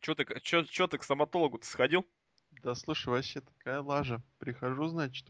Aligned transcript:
Чё 0.00 0.14
ты, 0.14 0.24
чё, 0.40 0.64
чё 0.64 0.86
ты 0.86 0.96
к 0.96 1.04
стоматологу-то 1.04 1.66
сходил? 1.66 2.06
Да 2.62 2.74
слушай, 2.74 3.10
вообще 3.10 3.42
такая 3.42 3.82
лажа. 3.82 4.22
Прихожу, 4.38 4.88
значит, 4.88 5.26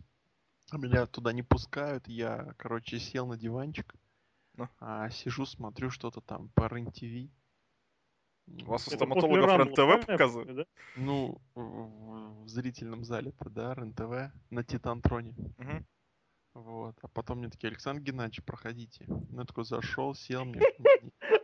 а 0.71 0.79
меня 0.79 1.07
туда 1.07 1.33
не 1.33 1.43
пускают. 1.43 2.07
Я, 2.07 2.55
короче, 2.57 2.99
сел 3.01 3.27
на 3.27 3.37
диванчик, 3.37 3.93
Ну. 4.55 4.69
а 4.79 5.11
сижу, 5.11 5.45
смотрю 5.45 5.91
что-то 5.91 6.21
там 6.21 6.49
по 6.51 6.69
РЕН-ТВ. 6.69 7.31
У 8.47 8.65
вас 8.71 8.87
у 8.87 8.91
стоматологов 8.93 9.51
РЕН-ТВ 9.51 10.07
показывают? 10.07 10.57
да? 10.57 10.65
Ну, 10.97 11.41
в, 11.55 12.45
в 12.45 12.49
зрительном 12.49 13.05
зале-то, 13.05 13.51
да, 13.51 13.75
РЕН-ТВ, 13.75 14.33
на 14.51 14.63
Титантроне. 14.65 15.35
Мгм. 15.59 15.87
Вот. 16.55 16.97
А 17.03 17.09
потом 17.09 17.39
мне 17.39 17.49
такие, 17.49 17.69
Александр 17.69 18.03
Геннадьевич, 18.03 18.45
проходите. 18.45 19.05
Ну, 19.09 19.41
я 19.41 19.45
такой 19.45 19.65
зашел, 19.65 20.15
сел, 20.15 20.45
мне, 20.45 20.61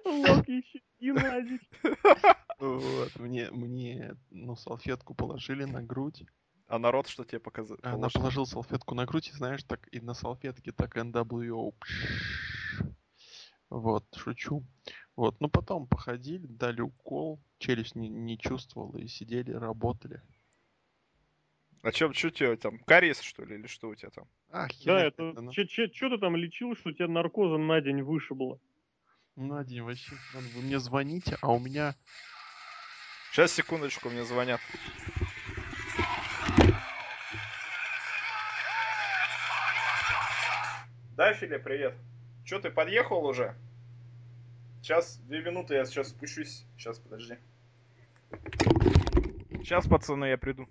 Лок 0.04 0.48
еще 0.48 0.80
Геннадий. 1.00 1.61
Вот, 2.59 3.16
мне, 3.16 3.50
мне, 3.50 4.16
ну, 4.30 4.56
салфетку 4.56 5.14
положили 5.14 5.64
на 5.64 5.83
грудь. 5.83 6.24
А 6.69 6.78
народ 6.78 7.06
что 7.06 7.24
тебе 7.24 7.38
показывает? 7.38 7.84
Она 7.84 8.09
положила 8.09 8.45
салфетку 8.45 8.95
на 8.95 9.05
грудь, 9.06 9.28
и 9.28 9.33
знаешь, 9.33 9.62
так 9.62 9.88
и 9.92 10.01
на 10.01 10.14
салфетке 10.14 10.73
так 10.73 10.97
NWO. 10.97 11.74
Вот, 13.69 14.05
шучу. 14.14 14.64
Вот, 15.16 15.41
ну 15.41 15.48
потом 15.48 15.87
походили, 15.87 16.47
дали 16.47 16.80
укол, 16.80 17.41
челюсть 17.59 17.95
не, 17.97 18.09
не 18.09 18.38
чувствовала, 18.38 18.97
и 18.97 19.09
сидели, 19.09 19.52
работали. 19.52 20.23
А 21.83 21.92
чё, 21.92 22.12
чё 22.12 22.30
тебе 22.30 22.56
там, 22.56 22.78
кариес, 22.80 23.20
что 23.20 23.45
ли, 23.45 23.56
или 23.56 23.66
что 23.66 23.88
у 23.88 23.95
тебя 23.95 24.11
там? 24.11 24.27
А, 24.50 24.62
Да, 24.62 24.69
херня 24.69 25.06
это... 25.06 25.23
это, 25.30 25.41
ну, 25.41 25.52
Что 25.52 25.64
ты 25.66 26.19
там 26.19 26.36
лечил, 26.36 26.75
что 26.75 26.91
у 26.91 26.92
тебя 26.92 27.09
наркозом 27.09 27.66
на 27.66 27.80
день 27.80 28.02
вышибло? 28.02 28.61
на 29.36 29.64
день 29.64 29.83
вообще, 29.83 30.16
вы 30.33 30.62
мне 30.62 30.78
звоните, 30.78 31.36
а 31.42 31.52
у 31.52 31.59
меня... 31.59 31.95
Сейчас, 33.36 33.52
секундочку, 33.52 34.08
мне 34.08 34.24
звонят. 34.24 34.62
Да, 41.19 41.34
Филе, 41.34 41.58
привет. 41.58 41.92
Чё, 42.46 42.61
ты 42.61 42.70
подъехал 42.70 43.27
уже? 43.27 43.55
Сейчас, 44.80 45.19
две 45.19 45.42
минуты, 45.42 45.74
я 45.74 45.84
сейчас 45.84 46.08
спущусь. 46.08 46.64
Сейчас, 46.78 46.98
подожди. 46.98 47.36
Сейчас, 49.58 49.86
пацаны, 49.86 50.24
я 50.24 50.39
приду. 50.39 50.66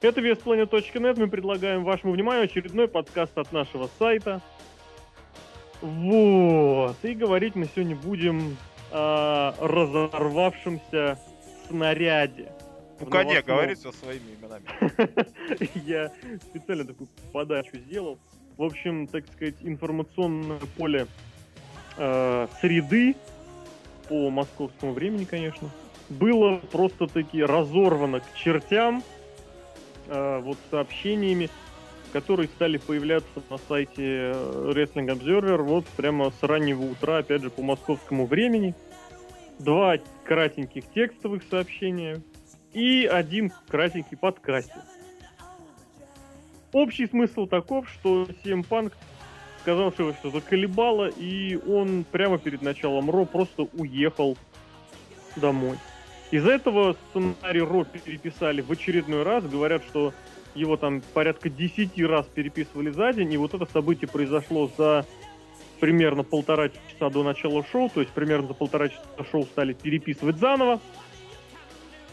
Это 0.00 0.22
весplanet.net. 0.22 1.18
Мы 1.18 1.28
предлагаем 1.28 1.84
вашему 1.84 2.14
вниманию 2.14 2.44
очередной 2.44 2.88
подкаст 2.88 3.36
от 3.36 3.52
нашего 3.52 3.90
сайта. 3.98 4.40
Вот. 5.82 6.96
И 7.02 7.12
говорить 7.12 7.54
мы 7.54 7.66
сегодня 7.66 7.96
будем 7.96 8.56
о 8.90 9.52
разорвавшемся 9.60 11.18
снаряде. 11.68 12.50
Ну, 12.98 13.06
коне, 13.06 13.42
говори 13.42 13.74
все 13.74 13.92
своими 13.92 14.36
именами. 14.40 14.64
Я 15.86 16.10
специально 16.48 16.86
такую 16.86 17.10
подачу 17.32 17.76
сделал. 17.76 18.18
В 18.56 18.62
общем, 18.62 19.06
так 19.06 19.26
сказать, 19.26 19.56
информационное 19.60 20.60
поле 20.78 21.08
э, 21.98 22.46
среды 22.62 23.16
по 24.08 24.30
московскому 24.30 24.92
времени, 24.92 25.24
конечно, 25.24 25.68
было 26.08 26.56
просто-таки 26.72 27.42
разорвано 27.42 28.20
к 28.20 28.34
чертям 28.34 29.02
вот 30.40 30.58
сообщениями, 30.70 31.48
которые 32.12 32.48
стали 32.48 32.78
появляться 32.78 33.42
на 33.48 33.58
сайте 33.58 34.02
э, 34.02 34.72
Wrestling 34.74 35.06
Observer 35.06 35.62
вот 35.62 35.86
прямо 35.96 36.30
с 36.30 36.42
раннего 36.42 36.82
утра, 36.82 37.18
опять 37.18 37.42
же, 37.42 37.50
по 37.50 37.62
московскому 37.62 38.26
времени. 38.26 38.74
Два 39.58 39.96
кратеньких 40.24 40.84
текстовых 40.92 41.42
сообщения 41.48 42.22
и 42.72 43.06
один 43.06 43.52
кратенький 43.68 44.16
подкастик. 44.16 44.82
Общий 46.72 47.06
смысл 47.06 47.46
таков, 47.46 47.88
что 47.88 48.26
CM 48.44 48.66
Punk 48.68 48.92
сказал, 49.60 49.92
что 49.92 50.04
его 50.04 50.12
что 50.14 50.30
заколебало, 50.30 51.08
и 51.08 51.56
он 51.56 52.04
прямо 52.10 52.38
перед 52.38 52.62
началом 52.62 53.10
Ро 53.10 53.24
просто 53.24 53.68
уехал 53.74 54.38
домой. 55.36 55.76
Из-за 56.30 56.52
этого 56.52 56.96
сценарий 57.10 57.60
Ро 57.60 57.84
переписали 57.84 58.60
в 58.60 58.70
очередной 58.70 59.24
раз, 59.24 59.44
говорят, 59.44 59.82
что 59.84 60.12
его 60.54 60.76
там 60.76 61.02
порядка 61.12 61.48
10 61.48 62.00
раз 62.02 62.26
переписывали 62.26 62.90
за 62.90 63.12
день, 63.12 63.32
и 63.32 63.36
вот 63.36 63.54
это 63.54 63.66
событие 63.66 64.08
произошло 64.08 64.70
за 64.76 65.06
примерно 65.80 66.22
полтора 66.22 66.68
часа 66.68 67.10
до 67.10 67.24
начала 67.24 67.64
шоу, 67.64 67.88
то 67.88 68.00
есть 68.00 68.12
примерно 68.12 68.48
за 68.48 68.54
полтора 68.54 68.88
часа 68.88 69.02
шоу 69.30 69.44
стали 69.44 69.72
переписывать 69.72 70.36
заново. 70.36 70.80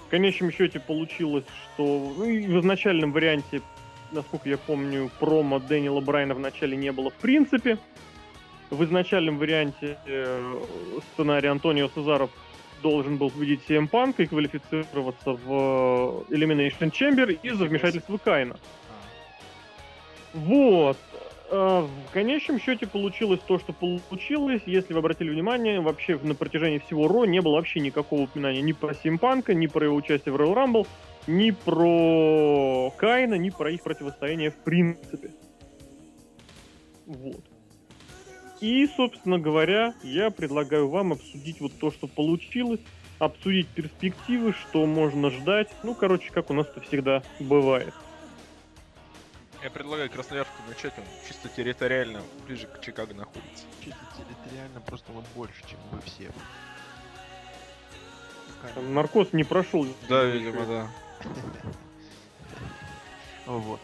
В 0.08 0.10
конечном 0.10 0.52
счете 0.52 0.80
получилось, 0.80 1.44
что 1.74 2.14
ну, 2.18 2.24
в 2.24 2.60
изначальном 2.62 3.12
варианте, 3.12 3.62
насколько 4.12 4.50
я 4.50 4.58
помню, 4.58 5.12
промо 5.20 5.60
Дэниела 5.60 6.00
Брайна 6.00 6.34
в 6.34 6.40
начале 6.40 6.78
не 6.78 6.92
было 6.92 7.10
в 7.10 7.16
принципе. 7.16 7.78
В 8.70 8.84
изначальном 8.84 9.38
варианте 9.38 9.98
э, 10.06 10.62
сценарий 11.14 11.48
Антонио 11.48 11.90
Сезаров 11.94 12.32
должен 12.82 13.18
был 13.18 13.30
победить 13.30 13.62
CM 13.68 13.90
Punk 13.90 14.16
и 14.18 14.26
квалифицироваться 14.26 15.32
в 15.32 16.26
э, 16.30 16.36
Elimination 16.36 16.92
Chamber 16.92 17.38
из-за 17.44 17.66
вмешательства 17.66 18.18
Кайна. 18.18 18.58
Вот. 20.34 20.98
А, 21.50 21.82
В 21.82 22.14
конечном 22.14 22.60
счете 22.60 22.88
получилось 22.88 23.40
то, 23.48 23.60
что 23.60 23.74
получилось. 23.74 24.62
Если 24.66 24.94
вы 24.94 25.00
обратили 25.00 25.30
внимание, 25.30 25.80
вообще 25.80 26.18
на 26.22 26.36
протяжении 26.36 26.80
всего 26.80 27.08
Ро 27.08 27.26
не 27.26 27.42
было 27.42 27.56
вообще 27.56 27.80
никакого 27.80 28.22
упоминания 28.22 28.62
ни 28.62 28.74
про 28.74 28.94
Симпанка, 28.94 29.54
ни 29.54 29.68
про 29.68 29.86
его 29.86 29.96
участие 29.96 30.34
в 30.34 30.38
Royal 30.38 30.56
Rumble, 30.56 30.88
ни 31.28 31.52
про 31.52 32.92
Кайна, 32.98 33.36
ни 33.36 33.50
про 33.50 33.72
их 33.72 33.84
противостояние 33.84 34.52
в 34.52 34.56
принципе. 34.56 35.32
Вот. 37.06 37.44
И, 38.60 38.88
собственно 38.96 39.38
говоря, 39.38 39.94
я 40.04 40.32
предлагаю 40.32 40.90
вам 40.90 41.14
обсудить 41.14 41.62
вот 41.62 41.74
то, 41.80 41.92
что 41.92 42.08
получилось, 42.08 42.80
обсудить 43.20 43.68
перспективы, 43.68 44.54
что 44.54 44.86
можно 44.86 45.30
ждать. 45.30 45.70
Ну, 45.84 45.94
короче, 45.94 46.32
как 46.32 46.50
у 46.50 46.54
нас 46.54 46.68
это 46.68 46.82
всегда 46.82 47.22
бывает. 47.40 47.94
Я 49.64 49.70
предлагаю 49.72 50.10
Красноярску 50.10 50.56
начать, 50.68 50.94
он 50.98 51.04
чисто 51.28 51.50
территориально 51.50 52.22
ближе 52.46 52.68
к 52.68 52.80
Чикаго 52.82 53.14
находится. 53.14 53.66
Чисто 53.84 54.00
территориально 54.16 54.82
просто 54.82 55.12
вот 55.12 55.26
больше, 55.36 55.62
чем 55.68 55.80
вы 55.92 56.00
все. 56.02 56.32
Там 58.74 58.94
наркоз 58.94 59.34
не 59.34 59.44
прошел. 59.44 59.86
Да, 60.10 60.24
видимо, 60.24 60.66
да. 60.66 60.88
Вот. 63.46 63.80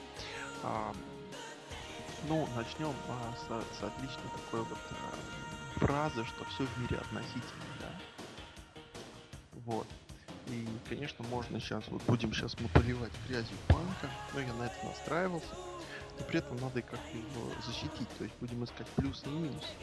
Ну, 2.28 2.48
начнем 2.56 2.94
а, 3.10 3.34
с, 3.36 3.78
с 3.80 3.84
отличной 3.84 4.30
такой 4.46 4.62
вот 4.62 4.78
а, 4.92 5.80
фразы, 5.80 6.24
что 6.26 6.46
все 6.46 6.66
в 6.66 6.78
мире 6.80 6.98
относительно, 6.98 7.64
да. 7.80 8.80
Вот. 9.66 9.88
И, 10.48 10.68
конечно, 10.88 11.26
можно 11.28 11.60
сейчас, 11.60 11.84
вот 11.90 12.02
будем 12.04 12.34
сейчас 12.34 12.58
мы 12.60 12.68
поливать 12.70 13.12
грязью 13.28 13.58
панка, 13.68 14.10
но 14.34 14.40
я 14.40 14.54
на 14.54 14.64
это 14.64 14.86
настраивался. 14.86 15.56
Но 16.20 16.26
при 16.26 16.40
этом 16.40 16.58
надо 16.58 16.80
и 16.80 16.82
как-то 16.82 17.18
его 17.18 17.52
защитить, 17.66 18.08
то 18.18 18.24
есть 18.24 18.36
будем 18.40 18.64
искать 18.64 18.88
плюсы 18.96 19.26
и 19.26 19.30
минусы. 19.30 19.74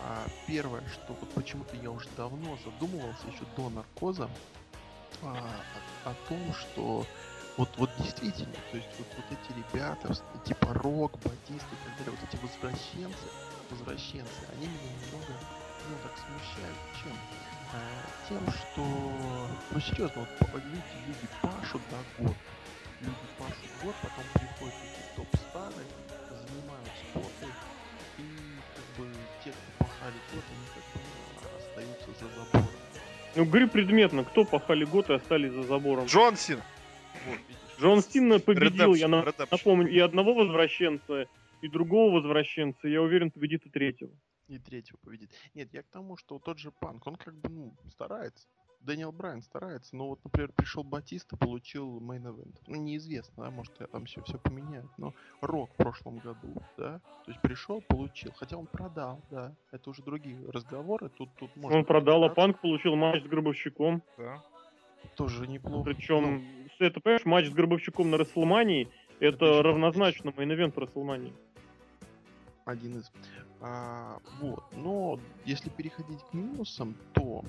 А 0.00 0.26
первое, 0.46 0.82
что 0.88 1.14
вот 1.14 1.30
почему-то 1.30 1.76
я 1.76 1.90
уже 1.90 2.08
давно 2.16 2.58
задумывался, 2.64 3.26
еще 3.28 3.44
до 3.56 3.70
наркоза, 3.70 4.28
а, 5.22 5.36
о, 6.04 6.10
о 6.10 6.14
том, 6.28 6.54
что 6.54 7.06
вот, 7.56 7.68
вот 7.76 7.90
действительно, 7.98 8.54
то 8.70 8.76
есть 8.76 8.88
вот, 8.98 9.06
вот 9.16 9.26
эти 9.30 9.58
ребята, 9.58 10.14
типа 10.44 10.72
Рок, 10.74 11.18
Батист 11.18 11.66
и 11.70 11.76
так 11.84 11.96
далее, 11.98 12.16
вот 12.18 12.28
эти 12.28 12.40
возвращенцы, 12.40 13.26
возвращенцы, 13.70 14.40
они 14.56 14.66
меня 14.66 14.90
немного, 15.04 15.34
ну, 15.88 15.96
так 16.02 16.12
смущают. 16.16 16.78
Чем? 17.02 17.12
А, 17.74 18.28
тем, 18.28 18.54
что, 18.54 18.82
ну, 19.70 19.80
серьезно, 19.80 20.26
вот 20.26 20.64
люди, 20.64 20.82
люди 21.06 21.28
пашут, 21.40 21.82
да, 21.90 21.98
год. 22.18 22.36
Люди 23.00 23.26
пашут 23.38 23.70
год, 23.82 23.94
потом 24.02 24.24
приходят 24.34 24.74
эти 24.74 25.16
топ-стары, 25.16 25.84
занимают 26.30 26.88
спорты, 27.10 27.52
и, 28.18 28.22
как 28.76 29.04
бы, 29.04 29.12
те, 29.44 29.50
кто 29.50 29.84
пахали 29.84 30.16
год, 30.32 30.44
они, 30.48 30.66
как 30.74 30.84
бы, 30.92 31.58
остаются 31.58 32.10
за 32.20 32.34
забором. 32.34 32.68
Ну, 33.34 33.44
говори 33.46 33.66
предметно, 33.66 34.24
кто 34.24 34.44
пахали 34.44 34.84
год 34.84 35.10
и 35.10 35.14
остались 35.14 35.52
за 35.52 35.62
забором. 35.62 36.06
Джон 36.06 36.36
Сина. 36.36 36.62
Вот. 37.26 37.38
Джон 37.80 38.02
Сина 38.02 38.38
победил, 38.38 38.94
я 38.94 39.06
Redemption, 39.06 39.08
на- 39.08 39.22
Redemption. 39.22 39.48
напомню, 39.50 39.88
и 39.88 39.98
одного 39.98 40.34
возвращенца, 40.34 41.26
и 41.62 41.68
другого 41.68 42.14
возвращенца. 42.16 42.88
Я 42.88 43.02
уверен, 43.02 43.30
победит 43.30 43.66
и 43.66 43.70
третьего. 43.70 44.10
и 44.48 44.58
третьего 44.58 44.98
победит. 44.98 45.30
Нет, 45.54 45.72
я 45.72 45.82
к 45.82 45.86
тому, 45.86 46.16
что 46.16 46.38
тот 46.38 46.58
же 46.58 46.72
Панк, 46.72 47.06
он 47.06 47.16
как 47.16 47.34
бы, 47.34 47.48
ну, 47.48 47.74
старается. 47.90 48.46
Дэниел 48.80 49.12
Брайан 49.12 49.42
старается, 49.42 49.94
но 49.96 50.08
вот, 50.08 50.18
например, 50.24 50.50
пришел 50.52 50.82
Батиста, 50.82 51.36
получил 51.36 52.00
main 52.00 52.26
event. 52.26 52.56
Ну, 52.66 52.76
неизвестно, 52.76 53.44
да, 53.44 53.50
может, 53.50 53.72
я 53.78 53.86
там 53.86 54.06
все, 54.06 54.20
все 54.24 54.38
поменяют, 54.38 54.90
но 54.98 55.14
Рок 55.40 55.70
в 55.72 55.76
прошлом 55.76 56.18
году, 56.18 56.60
да, 56.76 56.98
то 57.24 57.30
есть 57.30 57.40
пришел, 57.40 57.80
получил, 57.80 58.32
хотя 58.36 58.56
он 58.56 58.66
продал, 58.66 59.22
да, 59.30 59.54
это 59.70 59.88
уже 59.88 60.02
другие 60.02 60.36
разговоры, 60.50 61.10
тут, 61.10 61.30
тут 61.36 61.54
можно... 61.54 61.78
Он 61.78 61.84
продал, 61.84 62.24
а. 62.24 62.28
Панк 62.30 62.60
получил 62.60 62.96
матч 62.96 63.22
с 63.22 63.26
Гробовщиком. 63.28 64.02
Да. 64.18 64.42
Тоже 65.16 65.46
неплохо. 65.46 65.84
Причем, 65.84 66.44
это, 66.86 67.00
понимаешь, 67.00 67.24
матч 67.24 67.46
с 67.46 67.50
Гробовщиком 67.50 68.10
на 68.10 68.18
Рестлмании, 68.18 68.88
Это 69.20 69.36
это 69.46 69.62
равнозначно 69.62 70.30
main 70.30 70.50
event 70.50 70.76
Рестлмании. 70.78 71.32
один 72.64 72.98
из. 72.98 73.10
А, 73.60 74.18
вот. 74.40 74.64
Но 74.72 75.18
если 75.44 75.68
переходить 75.70 76.20
к 76.30 76.34
минусам, 76.34 76.94
то 77.12 77.44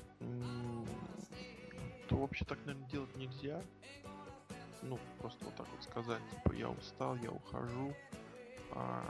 то 2.08 2.16
вообще 2.16 2.44
так, 2.44 2.58
наверное, 2.66 2.88
делать 2.90 3.16
нельзя. 3.16 3.60
Ну, 4.82 4.98
просто 5.18 5.42
вот 5.46 5.54
так 5.56 5.66
вот 5.74 5.82
сказать, 5.82 6.20
типа, 6.30 6.54
я 6.54 6.68
устал, 6.68 7.16
я 7.16 7.30
ухожу. 7.30 7.94
А, 8.72 9.02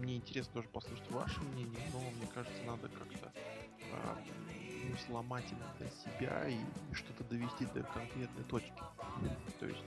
мне 0.00 0.16
интересно 0.16 0.54
тоже 0.54 0.68
послушать 0.68 1.08
ваше 1.10 1.40
мнение, 1.42 1.78
но 1.92 2.00
мне 2.00 2.26
кажется, 2.34 2.62
надо 2.66 2.88
как-то 2.88 3.32
а, 3.92 4.18
ну, 4.92 4.98
сломать 5.06 5.44
иногда 5.50 5.94
себя 6.04 6.48
и 6.48 6.94
что-то 6.94 7.24
довести 7.24 7.64
до 7.66 7.82
конкретной 7.82 8.44
точки. 8.44 8.72
То 9.58 9.66
есть, 9.66 9.82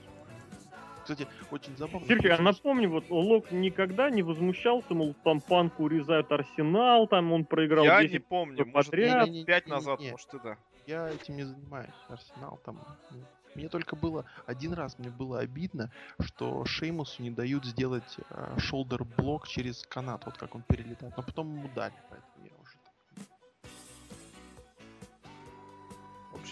кстати, 1.02 1.26
очень 1.50 1.76
забавно. 1.76 2.06
Сергей, 2.08 2.32
а 2.32 2.42
напомни, 2.42 2.86
вот 2.86 3.08
Лок 3.10 3.52
никогда 3.52 4.10
не 4.10 4.22
возмущался, 4.22 4.94
мол, 4.94 5.14
там 5.24 5.40
Панку 5.40 5.84
урезают 5.84 6.30
Арсенал, 6.32 7.06
там 7.06 7.32
он 7.32 7.44
проиграл 7.44 7.84
Я 7.84 8.00
10 8.02 8.12
не 8.12 8.18
помню, 8.18 8.56
подряд. 8.66 8.74
может, 8.74 8.92
Не-не-не, 8.92 9.38
лет 9.38 9.46
пять 9.46 9.66
не-не-не. 9.66 9.86
назад, 9.86 10.00
может, 10.10 10.34
и 10.34 10.38
да. 10.42 10.56
Я 10.86 11.08
этим 11.08 11.36
не 11.36 11.44
занимаюсь. 11.44 11.94
Арсенал 12.08 12.60
там. 12.64 12.80
ну, 13.10 13.18
Мне 13.54 13.68
только 13.68 13.94
было 13.96 14.24
один 14.46 14.72
раз 14.72 14.98
мне 14.98 15.10
было 15.10 15.40
обидно, 15.40 15.90
что 16.20 16.64
Шеймусу 16.64 17.22
не 17.22 17.30
дают 17.30 17.64
сделать 17.64 18.16
шолдер 18.58 19.04
блок 19.04 19.46
через 19.48 19.84
канат, 19.86 20.26
вот 20.26 20.36
как 20.38 20.54
он 20.54 20.62
перелетает. 20.62 21.16
Но 21.16 21.22
потом 21.22 21.54
ему 21.56 21.68
дали, 21.74 21.94
поэтому 22.10 22.35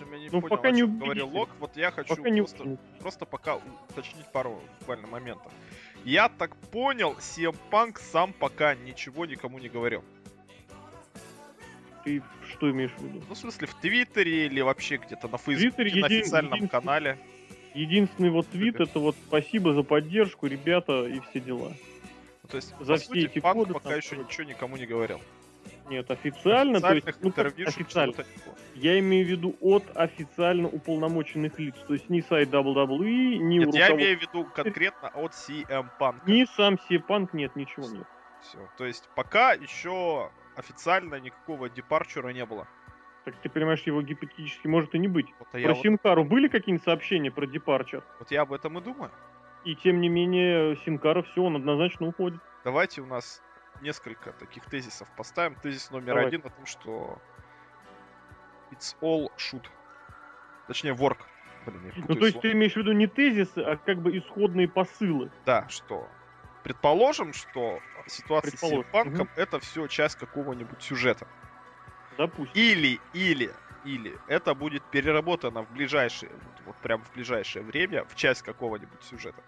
общем, 0.02 0.12
я 0.12 0.18
не 0.18 0.24
Ну, 0.26 0.40
понял, 0.40 0.48
пока 0.48 0.68
о 0.68 0.70
не 0.72 0.82
говорил. 0.86 1.28
Лок. 1.28 1.48
Вот 1.60 1.76
я 1.76 1.90
хочу 1.90 2.16
Пока 2.16 2.28
не 2.30 2.40
просто, 2.40 2.62
уснул. 2.62 2.78
просто 3.00 3.24
пока 3.26 3.60
уточнить 3.90 4.26
пару 4.32 4.60
буквально 4.80 5.06
моментов. 5.06 5.52
Я 6.04 6.28
так 6.28 6.54
понял, 6.56 7.12
CM 7.18 7.56
Punk 7.70 7.98
сам 8.00 8.32
пока 8.32 8.74
ничего 8.74 9.24
никому 9.26 9.58
не 9.58 9.68
говорил. 9.68 10.04
Ты 12.04 12.22
что 12.50 12.70
имеешь 12.70 12.90
в 12.92 13.02
виду? 13.02 13.22
Ну, 13.28 13.34
в 13.34 13.38
смысле, 13.38 13.66
в 13.66 13.74
Твиттере 13.76 14.46
или 14.46 14.60
вообще 14.60 14.96
где-то 14.98 15.28
на 15.28 15.38
Фейсбуке, 15.38 15.82
на 15.82 15.86
един- 15.86 16.04
официальном 16.04 16.54
единственный- 16.54 16.68
канале. 16.68 17.18
Единственный 17.74 18.30
вот 18.30 18.46
твит 18.48 18.78
это 18.78 18.98
вот 19.00 19.16
спасибо 19.26 19.72
за 19.74 19.82
поддержку, 19.82 20.46
ребята, 20.46 21.06
и 21.06 21.18
все 21.30 21.40
дела. 21.40 21.72
Ну, 22.42 22.48
то 22.48 22.56
есть, 22.58 22.74
За 22.78 22.92
по 22.92 22.96
все 22.98 23.06
сути, 23.06 23.18
эти 23.20 23.38
Панк 23.40 23.56
годы 23.56 23.72
пока 23.74 23.88
там 23.88 23.98
еще 23.98 24.16
ничего 24.16 24.44
никому 24.44 24.76
не 24.76 24.86
говорил. 24.86 25.20
Нет, 25.88 26.10
официально, 26.10 26.80
то 26.80 26.94
есть, 26.94 27.06
ну, 27.20 27.32
как 27.32 27.46
официально. 27.46 28.14
Я 28.74 28.98
имею 28.98 29.26
в 29.26 29.28
виду 29.28 29.56
от 29.60 29.84
официально 29.96 30.68
уполномоченных 30.68 31.58
лиц, 31.58 31.74
то 31.86 31.94
есть 31.94 32.08
ни 32.08 32.20
сайт 32.20 32.48
WWE, 32.48 33.36
ни 33.36 33.58
Нет, 33.58 33.74
я 33.74 33.92
имею 33.92 34.18
в 34.18 34.22
виду 34.22 34.44
конкретно 34.44 35.08
от 35.08 35.32
CM 35.32 35.88
Punk. 36.00 36.16
ни 36.26 36.44
сам 36.56 36.78
Сепанк, 36.88 37.34
нет, 37.34 37.54
ничего 37.54 37.88
нет. 37.88 38.06
Все. 38.42 38.58
То 38.76 38.84
есть, 38.84 39.08
пока 39.14 39.52
еще 39.52 40.30
официально 40.56 41.16
никакого 41.16 41.68
депарчура 41.68 42.30
не 42.30 42.44
было. 42.44 42.66
Так 43.24 43.34
ты 43.36 43.48
понимаешь, 43.48 43.82
его 43.82 44.02
гипотетически 44.02 44.66
может 44.66 44.94
и 44.94 44.98
не 44.98 45.08
быть. 45.08 45.26
Вот, 45.38 45.48
Про 45.50 45.74
вот, 45.74 45.82
Синкару 45.82 46.24
были 46.24 46.48
какие-нибудь 46.48 46.84
сообщения 46.84 47.30
про 47.30 47.46
депарчер? 47.46 48.04
вот 48.18 48.30
я 48.30 48.42
об 48.42 48.52
этом 48.52 48.78
и 48.78 48.82
думаю. 48.82 49.10
И 49.64 49.74
тем 49.76 50.02
не 50.02 50.10
менее, 50.10 50.76
Синкара 50.84 51.22
все, 51.22 51.42
он 51.42 51.56
однозначно 51.56 52.06
уходит. 52.06 52.40
Давайте 52.64 53.00
у 53.00 53.06
нас 53.06 53.42
несколько 53.80 54.32
таких 54.32 54.64
тезисов 54.66 55.08
поставим. 55.16 55.56
Тезис 55.56 55.90
номер 55.90 56.14
Давай. 56.14 56.26
один 56.26 56.40
о 56.44 56.50
том, 56.50 56.66
что 56.66 57.18
it's 58.70 58.96
all 59.00 59.30
shoot. 59.36 59.64
Точнее, 60.66 60.94
work. 60.94 61.18
Блин, 61.66 61.86
я 61.86 62.04
Ну, 62.08 62.14
то 62.14 62.26
есть 62.26 62.32
слово. 62.32 62.42
ты 62.42 62.52
имеешь 62.52 62.72
в 62.72 62.76
виду 62.76 62.92
не 62.92 63.06
тезисы, 63.06 63.58
а 63.58 63.76
как 63.76 63.98
бы 63.98 64.16
исходные 64.16 64.68
посылы. 64.68 65.30
Да, 65.46 65.68
что 65.68 66.08
предположим, 66.62 67.32
что 67.32 67.80
ситуация 68.06 68.50
с 68.50 68.60
Предположим, 68.60 68.90
Панком 68.90 69.28
это 69.36 69.60
все 69.60 69.86
часть 69.86 70.16
какого-нибудь 70.16 70.82
сюжета. 70.82 71.26
Допустим. 72.18 72.52
Или, 72.54 73.00
или, 73.12 73.52
или 73.84 74.18
это 74.28 74.54
будет 74.54 74.82
переработано 74.84 75.62
в 75.62 75.70
ближайшее, 75.72 76.32
вот, 76.32 76.62
вот 76.66 76.76
прям 76.76 77.02
в 77.02 77.12
ближайшее 77.12 77.64
время 77.64 78.04
в 78.04 78.14
часть 78.14 78.42
какого-нибудь 78.42 79.02
сюжета. 79.02 79.42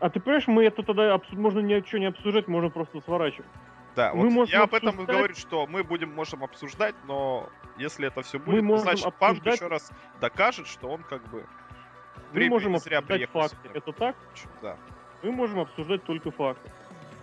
А 0.00 0.10
ты 0.10 0.20
понимаешь, 0.20 0.46
мы 0.46 0.64
это 0.64 0.82
тогда 0.82 1.14
обсу- 1.14 1.36
можно 1.36 1.60
ничего 1.60 1.98
не 1.98 2.06
обсуждать, 2.06 2.48
можно 2.48 2.70
просто 2.70 3.00
сворачивать. 3.00 3.46
Да, 3.96 4.12
Мы 4.12 4.24
вот 4.24 4.32
можем 4.32 4.52
я 4.52 4.62
об 4.64 4.74
этом 4.74 5.00
и 5.00 5.04
говорю, 5.06 5.34
что 5.34 5.66
мы 5.68 5.84
будем, 5.84 6.12
можем 6.12 6.42
обсуждать, 6.42 6.96
но 7.06 7.48
если 7.78 8.08
это 8.08 8.22
все 8.22 8.38
Мы 8.38 8.44
будет, 8.44 8.62
можем 8.64 8.82
значит 8.84 9.04
Панк 9.18 9.38
обсуждать- 9.38 9.54
еще 9.54 9.66
раз 9.68 9.92
докажет, 10.20 10.66
что 10.66 10.88
он 10.88 11.02
как 11.04 11.22
бы 11.30 11.46
Мы 12.32 12.48
можем 12.48 12.76
зря 12.78 12.98
обсуждать 12.98 13.30
факты. 13.30 13.56
сюда. 13.68 13.70
Это 13.78 13.92
так? 13.92 14.16
Да. 14.62 14.76
Мы 15.22 15.30
можем 15.32 15.60
обсуждать 15.60 16.02
только 16.04 16.30
факты. 16.32 16.70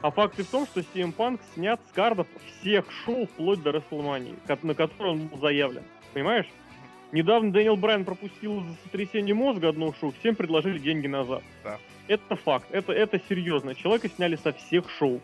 А 0.01 0.09
факты 0.11 0.43
в 0.43 0.47
том, 0.49 0.65
что 0.65 0.79
CM 0.79 1.13
Punk 1.15 1.41
снят 1.53 1.79
с 1.89 1.91
кардов 1.91 2.25
всех 2.61 2.89
шоу 3.05 3.25
вплоть 3.27 3.61
до 3.61 3.73
ко- 4.47 4.57
на 4.63 4.73
которые 4.73 5.13
он 5.13 5.27
был 5.27 5.37
заявлен. 5.39 5.83
Понимаешь? 6.13 6.47
Недавно 7.11 7.51
Дэниел 7.51 7.75
Брайан 7.75 8.05
пропустил 8.05 8.61
за 8.61 8.75
сотрясение 8.83 9.35
мозга 9.35 9.69
одно 9.69 9.93
шоу, 9.93 10.13
всем 10.19 10.35
предложили 10.35 10.79
деньги 10.79 11.07
назад. 11.07 11.43
Да. 11.63 11.77
Это 12.07 12.35
факт, 12.35 12.67
это, 12.71 12.93
это 12.93 13.19
серьезно. 13.27 13.75
Человека 13.75 14.09
сняли 14.09 14.37
со 14.37 14.53
всех 14.53 14.89
шоу. 14.89 15.21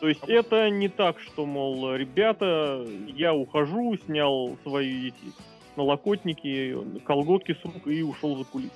То 0.00 0.08
есть 0.08 0.22
А 0.24 0.32
это 0.32 0.68
не 0.68 0.88
так, 0.88 1.20
что, 1.20 1.46
мол, 1.46 1.94
ребята, 1.94 2.84
я 3.06 3.32
ухожу, 3.32 3.96
снял 4.04 4.58
свои 4.64 5.08
эти 5.08 5.32
налокотники, 5.76 6.76
колготки 7.04 7.54
с 7.54 7.64
рук 7.64 7.86
и 7.86 8.02
ушел 8.02 8.36
за 8.36 8.44
кулисы. 8.44 8.72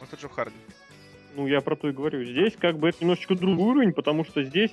Ну, 0.00 0.06
Это 0.06 0.16
Джо 0.16 0.28
Харди. 0.28 0.56
Ну, 1.34 1.48
я 1.48 1.60
про 1.60 1.74
то 1.74 1.88
и 1.88 1.92
говорю. 1.92 2.24
Здесь 2.24 2.54
как 2.56 2.78
бы 2.78 2.88
это 2.88 2.98
немножечко 3.00 3.34
другой 3.34 3.72
уровень, 3.72 3.92
потому 3.92 4.24
что 4.24 4.44
здесь 4.44 4.70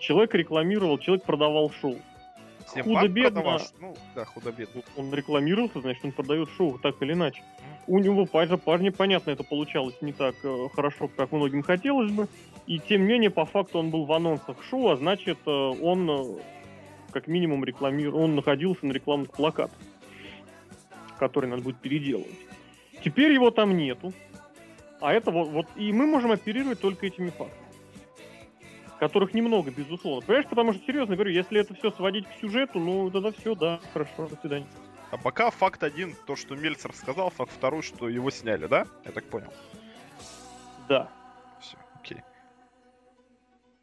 человек 0.00 0.34
рекламировал, 0.34 0.98
человек 0.98 1.24
продавал 1.24 1.70
шоу. 1.70 1.96
Всем 2.66 2.84
Худо-бедно. 2.84 3.58
Ну, 3.80 3.94
да, 4.14 4.24
худо-бедно. 4.24 4.82
Он 4.96 5.12
рекламировался, 5.14 5.80
значит, 5.80 6.04
он 6.04 6.12
продает 6.12 6.48
шоу 6.50 6.78
так 6.78 7.00
или 7.00 7.12
иначе. 7.12 7.42
У 7.86 7.98
него, 7.98 8.26
парня, 8.26 8.56
парня, 8.56 8.90
понятно, 8.90 9.30
это 9.30 9.44
получалось 9.44 9.94
не 10.00 10.12
так 10.12 10.34
э, 10.42 10.68
хорошо, 10.74 11.08
как 11.08 11.30
многим 11.30 11.62
хотелось 11.62 12.10
бы. 12.10 12.26
И 12.66 12.80
тем 12.80 13.02
не 13.02 13.08
менее, 13.08 13.30
по 13.30 13.44
факту 13.44 13.78
он 13.78 13.90
был 13.90 14.04
в 14.04 14.12
анонсах 14.12 14.56
шоу, 14.64 14.88
а 14.88 14.96
значит, 14.96 15.38
э, 15.46 15.50
он 15.50 16.10
э, 16.10 16.38
как 17.12 17.28
минимум 17.28 17.64
рекламировал, 17.64 18.24
он 18.24 18.34
находился 18.34 18.84
на 18.84 18.92
рекламных 18.92 19.30
плакатах, 19.30 19.78
которые 21.18 21.50
надо 21.50 21.62
будет 21.62 21.78
переделывать. 21.78 22.34
Теперь 23.04 23.32
его 23.32 23.50
там 23.50 23.76
нету. 23.76 24.12
А 25.00 25.12
это 25.12 25.30
вот, 25.30 25.48
вот 25.50 25.66
и 25.76 25.92
мы 25.92 26.06
можем 26.06 26.32
оперировать 26.32 26.80
только 26.80 27.06
этими 27.06 27.28
фактами. 27.28 27.65
Которых 28.98 29.34
немного, 29.34 29.70
безусловно. 29.70 30.26
Понимаешь, 30.26 30.48
потому 30.48 30.72
что, 30.72 30.84
серьезно 30.84 31.16
говорю, 31.16 31.30
если 31.30 31.60
это 31.60 31.74
все 31.74 31.90
сводить 31.90 32.26
к 32.26 32.40
сюжету, 32.40 32.80
ну 32.80 33.10
тогда 33.10 33.30
все, 33.32 33.54
да, 33.54 33.78
хорошо, 33.92 34.28
до 34.28 34.36
свидания. 34.36 34.66
А 35.10 35.18
пока 35.18 35.50
факт 35.50 35.82
один, 35.82 36.14
то, 36.26 36.34
что 36.34 36.56
Мельцер 36.56 36.92
сказал, 36.94 37.30
факт 37.30 37.52
второй, 37.52 37.82
что 37.82 38.08
его 38.08 38.30
сняли, 38.30 38.66
да? 38.66 38.86
Я 39.04 39.12
так 39.12 39.24
понял. 39.24 39.52
Да. 40.88 41.10
Все, 41.60 41.76
окей. 41.94 42.18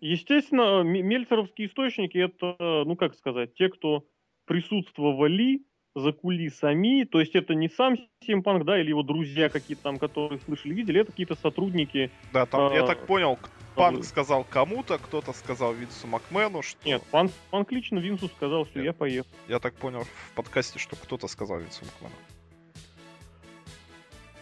Естественно, 0.01 0.81
мельцеровские 0.81 1.67
источники 1.67 2.17
это, 2.17 2.55
ну 2.59 2.95
как 2.95 3.15
сказать, 3.15 3.53
те, 3.55 3.69
кто 3.69 4.05
присутствовали 4.45 5.61
за 5.95 6.11
кулисами, 6.11 7.03
то 7.05 7.19
есть 7.19 7.35
это 7.35 7.53
не 7.53 7.69
сам 7.69 7.95
Симпанк, 8.25 8.65
да, 8.65 8.79
или 8.79 8.89
его 8.89 9.03
друзья 9.03 9.47
какие-то 9.49 9.83
там, 9.83 9.99
которые 9.99 10.39
слышали, 10.41 10.73
видели, 10.73 11.01
это 11.01 11.11
какие-то 11.11 11.35
сотрудники. 11.35 12.09
Да, 12.33 12.45
там, 12.45 12.73
я 12.73 12.83
А, 12.83 12.87
так 12.87 13.05
понял, 13.05 13.37
Панк. 13.75 14.05
Сказал 14.05 14.43
кому-то, 14.43 14.97
кто-то 14.97 15.33
сказал 15.33 15.73
Винсу 15.73 16.07
Макмену, 16.07 16.61
что... 16.61 16.79
Нет, 16.85 17.03
Панк, 17.11 17.31
Панк 17.49 17.71
лично 17.71 17.99
Винсу 17.99 18.27
сказал, 18.27 18.65
что 18.65 18.79
Нет. 18.79 18.85
я 18.85 18.93
поехал. 18.93 19.29
Я 19.47 19.59
так 19.59 19.73
понял 19.75 20.03
в 20.03 20.31
подкасте, 20.35 20.79
что 20.79 20.95
кто-то 20.95 21.27
сказал 21.27 21.59
Винсу 21.59 21.85
Макмену. 21.85 22.15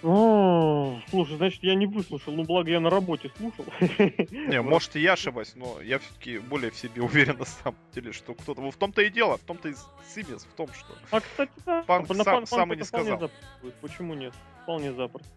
О, 0.04 1.00
слушай, 1.12 1.38
значит, 1.38 1.62
я 1.62 1.76
не 1.76 1.86
выслушал, 1.86 2.34
ну 2.34 2.44
благо 2.44 2.72
я 2.72 2.80
на 2.80 2.90
работе 2.90 3.32
слушал. 3.38 3.66
Не, 4.32 4.60
может 4.62 4.96
и 4.96 5.00
я 5.00 5.14
ошибаюсь, 5.14 5.54
но 5.56 5.80
я 5.80 6.00
все-таки 6.00 6.40
более 6.40 6.72
в 6.72 6.76
себе 6.76 7.04
уверен 7.04 7.38
на 7.38 7.46
самом 7.46 7.78
деле, 7.94 8.12
что 8.12 8.34
кто-то... 8.34 8.62
Вот 8.62 8.74
в 8.74 8.78
том-то 8.78 9.04
и 9.04 9.12
дело, 9.12 9.38
в 9.38 9.42
том-то 9.42 9.70
и 9.70 9.76
цимес, 10.08 10.44
в 10.44 10.54
том, 10.56 10.70
что... 10.74 10.96
А, 11.12 11.20
кстати, 11.20 11.52
да, 11.68 11.84
Панк 11.84 12.10
на 12.10 12.24
сам- 12.24 12.48
сам 12.48 12.74
и 12.74 12.78
не 12.78 12.84
сказал. 12.84 13.30
Почему 13.82 14.16
нет? 14.16 14.34
Вполне 14.64 14.92
запросто. 14.92 15.30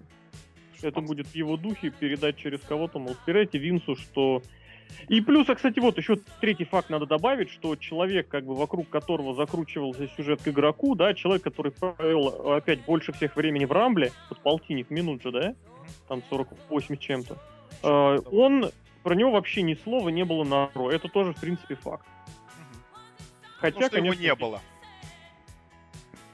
Это 0.84 1.00
будет 1.00 1.26
в 1.28 1.34
его 1.34 1.56
духе 1.56 1.90
передать 1.90 2.36
через 2.36 2.60
кого-то, 2.60 2.98
мол, 2.98 3.14
спирайте 3.14 3.58
Винсу, 3.58 3.96
что 3.96 4.42
И 5.08 5.22
плюс, 5.22 5.48
а, 5.48 5.54
кстати, 5.54 5.80
вот 5.80 5.96
еще 5.96 6.16
третий 6.40 6.64
факт 6.64 6.90
надо 6.90 7.06
добавить, 7.06 7.50
что 7.50 7.74
человек, 7.76 8.28
как 8.28 8.44
бы 8.44 8.54
вокруг 8.54 8.90
которого 8.90 9.34
закручивался 9.34 10.08
сюжет 10.08 10.42
к 10.42 10.48
игроку, 10.48 10.94
да, 10.94 11.14
человек, 11.14 11.42
который 11.42 11.72
провел 11.72 12.52
опять 12.52 12.84
больше 12.84 13.12
всех 13.12 13.34
времени 13.36 13.64
в 13.64 13.72
Рамбле, 13.72 14.12
вот 14.28 14.40
полтинник 14.40 14.90
минут 14.90 15.22
же, 15.22 15.32
да, 15.32 15.54
там 16.06 16.22
48 16.28 16.96
с 16.96 16.98
чем-то, 16.98 17.38
э, 17.82 18.18
он, 18.30 18.70
про 19.02 19.14
него 19.14 19.30
вообще 19.30 19.62
ни 19.62 19.74
слова 19.74 20.10
не 20.10 20.24
было 20.24 20.44
на 20.44 20.70
Ро. 20.74 20.90
Это 20.90 21.08
тоже, 21.08 21.32
в 21.32 21.40
принципе, 21.40 21.76
факт. 21.76 22.06
Хотя, 23.58 23.74
Потому 23.74 23.86
что 23.86 23.96
конечно, 23.96 24.22
его 24.22 24.22
не 24.22 24.34
было. 24.34 24.60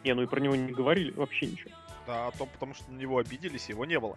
Не, 0.05 0.15
ну 0.15 0.23
и 0.23 0.27
про 0.27 0.41
него 0.41 0.57
не 0.57 0.73
говорили 0.73 1.13
вообще 1.13 1.47
ничего. 1.47 1.71
Да, 2.07 2.29
а 2.29 2.31
то 2.33 2.47
потому 2.47 2.75
что 2.75 2.91
на 2.91 2.99
него 2.99 3.19
обиделись, 3.19 3.69
его 3.69 3.85
не 3.85 3.99
было. 4.01 4.17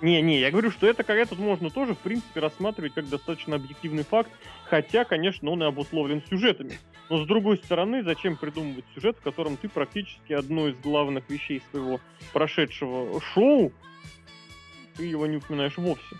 Не, 0.00 0.20
не, 0.22 0.38
я 0.40 0.50
говорю, 0.50 0.70
что 0.70 0.86
это 0.86 1.04
как 1.04 1.16
этот 1.16 1.38
можно 1.38 1.70
тоже, 1.70 1.94
в 1.94 1.98
принципе, 1.98 2.40
рассматривать 2.40 2.94
как 2.94 3.08
достаточно 3.08 3.56
объективный 3.56 4.02
факт, 4.02 4.30
хотя, 4.64 5.04
конечно, 5.04 5.50
он 5.50 5.62
и 5.62 5.66
обусловлен 5.66 6.22
сюжетами. 6.28 6.78
Но 7.10 7.22
с 7.22 7.26
другой 7.26 7.58
стороны, 7.58 8.02
зачем 8.02 8.36
придумывать 8.36 8.84
сюжет, 8.94 9.16
в 9.18 9.22
котором 9.22 9.56
ты 9.56 9.68
практически 9.68 10.32
одну 10.32 10.68
из 10.68 10.76
главных 10.78 11.28
вещей 11.30 11.62
своего 11.70 12.00
прошедшего 12.32 13.20
шоу, 13.20 13.72
ты 14.96 15.06
его 15.06 15.26
не 15.26 15.36
упоминаешь 15.36 15.76
вовсе. 15.76 16.16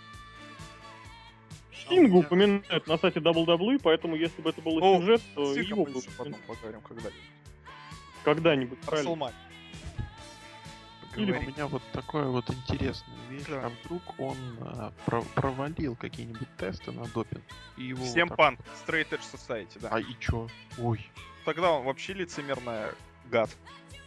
Стинга 1.73 2.13
у 2.13 2.17
меня- 2.17 2.19
упоминают 2.25 2.87
на 2.87 2.97
сайте 2.97 3.19
WWE, 3.19 3.79
поэтому 3.81 4.15
если 4.15 4.41
бы 4.41 4.49
это 4.49 4.61
был 4.61 4.79
Ну, 4.79 4.99
сюжет, 5.01 5.21
то 5.35 5.53
его 5.53 5.85
бы 5.85 6.01
потом 6.17 6.35
поговорим 6.47 6.81
когда-нибудь. 6.81 7.13
когда-нибудь. 8.23 8.79
Правильно. 8.79 9.31
Салмане. 11.15 11.37
Или 11.37 11.45
у 11.45 11.49
меня 11.51 11.67
вот 11.67 11.81
такая 11.93 12.25
вот 12.25 12.49
интересная 12.49 13.17
вещь, 13.29 13.45
Да. 13.47 13.65
а 13.65 13.69
вдруг 13.69 14.01
он 14.19 14.37
а, 14.61 14.93
про- 15.05 15.21
провалил 15.33 15.95
какие-нибудь 15.95 16.47
тесты 16.57 16.91
на 16.91 17.05
допинг, 17.07 17.43
и 17.77 17.83
его 17.85 18.01
вот 18.01 18.09
Всем 18.09 18.27
так- 18.29 18.37
панк, 18.37 18.59
Straight 18.85 19.09
Edge 19.09 19.21
Society, 19.33 19.79
да. 19.79 19.89
А 19.91 19.99
и 19.99 20.13
чё? 20.19 20.47
Ой, 20.77 21.09
Тогда 21.45 21.71
он 21.71 21.85
вообще 21.85 22.13
лицемерная 22.13 22.93
гад. 23.29 23.49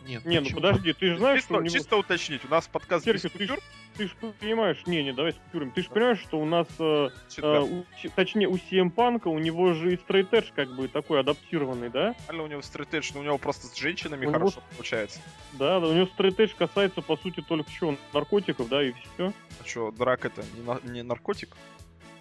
нет, 0.07 0.25
Не, 0.25 0.41
ну 0.41 0.51
подожди, 0.55 0.93
ты 0.93 1.11
же 1.11 1.19
знаешь, 1.19 1.41
что 1.41 1.55
чисто, 1.55 1.59
у 1.59 1.63
него... 1.63 1.75
чисто 1.75 1.97
уточнить, 1.97 2.45
у 2.45 2.49
нас 2.49 2.67
подкаст 2.67 3.05
ты 3.05 3.29
купюр. 3.29 3.59
Ты 3.99 4.07
же 4.07 4.15
понимаешь, 4.41 4.87
не, 4.87 5.03
не, 5.03 5.13
давай 5.13 5.33
с 5.33 5.35
купюрами. 5.35 5.71
Ты 5.71 5.83
же 5.83 5.91
понимаешь, 5.91 6.21
что 6.21 6.39
у 6.39 6.45
нас, 6.45 6.69
э, 6.79 7.09
э, 7.39 7.59
у 7.61 7.85
точнее, 8.15 8.47
у 8.47 8.55
CM 8.55 8.91
Панка, 8.91 9.27
у 9.27 9.41
него 9.41 9.75
же 9.75 9.93
и 9.93 9.97
Edge 9.97 10.53
как 10.55 10.73
бы 10.77 10.87
такой 10.87 11.19
адаптированный, 11.19 11.91
да? 11.91 12.15
Нормально 12.29 12.45
у 12.45 12.47
него 12.47 12.61
Edge, 12.61 13.11
но 13.15 13.21
у 13.21 13.23
него 13.25 13.39
просто 13.39 13.67
с 13.67 13.77
женщинами 13.77 14.25
У 14.25 14.31
него- 14.31 14.39
хорошо 14.39 14.63
получается. 14.77 15.21
Да, 15.55 15.81
да, 15.81 15.89
у 15.89 15.93
него 15.93 16.09
Edge 16.17 16.55
касается, 16.57 17.03
по 17.03 17.17
сути, 17.17 17.41
только 17.41 17.69
чего, 17.73 17.97
наркотиков, 18.15 18.69
да, 18.69 18.85
и 18.85 18.93
все. 18.93 19.33
А 19.61 19.67
что, 19.67 19.91
драк 19.91 20.25
это 20.25 20.45
не, 20.57 20.63
на- 20.63 20.81
не 20.85 21.03
наркотик? 21.03 21.57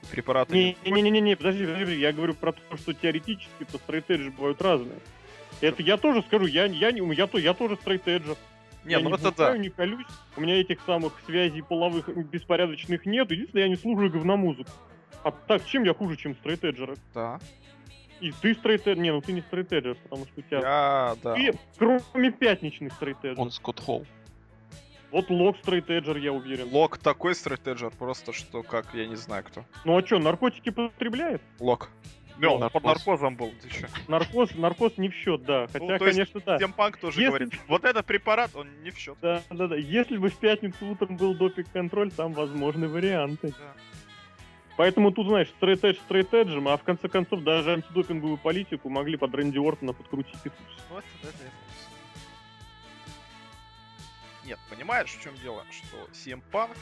Препараты 0.09 0.55
не? 0.55 0.77
Не-не-не, 0.83 1.35
подожди, 1.35 1.61
подожди, 1.65 1.83
подожди, 1.83 2.01
я 2.01 2.11
говорю 2.11 2.33
про 2.33 2.53
то, 2.53 2.77
что 2.77 2.93
теоретически-то 2.93 3.77
Edge 3.87 4.31
бывают 4.31 4.59
разные. 4.63 4.97
Это 5.61 5.83
я 5.83 5.97
тоже 5.97 6.23
скажу, 6.23 6.47
я, 6.47 6.65
я, 6.65 6.91
не, 6.91 7.13
я, 7.13 7.27
то, 7.27 7.37
я 7.37 7.53
тоже 7.53 7.77
Edge. 7.85 8.35
Не, 8.87 8.93
я 8.93 8.99
ну 8.99 9.09
не 9.09 9.15
это 9.15 9.23
да. 9.23 9.29
бухаю, 9.29 9.59
не 9.59 9.69
колюсь, 9.69 10.07
у 10.37 10.41
меня 10.41 10.59
этих 10.59 10.81
самых 10.85 11.13
связей 11.25 11.61
половых 11.61 12.07
беспорядочных 12.29 13.05
нет, 13.05 13.29
единственное, 13.29 13.65
я 13.65 13.69
не 13.69 13.75
слушаю 13.75 14.09
говномузыку. 14.09 14.69
А 15.23 15.31
так, 15.31 15.65
чем 15.65 15.83
я 15.83 15.93
хуже, 15.93 16.15
чем 16.15 16.35
Edge? 16.63 16.97
Да. 17.13 17.39
И 18.21 18.31
ты 18.31 18.55
стрейт 18.55 18.85
Не, 18.85 19.11
ну 19.11 19.21
ты 19.21 19.33
не 19.33 19.41
стрейт 19.41 19.69
потому 20.03 20.25
что 20.25 20.39
у 20.39 20.41
тебя... 20.41 20.59
Я, 20.59 21.15
да. 21.21 21.35
Ты, 21.35 21.53
кроме 21.77 22.31
пятничных 22.31 22.93
стрейт 22.93 23.17
Он 23.35 23.51
Скотт 23.51 23.79
Холл. 23.79 24.05
Вот 25.11 25.29
Лок 25.29 25.57
стрейт 25.57 25.89
я 25.89 26.31
уверен. 26.31 26.69
Лок 26.71 26.97
такой 26.97 27.35
Edge, 27.67 27.93
просто 27.97 28.33
что 28.33 28.63
как, 28.63 28.93
я 28.93 29.05
не 29.05 29.15
знаю 29.15 29.43
кто. 29.43 29.65
Ну 29.85 29.97
а 29.97 30.05
что, 30.05 30.19
наркотики 30.19 30.69
потребляет? 30.69 31.41
Лок. 31.59 31.89
Не, 32.39 32.47
он 32.47 32.59
под 32.69 32.83
наркоз. 32.83 33.05
наркозом 33.05 33.35
был, 33.35 33.53
ты 33.61 33.69
чё? 33.69 33.87
Наркоз, 34.07 34.53
наркоз 34.55 34.97
не 34.97 35.09
в 35.09 35.13
счет, 35.13 35.43
да. 35.43 35.67
Хотя, 35.67 35.79
Ну, 35.79 35.97
то 35.97 36.05
есть 36.05 36.17
конечно, 36.17 36.41
да. 36.45 36.57
Тем 36.57 36.73
Панк 36.73 36.97
тоже 36.97 37.19
Если- 37.19 37.29
говорит, 37.29 37.59
вот 37.67 37.83
этот 37.83 38.05
препарат, 38.05 38.55
он 38.55 38.67
не 38.83 38.91
в 38.91 38.97
счет. 38.97 39.17
Да, 39.21 39.41
да, 39.49 39.67
да. 39.67 39.75
Если 39.75 40.17
бы 40.17 40.29
в 40.29 40.37
пятницу 40.37 40.85
утром 40.85 41.17
был 41.17 41.35
допинг-контроль, 41.35 42.11
там 42.11 42.33
возможны 42.33 42.87
варианты. 42.87 43.49
Да. 43.49 43.73
Поэтому 44.77 45.11
тут, 45.11 45.27
знаешь, 45.27 45.49
стрейт 45.49 45.83
эдж 45.83 45.97
стрейт 46.05 46.31
а 46.33 46.77
в 46.77 46.83
конце 46.83 47.09
концов 47.09 47.41
даже 47.41 47.73
антидопинговую 47.73 48.37
политику 48.37 48.89
могли 48.89 49.17
под 49.17 49.33
Рэнди 49.33 49.57
Ортона 49.57 49.93
подкрутить 49.93 50.35
и. 50.45 50.51
Ну, 50.89 50.99
это, 50.99 51.07
это, 51.23 51.29
это. 51.29 51.51
Нет, 54.45 54.59
понимаешь, 54.69 55.09
в 55.09 55.21
чем 55.21 55.35
дело? 55.37 55.65
Что 55.71 55.97
CM 56.13 56.41
Punk... 56.51 56.77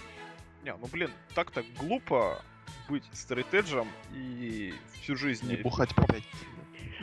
Не, 0.64 0.76
ну 0.76 0.88
блин, 0.88 1.12
так-то 1.34 1.64
глупо 1.78 2.42
быть 2.89 3.04
стрейт-эджем 3.12 3.88
и 4.13 4.74
всю 5.01 5.15
жизнь... 5.15 5.48
Не 5.48 5.58
бухать 5.58 5.94
по. 5.96 6.06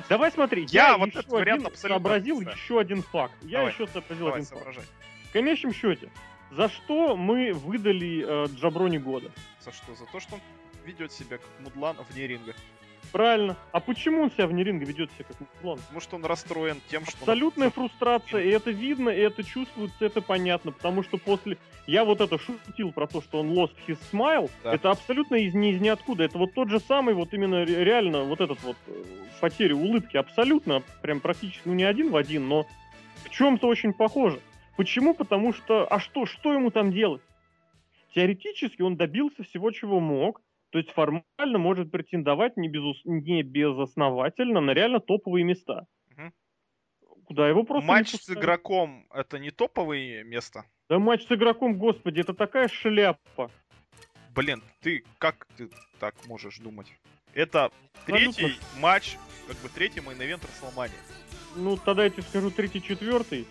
Давай 0.09 0.31
смотри, 0.33 0.67
Я 0.71 0.89
я, 0.89 0.99
вот 0.99 1.09
еще 1.11 1.19
этот 1.21 1.31
вариант 1.33 1.67
один 1.67 1.77
сообразил 1.77 2.37
отрицаю. 2.37 2.57
еще 2.57 2.81
один 2.81 3.03
факт. 3.03 3.35
Я 3.43 3.59
Давай, 3.59 3.73
еще 3.73 3.87
сообразил 3.87 4.27
Давай, 4.27 4.41
один 4.41 4.47
факт. 4.47 4.63
соображай. 4.63 4.85
В 5.29 5.33
конечном 5.33 5.75
счете, 5.75 6.11
за 6.51 6.69
что 6.69 7.17
мы 7.17 7.53
выдали 7.53 8.25
э, 8.27 8.47
Джаброни 8.55 8.99
года? 8.99 9.31
За 9.61 9.73
что? 9.73 9.95
За 9.95 10.07
то, 10.07 10.21
что 10.21 10.35
он 10.35 10.41
ведет 10.85 11.13
себя 11.13 11.39
как 11.39 11.49
мудлан 11.61 11.97
вне 12.11 12.27
ринга. 12.27 12.55
Правильно. 13.13 13.57
А 13.73 13.81
почему 13.81 14.23
он 14.23 14.31
себя 14.31 14.47
вне 14.47 14.65
ринга 14.65 14.85
ведет 14.87 15.11
себя 15.13 15.25
как 15.29 15.37
мудлан? 15.41 15.79
Потому 15.81 16.01
что 16.01 16.17
он 16.17 16.25
расстроен 16.25 16.81
тем, 16.89 17.05
что... 17.05 17.17
он- 17.17 17.23
Абсолютная 17.23 17.71
фрустрация, 17.71 18.43
и 18.43 18.49
это 18.49 18.71
видно, 18.71 19.11
и 19.11 19.21
это 19.21 19.45
чувствуется, 19.45 20.05
это 20.05 20.23
понятно, 20.23 20.73
потому 20.73 21.03
что 21.03 21.19
после... 21.19 21.59
Я 21.87 22.05
вот 22.05 22.21
это 22.21 22.39
шутил 22.39 22.91
про 22.93 23.07
то, 23.07 23.21
что 23.21 23.41
он 23.41 23.51
lost 23.53 23.75
his 23.87 23.99
smile, 24.13 24.51
Да. 24.65 24.75
это 24.75 24.91
абсолютно 24.91 25.35
из, 25.37 25.55
из 25.55 25.81
ниоткуда, 25.81 26.25
это 26.25 26.39
вот 26.39 26.55
тот 26.55 26.71
же 26.71 26.81
самый, 26.81 27.13
вот 27.15 27.35
именно 27.35 27.65
ре- 27.67 27.85
реально 27.85 28.23
вот 28.23 28.41
этот 28.41 28.63
вот 28.63 28.77
э, 28.87 29.05
потеря 29.41 29.75
улыбки, 29.75 30.17
абсолютно, 30.17 30.83
прям 31.03 31.21
практически, 31.21 31.63
ну 31.67 31.75
не 31.75 31.85
один 31.85 32.11
в 32.11 32.17
один, 32.17 32.49
но 32.49 32.67
в 33.25 33.31
чем-то 33.31 33.67
очень 33.67 33.93
похоже. 33.93 34.41
Почему? 34.77 35.13
Потому 35.13 35.53
что, 35.53 35.87
а 35.87 36.01
что, 36.01 36.25
что 36.25 36.55
ему 36.55 36.71
там 36.71 36.93
делать? 36.93 37.21
Теоретически 38.15 38.83
он 38.83 38.97
добился 38.97 39.43
всего, 39.43 39.71
чего 39.71 40.01
мог, 40.01 40.41
то 40.73 40.79
есть 40.79 40.91
формально 40.91 41.59
может 41.59 41.91
претендовать 41.91 42.57
не, 42.57 42.69
безус... 42.69 42.99
не 43.05 43.43
безосновательно 43.43 44.63
на 44.63 44.71
реально 44.71 45.01
топовые 45.01 45.45
места. 45.45 45.87
Мгм. 46.09 46.33
Куда 47.27 47.47
его 47.47 47.63
просто 47.63 47.87
Матч 47.87 48.09
с 48.15 48.31
игроком 48.31 49.07
это 49.13 49.39
не 49.39 49.51
топовое 49.51 50.25
место? 50.25 50.65
Да 50.89 50.99
матч 50.99 51.27
с 51.27 51.33
игроком, 51.33 51.77
господи, 51.77 52.21
это 52.21 52.33
такая 52.33 52.69
шляпа. 52.69 53.51
Блин, 54.35 54.63
ты 54.81 55.05
как 55.19 55.47
ты 55.59 55.69
так 56.01 56.15
можешь 56.27 56.59
думать? 56.59 56.91
Это 57.35 57.71
Абсолютно. 58.07 58.33
третий 58.33 58.61
матч, 58.81 59.19
как 59.47 59.57
бы 59.59 59.69
третий 59.69 60.01
main 60.01 60.20
event 60.20 60.43
Рестлмании. 60.43 60.97
Ну, 61.55 61.77
тогда 61.77 62.05
я 62.05 62.11
тебе 62.11 62.23
скажу 62.23 62.51
третий, 62.51 62.83
четвертый. 62.83 63.47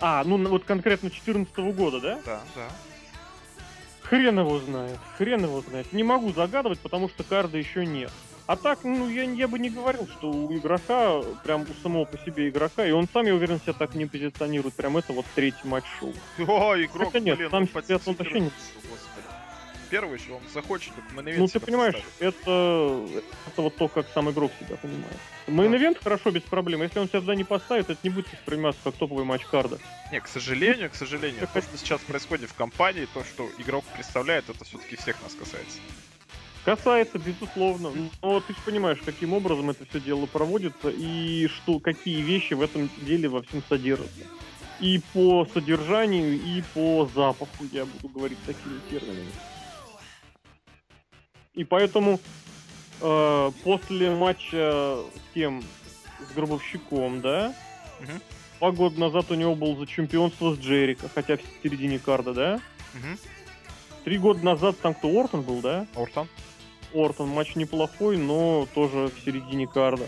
А, 0.00 0.24
ну 0.24 0.38
вот 0.48 0.64
конкретно 0.64 1.10
14 1.10 1.54
года, 1.74 2.00
да? 2.00 2.20
Да, 2.24 2.40
да. 2.56 2.68
Хрен 4.12 4.40
его 4.40 4.58
знает, 4.58 4.98
хрен 5.16 5.42
его 5.42 5.62
знает. 5.62 5.90
Не 5.94 6.02
могу 6.02 6.32
загадывать, 6.32 6.78
потому 6.80 7.08
что 7.08 7.24
карда 7.24 7.56
еще 7.56 7.86
нет. 7.86 8.12
А 8.46 8.56
так, 8.56 8.80
ну, 8.84 9.08
я, 9.08 9.22
я 9.22 9.48
бы 9.48 9.58
не 9.58 9.70
говорил, 9.70 10.06
что 10.06 10.30
у 10.30 10.54
игрока, 10.54 11.22
прям 11.42 11.62
у 11.62 11.82
самого 11.82 12.04
по 12.04 12.18
себе 12.18 12.50
игрока, 12.50 12.84
и 12.84 12.90
он 12.90 13.08
сам, 13.10 13.24
я 13.24 13.34
уверен, 13.34 13.58
себя 13.58 13.72
так 13.72 13.94
не 13.94 14.04
позиционирует. 14.04 14.74
Прям 14.74 14.98
это 14.98 15.14
вот 15.14 15.24
третий 15.34 15.66
матч 15.66 15.84
шоу. 15.98 16.12
О, 16.46 16.76
игрок, 16.76 17.06
Хотя 17.06 17.20
нет, 17.20 17.38
блин, 17.38 17.50
сам 17.50 17.62
он 17.62 17.82
себя 17.84 17.98
он 18.04 18.14
вообще 18.14 18.40
не- 18.40 18.50
господи. 18.50 19.11
Первый 19.92 20.18
еще, 20.18 20.32
он 20.32 20.40
захочет, 20.54 20.94
как 20.94 21.12
мейн 21.12 21.38
Ну, 21.38 21.46
ты 21.46 21.60
понимаешь, 21.60 21.96
это, 22.18 23.06
это 23.46 23.60
вот 23.60 23.76
то, 23.76 23.88
как 23.88 24.06
сам 24.14 24.30
игрок 24.30 24.50
себя 24.58 24.76
понимает. 24.76 25.18
Мейн-эвент 25.46 26.02
хорошо, 26.02 26.30
без 26.30 26.40
проблем. 26.40 26.80
Если 26.82 26.98
он 26.98 27.08
себя 27.08 27.20
туда 27.20 27.34
не 27.34 27.44
поставит, 27.44 27.90
это 27.90 28.00
не 28.02 28.08
будет 28.08 28.32
восприниматься 28.32 28.80
как 28.84 28.94
топовый 28.94 29.26
матч 29.26 29.44
карда. 29.44 29.78
Не, 30.10 30.18
к 30.22 30.28
сожалению, 30.28 30.88
к 30.88 30.94
сожалению, 30.94 31.46
то, 31.52 31.60
что 31.60 31.76
сейчас 31.76 32.00
происходит 32.00 32.48
в 32.48 32.54
компании, 32.54 33.06
то, 33.12 33.22
что 33.22 33.50
игрок 33.58 33.84
представляет, 33.94 34.48
это 34.48 34.64
все-таки 34.64 34.96
всех 34.96 35.22
нас 35.22 35.34
касается. 35.34 35.78
Касается, 36.64 37.18
безусловно. 37.18 37.90
Но 38.22 38.40
ты 38.40 38.54
же 38.54 38.58
понимаешь, 38.64 38.98
каким 39.04 39.34
образом 39.34 39.68
это 39.68 39.84
все 39.84 40.00
дело 40.00 40.24
проводится 40.24 40.88
и 40.88 41.48
что, 41.48 41.80
какие 41.80 42.22
вещи 42.22 42.54
в 42.54 42.62
этом 42.62 42.88
деле 43.02 43.28
во 43.28 43.42
всем 43.42 43.62
содержатся. 43.68 44.22
И 44.80 45.02
по 45.12 45.46
содержанию, 45.52 46.40
и 46.40 46.62
по 46.72 47.06
запаху 47.14 47.66
я 47.72 47.84
буду 47.84 48.08
говорить 48.08 48.38
такими 48.46 48.80
терминами. 48.88 49.28
И 51.54 51.64
поэтому 51.64 52.18
э, 53.00 53.50
после 53.62 54.10
матча 54.10 54.96
с 55.14 55.34
кем? 55.34 55.62
С 56.30 56.34
Гробовщиком, 56.34 57.20
да? 57.20 57.52
Мгм. 58.00 58.20
Два 58.58 58.70
года 58.70 59.00
назад 59.00 59.30
у 59.30 59.34
него 59.34 59.54
был 59.54 59.76
за 59.76 59.86
чемпионство 59.86 60.54
с 60.54 60.58
Джерика, 60.58 61.08
хотя 61.12 61.36
в 61.36 61.40
середине 61.62 61.98
карда, 61.98 62.32
да? 62.32 62.60
Угу. 62.94 63.18
Три 64.04 64.18
года 64.18 64.44
назад 64.44 64.78
там 64.80 64.94
кто, 64.94 65.08
Ортон 65.08 65.42
был, 65.42 65.60
да? 65.60 65.86
Ортон. 65.94 66.28
Ортон 66.94 67.28
матч 67.28 67.54
неплохой, 67.56 68.16
но 68.16 68.66
тоже 68.74 69.08
в 69.14 69.24
середине 69.24 69.66
карда. 69.66 70.06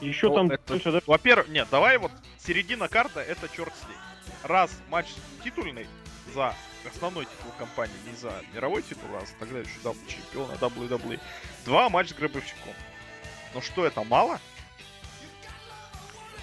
Еще 0.00 0.28
Ну, 0.28 0.34
там 0.34 0.50
это- 0.50 0.92
да, 0.92 1.00
Во-первых, 1.06 1.48
нет, 1.48 1.68
давай 1.70 1.96
вот 1.98 2.10
середина 2.38 2.88
карда 2.88 3.20
это 3.20 3.48
черт 3.48 3.72
с 3.74 3.88
ней. 3.88 3.96
Раз 4.42 4.70
матч 4.90 5.06
титульный 5.42 5.86
за 6.34 6.54
основной 6.86 7.24
титул 7.26 7.52
компании, 7.58 7.94
не 8.06 8.14
за 8.16 8.42
мировой 8.52 8.82
титул, 8.82 9.08
а 9.14 9.20
за 9.26 9.32
тогда 9.38 9.58
еще 9.60 9.78
double 9.82 9.98
чемпиона 10.08 10.52
WWE. 10.54 11.20
Два 11.64 11.88
матча 11.88 12.10
с 12.14 12.16
Гробовщиком. 12.16 12.72
Ну 13.54 13.60
что, 13.60 13.84
это 13.86 14.02
мало? 14.04 14.40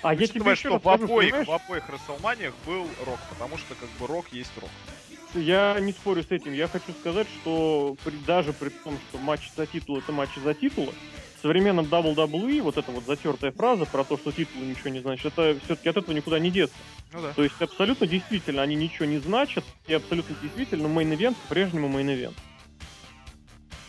А 0.01 0.13
я 0.15 0.27
тебе 0.27 0.51
еще 0.51 0.69
что 0.69 0.79
в 0.79 0.88
обоих, 0.89 1.31
понимаешь, 1.31 1.48
в 1.48 1.51
обоих 1.51 1.88
Рестлманиях 1.89 2.53
был 2.65 2.89
Рок, 3.05 3.19
потому 3.29 3.57
что 3.57 3.75
как 3.75 3.89
бы 4.00 4.07
Рок 4.07 4.27
есть 4.31 4.51
Рок. 4.60 4.69
Я 5.36 5.77
не 5.79 5.91
спорю 5.91 6.24
с 6.24 6.31
этим. 6.31 6.53
Я 6.53 6.67
хочу 6.67 6.91
сказать, 7.00 7.27
что 7.41 7.95
при- 8.03 8.17
даже 8.25 8.51
при 8.51 8.69
том, 8.69 8.98
что 9.10 9.17
матч 9.19 9.51
за 9.55 9.65
титул 9.67 10.00
это 10.00 10.12
матч 10.12 10.29
за 10.43 10.53
титул, 10.53 10.93
в 11.41 11.43
современном 11.43 11.86
WWE 11.86 12.62
вот 12.62 12.77
эта 12.77 12.91
вот 12.91 13.03
затертая 13.05 13.51
фраза 13.51 13.86
про 13.86 14.03
то, 14.03 14.15
что 14.15 14.31
титул 14.31 14.62
ничего 14.62 14.89
не 14.91 15.00
значит, 15.00 15.25
это 15.25 15.57
все-таки 15.65 15.89
от 15.89 15.98
этого 15.98 16.13
никуда 16.13 16.38
не 16.38 16.51
деться. 16.51 16.75
Ну 17.12 17.19
да. 17.19 17.33
То 17.33 17.43
есть 17.43 17.60
абсолютно 17.60 18.05
действительно 18.05 18.62
они 18.62 18.75
ничего 18.75 19.05
не 19.05 19.17
значат, 19.17 19.65
и 19.88 19.93
абсолютно 19.95 20.36
действительно 20.39 20.88
main 20.88 21.09
event 21.09 21.36
по-прежнему 21.48 21.89
main 21.89 22.08
event. 22.08 22.36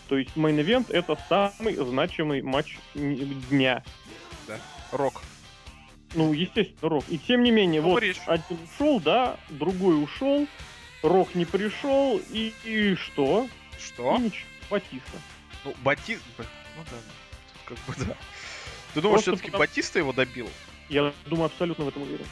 То 0.09 0.17
есть 0.17 0.35
main 0.35 0.60
event 0.60 0.91
это 0.91 1.19
самый 1.29 1.75
значимый 1.75 2.41
матч 2.41 2.79
дня. 2.95 3.85
Рок. 4.91 5.23
Ну, 6.15 6.33
естественно, 6.33 6.89
Рок. 6.89 7.05
И 7.11 7.19
тем 7.19 7.43
не 7.43 7.51
менее, 7.51 7.83
Ну, 7.83 7.91
вот 7.91 8.03
речь. 8.03 8.17
один 8.27 8.59
ушел, 8.65 8.99
да, 8.99 9.37
другой 9.51 10.03
ушел, 10.03 10.47
Рок 11.03 11.35
не 11.35 11.45
пришел, 11.45 12.19
и, 12.31 12.55
и 12.65 12.95
что? 12.95 13.47
Что? 13.79 14.17
И 14.17 14.23
ничего, 14.23 14.49
Батиста. 14.71 15.19
Ну, 15.65 15.75
Батист... 15.83 16.23
Ну 16.39 16.45
да. 16.91 16.97
Как 17.87 17.97
бы 17.97 18.05
да. 18.05 18.17
Ты 18.95 19.01
думаешь, 19.01 19.23
все-таки 19.23 19.47
потому- 19.47 19.61
Батиста 19.63 19.99
его 19.99 20.13
добил? 20.13 20.49
Я 20.89 21.13
думаю, 21.27 21.47
абсолютно 21.47 21.85
в 21.85 21.89
этом 21.89 22.03
уверен. 22.03 22.27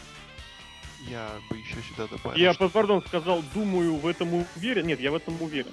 Я 1.09 1.31
бы 1.49 1.57
еще 1.57 1.77
сюда 1.89 2.07
добавил. 2.09 2.39
Я, 2.39 2.53
что- 2.53 2.69
пардон, 2.69 3.03
сказал, 3.07 3.43
думаю, 3.55 3.97
в 3.97 4.07
этом 4.07 4.47
уверен. 4.57 4.87
Нет, 4.87 5.01
я 5.01 5.11
в 5.11 5.15
этом 5.15 5.41
уверен. 5.41 5.73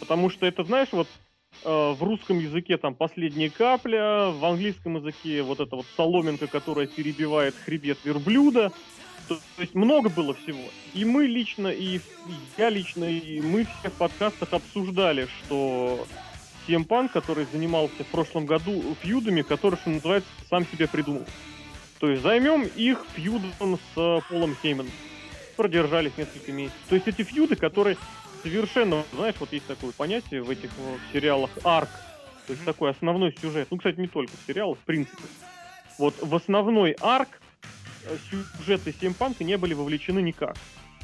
Потому 0.00 0.30
что 0.30 0.46
это, 0.46 0.64
знаешь, 0.64 0.88
вот 0.90 1.06
э, 1.64 1.68
в 1.92 2.02
русском 2.02 2.38
языке 2.40 2.76
там 2.76 2.94
последняя 2.96 3.50
капля, 3.50 4.30
в 4.30 4.44
английском 4.44 4.96
языке 4.96 5.42
вот 5.42 5.60
эта 5.60 5.76
вот 5.76 5.86
соломинка, 5.96 6.48
которая 6.48 6.86
перебивает 6.88 7.54
хребет 7.54 7.98
верблюда. 8.04 8.72
То, 9.28 9.36
то 9.36 9.62
есть 9.62 9.74
много 9.76 10.08
было 10.08 10.34
всего. 10.34 10.64
И 10.94 11.04
мы 11.04 11.26
лично, 11.26 11.68
и 11.68 12.00
я 12.58 12.68
лично, 12.70 13.04
и 13.04 13.40
мы 13.40 13.64
все 13.64 13.90
в 13.90 13.92
подкастах 13.92 14.52
обсуждали, 14.52 15.28
что 15.44 16.04
CM 16.66 16.86
Punk, 16.86 17.10
который 17.10 17.46
занимался 17.52 18.04
в 18.04 18.06
прошлом 18.08 18.46
году 18.46 18.96
фьюдами, 19.00 19.42
который, 19.42 19.76
что 19.76 19.90
называется, 19.90 20.28
сам 20.48 20.66
себе 20.66 20.88
придумал. 20.88 21.24
То 21.98 22.10
есть 22.10 22.22
займем 22.22 22.62
их 22.62 23.04
фьюдом 23.14 23.78
с 23.78 23.96
э, 23.96 24.20
Полом 24.28 24.56
Хейманом. 24.60 24.92
Продержались 25.56 26.16
несколько 26.16 26.50
месяцев. 26.50 26.80
То 26.88 26.96
есть 26.96 27.06
эти 27.06 27.22
фьюды, 27.22 27.54
которые 27.54 27.96
совершенно, 28.42 29.04
знаешь, 29.14 29.36
вот 29.38 29.52
есть 29.52 29.66
такое 29.66 29.92
понятие 29.92 30.42
в 30.42 30.50
этих 30.50 30.70
э, 30.78 30.96
сериалах 31.12 31.50
арк. 31.62 31.90
То 32.46 32.54
есть 32.54 32.64
такой 32.64 32.90
основной 32.90 33.34
сюжет. 33.40 33.68
Ну, 33.70 33.76
кстати, 33.76 34.00
не 34.00 34.08
только 34.08 34.32
в 34.36 34.46
сериалах, 34.46 34.78
в 34.78 34.82
принципе. 34.82 35.22
Вот 35.98 36.14
в 36.20 36.34
основной 36.34 36.96
арк 37.00 37.28
э, 38.04 38.16
сюжеты 38.58 38.92
Симпанка 39.00 39.44
не 39.44 39.56
были 39.56 39.74
вовлечены 39.74 40.20
никак. 40.20 40.56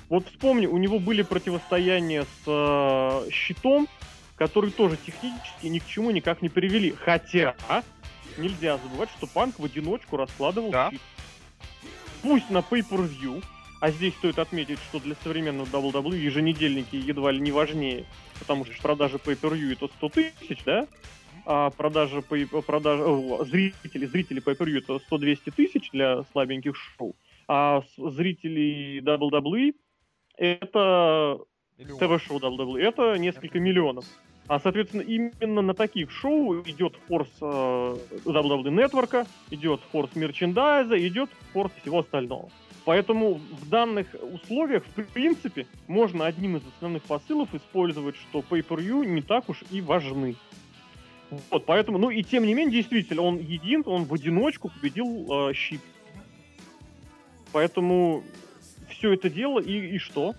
Вот 0.08 0.26
вспомни, 0.26 0.66
у 0.66 0.78
него 0.78 0.98
были 0.98 1.22
противостояния 1.22 2.24
с 2.24 2.44
э, 2.46 3.30
щитом, 3.30 3.86
которые 4.38 4.70
тоже 4.72 4.96
технически 4.96 5.66
ни 5.66 5.78
к 5.80 5.86
чему 5.86 6.10
никак 6.10 6.42
не 6.42 6.48
привели. 6.48 6.92
Хотя 6.92 7.54
нельзя 8.38 8.78
забывать, 8.78 9.10
что 9.16 9.26
Панк 9.26 9.58
в 9.58 9.64
одиночку 9.64 10.16
раскладывал 10.16 10.70
Да. 10.70 10.90
щит. 10.90 11.00
Пусть 12.22 12.50
на 12.50 12.58
pay-per-view, 12.58 13.42
а 13.80 13.90
здесь 13.90 14.14
стоит 14.14 14.38
отметить, 14.38 14.78
что 14.88 14.98
для 15.00 15.14
современного 15.22 15.66
WWE 15.66 16.16
еженедельники 16.16 16.96
едва 16.96 17.30
ли 17.32 17.40
не 17.40 17.52
важнее, 17.52 18.06
потому 18.38 18.64
что 18.64 18.80
продажа 18.80 19.16
pay-per-view 19.18 19.72
это 19.72 19.88
100 19.88 20.08
тысяч, 20.08 20.64
да? 20.64 20.86
А 21.46 21.70
продажа, 21.70 22.18
pay- 22.18 22.62
продажа 22.62 23.04
о, 23.06 23.44
зрителей, 23.44 24.06
зрителей 24.06 24.40
pay-per-view 24.44 24.78
это 24.78 25.00
100-200 25.10 25.50
тысяч 25.52 25.90
для 25.92 26.24
слабеньких 26.32 26.76
шоу, 26.76 27.16
а 27.46 27.82
зрителей 27.96 29.00
WWE 29.00 29.74
это? 30.36 31.38
ТВ-шоу 31.78 32.40
WWE, 32.40 32.80
это 32.80 33.16
несколько 33.18 33.60
миллионов. 33.60 34.04
А, 34.48 34.58
соответственно, 34.60 35.02
именно 35.02 35.60
на 35.60 35.74
таких 35.74 36.10
шоу 36.10 36.62
идет 36.62 36.94
форс 37.06 37.28
э, 37.42 37.44
WWE 38.24 38.64
Network, 38.64 39.26
идет 39.50 39.82
форс 39.92 40.16
мерчендайза, 40.16 41.06
идет 41.06 41.28
форс 41.52 41.70
всего 41.82 41.98
остального. 41.98 42.48
Поэтому 42.86 43.34
в 43.34 43.68
данных 43.68 44.06
условиях, 44.32 44.84
в 44.86 45.12
принципе, 45.12 45.66
можно 45.86 46.24
одним 46.24 46.56
из 46.56 46.62
основных 46.66 47.02
посылов 47.02 47.54
использовать, 47.54 48.16
что 48.16 48.38
pay-per-view 48.38 49.04
не 49.04 49.20
так 49.20 49.50
уж 49.50 49.62
и 49.70 49.82
важны. 49.82 50.34
Вот, 51.50 51.66
поэтому, 51.66 51.98
ну 51.98 52.08
и 52.08 52.22
тем 52.22 52.46
не 52.46 52.54
менее, 52.54 52.76
действительно, 52.76 53.20
он 53.20 53.36
един, 53.36 53.82
он 53.84 54.04
в 54.04 54.14
одиночку 54.14 54.70
победил 54.70 55.50
э, 55.50 55.52
щит. 55.52 55.82
Поэтому 57.52 58.24
все 58.88 59.12
это 59.12 59.28
дело, 59.28 59.60
и, 59.60 59.96
и 59.96 59.98
что? 59.98 60.34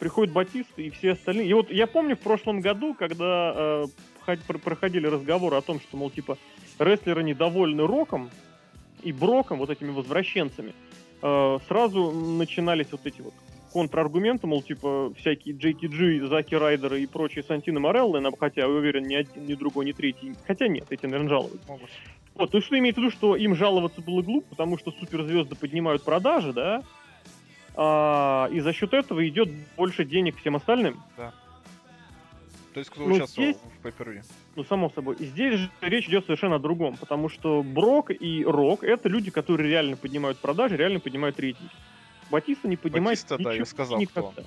Приходит 0.00 0.32
Батиста 0.32 0.80
и 0.82 0.90
все 0.90 1.12
остальные. 1.12 1.46
И 1.48 1.52
вот 1.52 1.70
я 1.70 1.86
помню 1.86 2.16
в 2.16 2.20
прошлом 2.20 2.60
году, 2.60 2.94
когда 2.94 3.52
э, 3.54 3.86
ход- 4.24 4.40
про- 4.46 4.58
проходили 4.58 5.06
разговоры 5.06 5.56
о 5.56 5.60
том, 5.60 5.78
что, 5.78 5.96
мол, 5.96 6.10
типа, 6.10 6.38
рестлеры 6.78 7.22
недовольны 7.22 7.86
Роком 7.86 8.30
и 9.02 9.12
Броком, 9.12 9.58
вот 9.58 9.68
этими 9.70 9.90
возвращенцами, 9.90 10.72
э, 11.22 11.58
сразу 11.68 12.10
начинались 12.12 12.88
вот 12.92 13.02
эти 13.04 13.20
вот 13.20 13.34
контраргументы, 13.74 14.46
мол, 14.46 14.62
типа, 14.62 15.12
всякие 15.18 15.54
JTG, 15.54 16.26
Заки 16.28 16.54
Райдеры 16.54 17.02
и 17.02 17.06
прочие 17.06 17.44
Сантины 17.44 17.78
Мореллы, 17.78 18.20
нам- 18.20 18.34
хотя, 18.40 18.62
я 18.62 18.68
уверен, 18.68 19.02
ни 19.06 19.14
один, 19.14 19.46
ни 19.46 19.54
другой, 19.54 19.84
ни 19.84 19.92
третий, 19.92 20.34
хотя 20.46 20.66
нет, 20.66 20.86
эти, 20.90 21.04
наверное. 21.04 21.42
Могут. 21.68 21.90
Вот, 22.34 22.52
ну 22.54 22.60
что 22.62 22.78
имеется 22.78 23.02
в 23.02 23.04
виду, 23.04 23.14
что 23.14 23.36
им 23.36 23.54
жаловаться 23.54 24.00
было 24.00 24.22
глупо, 24.22 24.48
потому 24.48 24.78
что 24.78 24.92
суперзвезды 24.92 25.56
поднимают 25.56 26.02
продажи, 26.02 26.54
да, 26.54 26.82
а, 27.76 28.48
и 28.52 28.60
за 28.60 28.72
счет 28.72 28.92
этого 28.94 29.26
идет 29.28 29.48
больше 29.76 30.04
денег 30.04 30.38
всем 30.38 30.56
остальным. 30.56 31.00
То 32.72 32.78
есть 32.78 32.90
кто 32.90 33.04
Ну, 33.04 33.14
участвовал 33.14 33.50
здесь- 33.50 33.60
в 33.82 33.86
pay 33.86 34.22
Ну, 34.54 34.64
само 34.64 34.90
собой. 34.90 35.16
И 35.16 35.24
здесь 35.24 35.58
же 35.58 35.70
речь 35.80 36.08
идет 36.08 36.26
совершенно 36.26 36.56
о 36.56 36.58
другом, 36.60 36.96
потому 36.96 37.28
что 37.28 37.62
Брок 37.64 38.10
и 38.12 38.44
Рок— 38.44 38.84
это 38.84 39.08
люди, 39.08 39.30
которые 39.30 39.68
реально 39.68 39.96
поднимают 39.96 40.38
продажи, 40.38 40.76
реально 40.76 41.00
поднимают 41.00 41.38
рейтинг. 41.40 41.70
Батиста 42.30 42.68
не 42.68 42.76
поднимает 42.76 43.18
Батиста, 43.18 43.38
да, 43.38 43.50
я 43.50 43.54
ничего 43.56 43.64
сказал, 43.66 43.98
никогда. 43.98 44.42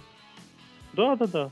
Да, 0.93 1.15
да, 1.17 1.27
да. 1.27 1.51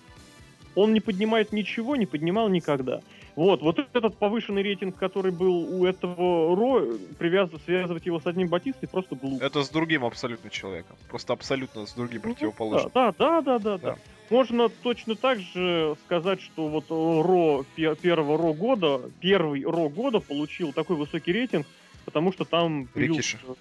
Он 0.76 0.94
не 0.94 1.02
поднимает 1.02 1.52
ничего, 1.52 1.98
не 1.98 2.06
поднимал 2.06 2.48
никогда. 2.48 3.02
Вот, 3.36 3.62
вот 3.62 3.80
этот 3.80 4.18
повышенный 4.18 4.62
рейтинг, 4.62 4.98
который 4.98 5.32
был 5.32 5.54
у 5.82 5.86
этого 5.86 6.56
Ро, 6.56 6.82
привязывать, 7.18 7.64
связывать 7.64 8.06
его 8.06 8.20
с 8.20 8.26
одним 8.28 8.48
Батистой 8.50 8.90
просто 8.90 9.16
глупо. 9.16 9.44
Это 9.44 9.64
с 9.64 9.70
другим 9.70 10.04
абсолютно 10.04 10.50
человеком. 10.50 10.98
Просто 11.08 11.34
абсолютно 11.34 11.86
с 11.86 11.94
другим 11.94 12.22
Ну, 12.24 12.34
противоположным. 12.34 12.92
Да, 12.94 13.14
да, 13.18 13.42
да, 13.42 13.60
да, 13.60 13.78
да, 13.78 13.78
Да. 13.78 13.96
Можно 14.30 14.70
точно 14.70 15.16
так 15.16 15.40
же 15.40 15.96
сказать, 16.06 16.42
что 16.42 16.68
вот 16.68 16.86
Ро 16.90 17.66
пе- 17.76 17.96
первого 17.96 18.38
Ро 18.38 18.54
года, 18.54 19.02
первый 19.20 19.64
Ро 19.64 19.90
года 19.90 20.20
получил 20.20 20.72
такой 20.74 20.96
высокий 20.96 21.32
рейтинг, 21.34 21.66
потому 22.06 22.32
что 22.34 22.46
там 22.46 22.88
Рикиши. 22.96 23.38
появился- 23.38 23.60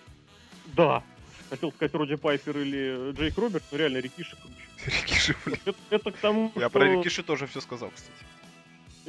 Да. 0.76 1.02
Хотел 1.48 1.72
сказать 1.72 1.92
Роди 1.94 2.16
Пайпер 2.16 2.58
или 2.58 3.12
Джейк 3.12 3.36
Роберт, 3.36 3.64
но 3.72 3.78
реально 3.78 3.98
Рикиши 3.98 4.36
круче. 4.36 4.54
Рикиши, 5.02 5.36
блин. 5.44 5.58
Это, 5.64 5.78
это 5.90 6.12
к 6.12 6.16
тому, 6.18 6.52
Я 6.54 6.62
что 6.62 6.70
про 6.70 6.84
Рикиши 6.84 7.22
тоже 7.24 7.46
все 7.48 7.60
сказал, 7.60 7.90
кстати. 7.94 8.12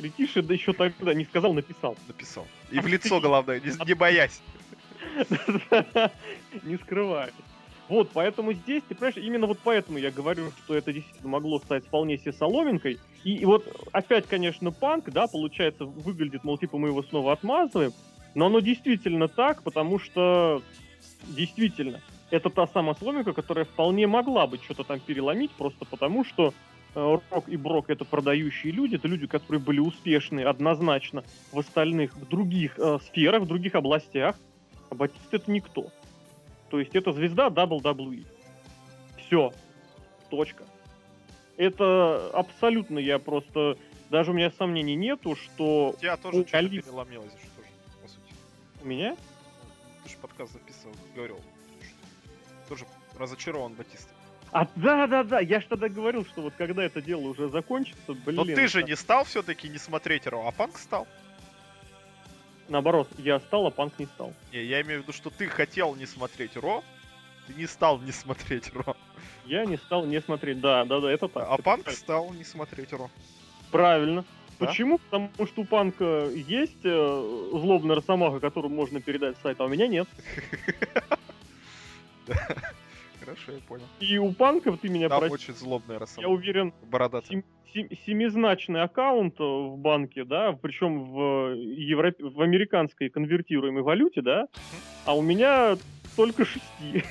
Рикиши 0.02 0.42
да 0.42 0.54
еще 0.54 0.74
тогда 0.74 1.14
не 1.14 1.26
сказал, 1.26 1.54
написал. 1.54 1.96
Написал. 2.08 2.48
И 2.72 2.80
в 2.80 2.88
лицо, 2.88 3.20
главное, 3.20 3.60
не, 3.60 3.72
не 3.86 3.94
боясь. 3.94 4.42
не 6.64 6.78
скрывает. 6.78 7.34
Вот, 7.92 8.10
поэтому 8.14 8.54
здесь, 8.54 8.84
ты 8.88 8.96
понимаешь, 8.96 9.18
именно 9.18 9.48
вот 9.48 9.60
поэтому 9.62 9.98
я 9.98 10.12
говорю, 10.12 10.52
что 10.64 10.76
это 10.76 10.94
действительно 10.94 11.30
могло 11.30 11.60
стать 11.60 11.86
вполне 11.86 12.18
себе 12.18 12.32
соломинкой. 12.32 13.00
И, 13.26 13.36
и 13.36 13.46
вот 13.46 13.68
опять, 13.92 14.28
конечно, 14.28 14.72
панк, 14.72 15.10
да, 15.10 15.28
получается, 15.28 15.84
выглядит, 15.84 16.44
мол, 16.46 16.58
типа 16.58 16.78
мы 16.78 16.88
его 16.88 17.04
снова 17.04 17.34
отмазываем, 17.34 17.92
но 18.34 18.46
оно 18.46 18.62
действительно 18.62 19.28
так, 19.28 19.62
потому 19.64 20.00
что 20.00 20.62
действительно, 21.24 22.00
это 22.30 22.50
та 22.50 22.66
самая 22.68 22.96
соломинка, 22.96 23.34
которая 23.34 23.66
вполне 23.66 24.08
могла 24.08 24.48
бы 24.48 24.58
что-то 24.58 24.84
там 24.84 25.00
переломить, 25.02 25.52
просто 25.52 25.84
потому 25.84 26.24
что 26.24 26.54
Рок 26.94 27.48
и 27.48 27.56
Брок 27.56 27.90
это 27.90 28.04
продающие 28.04 28.74
люди, 28.74 28.96
это 28.96 29.08
люди, 29.08 29.26
которые 29.26 29.62
были 29.62 29.80
успешны 29.80 30.42
однозначно 30.42 31.24
в 31.52 31.60
остальных, 31.60 32.16
в 32.16 32.28
других 32.28 32.78
э, 32.78 33.00
сферах, 33.06 33.44
в 33.44 33.48
других 33.48 33.76
областях, 33.76 34.36
а 34.90 34.96
Батист 34.96 35.34
это 35.34 35.50
никто. 35.50 35.90
То 36.70 36.80
есть 36.80 36.96
это 36.96 37.14
звезда 37.14 37.48
WWE. 37.48 38.26
Все. 39.18 39.54
Точка. 40.30 40.64
Это 41.58 42.30
абсолютно 42.34 43.00
я 43.00 43.20
просто... 43.20 43.78
Даже 44.10 44.32
у 44.32 44.34
меня 44.34 44.52
сомнений 44.52 44.96
нету, 44.96 45.36
что 45.36 45.94
У 45.98 46.02
тебя 46.02 46.18
тоже 46.18 46.40
что-то 46.40 46.52
Калиф. 46.52 46.84
переломилось 46.84 47.32
же 47.32 47.48
тоже, 47.56 47.70
по 48.02 48.08
сути. 48.10 48.34
у 48.84 48.88
меня... 48.88 49.16
Ты 50.04 50.10
же 50.10 50.18
подкаст 50.18 50.52
записывал, 50.52 50.96
говорил. 51.16 51.38
что 51.38 52.70
Тоже 52.70 52.86
разочарован 53.18 53.74
Батиста. 53.74 54.11
А 54.52 54.68
да, 54.76 55.08
да, 55.08 55.24
да, 55.24 55.40
я 55.40 55.62
же 55.62 55.68
тогда 55.68 55.88
говорил, 55.88 56.26
что 56.26 56.42
вот 56.42 56.54
когда 56.58 56.84
это 56.84 57.02
дело 57.02 57.22
уже 57.22 57.48
закончится, 57.50 58.14
блин. 58.14 58.36
Но 58.36 58.44
ты 58.44 58.68
же 58.68 58.80
это- 58.80 58.90
не 58.90 58.96
стал 58.96 59.24
все-таки 59.24 59.70
не 59.70 59.78
смотреть 59.78 60.28
Ро, 60.28 60.46
а 60.46 60.52
Панк 60.52 60.78
стал. 60.78 61.08
Наоборот, 62.68 63.10
я 63.18 63.40
стал, 63.42 63.68
а 63.68 63.72
панк 63.72 64.00
не 64.00 64.06
стал. 64.06 64.34
Не, 64.54 64.64
я 64.64 64.82
имею 64.82 65.02
в 65.02 65.04
виду, 65.04 65.12
что 65.12 65.30
ты 65.30 65.48
хотел 65.48 65.94
не 65.96 66.06
смотреть 66.06 66.56
Ро, 66.56 66.84
ты 67.48 67.54
не 67.54 67.68
стал 67.68 68.00
не 68.00 68.14
смотреть 68.14 68.74
Ро. 68.74 68.96
Я 69.46 69.66
не 69.66 69.76
стал 69.76 70.06
не 70.06 70.22
смотреть. 70.22 70.62
Да, 70.62 70.86
да, 70.86 71.02
да, 71.02 71.12
это 71.12 71.28
так. 71.28 71.48
А 71.50 71.56
это 71.56 71.64
Панк 71.64 71.84
правильно. 71.84 72.02
стал 72.02 72.34
не 72.34 72.46
смотреть 72.46 72.94
Ро. 72.94 73.10
Правильно. 73.72 74.24
Да? 74.58 74.68
Почему? 74.68 75.00
Потому 75.00 75.32
что 75.48 75.62
у 75.62 75.66
панка 75.66 76.30
есть 76.30 76.78
э, 76.86 77.50
злобная 77.52 77.96
росомаха, 77.98 78.40
которую 78.40 78.74
можно 78.74 79.02
передать 79.02 79.38
с 79.38 79.42
сайта, 79.42 79.64
а 79.64 79.66
у 79.66 79.70
меня 79.70 79.88
нет. 79.88 80.08
Хорошо, 83.32 83.52
я 83.54 83.60
понял. 83.60 83.86
И 84.02 84.18
у 84.18 84.34
панка, 84.34 84.72
ты 84.74 84.90
меня 84.90 85.08
Там 85.08 85.20
прости, 85.20 85.34
очень 85.34 85.54
злобная 85.54 85.96
я 85.96 86.00
раса. 86.00 86.28
уверен, 86.28 86.74
Бородатая. 86.84 87.30
сем- 87.30 87.44
сем- 87.74 87.90
семизначный 88.06 88.82
аккаунт 88.82 89.40
э, 89.40 89.44
в 89.44 89.78
банке, 89.78 90.26
да, 90.26 90.52
причем 90.52 91.06
в, 91.06 91.54
европ... 91.56 92.16
в 92.20 92.42
американской 92.42 93.10
конвертируемой 93.10 93.84
валюте, 93.84 94.22
да, 94.22 94.48
а 95.06 95.16
у 95.16 95.22
меня 95.22 95.78
только 96.18 96.44
шести. 96.44 96.62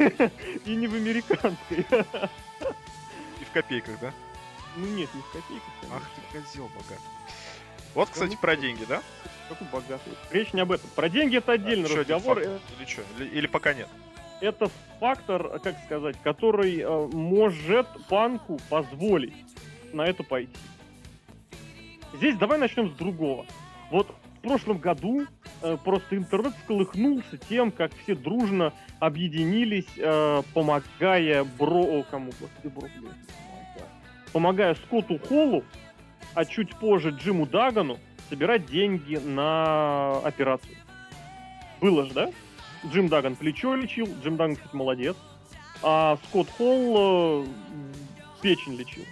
И 0.66 0.76
не 0.76 0.88
в 0.88 0.94
американской. 0.94 1.78
И 1.78 3.44
в 3.44 3.50
копейках, 3.54 3.98
да? 4.02 4.12
Ну 4.76 4.86
нет, 4.88 5.08
не 5.14 5.22
в 5.22 5.26
копейках. 5.32 5.72
конечно. 5.80 5.96
Ах 5.96 6.10
ты 6.16 6.38
козел 6.38 6.68
богатый. 6.74 7.04
Вот, 7.94 8.10
кстати, 8.10 8.32
ну, 8.32 8.38
про 8.38 8.56
деньги, 8.56 8.84
да? 8.86 9.02
Какой 9.48 9.66
богатый. 9.68 10.12
Речь 10.30 10.52
не 10.52 10.60
об 10.60 10.70
этом. 10.70 10.88
Про 10.94 11.08
деньги 11.08 11.38
это 11.38 11.52
отдельный 11.52 11.86
один 11.86 11.98
разговор. 12.00 12.40
Или 12.40 12.86
что? 12.86 13.02
Или, 13.18 13.28
или 13.30 13.46
пока 13.46 13.72
нет? 13.72 13.88
Это 14.40 14.70
фактор, 14.98 15.58
как 15.60 15.76
сказать, 15.84 16.16
который 16.22 16.80
э, 16.80 17.08
может 17.12 17.86
панку 18.08 18.58
позволить 18.68 19.34
на 19.92 20.02
это 20.02 20.22
пойти. 20.22 20.52
Здесь 22.14 22.36
давай 22.36 22.58
начнем 22.58 22.90
с 22.90 22.92
другого. 22.94 23.46
Вот 23.90 24.08
в 24.38 24.40
прошлом 24.42 24.78
году 24.78 25.26
э, 25.62 25.76
просто 25.84 26.16
интернет 26.16 26.54
всколыхнулся 26.56 27.36
тем, 27.48 27.70
как 27.70 27.92
все 28.02 28.14
дружно 28.14 28.72
объединились, 28.98 29.88
э, 29.96 30.42
помогая 30.54 31.44
Бро... 31.44 32.04
Кому, 32.10 32.32
господи, 32.40 32.74
Бро, 32.74 32.88
блин, 32.98 33.12
помогая 34.32 34.74
Скотту 34.74 35.18
Холлу, 35.18 35.64
а 36.34 36.44
чуть 36.44 36.74
позже 36.76 37.10
Джиму 37.10 37.46
Дагану 37.46 37.98
собирать 38.28 38.66
деньги 38.66 39.16
на 39.16 40.18
операцию. 40.20 40.76
Было 41.80 42.06
же, 42.06 42.14
да? 42.14 42.30
Джим 42.86 43.08
Даган 43.08 43.36
плечо 43.36 43.74
лечил, 43.74 44.08
Джим 44.22 44.36
Даган, 44.36 44.56
кстати, 44.56 44.74
молодец. 44.74 45.16
А 45.82 46.18
Скотт 46.24 46.48
Холл 46.50 47.44
э, 47.44 47.46
печень 48.42 48.76
лечил. 48.76 49.04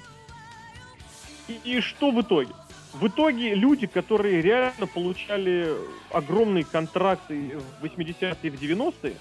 И, 1.48 1.58
и 1.64 1.80
что 1.80 2.10
в 2.10 2.20
итоге? 2.20 2.52
В 2.92 3.06
итоге 3.06 3.54
люди, 3.54 3.86
которые 3.86 4.40
реально 4.40 4.86
получали 4.86 5.72
огромные 6.10 6.64
контракты 6.64 7.58
в 7.80 7.84
80-е 7.84 8.36
и 8.42 8.50
в 8.50 8.60
90-е, 8.60 9.14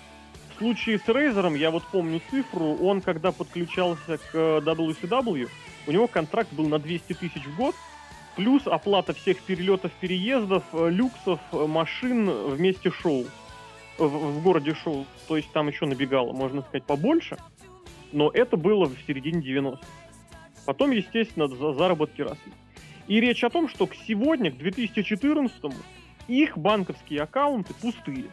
в 0.49 0.57
случае 0.57 0.99
с 0.99 1.07
Рейзером, 1.07 1.55
я 1.55 1.69
вот 1.69 1.83
помню 1.91 2.21
цифру, 2.31 2.75
он 2.75 3.01
когда 3.01 3.31
подключался 3.31 4.17
к 4.17 4.35
WCW, 4.35 5.49
у 5.85 5.91
него 5.91 6.07
контракт 6.07 6.51
был 6.53 6.67
на 6.67 6.79
200 6.79 7.13
тысяч 7.13 7.45
в 7.45 7.55
год, 7.55 7.75
плюс 8.35 8.65
оплата 8.65 9.13
всех 9.13 9.41
перелетов, 9.41 9.91
переездов, 9.99 10.63
э, 10.73 10.89
люксов, 10.89 11.39
э, 11.51 11.65
машин 11.67 12.29
вместе 12.49 12.89
шоу 12.91 13.25
в, 13.97 14.07
в 14.07 14.43
городе 14.43 14.73
шоу. 14.73 15.05
То 15.27 15.37
есть 15.37 15.51
там 15.51 15.67
еще 15.67 15.85
набегало, 15.85 16.33
можно 16.33 16.61
сказать, 16.61 16.83
побольше. 16.83 17.37
Но 18.11 18.29
это 18.33 18.57
было 18.57 18.85
в 18.85 18.95
середине 19.05 19.41
90-х. 19.41 19.85
Потом, 20.65 20.91
естественно, 20.91 21.47
за- 21.47 21.73
заработки 21.73 22.21
росли. 22.21 22.53
И 23.07 23.19
речь 23.21 23.43
о 23.43 23.49
том, 23.49 23.69
что 23.69 23.87
к 23.87 23.95
сегодня, 23.95 24.51
к 24.51 24.57
2014 24.57 25.73
их 26.27 26.57
банковские 26.57 27.21
аккаунты 27.21 27.73
пустые. 27.73 28.25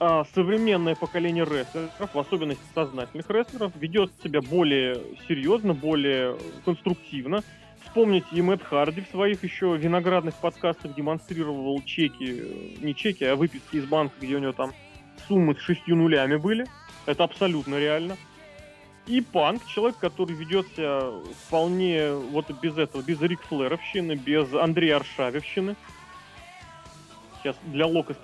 А 0.00 0.24
современное 0.32 0.94
поколение 0.94 1.44
рестлеров, 1.44 2.14
в 2.14 2.18
особенности 2.18 2.62
сознательных 2.74 3.28
рестлеров, 3.30 3.72
ведет 3.76 4.12
себя 4.22 4.40
более 4.40 5.02
серьезно, 5.26 5.74
более 5.74 6.38
конструктивно. 6.64 7.42
Вспомните, 7.88 8.26
и 8.32 8.42
Мэтт 8.42 8.62
Харди 8.64 9.00
в 9.00 9.08
своих 9.08 9.42
еще 9.42 9.76
виноградных 9.76 10.34
подкастах 10.34 10.94
демонстрировал 10.94 11.82
чеки, 11.82 12.42
э, 12.42 12.84
не 12.84 12.94
чеки, 12.94 13.24
а 13.24 13.34
выписки 13.34 13.76
из 13.76 13.86
банка, 13.86 14.14
где 14.20 14.36
у 14.36 14.38
него 14.38 14.52
там 14.52 14.72
суммы 15.26 15.54
с 15.54 15.58
шестью 15.58 15.96
нулями 15.96 16.36
были. 16.36 16.66
Это 17.06 17.24
абсолютно 17.24 17.78
реально. 17.78 18.18
И 19.06 19.22
Панк, 19.22 19.64
человек, 19.66 19.96
который 19.96 20.36
ведет 20.36 20.66
себя 20.68 21.00
вполне 21.46 22.12
вот 22.12 22.50
без 22.60 22.76
этого, 22.76 23.00
без 23.00 23.22
Рик 23.22 23.40
Флэровщины, 23.44 24.16
без 24.16 24.52
Андрея 24.52 24.96
Аршавевщины. 24.96 25.74
Сейчас 27.38 27.56
для 27.64 27.86
Лока, 27.86 28.14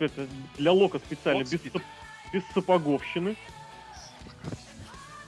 для 0.58 0.72
Лока 0.72 0.98
специально 0.98 1.42
без, 1.42 1.60
без 2.32 2.42
сапоговщины. 2.52 3.34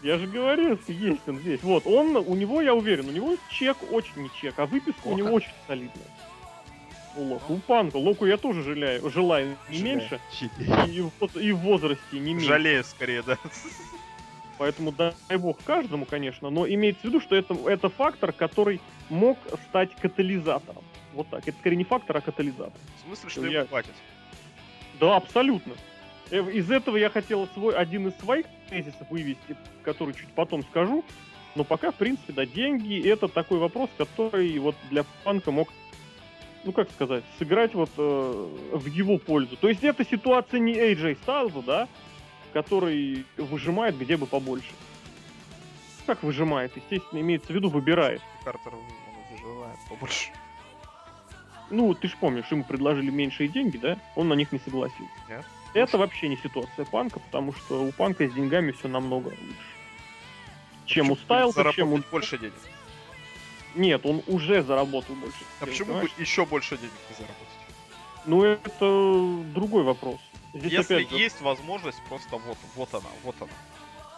Я 0.07 0.19
же 0.19 0.29
говорю, 0.29 0.77
что 0.77 0.93
есть 0.93 1.27
он 1.27 1.39
здесь. 1.41 1.61
Вот, 1.65 1.85
он, 1.85 2.15
у 2.15 2.35
него, 2.37 2.63
я 2.63 2.75
уверен, 2.75 3.09
у 3.09 3.11
него 3.11 3.37
чек 3.51 3.77
очень 3.91 4.23
не 4.23 4.31
чек, 4.41 4.57
а 4.57 4.65
выписка 4.67 5.01
у 5.01 5.03
Плохо. 5.03 5.19
него 5.19 5.33
очень 5.35 5.51
солидная. 5.67 6.07
У 7.17 7.23
Лока. 7.25 7.45
У 7.51 7.59
Панка. 7.59 7.97
Локу 7.97 8.25
я 8.25 8.37
тоже 8.37 8.63
желаю, 8.63 9.11
желаю 9.11 9.57
не 9.69 9.79
Желаю. 9.79 9.97
меньше, 9.99 10.21
и, 11.35 11.41
и 11.41 11.51
в 11.53 11.59
возрасте 11.59 12.21
не 12.21 12.35
меньше. 12.35 12.47
Жалею 12.47 12.85
скорее, 12.85 13.23
да. 13.23 13.37
Поэтому 14.59 14.93
дай 14.93 15.13
бог 15.39 15.59
каждому, 15.65 16.05
конечно, 16.05 16.51
но 16.51 16.69
имеется 16.69 17.03
в 17.03 17.05
виду, 17.07 17.21
что 17.21 17.35
это, 17.35 17.55
это 17.69 17.89
фактор, 17.89 18.33
который 18.33 18.81
мог 19.11 19.39
стать 19.69 19.91
катализатором. 19.97 20.85
Вот 21.15 21.29
так. 21.31 21.49
Это 21.49 21.59
скорее 21.59 21.77
не 21.77 21.85
фактор, 21.85 22.17
а 22.19 22.21
катализатор. 22.21 22.79
В 23.03 23.07
смысле, 23.09 23.29
что 23.31 23.47
Я- 23.47 23.59
ему 23.61 23.69
хватит? 23.69 23.93
Да, 25.01 25.17
абсолютно. 25.17 25.73
Э, 26.31 26.51
Из 26.51 26.71
этого 26.71 26.97
я 26.97 27.11
хотел 27.11 27.47
свой, 27.55 27.75
один 27.75 28.09
из 28.09 28.17
своих 28.19 28.47
тезисов 28.69 29.09
вывести, 29.11 29.57
который 29.83 30.15
чуть 30.15 30.33
потом 30.35 30.63
скажу. 30.65 31.05
Но 31.55 31.65
пока, 31.65 31.91
в 31.91 31.95
принципе, 31.95 32.33
да, 32.33 32.45
деньги 32.45 33.09
это 33.09 33.29
такой 33.29 33.59
вопрос, 33.59 33.89
который 33.97 34.59
вот 34.59 34.77
для 34.91 35.05
панка 35.25 35.51
мог, 35.51 35.69
ну 36.65 36.73
как 36.73 36.91
сказать, 36.91 37.25
сыграть 37.39 37.75
вот 37.75 37.91
э, 37.97 38.49
в 38.73 38.87
его 38.87 39.19
пользу. 39.19 39.57
То 39.57 39.69
есть 39.69 39.83
это 39.83 40.05
ситуация 40.05 40.61
не 40.61 40.75
AJ 40.75 41.19
Styles, 41.25 41.65
да, 41.65 41.89
который 42.53 43.25
выжимает 43.37 43.99
где 43.99 44.17
бы 44.17 44.27
побольше. 44.27 44.71
Как 46.07 46.23
выжимает? 46.23 46.73
Естественно, 46.77 47.21
имеется 47.21 47.53
в 47.53 47.57
виду 47.57 47.69
выбирает. 47.69 48.21
Картер 48.45 48.75
выживает 49.33 49.79
побольше. 49.89 50.31
Ну, 51.71 51.95
ты 51.95 52.07
же 52.07 52.17
помнишь, 52.21 52.45
ему 52.51 52.63
предложили 52.63 53.11
меньшие 53.11 53.49
деньги, 53.49 53.77
да? 53.77 53.99
Он 54.15 54.29
на 54.29 54.35
них 54.35 54.53
не 54.53 54.61
согласился. 54.61 55.11
Нет. 55.29 55.45
Это 55.77 55.99
вообще 55.99 56.29
не 56.29 56.39
ситуация 56.39 56.87
панка, 56.87 57.21
потому 57.21 57.53
что 57.53 57.83
у 57.83 57.93
панка 57.93 58.27
с 58.27 58.33
деньгами 58.33 58.73
все 58.73 58.89
намного 58.89 59.29
лучше. 59.29 59.77
Чем 60.87 61.11
у 61.11 61.17
Стайлса, 61.17 61.71
чем 61.75 61.93
у... 61.93 61.99
Больше 62.11 62.39
денег. 62.39 62.55
Нет, 63.75 64.07
он 64.07 64.23
уже 64.27 64.63
заработал 64.63 65.15
больше. 65.17 65.37
А 65.61 65.67
почему 65.67 65.89
бы 65.89 65.93
понимаешь? 66.01 66.13
еще 66.19 66.47
больше 66.47 66.79
денег 66.79 66.93
не 67.11 67.17
заработать? 67.17 67.49
Ну, 68.25 68.43
это 68.45 69.53
другой 69.53 69.83
вопрос. 69.83 70.19
Здесь 70.55 70.73
Если 70.73 70.95
опять 70.95 71.13
есть 71.13 71.43
возможность, 71.43 72.03
просто 72.09 72.39
вот, 72.39 72.57
вот 72.75 72.95
она, 72.95 73.11
вот 73.23 73.37
она. 73.39 73.51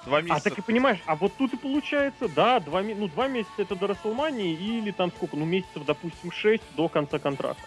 Два 0.07 0.19
А 0.19 0.23
месяца. 0.23 0.51
так 0.51 0.59
и 0.61 0.63
понимаешь, 0.63 1.01
а 1.07 1.17
вот 1.17 1.33
тут 1.37 1.55
и 1.55 1.57
получается, 1.57 2.29
да, 2.29 2.61
два, 2.61 2.83
ну, 2.83 3.09
два 3.09 3.27
месяца 3.27 3.55
это 3.57 3.75
до 3.75 3.89
Расселмании 3.89 4.55
или 4.55 4.93
там 4.93 5.11
сколько, 5.11 5.37
ну, 5.37 5.45
месяцев, 5.45 5.85
допустим, 5.85 6.31
шесть 6.31 6.63
до 6.77 6.89
конца 6.89 7.19
контракта. 7.19 7.67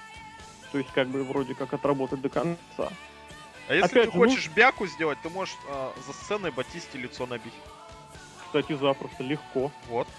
То 0.72 0.78
есть, 0.78 0.92
как 0.94 1.10
бы, 1.10 1.26
вроде 1.26 1.56
как 1.56 1.74
отработать 1.74 2.22
до 2.22 2.30
конца. 2.30 2.90
А 3.72 3.74
если 3.74 3.86
опять 3.86 4.08
ты 4.08 4.12
же, 4.12 4.18
ну- 4.18 4.26
хочешь 4.26 4.50
бяку 4.50 4.86
сделать, 4.86 5.18
ты 5.24 5.30
можешь 5.30 5.56
а, 5.70 5.94
за 6.06 6.12
сценой 6.12 6.52
Батисте 6.52 6.98
лицо 6.98 7.26
набить. 7.26 7.54
Кстати, 8.44 8.74
запросто, 8.74 9.24
легко. 9.24 9.72
Вот. 9.88 10.10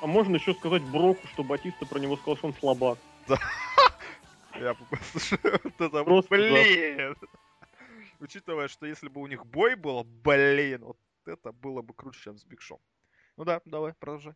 А 0.00 0.06
можно 0.06 0.36
еще 0.36 0.54
сказать 0.54 0.82
Броку, 0.82 1.26
что 1.26 1.42
Батиста 1.42 1.84
про 1.84 1.98
него 1.98 2.16
сказал, 2.16 2.36
что 2.36 2.46
он 2.46 2.54
слабак. 2.54 2.98
Я 4.54 4.74
послушал. 4.74 5.38
Вот 5.64 5.80
это, 5.80 6.04
Просто 6.04 6.28
блин! 6.30 7.16
Учитывая, 8.20 8.68
что 8.68 8.86
если 8.86 9.08
бы 9.08 9.20
у 9.20 9.26
них 9.26 9.44
бой 9.44 9.74
был, 9.74 10.04
блин, 10.04 10.84
вот 10.84 10.98
это 11.24 11.50
было 11.50 11.82
бы 11.82 11.92
круче, 11.92 12.20
чем 12.20 12.38
с 12.38 12.44
Биг 12.44 12.62
Шоу. 12.62 12.80
Ну 13.36 13.44
да, 13.44 13.60
давай, 13.64 13.94
продолжай. 13.94 14.34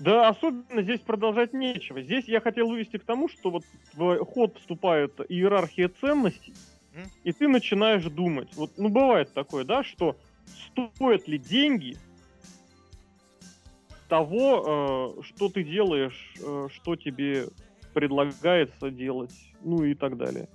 Да, 0.00 0.28
особенно 0.28 0.82
здесь 0.82 1.00
продолжать 1.00 1.52
нечего. 1.52 2.00
Здесь 2.00 2.24
я 2.26 2.40
хотел 2.40 2.68
вывести 2.68 2.96
к 2.96 3.04
тому, 3.04 3.28
что 3.28 3.50
вот 3.50 3.64
в 3.92 4.24
ход 4.24 4.56
вступает 4.56 5.20
иерархия 5.28 5.90
ценностей, 5.90 6.54
Мгм. 6.94 7.10
и 7.22 7.32
ты 7.32 7.48
начинаешь 7.48 8.04
думать. 8.04 8.48
Вот, 8.56 8.72
ну, 8.78 8.88
бывает 8.88 9.34
такое, 9.34 9.64
да, 9.64 9.84
что 9.84 10.16
стоят 10.46 11.28
ли 11.28 11.36
деньги 11.36 11.98
того, 14.08 15.16
э, 15.18 15.22
что 15.22 15.50
ты 15.50 15.62
делаешь, 15.62 16.34
э, 16.40 16.68
что 16.72 16.96
тебе 16.96 17.48
предлагается 17.92 18.90
делать, 18.90 19.52
ну 19.60 19.84
и 19.84 19.92
так 19.92 20.16
далее. 20.16 20.48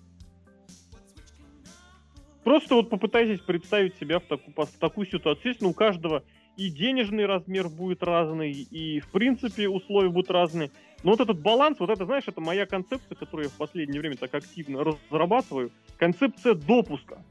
Просто 2.44 2.74
вот 2.74 2.90
попытайтесь 2.90 3.42
представить 3.42 3.96
себя 3.98 4.20
в, 4.20 4.24
таку, 4.24 4.52
в 4.56 4.78
такую 4.80 5.06
ситуацию. 5.06 5.42
Естественно, 5.50 5.70
у 5.70 5.74
каждого 5.74 6.24
и 6.58 6.70
денежный 6.70 7.26
размер 7.26 7.70
будет 7.70 8.04
разный, 8.04 8.52
и, 8.52 9.00
в 9.00 9.10
принципе, 9.10 9.68
условия 9.68 10.10
будут 10.10 10.32
разные. 10.32 10.72
Но 11.04 11.12
вот 11.12 11.22
этот 11.22 11.40
баланс, 11.40 11.80
вот 11.80 11.90
это, 11.90 12.06
знаешь, 12.06 12.24
это 12.28 12.42
моя 12.42 12.66
концепция, 12.66 13.16
которую 13.16 13.46
я 13.46 13.50
в 13.50 13.58
последнее 13.58 14.00
время 14.00 14.18
так 14.18 14.34
активно 14.34 14.84
разрабатываю. 14.84 15.72
Концепция 15.98 16.56
допуска. 16.56 17.22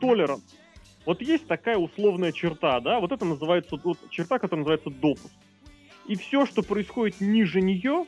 Толеранс. 0.00 0.42
Вот 1.06 1.22
есть 1.22 1.46
такая 1.46 1.78
условная 1.78 2.32
черта, 2.32 2.80
да, 2.80 3.00
вот 3.00 3.12
это 3.12 3.24
называется, 3.24 3.78
вот, 3.82 3.98
черта, 4.10 4.38
которая 4.38 4.64
называется 4.64 4.90
допуск. 4.90 5.34
И 6.06 6.16
все, 6.16 6.44
что 6.44 6.62
происходит 6.62 7.20
ниже 7.20 7.60
нее, 7.60 8.06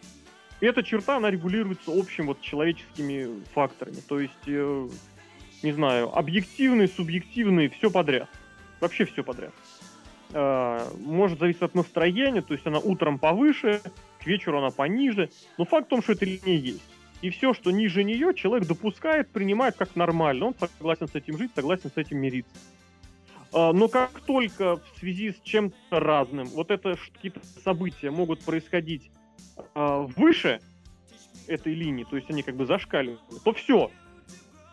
эта 0.60 0.82
черта, 0.82 1.16
она 1.16 1.30
регулируется 1.30 1.90
общим 1.90 2.26
вот 2.26 2.40
человеческими 2.40 3.42
факторами. 3.52 3.96
То 4.06 4.20
есть, 4.20 4.46
э, 4.46 4.88
не 5.62 5.72
знаю, 5.72 6.16
объективный, 6.16 6.88
субъективный, 6.88 7.68
все 7.68 7.90
подряд. 7.90 8.28
Вообще 8.80 9.04
все 9.04 9.24
подряд. 9.24 9.52
Э, 10.34 10.88
может 10.98 11.38
зависеть 11.38 11.62
от 11.62 11.74
настроения, 11.74 12.40
то 12.40 12.54
есть 12.54 12.66
она 12.66 12.78
утром 12.78 13.18
повыше, 13.18 13.82
к 14.18 14.26
вечеру 14.26 14.58
она 14.58 14.70
пониже. 14.70 15.28
Но 15.58 15.64
факт 15.64 15.86
в 15.86 15.90
том, 15.90 16.02
что 16.02 16.12
эта 16.12 16.24
линия 16.24 16.56
есть. 16.56 16.82
И 17.20 17.30
все, 17.30 17.52
что 17.52 17.70
ниже 17.70 18.02
нее, 18.02 18.34
человек 18.34 18.66
допускает, 18.66 19.30
принимает 19.30 19.76
как 19.76 19.94
нормально. 19.94 20.46
Он 20.46 20.54
согласен 20.58 21.06
с 21.06 21.14
этим 21.14 21.36
жить, 21.36 21.52
согласен 21.54 21.90
с 21.90 21.96
этим 21.96 22.18
мириться. 22.18 22.54
А, 23.52 23.72
но 23.72 23.88
как 23.88 24.20
только 24.20 24.76
в 24.76 24.98
связи 24.98 25.32
с 25.32 25.40
чем-то 25.40 26.00
разным 26.00 26.46
вот 26.46 26.70
это 26.70 26.96
какие-то 27.12 27.40
события 27.62 28.10
могут 28.10 28.42
происходить 28.42 29.10
а, 29.74 30.00
выше 30.00 30.60
этой 31.46 31.74
линии, 31.74 32.04
то 32.04 32.16
есть 32.16 32.30
они 32.30 32.42
как 32.42 32.56
бы 32.56 32.64
зашкаливают, 32.64 33.20
то 33.44 33.52
все. 33.52 33.90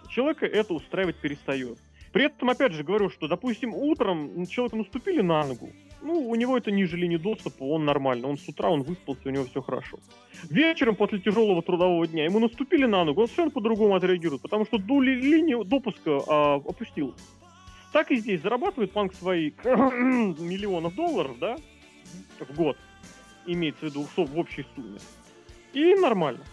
Человека 0.09 0.45
это 0.45 0.73
устраивать 0.73 1.17
перестает. 1.17 1.77
При 2.11 2.25
этом, 2.25 2.49
опять 2.49 2.73
же, 2.73 2.83
говорю, 2.83 3.09
что, 3.09 3.27
допустим, 3.27 3.73
утром 3.73 4.45
человеку 4.47 4.77
наступили 4.77 5.21
на 5.21 5.43
ногу, 5.45 5.71
ну, 6.01 6.29
у 6.29 6.35
него 6.35 6.57
это 6.57 6.71
ниже 6.71 6.97
линии 6.97 7.17
доступа, 7.17 7.63
он 7.63 7.85
нормально, 7.85 8.27
он 8.27 8.37
с 8.37 8.47
утра, 8.47 8.69
он 8.69 8.83
выспался, 8.83 9.21
у 9.25 9.31
него 9.31 9.45
все 9.45 9.61
хорошо. 9.61 9.99
Вечером 10.49 10.95
после 10.95 11.19
тяжелого 11.19 11.61
трудового 11.61 12.07
дня 12.07 12.23
ему 12.23 12.39
наступили 12.39 12.85
на 12.85 13.03
ногу, 13.03 13.21
он 13.21 13.27
совершенно 13.27 13.51
по-другому 13.51 13.95
отреагирует, 13.95 14.41
потому 14.41 14.65
что 14.65 14.77
дули 14.77 15.11
линию 15.11 15.63
допуска 15.63 16.19
а, 16.27 16.55
опустилась. 16.55 17.19
Так 17.91 18.11
и 18.11 18.17
здесь 18.17 18.41
зарабатывает 18.41 18.93
банк 18.93 19.13
свои 19.13 19.51
миллионов 19.63 20.95
долларов, 20.95 21.37
да, 21.39 21.57
в 22.39 22.55
год, 22.55 22.77
имеется 23.45 23.81
в 23.81 23.89
виду 23.89 24.07
в 24.15 24.39
общей 24.39 24.65
сумме. 24.75 24.99
И 25.73 25.95
нормально. 25.95 26.43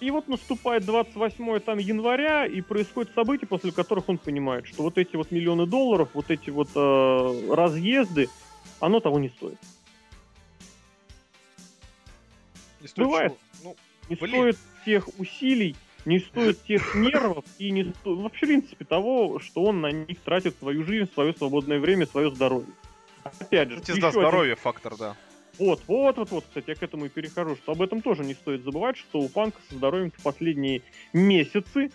И 0.00 0.10
вот 0.10 0.28
наступает 0.28 0.86
28 0.86 1.60
там, 1.60 1.78
января, 1.78 2.46
и 2.46 2.62
происходят 2.62 3.12
события, 3.14 3.46
после 3.46 3.70
которых 3.70 4.08
он 4.08 4.16
понимает, 4.16 4.66
что 4.66 4.82
вот 4.82 4.96
эти 4.96 5.14
вот 5.16 5.30
миллионы 5.30 5.66
долларов, 5.66 6.08
вот 6.14 6.30
эти 6.30 6.48
вот 6.48 6.70
э, 6.74 7.54
разъезды, 7.54 8.30
оно 8.80 9.00
того 9.00 9.18
не 9.18 9.28
стоит. 9.28 9.58
Не 12.80 12.88
стоит 12.88 13.06
Бывает. 13.06 13.38
Ну, 13.62 13.76
не 14.08 14.16
блин. 14.16 14.30
стоит 14.30 14.58
тех 14.86 15.08
усилий, 15.18 15.76
не 16.06 16.18
стоит 16.18 16.62
тех 16.64 16.94
нервов 16.94 17.44
и 17.58 17.70
не 17.70 17.84
стоит, 17.84 18.32
в 18.32 18.40
принципе, 18.40 18.86
того, 18.86 19.38
что 19.38 19.64
он 19.64 19.82
на 19.82 19.92
них 19.92 20.18
тратит 20.20 20.56
свою 20.58 20.82
жизнь, 20.84 21.10
свое 21.12 21.34
свободное 21.34 21.78
время, 21.78 22.06
свое 22.06 22.34
здоровье. 22.34 22.72
Опять 23.22 23.70
же, 23.70 23.80
Кстати, 23.80 24.00
да, 24.00 24.10
здоровье 24.12 24.54
один... 24.54 24.62
фактор, 24.62 24.96
да. 24.96 25.16
Вот, 25.60 25.82
вот, 25.88 26.16
вот, 26.16 26.30
вот, 26.30 26.44
кстати, 26.44 26.70
я 26.70 26.74
к 26.74 26.82
этому 26.82 27.04
и 27.04 27.08
перехожу, 27.10 27.54
что 27.54 27.72
об 27.72 27.82
этом 27.82 28.00
тоже 28.00 28.24
не 28.24 28.32
стоит 28.32 28.64
забывать, 28.64 28.96
что 28.96 29.20
у 29.20 29.28
панка 29.28 29.60
со 29.68 29.74
здоровьем 29.74 30.10
в 30.10 30.22
последние 30.22 30.80
месяцы 31.12 31.90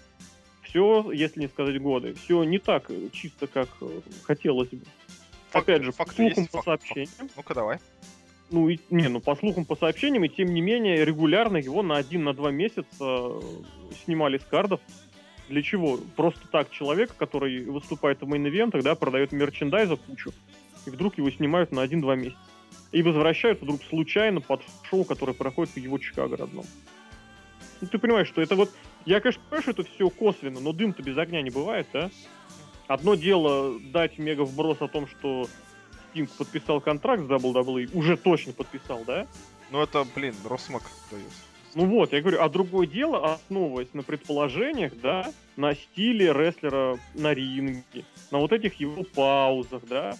все, 0.62 1.12
если 1.12 1.39
не 1.39 1.47
сказать 1.47 1.82
годы, 1.82 2.13
все 2.13 2.43
не 2.43 2.60
так 2.60 2.91
чисто, 3.12 3.47
как 3.47 3.69
э, 3.82 4.01
хотелось 4.23 4.69
бы. 4.69 4.86
Факт, 5.49 5.63
Опять 5.67 5.84
же, 5.84 5.91
факт 5.91 6.12
по 6.12 6.15
слухам, 6.15 6.47
по 6.47 6.62
сообщениям. 6.62 7.30
Ну-ка, 7.36 7.54
давай. 7.56 7.80
Ну, 8.51 8.69
и, 8.69 8.78
не, 8.91 9.08
ну, 9.10 9.19
по 9.19 9.36
слухам, 9.36 9.65
по 9.65 9.75
сообщениям, 9.75 10.23
и 10.25 10.30
тем 10.30 10.54
не 10.54 10.62
менее, 10.62 11.04
регулярно 11.04 11.58
его 11.58 11.82
на 11.82 11.97
один, 11.97 12.23
на 12.23 12.36
два 12.36 12.51
месяца 12.51 12.86
э, 12.99 13.41
снимали 14.04 14.38
с 14.38 14.43
кардов. 14.43 14.80
Для 15.49 15.63
чего? 15.63 15.97
Просто 16.15 16.47
так 16.51 16.69
человек, 16.69 17.15
который 17.17 17.65
выступает 17.65 18.21
в 18.21 18.28
мейн-ивентах, 18.28 18.84
да, 18.84 18.93
продает 18.93 19.32
мерчендайза 19.32 19.95
кучу, 19.95 20.34
и 20.86 20.91
вдруг 20.91 21.17
его 21.17 21.32
снимают 21.32 21.71
на 21.71 21.82
один-два 21.82 22.15
месяца. 22.15 22.38
И 22.96 23.02
возвращают 23.02 23.62
вдруг 23.62 23.84
случайно 23.84 24.40
под 24.40 24.62
шоу, 24.84 25.04
которое 25.04 25.34
проходит 25.34 25.74
в 25.74 25.78
его 25.78 25.98
Чикаго 25.98 26.38
родном. 26.38 26.64
Ну, 27.82 27.88
ты 27.90 27.98
понимаешь, 27.98 28.30
что 28.30 28.42
это 28.42 28.56
вот... 28.56 28.72
Я, 29.06 29.20
конечно, 29.20 29.42
понимаю, 29.50 29.64
что 29.64 29.72
это 29.72 29.84
все 29.84 30.10
косвенно, 30.10 30.62
но 30.62 30.72
дым-то 30.72 31.04
без 31.04 31.18
огня 31.18 31.42
не 31.42 31.50
бывает, 31.50 31.88
да? 31.92 32.10
Одно 32.88 33.16
дело 33.16 33.78
дать 33.92 34.18
мега 34.18 34.46
вброс 34.46 34.78
о 34.80 34.88
том, 34.88 35.08
что 35.08 35.50
Стинг 36.10 36.32
подписал 36.38 36.80
контракт 36.80 37.24
с 37.24 37.26
WWE, 37.26 37.90
уже 37.94 38.16
точно 38.16 38.54
подписал, 38.54 39.04
да? 39.06 39.28
Ну 39.72 39.82
это, 39.82 40.08
блин, 40.16 40.34
Росмак 40.46 40.84
дает. 41.12 41.34
Ну 41.74 41.88
вот, 41.88 42.14
я 42.14 42.22
говорю, 42.22 42.42
а 42.42 42.48
другое 42.48 42.88
дело, 42.88 43.34
основываясь 43.34 43.94
на 43.94 44.04
предположениях, 44.04 44.94
да, 45.02 45.34
на 45.58 45.76
стиле 45.76 46.32
рестлера 46.32 46.98
на 47.14 47.34
ринге, 47.34 48.06
на 48.32 48.38
вот 48.38 48.54
этих 48.54 48.76
его 48.76 49.04
паузах, 49.04 49.84
да, 49.86 50.16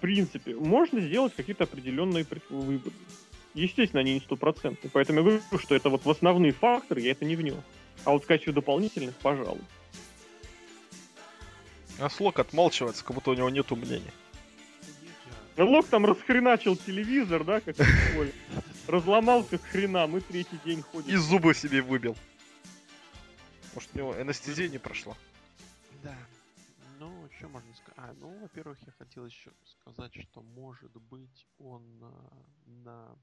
принципе, 0.00 0.54
можно 0.54 1.00
сделать 1.00 1.34
какие-то 1.34 1.64
определенные 1.64 2.26
выводы. 2.48 2.92
Естественно, 3.54 4.00
они 4.00 4.14
не 4.14 4.20
стопроцентные, 4.20 4.90
поэтому 4.92 5.20
я 5.20 5.24
говорю, 5.24 5.42
что 5.58 5.74
это 5.74 5.88
вот 5.88 6.04
в 6.04 6.10
основные 6.10 6.52
факторы, 6.52 7.00
я 7.00 7.12
это 7.12 7.24
не 7.24 7.36
внес. 7.36 7.56
А 8.04 8.12
вот 8.12 8.24
в 8.24 8.26
качестве 8.26 8.52
дополнительных, 8.52 9.14
пожалуй. 9.16 9.62
А 11.98 12.08
Слок 12.08 12.38
отмалчивается, 12.38 13.04
как 13.04 13.14
будто 13.14 13.30
у 13.30 13.34
него 13.34 13.50
нет 13.50 13.70
мнения. 13.70 14.12
Лок 15.58 15.86
там 15.88 16.06
расхреначил 16.06 16.76
телевизор, 16.76 17.44
да, 17.44 17.60
как. 17.60 17.76
Разломал 18.86 19.44
как 19.44 19.62
хрена, 19.62 20.06
мы 20.06 20.20
третий 20.20 20.58
день 20.64 20.82
ходим. 20.82 21.10
И 21.10 21.16
зубы 21.16 21.54
себе 21.54 21.82
выбил. 21.82 22.16
Может, 23.74 23.90
у 23.94 23.98
него 23.98 24.12
анестезия 24.12 24.68
не 24.68 24.78
прошла? 24.78 25.16
Да. 26.02 26.16
Ну, 27.40 27.48
что 27.48 27.48
можно 27.48 27.74
сказать? 27.74 27.94
А, 27.96 28.12
ну, 28.12 28.38
во-первых, 28.38 28.78
я 28.82 28.92
хотел 28.92 29.24
еще 29.24 29.52
сказать, 29.64 30.14
что, 30.14 30.42
может 30.42 30.94
быть, 30.96 31.48
он 31.58 31.98
а, 32.02 32.44
на, 32.66 33.18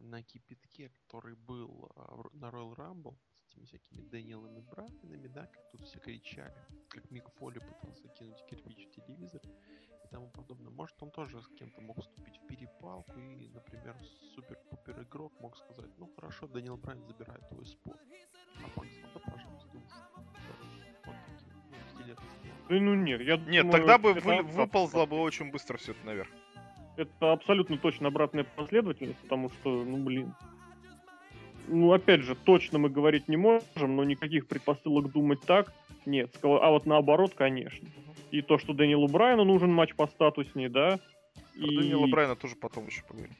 на 0.00 0.22
кипятке, 0.22 0.90
который 0.90 1.34
был 1.34 1.90
а, 1.96 2.28
на 2.34 2.50
Royal 2.50 2.76
Rumble, 2.76 3.16
с 3.48 3.52
этими 3.52 3.64
всякими 3.64 4.08
Дэниелами 4.08 4.60
Брайанами, 4.60 5.28
да, 5.28 5.46
как 5.46 5.70
тут 5.70 5.80
все 5.82 5.98
кричали, 5.98 6.54
как 6.90 7.10
Мик 7.10 7.30
Фоли 7.38 7.58
пытался 7.58 8.06
кинуть 8.08 8.44
кирпич 8.46 8.86
в 8.86 8.90
телевизор, 8.90 9.40
тому 10.10 10.28
подобное. 10.28 10.70
Может, 10.70 11.02
он 11.02 11.10
тоже 11.10 11.42
с 11.42 11.48
кем-то 11.58 11.80
мог 11.80 12.00
вступить 12.00 12.38
в 12.38 12.46
перепалку 12.46 13.18
и, 13.18 13.48
например, 13.48 13.96
супер-пупер 14.34 15.02
игрок 15.02 15.32
мог 15.40 15.56
сказать, 15.56 15.90
ну 15.96 16.06
хорошо, 16.14 16.46
Даниэл 16.46 16.76
Брайан 16.76 17.02
забирает 17.02 17.48
твой 17.48 17.66
спот. 17.66 17.98
А 18.62 18.68
Панк 18.76 18.92
сказал, 18.92 19.22
да, 19.24 19.32
пожалуйста, 19.32 19.78
Вот 21.06 21.16
такие, 21.26 21.52
ну, 21.70 22.43
ну 22.80 22.94
нет, 22.94 23.20
я 23.20 23.36
Нет, 23.36 23.62
думаю, 23.62 23.72
тогда 23.72 23.98
бы 23.98 24.14
вы, 24.14 24.42
выползло 24.42 25.06
бы 25.06 25.20
очень 25.20 25.50
быстро 25.50 25.76
все 25.76 25.92
это 25.92 26.06
наверх. 26.06 26.28
Это 26.96 27.32
абсолютно 27.32 27.76
точно 27.76 28.08
обратная 28.08 28.44
последовательность, 28.44 29.18
потому 29.18 29.50
что, 29.50 29.84
ну 29.84 29.98
блин. 29.98 30.34
Ну, 31.66 31.92
опять 31.92 32.20
же, 32.20 32.34
точно 32.34 32.78
мы 32.78 32.90
говорить 32.90 33.26
не 33.26 33.36
можем, 33.36 33.96
но 33.96 34.04
никаких 34.04 34.46
предпосылок 34.46 35.10
думать 35.10 35.40
так 35.40 35.72
нет. 36.04 36.36
А 36.42 36.70
вот 36.70 36.86
наоборот, 36.86 37.34
конечно 37.34 37.88
и 38.34 38.42
то, 38.42 38.58
что 38.58 38.72
Дэниелу 38.72 39.06
Брайану 39.06 39.44
нужен 39.44 39.72
матч 39.72 39.94
по 39.94 40.08
статуснее, 40.08 40.68
да. 40.68 40.98
Про 41.56 41.66
и... 41.66 41.76
Дэниела 41.76 42.06
Брайана 42.08 42.34
тоже 42.34 42.56
потом 42.56 42.86
еще 42.86 43.02
поговорим. 43.06 43.32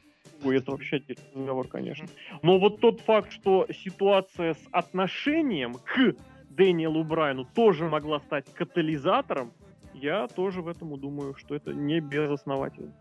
Ой, 0.43 0.57
это 0.57 0.71
вообще 0.71 0.97
отдельный 0.97 1.23
разговор, 1.33 1.67
конечно. 1.67 2.07
Но 2.41 2.59
вот 2.59 2.79
тот 2.79 3.01
факт, 3.01 3.31
что 3.31 3.67
ситуация 3.83 4.53
с 4.53 4.63
отношением 4.71 5.75
к 5.75 6.15
Дэниелу 6.55 7.03
Брайану 7.03 7.45
тоже 7.45 7.87
могла 7.87 8.19
стать 8.19 8.51
катализатором, 8.53 9.53
я 9.93 10.27
тоже 10.27 10.61
в 10.61 10.67
этом 10.67 10.99
думаю, 10.99 11.35
что 11.35 11.55
это 11.55 11.73
не 11.73 11.99
безосновательно. 11.99 12.93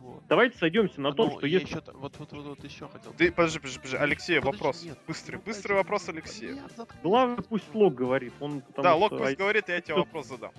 Вот. 0.00 0.22
Давайте 0.28 0.58
сойдемся 0.58 1.00
на 1.00 1.12
том, 1.12 1.30
ну, 1.30 1.38
что 1.38 1.46
если... 1.46 1.66
Еще, 1.66 1.82
вот, 1.94 2.16
вот, 2.18 2.32
вот, 2.32 2.44
вот 2.44 2.64
еще 2.64 2.88
хотел... 2.88 3.12
Ты, 3.12 3.30
подожди, 3.30 3.58
подожди, 3.60 3.78
подожди. 3.78 3.96
Алексей, 3.96 4.40
подожди, 4.40 4.58
вопрос. 4.58 4.84
Нет, 4.84 4.98
быстрый, 5.06 5.36
ну, 5.36 5.42
быстрый 5.44 5.72
вопрос, 5.74 6.08
Алексей. 6.08 6.56
Главное, 7.02 7.36
пусть 7.36 7.72
Лок 7.74 7.94
говорит. 7.94 8.32
Он, 8.40 8.62
да, 8.76 8.94
Лок 8.94 9.10
пусть 9.10 9.34
а... 9.34 9.36
говорит, 9.36 9.68
я 9.68 9.80
тебе 9.80 9.94
вопрос 9.94 10.26
задам. 10.26 10.52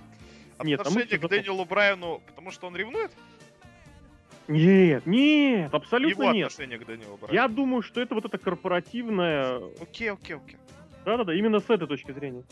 Нет, 0.63 0.79
Отношение 0.79 1.17
а 1.17 1.19
к 1.19 1.29
Дэниелу 1.29 1.65
Брайану, 1.65 2.21
потому 2.25 2.51
что 2.51 2.67
он 2.67 2.75
ревнует? 2.75 3.11
Нет, 4.47 5.05
нет, 5.05 5.73
абсолютно 5.73 6.23
Его 6.23 6.33
нет. 6.33 6.47
отношение 6.47 6.77
к 6.77 6.85
Дэниелу 6.85 7.17
Брайану. 7.17 7.33
Я 7.33 7.47
думаю, 7.47 7.81
что 7.81 8.01
это 8.01 8.15
вот 8.15 8.25
это 8.25 8.37
корпоративное... 8.37 9.61
Окей, 9.81 10.11
окей, 10.11 10.35
окей. 10.35 10.57
Да-да-да, 11.05 11.33
именно 11.33 11.59
с 11.59 11.69
этой 11.69 11.87
точки 11.87 12.11
зрения. 12.11 12.43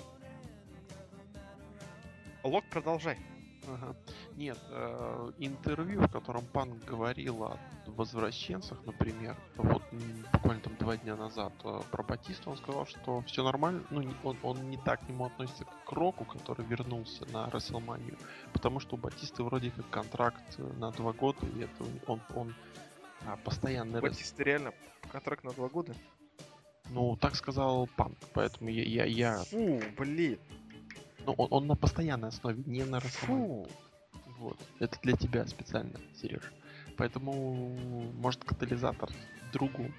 Лок, 2.44 2.66
продолжай. 2.70 3.18
Ага. 3.68 3.96
Нет, 4.36 4.58
э, 4.72 5.32
интервью, 5.38 6.02
в 6.02 6.12
котором 6.12 6.44
Панк 6.46 6.84
говорил 6.84 7.44
о 7.44 7.60
возвращенцах, 7.86 8.84
например, 8.86 9.36
вот 9.56 9.84
буквально 10.34 10.62
там 10.64 10.76
два 10.78 10.98
дня 10.98 11.16
назад 11.16 11.54
э, 11.64 11.80
про 11.92 12.02
Батиста, 12.04 12.50
он 12.50 12.58
сказал, 12.58 12.88
что 12.88 13.22
все 13.28 13.44
нормально, 13.44 13.84
ну 13.92 14.02
не- 14.02 14.16
он, 14.24 14.36
он 14.42 14.68
не 14.72 14.78
так 14.78 15.06
к 15.06 15.08
нему 15.08 15.26
относится 15.26 15.66
как 15.66 15.84
к 15.86 15.92
Року, 15.92 16.26
который 16.26 16.66
вернулся 16.66 17.26
на 17.32 17.52
Расселманию, 17.52 18.18
потому 18.52 18.80
что 18.80 18.96
у 18.96 18.98
Батисты 18.98 19.44
вроде 19.44 19.70
как 19.70 19.88
контракт 19.92 20.44
э, 20.58 20.64
на 20.80 20.92
два 20.92 21.14
года, 21.14 21.46
и 21.46 21.62
это 21.62 21.84
он, 22.08 22.20
он 22.34 22.56
а, 23.28 23.38
постоянный 23.38 24.00
рестлер. 24.00 24.10
Батиста 24.12 24.44
реально 24.44 24.74
контракт 25.12 25.44
на 25.44 25.52
два 25.52 25.70
года? 25.70 25.94
Ну, 26.92 27.16
так 27.16 27.36
сказал 27.36 27.88
Панк, 27.96 28.18
поэтому 28.34 28.70
я, 28.70 28.84
я, 28.84 29.06
я 29.06 29.38
Фу, 29.46 29.82
блин. 29.98 30.38
ну, 31.26 31.34
он, 31.34 31.48
он 31.52 31.68
на 31.68 31.76
постоянной 31.76 32.30
основе, 32.30 32.62
не 32.66 32.84
на. 32.84 33.00
Фу. 33.00 33.66
Вот. 34.40 34.58
Это 34.80 34.98
для 35.02 35.14
тебя 35.16 35.46
специально, 35.46 35.98
Сереж. 36.16 36.52
Поэтому, 36.98 37.76
может, 38.20 38.44
катализатор 38.44 39.10
в 39.10 39.52
другом. 39.54 39.94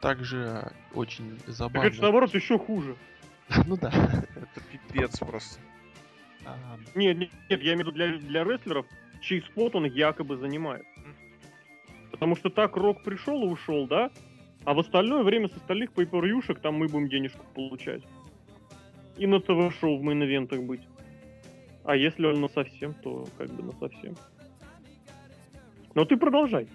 Также 0.00 0.72
очень 0.94 1.36
Так 1.36 1.42
это 1.44 1.52
забавно. 1.52 1.90
наоборот 2.00 2.34
еще 2.34 2.58
хуже. 2.58 2.96
Ну 3.66 3.76
да. 3.76 3.90
Это 3.90 4.60
пипец 4.70 5.18
просто. 5.18 5.60
А, 6.44 6.56
Нет, 6.96 7.18
нет, 7.18 7.30
нет, 7.50 7.62
я 7.62 7.74
имею 7.74 7.76
в 7.76 7.80
виду 7.80 7.92
для, 7.92 8.18
для 8.18 8.44
рестлеров, 8.44 8.86
чей 9.20 9.42
спот 9.42 9.76
он 9.76 9.84
якобы 9.84 10.36
занимает. 10.38 10.84
Потому 12.10 12.34
что 12.34 12.50
так 12.50 12.76
Рок 12.76 13.04
пришел 13.04 13.42
и 13.44 13.46
ушел, 13.46 13.86
да? 13.86 14.10
А 14.64 14.74
в 14.74 14.78
остальное 14.78 15.22
время 15.22 15.48
с 15.48 15.56
остальных 15.56 15.90
pay 15.92 16.60
там 16.60 16.74
мы 16.74 16.88
будем 16.88 17.08
денежку 17.08 17.44
получать. 17.54 18.02
И 19.16 19.26
на 19.26 19.40
ТВ-шоу 19.40 19.98
в 19.98 20.02
мейн-ивентах 20.02 20.60
быть. 20.62 20.82
А 21.84 21.96
если 21.96 22.26
он 22.26 22.40
на 22.40 22.48
совсем, 22.48 22.94
то 22.94 23.26
как 23.36 23.50
бы 23.50 23.62
на 23.64 23.72
совсем. 23.72 24.14
Но 25.94 26.04
ты 26.04 26.16
продолжай. 26.16 26.68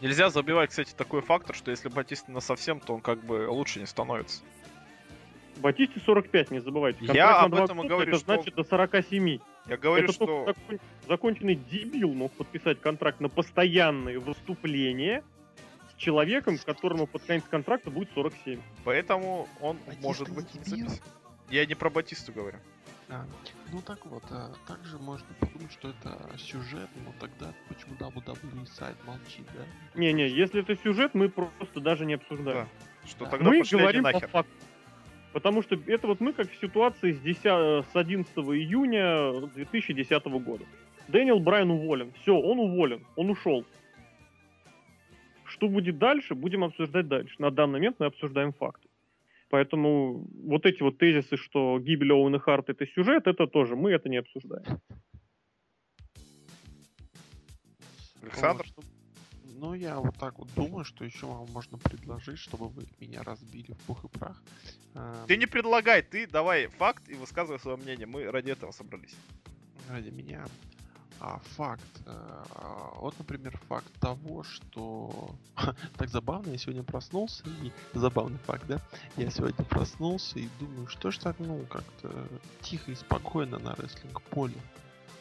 Нельзя 0.00 0.30
забивать, 0.30 0.70
кстати, 0.70 0.92
такой 0.94 1.22
фактор, 1.22 1.56
что 1.56 1.70
если 1.70 1.88
Батиста 1.88 2.30
на 2.30 2.40
совсем, 2.40 2.80
то 2.80 2.94
он 2.94 3.00
как 3.00 3.24
бы 3.24 3.48
лучше 3.48 3.80
не 3.80 3.86
становится. 3.86 4.42
Батисте 5.56 6.00
45, 6.04 6.50
не 6.52 6.60
забывайте. 6.60 6.98
Я 7.00 7.06
Контракт 7.06 7.40
на 7.40 7.44
об 7.44 7.54
этом 7.64 7.82
и 7.84 7.88
говорю, 7.88 8.10
это 8.10 8.18
что- 8.18 8.34
значит 8.34 8.54
до 8.54 8.62
47. 8.62 9.38
Я 9.68 9.76
говорю, 9.76 10.04
это 10.04 10.12
что... 10.12 10.46
закон- 10.46 10.80
законченный 11.06 11.54
дебил 11.56 12.12
мог 12.14 12.32
подписать 12.32 12.80
контракт 12.80 13.20
на 13.20 13.28
постоянные 13.28 14.18
выступления 14.18 15.22
с 15.92 15.94
человеком, 16.00 16.58
которому 16.58 17.06
под 17.06 17.22
конец 17.24 17.44
контракта 17.50 17.90
будет 17.90 18.10
47. 18.14 18.60
Поэтому 18.84 19.48
он 19.60 19.76
Батиста 19.86 20.02
может 20.02 20.28
быть 20.30 20.54
не 20.54 20.64
записан. 20.64 20.98
Я 21.50 21.66
не 21.66 21.74
про 21.74 21.90
Батисту 21.90 22.32
говорю. 22.32 22.58
а, 23.10 23.24
ну 23.72 23.80
так 23.82 24.04
вот, 24.06 24.22
а, 24.30 24.52
также 24.66 24.98
можно 24.98 25.26
подумать, 25.40 25.72
что 25.72 25.90
это 25.90 26.38
сюжет, 26.38 26.88
но 27.04 27.12
тогда 27.20 27.52
почему 27.68 27.94
WWE 27.96 28.66
сайт 28.66 28.96
молчит, 29.06 29.46
да? 29.54 29.64
Не-не, 29.98 30.28
если 30.28 30.60
это 30.62 30.76
сюжет, 30.76 31.14
мы 31.14 31.28
просто 31.30 31.80
даже 31.80 32.04
не 32.04 32.14
обсуждаем. 32.14 32.68
Что 33.06 33.24
Да. 33.24 33.30
тогда 33.30 33.48
мы 33.50 33.62
говорим 33.62 34.02
по 34.04 34.12
нахер. 34.12 34.28
факту. 34.28 34.52
Потому 35.38 35.62
что 35.62 35.78
это 35.86 36.08
вот 36.08 36.18
мы 36.18 36.32
как 36.32 36.50
в 36.50 36.60
ситуации 36.60 37.12
с, 37.12 37.20
10, 37.20 37.44
с 37.44 37.94
11 37.94 38.36
июня 38.38 39.48
2010 39.54 40.24
года. 40.42 40.64
Дэниел 41.06 41.38
Брайан 41.38 41.70
уволен. 41.70 42.12
Все, 42.20 42.34
он 42.34 42.58
уволен. 42.58 43.06
Он 43.14 43.30
ушел. 43.30 43.64
Что 45.44 45.68
будет 45.68 45.96
дальше, 45.98 46.34
будем 46.34 46.64
обсуждать 46.64 47.06
дальше. 47.06 47.36
На 47.38 47.52
данный 47.52 47.74
момент 47.74 48.00
мы 48.00 48.06
обсуждаем 48.06 48.52
факты. 48.52 48.88
Поэтому 49.48 50.26
вот 50.44 50.66
эти 50.66 50.82
вот 50.82 50.98
тезисы, 50.98 51.36
что 51.36 51.78
гибель 51.78 52.10
Оуэна 52.10 52.40
Харта 52.40 52.72
это 52.72 52.84
сюжет, 52.88 53.28
это 53.28 53.46
тоже 53.46 53.76
мы 53.76 53.92
это 53.92 54.08
не 54.08 54.16
обсуждаем. 54.16 54.80
Александр? 58.22 58.66
Чтоб- 58.66 58.84
Ну, 59.60 59.74
я 59.74 59.98
вот 59.98 60.16
так 60.16 60.38
вот 60.38 60.48
думаю, 60.54 60.84
что 60.84 61.04
еще 61.04 61.26
вам 61.26 61.50
можно 61.50 61.78
предложить, 61.78 62.38
чтобы 62.38 62.68
вы 62.68 62.86
меня 63.00 63.22
разбили 63.24 63.72
в 63.72 63.78
пух 63.78 64.04
и 64.04 64.08
прах. 64.08 64.40
Ты 65.26 65.36
не 65.36 65.46
предлагай, 65.46 66.02
ты 66.02 66.28
давай 66.28 66.68
факт 66.68 67.08
и 67.08 67.14
высказывай 67.14 67.58
свое 67.58 67.76
мнение. 67.76 68.06
Мы 68.06 68.30
ради 68.30 68.50
этого 68.52 68.70
собрались. 68.70 69.16
ради 69.88 70.10
меня. 70.10 70.44
А 71.20 71.40
факт. 71.56 71.82
э, 72.06 72.44
Вот, 73.00 73.18
например, 73.18 73.58
факт 73.68 73.92
того, 74.00 74.44
что... 74.44 75.34
так 75.96 76.08
забавно, 76.10 76.50
я 76.52 76.58
сегодня 76.58 76.84
проснулся, 76.84 77.42
и... 77.62 77.72
Забавный 77.98 78.38
факт, 78.38 78.64
да? 78.68 78.80
Я 79.16 79.28
сегодня 79.30 79.64
проснулся 79.64 80.38
и 80.38 80.48
думаю, 80.60 80.86
что 80.86 81.10
ж 81.10 81.18
так, 81.18 81.36
ну, 81.40 81.64
как-то 81.66 82.28
тихо 82.60 82.92
и 82.92 82.94
спокойно 82.94 83.58
на 83.58 83.74
рестлинг-поле. 83.74 84.54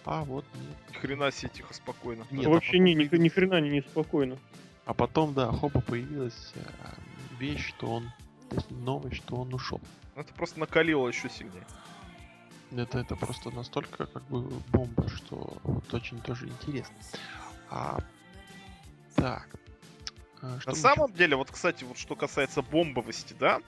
А 0.09 0.23
вот 0.23 0.45
нет. 0.55 0.77
Ни 0.89 0.93
хрена 0.99 1.31
себе 1.31 1.49
тихо, 1.49 1.73
спокойно. 1.73 2.25
Нет, 2.31 2.45
Ну, 2.45 2.49
а 2.49 2.53
Вообще 2.53 2.71
потом 2.71 2.85
ни, 2.85 2.91
ни, 2.93 3.17
ни 3.17 3.27
хрена 3.27 3.59
не 3.59 3.69
неспокойно. 3.69 4.37
А 4.85 4.93
потом, 4.93 5.33
да, 5.33 5.51
хоба 5.51 5.81
появилась 5.81 6.53
э, 6.55 6.61
вещь, 7.39 7.67
что 7.67 7.87
он... 7.87 8.11
Точнее, 8.49 8.77
новость, 8.77 9.17
что 9.17 9.35
он 9.35 9.53
ушел. 9.53 9.81
Это 10.15 10.33
просто 10.33 10.61
накалило 10.61 11.09
еще 11.09 11.29
сильнее. 11.29 11.67
Это, 12.71 12.99
это 12.99 13.17
просто 13.17 13.51
настолько 13.51 14.05
как 14.05 14.23
бы 14.27 14.43
бомба, 14.69 15.09
что 15.09 15.57
вот 15.63 15.93
очень 15.93 16.21
тоже 16.21 16.47
интересно. 16.47 16.95
А, 17.69 17.99
так. 19.15 19.49
А, 20.41 20.57
что 20.61 20.69
На 20.69 20.75
самом 20.77 21.11
деле, 21.11 21.35
вот, 21.35 21.51
кстати, 21.51 21.83
вот 21.83 21.97
что 21.97 22.15
касается 22.15 22.61
бомбовости, 22.61 23.35
да, 23.37 23.59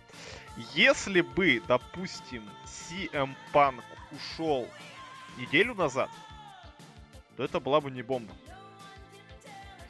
если 0.73 1.19
бы, 1.19 1.62
допустим, 1.67 2.43
CM 2.65 3.36
Punk 3.54 3.84
ушел 4.13 4.65
неделю 5.38 5.75
назад, 5.75 6.10
то 7.39 7.45
это 7.45 7.62
была 7.62 7.80
бы 7.80 7.89
не 7.89 8.02
бомба. 8.02 8.34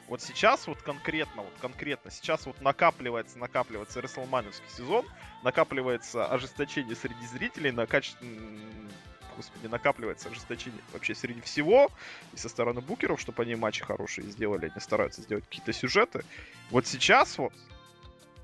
Вот 0.06 0.22
сейчас 0.22 0.68
вот 0.68 0.80
конкретно, 0.82 1.42
вот 1.42 1.52
конкретно, 1.60 2.08
сейчас 2.08 2.46
вот 2.46 2.60
накапливается, 2.60 3.40
накапливается 3.40 3.98
Рестлмановский 3.98 4.70
сезон, 4.70 5.04
накапливается 5.42 6.26
ожесточение 6.26 6.94
среди 6.94 7.26
зрителей, 7.26 7.72
накач... 7.72 8.14
м, 8.20 8.88
Господи, 9.36 9.66
накапливается 9.66 10.28
ожесточение 10.28 10.80
вообще 10.92 11.12
среди 11.16 11.40
всего, 11.40 11.90
и 12.32 12.36
со 12.36 12.48
стороны 12.48 12.82
букеров, 12.82 13.20
чтобы 13.20 13.42
они 13.42 13.56
матчи 13.56 13.82
хорошие 13.82 14.30
сделали, 14.30 14.66
они 14.66 14.80
стараются 14.80 15.22
сделать 15.22 15.44
какие-то 15.44 15.72
сюжеты. 15.72 16.24
Вот 16.70 16.86
сейчас 16.86 17.36
вот, 17.36 17.52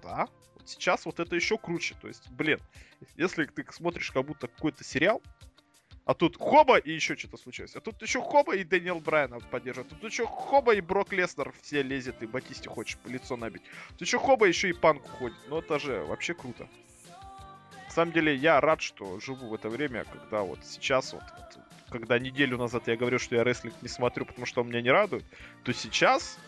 да, 0.02 0.26
вот 0.56 0.68
сейчас 0.68 1.06
вот 1.06 1.20
это 1.20 1.36
еще 1.36 1.58
круче. 1.58 1.94
То 2.02 2.08
есть, 2.08 2.28
блин, 2.30 2.58
если 3.14 3.44
ты 3.44 3.64
смотришь 3.70 4.10
как 4.10 4.24
будто 4.24 4.48
какой-то 4.48 4.82
сериал, 4.82 5.22
а 6.06 6.14
тут 6.14 6.36
хоба 6.38 6.78
и 6.78 6.92
еще 6.92 7.16
что-то 7.16 7.36
случилось. 7.36 7.74
А 7.74 7.80
тут 7.80 8.00
еще 8.00 8.22
хоба 8.22 8.54
и 8.54 8.62
Дэниел 8.62 9.00
Брайана 9.00 9.40
поддерживает. 9.40 9.90
Тут 9.90 10.04
еще 10.10 10.24
хоба 10.24 10.72
и 10.74 10.80
Брок 10.80 11.12
Леснер 11.12 11.52
все 11.60 11.82
лезет 11.82 12.22
и 12.22 12.26
Батисте 12.26 12.70
хочет 12.70 12.98
лицо 13.06 13.36
набить. 13.36 13.62
Тут 13.90 14.02
еще 14.02 14.18
хоба 14.18 14.46
еще 14.46 14.70
и 14.70 14.72
Панк 14.72 15.04
уходит. 15.04 15.36
Ну 15.48 15.58
это 15.58 15.80
же 15.80 16.04
вообще 16.04 16.32
круто. 16.32 16.68
На 17.86 17.90
самом 17.90 18.12
деле 18.12 18.36
я 18.36 18.60
рад, 18.60 18.80
что 18.82 19.18
живу 19.18 19.48
в 19.48 19.54
это 19.54 19.68
время, 19.68 20.04
когда 20.04 20.42
вот 20.42 20.60
сейчас 20.64 21.12
вот, 21.12 21.22
вот, 21.22 21.58
когда 21.90 22.20
неделю 22.20 22.56
назад 22.56 22.86
я 22.86 22.96
говорю, 22.96 23.18
что 23.18 23.34
я 23.34 23.42
рестлинг 23.42 23.74
не 23.82 23.88
смотрю, 23.88 24.26
потому 24.26 24.46
что 24.46 24.60
он 24.60 24.68
меня 24.68 24.82
не 24.82 24.90
радует, 24.90 25.24
то 25.64 25.72
сейчас 25.72 26.38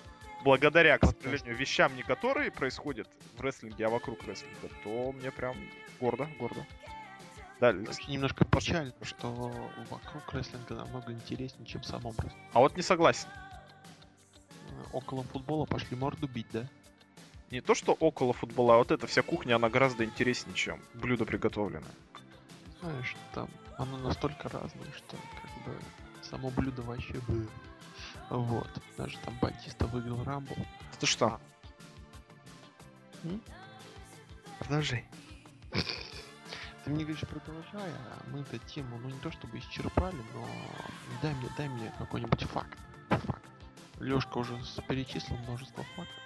благодаря, 0.45 0.99
к 0.99 1.05
сожалению, 1.05 1.57
вещам, 1.57 1.97
не 1.97 2.05
которые 2.05 2.53
происходят 2.53 3.09
в 3.37 3.41
рестлинге, 3.41 3.87
а 3.87 3.89
вокруг 3.89 4.23
рестлинга, 4.23 4.69
то 4.85 5.11
мне 5.13 5.33
прям 5.33 5.57
гордо, 5.99 6.29
гордо. 6.39 6.65
Да, 7.61 7.73
немножко 7.73 8.45
печально, 8.45 8.93
что 9.03 9.29
вокруг 9.91 10.33
рестлинга 10.33 10.75
намного 10.77 11.13
интереснее, 11.13 11.67
чем 11.67 11.83
самом 11.83 12.13
рестлинге. 12.13 12.37
А 12.53 12.61
вот 12.61 12.77
не 12.77 12.83
согласен. 12.83 13.29
Э, 14.71 14.85
Около 14.93 15.25
футбола 15.25 15.65
пошли 15.67 15.97
морду 15.97 16.29
бить, 16.29 16.47
да? 16.53 16.67
Не 17.51 17.61
то, 17.61 17.75
что 17.75 17.95
около 17.95 18.33
футбола, 18.33 18.75
а 18.75 18.79
вот 18.79 18.91
эта 18.93 19.07
вся 19.07 19.23
кухня, 19.23 19.57
она 19.57 19.71
гораздо 19.71 20.05
интереснее, 20.05 20.55
чем 20.55 20.81
блюдо 20.95 21.25
приготовленное. 21.25 21.91
Знаешь, 22.81 23.17
там 23.35 23.49
оно 23.77 23.97
настолько 23.99 24.49
разное, 24.49 24.93
что 24.97 25.17
как 25.17 25.65
бы 25.65 25.77
само 26.23 26.51
блюдо 26.51 26.83
вообще 26.83 27.15
бы. 27.27 27.49
Вот. 28.31 28.69
Даже 28.97 29.19
там 29.19 29.37
Батиста 29.41 29.87
выиграл 29.87 30.23
Рамбл. 30.23 30.55
Ты 31.01 31.07
что? 31.07 31.41
М? 33.25 33.41
Продолжай. 34.61 35.05
Ты 36.89 36.95
мне 36.95 37.05
говоришь, 37.05 37.29
продолжай, 37.29 37.91
а 37.91 38.23
мы 38.33 38.41
эту 38.41 38.57
тему, 38.61 38.99
ну 39.03 39.11
не 39.11 39.19
то 39.19 39.31
чтобы 39.31 39.59
исчерпали, 39.59 40.17
но 40.33 40.49
дай 41.21 41.35
мне, 41.35 41.51
дай 41.59 41.69
мне 41.69 41.93
какой-нибудь 41.99 42.45
факт. 42.45 42.79
Факт. 43.11 43.45
Лёшка 44.01 44.39
уже 44.39 44.59
перечислил 44.89 45.37
множество 45.37 45.85
фактов. 45.95 46.17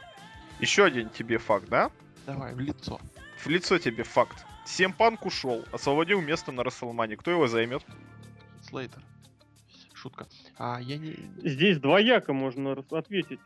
Еще 0.60 0.84
один 0.84 1.10
тебе 1.10 1.38
факт, 1.38 1.68
да? 1.68 1.90
Давай, 2.26 2.54
в 2.54 2.60
лицо. 2.60 3.00
В 3.38 3.48
лицо 3.48 3.76
тебе 3.78 4.04
факт. 4.04 4.46
Семпанк 4.64 5.26
ушел, 5.26 5.64
освободил 5.72 6.20
место 6.20 6.52
на 6.52 6.62
Расселмане. 6.62 7.16
Кто 7.16 7.32
его 7.32 7.48
займет? 7.48 7.84
Слейтер. 8.62 9.02
Шутка. 9.94 10.28
А 10.58 10.78
я 10.80 10.96
не... 10.96 11.16
Здесь 11.42 11.78
двояко 11.78 12.32
можно 12.32 12.70
ответить. 12.92 13.40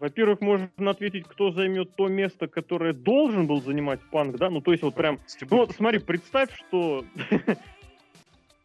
Во-первых, 0.00 0.40
можно 0.40 0.70
ответить, 0.90 1.26
кто 1.26 1.50
займет 1.50 1.96
то 1.96 2.08
место, 2.08 2.46
которое 2.46 2.92
должен 2.92 3.46
был 3.46 3.60
занимать 3.60 4.00
панк, 4.10 4.36
да? 4.36 4.48
Ну, 4.48 4.60
то 4.60 4.72
есть 4.72 4.82
вот 4.82 4.94
прям... 4.94 5.18
Ну, 5.50 5.56
вот 5.56 5.72
смотри, 5.72 5.98
представь, 5.98 6.54
что 6.54 7.04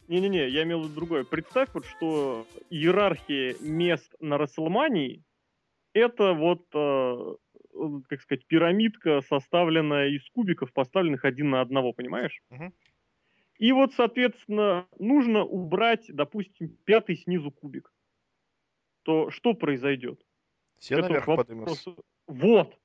Не-не-не, 0.08 0.50
я 0.50 0.64
имел 0.64 0.82
в 0.82 0.86
виду 0.86 0.96
другое. 0.96 1.24
Представь 1.24 1.70
вот, 1.74 1.86
что 1.86 2.46
иерархия 2.70 3.56
мест 3.62 4.14
на 4.20 4.38
Расселмании 4.38 5.24
это 5.94 6.34
вот, 6.34 6.66
э, 6.74 7.36
как 8.10 8.22
сказать, 8.22 8.46
пирамидка, 8.48 9.22
составленная 9.22 10.10
из 10.10 10.28
кубиков, 10.32 10.74
поставленных 10.74 11.24
один 11.24 11.52
на 11.52 11.62
одного, 11.62 11.94
понимаешь? 11.94 12.42
Мгм. 12.50 12.74
И 13.60 13.72
вот, 13.72 13.94
соответственно, 13.94 14.88
нужно 15.00 15.44
убрать, 15.44 16.06
допустим, 16.10 16.76
пятый 16.84 17.16
снизу 17.16 17.52
кубик. 17.52 17.94
То 19.04 19.30
что 19.32 19.54
произойдет? 19.54 20.20
Все 20.84 20.96
Это 20.96 21.08
наверх 21.08 21.28
вот 21.28 21.38
поднимутся. 21.38 21.96
Вот. 22.28 22.78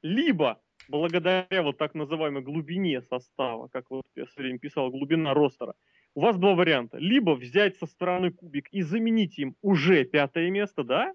Либо 0.00 0.62
благодаря 0.88 1.62
вот 1.62 1.76
так 1.76 1.94
называемой 1.94 2.42
глубине 2.42 3.02
состава, 3.02 3.68
как 3.68 3.90
вот 3.90 4.04
я 4.16 4.24
все 4.24 4.40
время 4.40 4.58
писал, 4.58 4.90
глубина 4.90 5.34
ростера, 5.34 5.74
у 6.14 6.22
вас 6.22 6.38
два 6.38 6.54
варианта. 6.54 6.96
Либо 6.96 7.32
взять 7.32 7.76
со 7.76 7.84
стороны 7.84 8.30
кубик 8.30 8.68
и 8.70 8.80
заменить 8.80 9.38
им 9.38 9.56
уже 9.60 10.04
пятое 10.04 10.50
место, 10.50 10.84
да? 10.84 11.12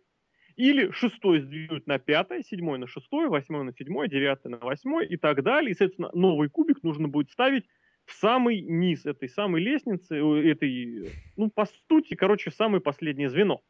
Или 0.56 0.92
шестой 0.92 1.40
сдвинуть 1.40 1.88
на 1.88 1.98
пятое, 1.98 2.44
седьмой 2.44 2.78
на 2.78 2.86
шестое, 2.86 3.28
восьмой 3.28 3.64
на 3.64 3.74
седьмое, 3.74 4.08
девятое 4.08 4.52
на 4.52 4.58
восьмое 4.58 5.08
и 5.08 5.18
так 5.18 5.42
далее. 5.42 5.72
И, 5.72 5.74
соответственно, 5.74 6.12
новый 6.14 6.50
кубик 6.50 6.84
нужно 6.84 7.08
будет 7.08 7.32
ставить 7.32 7.66
в 8.06 8.14
самый 8.14 8.62
низ 8.62 9.06
этой 9.08 9.30
самой 9.30 9.64
лестницы, 9.64 10.16
э, 10.16 10.52
этой, 10.52 11.10
ну, 11.38 11.50
по 11.50 11.66
сути, 11.88 12.14
короче, 12.14 12.52
самое 12.52 12.82
последнее 12.82 13.30
звено. 13.30 13.62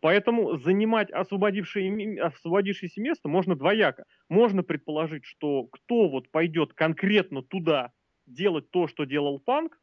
Поэтому 0.00 0.58
занимать 0.58 1.10
освободившееся 1.10 3.00
место 3.00 3.28
можно 3.28 3.54
двояко. 3.56 4.04
Можно 4.28 4.62
предположить, 4.62 5.24
что 5.24 5.64
кто 5.64 6.08
вот 6.08 6.30
пойдет 6.30 6.74
конкретно 6.74 7.42
туда 7.42 7.92
делать 8.26 8.70
то, 8.70 8.88
что 8.88 9.04
делал 9.04 9.38
Панк, 9.38 9.80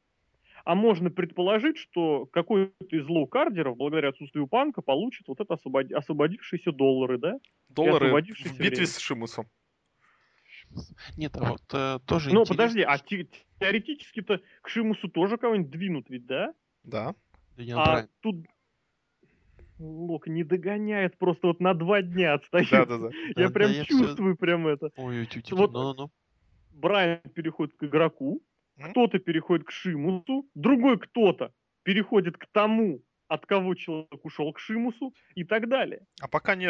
а 0.63 0.75
можно 0.75 1.09
предположить, 1.11 1.77
что 1.77 2.25
какой-то 2.25 2.73
из 2.95 3.07
low-carder 3.07 3.61
ов, 3.61 3.77
благодаря 3.77 4.09
отсутствию 4.09 4.47
Панка, 4.47 4.81
получит 4.81 5.27
вот 5.27 5.39
это 5.39 5.53
освободи- 5.55 5.93
освободившиеся 5.93 6.71
доллары, 6.71 7.17
да? 7.17 7.39
Доллары 7.69 8.11
в 8.11 8.21
битве 8.21 8.69
время. 8.69 8.87
с 8.87 8.97
Шимусом. 8.97 9.45
Нет, 11.17 11.37
а 11.37 11.51
вот 11.51 11.61
э, 11.73 11.99
тоже 12.05 12.33
Ну, 12.33 12.45
подожди, 12.45 12.81
а 12.81 12.97
те- 12.97 13.27
теоретически-то 13.59 14.41
к 14.61 14.69
Шимусу 14.69 15.07
тоже 15.07 15.37
кого-нибудь 15.37 15.69
двинут 15.69 16.09
ведь, 16.09 16.25
да? 16.25 16.53
Да. 16.83 17.13
А 17.57 17.63
Брайан. 17.85 18.09
тут 18.21 18.35
Лок 19.79 20.27
не 20.27 20.43
догоняет, 20.43 21.17
просто 21.17 21.47
вот 21.47 21.59
на 21.59 21.73
два 21.73 22.01
дня 22.01 22.33
отстает. 22.35 22.69
Я 23.35 23.47
Да, 23.47 23.49
прям 23.49 23.71
да, 23.71 23.77
я 23.77 23.83
всё- 23.83 23.99
чувствую 23.99 24.37
прям 24.37 24.67
это. 24.67 24.91
Ой, 24.95 25.19
ой, 25.21 25.27
вот- 25.51 25.73
ну-ну-ну. 25.73 26.11
Брайан 26.73 27.21
переходит 27.33 27.75
к 27.75 27.83
игроку, 27.83 28.41
кто-то 28.81 29.19
переходит 29.19 29.65
к 29.65 29.71
Шимусу, 29.71 30.45
другой 30.55 30.99
кто-то 30.99 31.53
переходит 31.83 32.37
к 32.37 32.47
тому, 32.51 33.01
от 33.27 33.45
кого 33.45 33.73
человек 33.75 34.23
ушел 34.23 34.51
к 34.53 34.59
Шимусу 34.59 35.13
и 35.35 35.43
так 35.43 35.67
далее. 35.67 36.05
А 36.21 36.27
пока 36.27 36.55
не, 36.55 36.67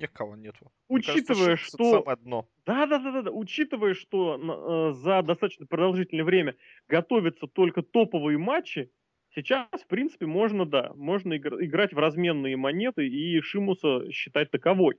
никого 0.00 0.36
нету. 0.36 0.72
Кажется, 0.88 1.12
Учитывая, 1.12 1.54
это 1.54 1.62
что... 1.62 2.00
самое 2.00 2.16
дно. 2.16 2.48
Да, 2.66 2.86
да, 2.86 2.98
да, 2.98 3.12
да, 3.12 3.22
да. 3.22 3.30
Учитывая, 3.30 3.94
что 3.94 4.90
э, 4.90 4.94
за 4.94 5.22
достаточно 5.22 5.66
продолжительное 5.66 6.24
время 6.24 6.56
готовятся 6.88 7.46
только 7.46 7.82
топовые 7.82 8.38
матчи, 8.38 8.90
сейчас, 9.34 9.68
в 9.72 9.86
принципе, 9.86 10.26
можно, 10.26 10.66
да, 10.66 10.92
можно 10.94 11.34
игр- 11.34 11.62
играть 11.64 11.92
в 11.92 11.98
разменные 11.98 12.56
монеты 12.56 13.06
и 13.06 13.40
Шимуса 13.40 14.10
считать 14.10 14.50
таковой. 14.50 14.98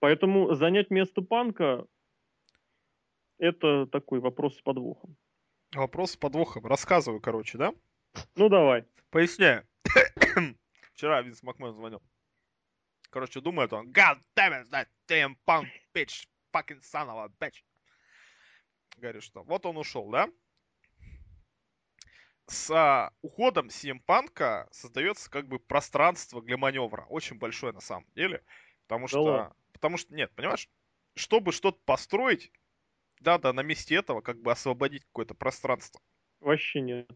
Поэтому 0.00 0.54
занять 0.54 0.90
место 0.90 1.22
панка 1.22 1.86
это 3.38 3.86
такой 3.86 4.20
вопрос 4.20 4.56
с 4.56 4.62
подвохом. 4.62 5.16
Вопрос 5.74 6.12
с 6.12 6.16
подвохом. 6.16 6.66
Рассказываю, 6.66 7.20
короче, 7.20 7.58
да? 7.58 7.72
Ну 8.36 8.48
давай. 8.48 8.84
Поясняю. 9.10 9.66
Вчера 10.94 11.22
Винс 11.22 11.42
Макмен 11.42 11.72
звонил. 11.72 12.02
Короче, 13.10 13.40
думает 13.40 13.72
он, 13.72 13.90
God 13.90 14.18
damn 14.34 14.52
it, 14.52 14.70
that 14.70 14.86
damn 15.06 15.36
punk 15.46 15.66
bitch, 15.94 16.26
fucking 16.52 16.80
son 16.80 17.08
of 17.08 17.18
a 17.18 17.28
bitch. 17.38 17.62
Говорит, 18.96 19.22
что 19.22 19.42
вот 19.42 19.66
он 19.66 19.76
ушел, 19.76 20.10
да? 20.10 20.28
С 22.52 22.70
а, 22.70 23.12
уходом 23.22 23.68
CM 23.68 23.98
Панка 24.04 24.68
создается 24.70 25.30
как 25.30 25.48
бы 25.48 25.58
пространство 25.58 26.42
для 26.42 26.58
маневра. 26.58 27.06
Очень 27.08 27.38
большое 27.38 27.72
на 27.72 27.80
самом 27.80 28.06
деле. 28.14 28.44
Потому 28.86 29.08
что... 29.08 29.22
ладно. 29.22 29.56
Потому 29.72 29.96
что, 29.96 30.14
нет, 30.14 30.30
понимаешь? 30.36 30.68
Чтобы 31.14 31.52
что-то 31.52 31.80
построить, 31.86 32.52
надо 33.20 33.52
на 33.54 33.62
месте 33.62 33.94
этого 33.94 34.20
как 34.20 34.40
бы 34.40 34.52
освободить 34.52 35.04
какое-то 35.06 35.34
пространство. 35.34 36.00
Вообще 36.40 36.82
нет. 36.82 37.10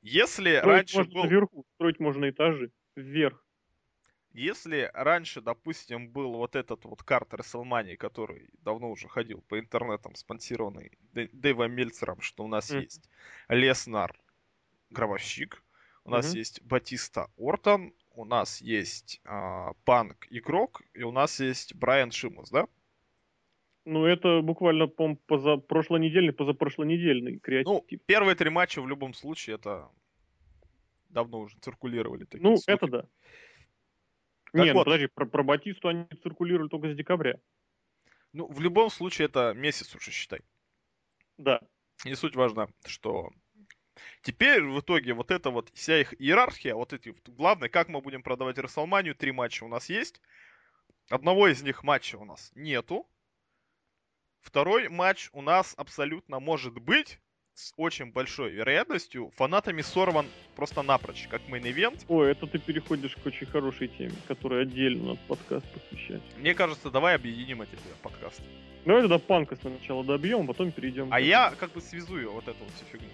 Если 0.00 0.56
Строить 0.56 0.64
раньше 0.64 0.96
можно 0.96 1.14
был... 1.14 1.24
наверху, 1.24 1.66
строить 1.74 2.00
можно 2.00 2.30
этажи. 2.30 2.72
Вверх. 2.96 3.44
Если 4.32 4.90
раньше, 4.94 5.42
допустим, 5.42 6.08
был 6.08 6.32
вот 6.32 6.56
этот 6.56 6.84
вот 6.86 7.02
карта 7.02 7.36
WrestleMania, 7.36 7.96
который 7.96 8.48
давно 8.60 8.90
уже 8.90 9.06
ходил 9.08 9.42
по 9.42 9.58
интернетам, 9.58 10.14
спонсированный 10.14 10.92
Дэ- 11.12 11.30
Дэйвом 11.32 11.72
Мельцером, 11.72 12.20
что 12.22 12.44
у 12.44 12.48
нас 12.48 12.70
Мгм. 12.70 12.80
есть 12.80 13.10
Леснар, 13.48 14.16
гробовщик, 14.90 15.62
у 16.04 16.10
нас 16.10 16.26
Мгм. 16.26 16.36
есть 16.36 16.62
Батиста 16.62 17.28
Ортон, 17.36 17.92
у 18.14 18.24
нас 18.24 18.60
есть 18.60 19.20
а, 19.24 19.72
Панк 19.84 20.26
игрок, 20.30 20.82
и 20.92 21.02
у 21.02 21.12
нас 21.12 21.40
есть 21.40 21.74
Брайан 21.74 22.10
Шимус, 22.10 22.50
да? 22.50 22.66
Ну, 23.86 24.04
это 24.04 24.40
буквально, 24.42 24.88
по 24.88 25.14
поза 25.26 25.56
прошлонедельный, 25.56 26.32
позапрошлонедельный 26.32 27.38
креатив. 27.38 27.72
Ну, 27.72 27.86
первые 28.06 28.34
три 28.34 28.50
матча 28.50 28.82
в 28.82 28.88
любом 28.88 29.14
случае 29.14 29.56
это 29.56 29.88
давно 31.08 31.40
уже 31.40 31.56
циркулировали 31.60 32.24
такие 32.24 32.42
Ну, 32.42 32.56
слухи. 32.56 32.78
это 32.78 32.86
да. 32.86 33.04
Так 34.52 34.64
Не, 34.64 34.72
вот. 34.72 34.78
ну 34.78 34.84
подожди, 34.84 35.06
про, 35.06 35.26
про 35.26 35.42
Батисту 35.42 35.88
они 35.88 36.06
циркулировали 36.22 36.68
только 36.68 36.92
с 36.92 36.96
декабря. 36.96 37.38
Ну, 38.32 38.46
в 38.46 38.60
любом 38.60 38.90
случае 38.90 39.26
это 39.26 39.54
месяц 39.54 39.94
уже, 39.94 40.10
считай. 40.10 40.40
Да. 41.38 41.60
Не 42.04 42.14
суть 42.14 42.36
важна, 42.36 42.68
что 42.86 43.30
теперь 44.22 44.62
в 44.62 44.80
итоге 44.80 45.14
вот 45.14 45.30
эта 45.30 45.50
вот 45.50 45.70
вся 45.74 46.00
их 46.00 46.14
иерархия, 46.20 46.74
вот 46.74 46.92
эти, 46.92 47.14
главное, 47.26 47.68
как 47.68 47.88
мы 47.88 48.00
будем 48.00 48.22
продавать 48.22 48.58
Расселманию, 48.58 49.14
три 49.14 49.32
матча 49.32 49.64
у 49.64 49.68
нас 49.68 49.88
есть. 49.88 50.20
Одного 51.08 51.48
из 51.48 51.62
них 51.62 51.82
матча 51.82 52.16
у 52.16 52.24
нас 52.24 52.52
нету. 52.54 53.06
Второй 54.40 54.88
матч 54.88 55.28
у 55.32 55.42
нас 55.42 55.74
абсолютно 55.76 56.40
может 56.40 56.78
быть 56.78 57.18
с 57.54 57.74
очень 57.76 58.10
большой 58.10 58.50
вероятностью 58.52 59.30
фанатами 59.36 59.82
сорван 59.82 60.26
просто 60.56 60.82
напрочь, 60.82 61.28
как 61.28 61.42
main 61.48 61.70
event. 61.70 62.04
Ой, 62.08 62.32
это 62.32 62.46
ты 62.46 62.58
переходишь 62.58 63.16
к 63.16 63.26
очень 63.26 63.46
хорошей 63.46 63.88
теме, 63.88 64.14
которая 64.26 64.62
отдельно 64.62 65.08
надо 65.08 65.20
подкаст 65.28 65.66
посвящать. 65.72 66.22
Мне 66.38 66.54
кажется, 66.54 66.90
давай 66.90 67.14
объединим 67.16 67.62
эти 67.62 67.72
две 67.72 67.94
подкасты. 68.02 68.44
Давай 68.86 69.02
тогда 69.02 69.18
панка 69.18 69.56
сначала 69.56 70.02
добьем, 70.04 70.46
потом 70.46 70.72
перейдем. 70.72 71.12
А 71.12 71.20
я 71.20 71.52
как 71.58 71.72
бы 71.72 71.82
связую 71.82 72.32
вот 72.32 72.48
эту 72.48 72.64
вот 72.64 72.72
всю 72.74 72.86
фигню. 72.86 73.10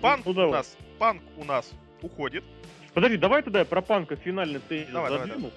Панк 0.00 0.26
ну, 0.26 0.32
у 0.32 0.34
давай. 0.34 0.52
нас, 0.52 0.76
панк 0.98 1.22
у 1.36 1.44
нас 1.44 1.72
уходит. 2.02 2.44
Подожди, 2.92 3.16
давай 3.16 3.42
тогда 3.42 3.60
я 3.60 3.64
про 3.64 3.82
панка 3.82 4.16
финальный 4.16 4.60
тезис 4.60 4.90
Давай, 4.92 5.10
давай, 5.10 5.26
задвину. 5.26 5.50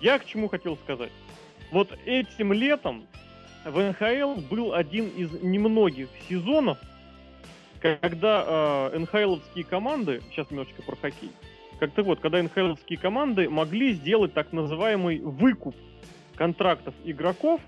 Я 0.00 0.18
к 0.18 0.24
чему 0.24 0.48
хотел 0.48 0.76
сказать. 0.76 1.10
Вот 1.72 1.96
этим 2.04 2.52
летом 2.52 3.06
в 3.64 3.78
НХЛ 3.78 4.40
был 4.48 4.74
один 4.74 5.08
из 5.08 5.30
немногих 5.42 6.08
сезонов, 6.28 6.78
когда 7.80 8.90
э, 8.92 8.98
НХЛовские 8.98 9.64
команды, 9.64 10.22
сейчас 10.30 10.50
немножечко 10.50 10.82
про 10.82 10.96
хоккей, 10.96 11.30
как-то 11.78 12.02
вот, 12.02 12.20
когда 12.20 12.42
НХЛовские 12.42 12.98
команды 12.98 13.48
могли 13.48 13.94
сделать 13.94 14.34
так 14.34 14.52
называемый 14.52 15.20
выкуп 15.20 15.74
контрактов 16.34 16.94
игроков, 17.04 17.60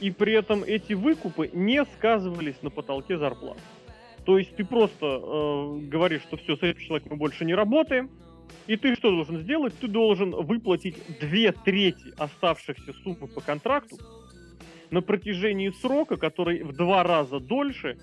и 0.00 0.10
при 0.10 0.32
этом 0.32 0.64
эти 0.64 0.94
выкупы 0.94 1.50
не 1.52 1.84
сказывались 1.84 2.62
на 2.62 2.70
потолке 2.70 3.18
зарплат. 3.18 3.58
То 4.24 4.38
есть 4.38 4.54
ты 4.56 4.64
просто 4.64 5.06
э, 5.06 5.78
говоришь, 5.88 6.22
что 6.22 6.36
все, 6.36 6.56
с 6.56 6.62
этим 6.62 6.80
человеком 6.80 7.12
мы 7.12 7.16
больше 7.16 7.44
не 7.44 7.54
работаем, 7.54 8.10
и 8.66 8.76
ты 8.76 8.94
что 8.94 9.10
должен 9.10 9.38
сделать? 9.38 9.74
Ты 9.80 9.88
должен 9.88 10.30
выплатить 10.30 10.96
две 11.20 11.52
трети 11.52 12.12
оставшихся 12.18 12.92
суммы 13.02 13.26
по 13.28 13.40
контракту 13.40 13.96
на 14.90 15.02
протяжении 15.02 15.70
срока, 15.70 16.16
который 16.16 16.62
в 16.62 16.72
два 16.76 17.02
раза 17.02 17.40
дольше, 17.40 17.98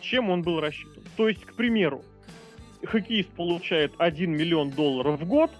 чем 0.00 0.30
он 0.30 0.42
был 0.42 0.60
рассчитан. 0.60 1.02
То 1.16 1.28
есть, 1.28 1.44
к 1.44 1.54
примеру, 1.54 2.02
хоккеист 2.84 3.30
получает 3.30 3.92
1 3.98 4.30
миллион 4.30 4.70
долларов 4.70 5.20
в 5.20 5.26
год, 5.26 5.50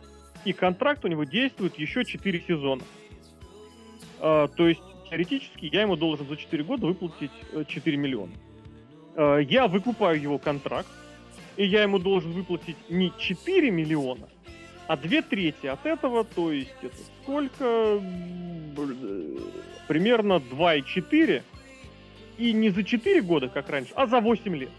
и 0.45 0.53
контракт 0.53 1.05
у 1.05 1.09
него 1.09 1.25
действует 1.25 1.79
еще 1.79 2.05
4 2.05 2.45
сезона. 2.47 2.83
А, 4.21 4.49
то 4.49 4.69
есть, 4.69 4.83
теоретически, 5.09 5.71
я 5.73 5.83
ему 5.83 5.97
должен 5.97 6.27
за 6.27 6.37
4 6.37 6.65
года 6.65 6.87
выплатить 6.87 7.31
э, 7.53 7.65
4 7.67 7.97
миллиона. 7.97 8.33
А, 9.17 9.39
я 9.39 9.69
выкупаю 9.69 10.21
его 10.21 10.39
контракт, 10.39 10.89
и 11.57 11.67
я 11.67 11.83
ему 11.83 11.99
должен 11.99 12.33
выплатить 12.33 12.77
не 12.89 13.13
4 13.19 13.71
миллиона, 13.71 14.29
а 14.87 14.97
две 14.97 15.23
трети 15.23 15.67
от 15.67 15.85
этого, 15.87 16.25
то 16.25 16.53
есть 16.53 16.75
это 16.83 16.97
сколько? 17.23 17.65
Э, 17.65 18.01
Примерно 19.89 20.35
2,4. 20.35 21.43
И 22.39 22.53
не 22.53 22.71
за 22.71 22.83
4 22.83 23.21
года, 23.23 23.49
как 23.49 23.69
раньше, 23.69 23.93
а 23.95 24.07
за 24.07 24.21
8 24.21 24.57
лет. 24.57 24.71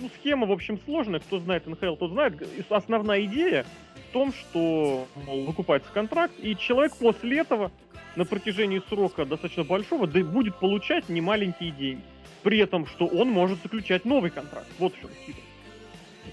Ну, 0.00 0.10
схема, 0.18 0.46
в 0.46 0.52
общем, 0.52 0.78
сложная. 0.84 1.20
Кто 1.20 1.38
знает 1.38 1.66
НХЛ, 1.66 1.94
тот 1.94 2.10
знает. 2.10 2.34
Основная 2.70 3.24
идея 3.24 3.64
в 4.08 4.12
том, 4.12 4.32
что, 4.32 5.06
мол, 5.26 5.44
выкупается 5.44 5.90
контракт, 5.92 6.34
и 6.40 6.56
человек 6.56 6.96
после 6.96 7.38
этого 7.38 7.70
на 8.16 8.24
протяжении 8.24 8.82
срока 8.88 9.24
достаточно 9.24 9.64
большого 9.64 10.06
да, 10.06 10.20
будет 10.20 10.56
получать 10.56 11.08
немаленькие 11.08 11.70
деньги. 11.70 12.02
При 12.42 12.58
этом, 12.58 12.86
что 12.86 13.06
он 13.06 13.30
может 13.30 13.62
заключать 13.62 14.04
новый 14.04 14.30
контракт. 14.30 14.68
Вот 14.78 14.94
в 14.94 15.00
чем 15.00 15.10
хитрость. 15.26 15.48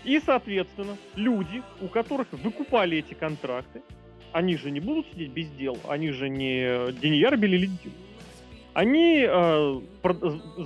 И, 0.03 0.21
соответственно, 0.23 0.97
люди, 1.15 1.63
у 1.81 1.87
которых 1.87 2.27
выкупали 2.31 2.99
эти 2.99 3.13
контракты, 3.13 3.81
они 4.31 4.57
же 4.57 4.69
не 4.69 4.79
будут 4.79 5.07
сидеть 5.11 5.31
без 5.31 5.49
дел, 5.51 5.77
они 5.87 6.11
же 6.11 6.29
не 6.29 6.91
Деньяр 6.99 7.37
Белилидин. 7.37 7.91
Они 8.73 9.25
э, 9.25 9.81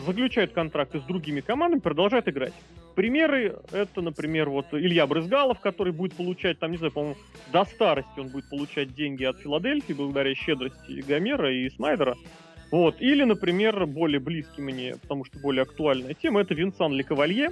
заключают 0.03 0.51
контракты 0.51 0.99
с 0.99 1.03
другими 1.03 1.41
командами, 1.41 1.79
продолжают 1.79 2.27
играть. 2.27 2.53
Примеры 2.95 3.59
это, 3.71 4.01
например, 4.01 4.49
вот 4.49 4.65
Илья 4.71 5.05
Брызгалов, 5.05 5.59
который 5.59 5.93
будет 5.93 6.15
получать, 6.15 6.57
там, 6.57 6.71
не 6.71 6.77
знаю, 6.77 6.91
по-моему, 6.91 7.17
до 7.53 7.63
старости 7.65 8.19
он 8.19 8.29
будет 8.29 8.49
получать 8.49 8.95
деньги 8.95 9.23
от 9.23 9.37
Филадельфии 9.37 9.93
благодаря 9.93 10.33
щедрости 10.33 11.03
Гомера 11.07 11.53
и 11.53 11.69
Снайдера. 11.69 12.17
Вот. 12.71 13.01
Или, 13.01 13.23
например, 13.23 13.85
более 13.85 14.19
близкий 14.19 14.61
мне, 14.61 14.95
потому 15.01 15.25
что 15.25 15.39
более 15.39 15.63
актуальная 15.63 16.13
тема, 16.13 16.41
это 16.41 16.53
Винсан 16.53 16.93
Лекавалье, 16.93 17.49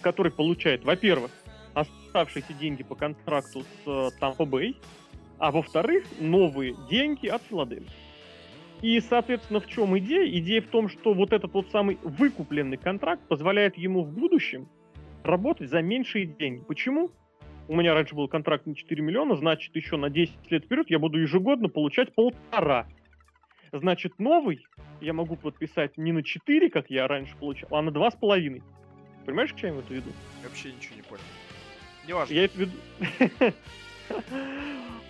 который 0.00 0.30
получает, 0.30 0.84
во-первых, 0.84 1.30
оставшиеся 1.74 2.52
деньги 2.52 2.82
по 2.82 2.94
контракту 2.94 3.64
с 3.84 4.10
Тампа 4.20 4.44
Бэй, 4.44 4.76
а 5.38 5.50
во-вторых, 5.50 6.04
новые 6.20 6.76
деньги 6.88 7.26
от 7.26 7.42
Филадельфии. 7.42 7.90
И, 8.80 9.00
соответственно, 9.00 9.60
в 9.60 9.66
чем 9.66 9.96
идея? 9.98 10.28
Идея 10.38 10.60
в 10.60 10.66
том, 10.66 10.88
что 10.88 11.14
вот 11.14 11.32
этот 11.32 11.52
вот 11.54 11.70
самый 11.70 11.98
выкупленный 12.02 12.76
контракт 12.76 13.22
позволяет 13.28 13.76
ему 13.78 14.02
в 14.02 14.12
будущем 14.12 14.68
работать 15.22 15.70
за 15.70 15.82
меньшие 15.82 16.26
деньги. 16.26 16.64
Почему? 16.66 17.10
У 17.68 17.76
меня 17.76 17.94
раньше 17.94 18.16
был 18.16 18.26
контракт 18.26 18.66
на 18.66 18.74
4 18.74 19.00
миллиона, 19.02 19.36
значит, 19.36 19.74
еще 19.76 19.96
на 19.96 20.10
10 20.10 20.50
лет 20.50 20.64
вперед 20.64 20.90
я 20.90 20.98
буду 20.98 21.20
ежегодно 21.20 21.68
получать 21.68 22.12
полтора. 22.12 22.88
Значит, 23.72 24.18
новый 24.18 24.66
я 25.00 25.14
могу 25.14 25.36
подписать 25.36 25.96
не 25.96 26.12
на 26.12 26.22
4, 26.22 26.68
как 26.70 26.90
я 26.90 27.08
раньше 27.08 27.34
получал, 27.36 27.68
а 27.74 27.80
на 27.82 27.88
2,5. 27.88 28.62
Понимаешь, 29.24 29.52
к 29.54 29.56
чему 29.56 29.76
я 29.76 29.80
это 29.80 29.94
веду? 29.94 30.12
Я 30.42 30.48
вообще 30.48 30.72
ничего 30.72 30.96
не 30.96 31.02
понял. 31.02 31.22
Неважно. 32.06 32.34
Я 32.34 32.44
это 32.44 32.58
веду... 32.58 32.72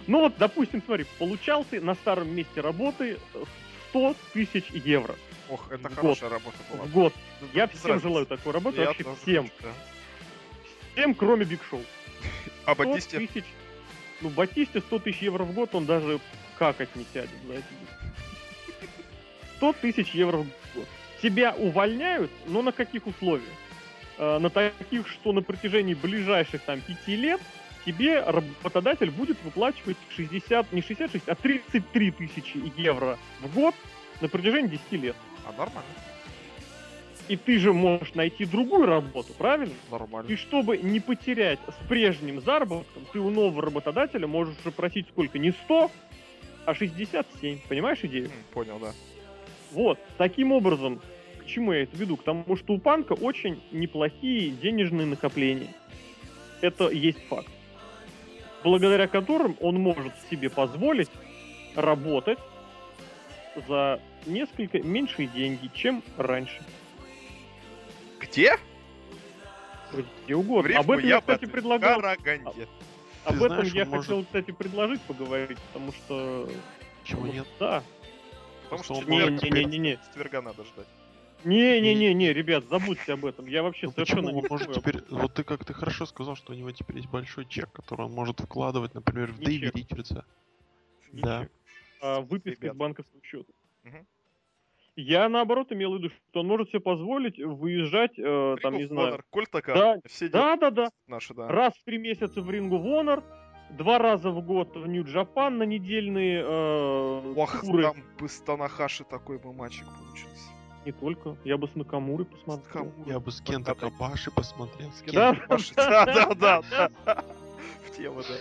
Ну 0.06 0.20
вот, 0.20 0.34
допустим, 0.38 0.82
смотри, 0.84 1.06
получал 1.18 1.64
ты 1.64 1.80
на 1.80 1.94
старом 1.94 2.34
месте 2.34 2.60
работы 2.60 3.18
100 3.90 4.16
тысяч 4.32 4.68
евро 4.70 5.14
Ох, 5.48 5.70
это 5.70 5.88
в 5.88 5.94
хорошая 5.94 6.30
работа 6.30 6.56
была. 6.70 6.84
в 6.84 6.92
год. 6.92 7.14
Я 7.54 7.66
Без 7.66 7.78
всем 7.78 7.90
разницы. 7.92 8.08
желаю 8.08 8.26
такой 8.26 8.52
работы, 8.52 8.80
Я 8.80 8.86
вообще 8.88 9.04
всем. 9.22 9.44
хочу, 9.44 9.54
да. 9.62 9.68
Всем, 10.92 11.14
кроме 11.14 11.44
Биг 11.44 11.62
Шоу. 11.64 11.80
А 12.66 12.74
100 12.74 12.84
Батисте? 12.84 13.18
тысяч... 13.18 13.44
Ну, 14.20 14.30
Батисте 14.30 14.80
100 14.80 14.98
тысяч 15.00 15.22
евро 15.22 15.44
в 15.44 15.52
год, 15.52 15.74
он 15.74 15.86
даже 15.86 16.20
какать 16.58 16.94
не 16.96 17.04
тянет 17.12 17.30
за 17.46 17.54
эти 17.54 17.62
деньги. 17.70 18.01
100 19.62 19.74
тысяч 19.74 20.08
евро 20.10 20.38
в 20.38 20.46
год. 20.74 20.88
Тебя 21.22 21.54
увольняют, 21.54 22.32
но 22.48 22.62
на 22.62 22.72
каких 22.72 23.06
условиях? 23.06 23.48
Э, 24.18 24.38
на 24.38 24.50
таких, 24.50 25.06
что 25.06 25.32
на 25.32 25.40
протяжении 25.40 25.94
ближайших 25.94 26.62
там 26.62 26.80
5 26.80 27.08
лет 27.08 27.40
тебе 27.86 28.20
работодатель 28.22 29.12
будет 29.12 29.36
выплачивать 29.44 29.96
60, 30.16 30.72
не 30.72 30.82
66, 30.82 31.28
а 31.28 31.36
33 31.36 32.10
тысячи 32.10 32.72
евро 32.76 33.20
в 33.40 33.54
год 33.54 33.76
на 34.20 34.28
протяжении 34.28 34.70
10 34.70 34.92
лет. 35.00 35.16
А 35.46 35.52
нормально. 35.52 35.90
И 37.28 37.36
ты 37.36 37.60
же 37.60 37.72
можешь 37.72 38.14
найти 38.14 38.44
другую 38.44 38.86
работу, 38.86 39.32
правильно? 39.32 39.74
Нормально. 39.92 40.28
И 40.28 40.34
чтобы 40.34 40.76
не 40.76 40.98
потерять 40.98 41.60
с 41.68 41.88
прежним 41.88 42.40
заработком, 42.40 43.04
ты 43.12 43.20
у 43.20 43.30
нового 43.30 43.62
работодателя 43.62 44.26
можешь 44.26 44.56
уже 44.58 44.72
просить 44.72 45.06
сколько? 45.06 45.38
Не 45.38 45.52
100, 45.52 45.88
а 46.66 46.74
67. 46.74 47.60
Понимаешь 47.68 48.00
идею? 48.02 48.28
Понял, 48.52 48.80
да. 48.80 48.92
Вот. 49.72 49.98
Таким 50.18 50.52
образом, 50.52 51.00
к 51.38 51.46
чему 51.46 51.72
я 51.72 51.82
это 51.82 51.96
веду? 51.96 52.16
К 52.16 52.22
тому, 52.24 52.56
что 52.56 52.74
у 52.74 52.78
панка 52.78 53.14
очень 53.14 53.62
неплохие 53.72 54.50
денежные 54.50 55.06
накопления. 55.06 55.74
Это 56.60 56.88
есть 56.90 57.18
факт. 57.28 57.48
Благодаря 58.62 59.08
которым 59.08 59.56
он 59.60 59.80
может 59.80 60.12
себе 60.30 60.48
позволить 60.48 61.10
работать 61.74 62.38
за 63.66 64.00
несколько 64.26 64.80
меньшие 64.80 65.26
деньги, 65.28 65.68
чем 65.74 66.02
раньше. 66.16 66.62
Где? 68.20 68.56
Где 70.24 70.36
угодно. 70.36 70.72
В 70.74 70.76
Об 70.76 70.90
этом 70.92 71.06
я, 71.06 71.20
кстати, 71.20 71.44
предлагал. 71.46 72.00
Караганде. 72.00 72.68
Об 73.24 73.38
Ты 73.38 73.44
этом 73.44 73.48
знаешь, 73.48 73.72
я 73.74 73.84
может- 73.84 74.06
хотел, 74.06 74.24
кстати, 74.24 74.50
предложить 74.52 75.00
поговорить, 75.02 75.58
потому 75.72 75.92
что... 75.92 76.48
Чего 77.04 77.26
нет? 77.26 77.46
Да. 77.58 77.82
Потому 78.72 78.84
что 78.84 78.94
он 78.94 79.00
четверг, 79.00 79.30
может- 79.32 79.42
Не-не-не-не. 79.52 79.98
четверга 80.08 80.42
надо 80.42 80.64
ждать. 80.64 80.86
Не-не-не-не, 81.44 82.32
ребят, 82.32 82.64
забудьте 82.70 83.12
об 83.12 83.26
этом. 83.26 83.46
Я 83.46 83.62
вообще 83.62 83.86
Ну 83.86 83.92
совершенно 83.92 84.22
почему? 84.32 84.42
не 84.42 84.48
может 84.48 84.72
теперь... 84.72 85.02
Вот 85.10 85.34
ты 85.34 85.44
как 85.44 85.64
ты 85.64 85.74
хорошо 85.74 86.06
сказал, 86.06 86.36
что 86.36 86.52
у 86.52 86.56
него 86.56 86.70
теперь 86.70 86.96
есть 86.98 87.10
большой 87.10 87.44
чек, 87.46 87.70
который 87.72 88.06
он 88.06 88.12
может 88.12 88.40
вкладывать, 88.40 88.94
например, 88.94 89.32
в 89.32 89.40
Не 89.40 89.46
Дэйви 89.46 89.66
чек. 89.66 89.76
Ричардса. 89.76 90.24
Не 91.12 91.20
Да. 91.22 91.42
чек, 91.42 91.52
а 92.00 92.20
выписка 92.20 92.62
Ребят. 92.62 92.74
из 92.74 92.78
банковского 92.78 93.20
счета. 93.24 93.52
Мгм. 93.84 94.06
Я 94.94 95.28
наоборот 95.28 95.72
имел 95.72 95.94
в 95.94 95.98
виду, 95.98 96.10
что 96.30 96.40
он 96.40 96.46
может 96.46 96.68
себе 96.68 96.80
позволить 96.80 97.38
выезжать, 97.38 98.12
э, 98.18 98.56
там, 98.62 98.74
не 98.76 98.84
знаю. 98.86 99.14
Honor, 99.16 99.22
Кольтака, 99.30 99.74
Да, 99.74 99.96
все 100.06 100.28
Да, 100.28 100.56
да, 100.56 100.70
да. 100.70 100.90
наши, 101.06 101.34
да. 101.34 101.48
Раз 101.48 101.74
в 101.74 101.82
три 101.84 101.98
месяца 101.98 102.40
в 102.40 102.48
Ring 102.50 102.68
of 102.70 102.84
Honor, 102.84 103.22
два 103.76 103.98
раза 103.98 104.30
в 104.30 104.40
год 104.44 104.76
в 104.76 104.86
Нью-Джапан 104.86 105.58
на 105.58 105.62
недельные 105.64 106.42
э, 106.46 107.32
Ох, 107.36 107.60
туры. 107.60 107.82
там 107.84 107.96
бы 108.18 108.28
с 108.28 108.40
Танахаши 108.40 109.04
такой 109.04 109.38
бы 109.38 109.52
матчик 109.52 109.86
получился. 109.98 110.50
Не 110.84 110.92
только. 110.92 111.36
Я 111.44 111.56
бы 111.58 111.68
с 111.68 111.74
Накамурой 111.76 112.26
посмотрел. 112.26 112.72
Камура. 112.72 113.08
Я 113.10 113.20
бы 113.20 113.30
с 113.30 113.40
Кента. 113.40 113.74
Кабаши 113.74 114.30
посмотрел. 114.30 114.90
С 114.92 115.02
Да, 115.12 115.34
Кента 115.34 115.46
Маши. 115.52 115.74
Да, 115.76 116.04
да, 116.06 116.34
да, 116.34 116.62
да. 117.04 117.24
В 117.86 117.96
тему, 117.96 118.20
да. 118.22 118.34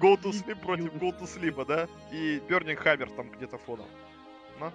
Go 0.00 0.16
to 0.18 0.30
Sleep 0.30 0.58
против 0.60 0.94
Go 0.94 1.10
to 1.18 1.24
Sleep, 1.24 1.62
да? 1.66 1.86
И 2.10 2.40
Burning 2.48 2.82
Hammer 2.82 3.14
там 3.14 3.28
где-то 3.30 3.58
фоном. 3.58 3.86
Ну, 4.58 4.70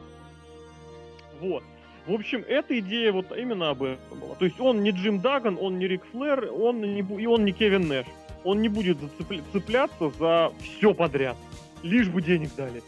Вот. 1.42 1.64
В 2.06 2.12
общем, 2.14 2.44
эта 2.48 2.78
идея 2.78 3.12
вот 3.12 3.32
именно 3.36 3.72
об 3.72 3.82
этом 3.82 4.20
была. 4.20 4.36
То 4.36 4.46
есть 4.46 4.60
он 4.60 4.84
не 4.84 4.92
Джим 4.92 5.20
Даган, 5.22 5.58
он 5.60 5.80
не 5.80 5.88
Рик 5.88 6.04
Флэр, 6.12 6.52
он 6.54 6.82
не, 6.82 7.02
бу- 7.02 7.20
и 7.20 7.26
он 7.26 7.44
не 7.46 7.52
Кевин 7.52 7.88
Нэш. 7.88 8.06
Он 8.46 8.62
не 8.62 8.70
будет 8.70 8.98
зацепля- 9.00 9.44
цепляться 9.52 10.10
за 10.12 10.54
все 10.62 10.94
подряд. 10.94 11.36
Лишь 11.84 12.08
бы 12.08 12.22
денег 12.22 12.56
дали. 12.56 12.82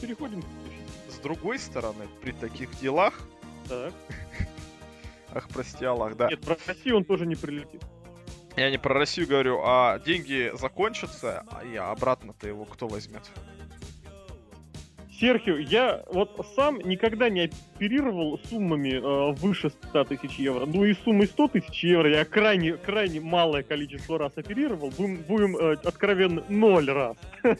Переходим 0.00 0.42
с 1.08 1.18
другой 1.18 1.58
стороны, 1.58 2.06
при 2.20 2.32
таких 2.32 2.78
делах, 2.78 3.14
Так. 3.68 3.94
ах, 5.34 5.48
прости 5.48 5.84
Аллах, 5.84 6.16
да. 6.16 6.28
Нет, 6.28 6.40
про 6.42 6.56
Россию 6.66 6.98
он 6.98 7.04
тоже 7.04 7.26
не 7.26 7.36
прилетит. 7.36 7.82
Я 8.56 8.70
не 8.70 8.78
про 8.78 8.94
Россию 8.94 9.28
говорю, 9.28 9.60
а 9.64 9.98
деньги 10.00 10.50
закончатся, 10.58 11.44
а 11.50 11.64
я 11.64 11.90
обратно-то 11.90 12.46
его 12.48 12.64
кто 12.64 12.88
возьмет? 12.88 13.22
Серхио, 15.18 15.56
я 15.56 16.02
вот 16.12 16.46
сам 16.54 16.78
никогда 16.80 17.28
не 17.28 17.50
оперировал 17.74 18.38
суммами 18.50 18.94
э, 18.94 19.34
выше 19.34 19.70
100 19.70 20.04
тысяч 20.04 20.38
евро. 20.38 20.66
Ну 20.66 20.84
и 20.84 20.94
суммой 20.94 21.26
100 21.26 21.48
тысяч 21.48 21.84
евро 21.84 22.10
я 22.10 22.24
крайне, 22.24 22.74
крайне 22.74 23.20
малое 23.20 23.62
количество 23.62 24.18
раз 24.18 24.32
оперировал. 24.36 24.90
Будем, 24.90 25.16
будем 25.16 25.56
э, 25.56 25.76
откровенно, 25.84 26.44
ноль 26.48 26.90
раз. 26.90 27.16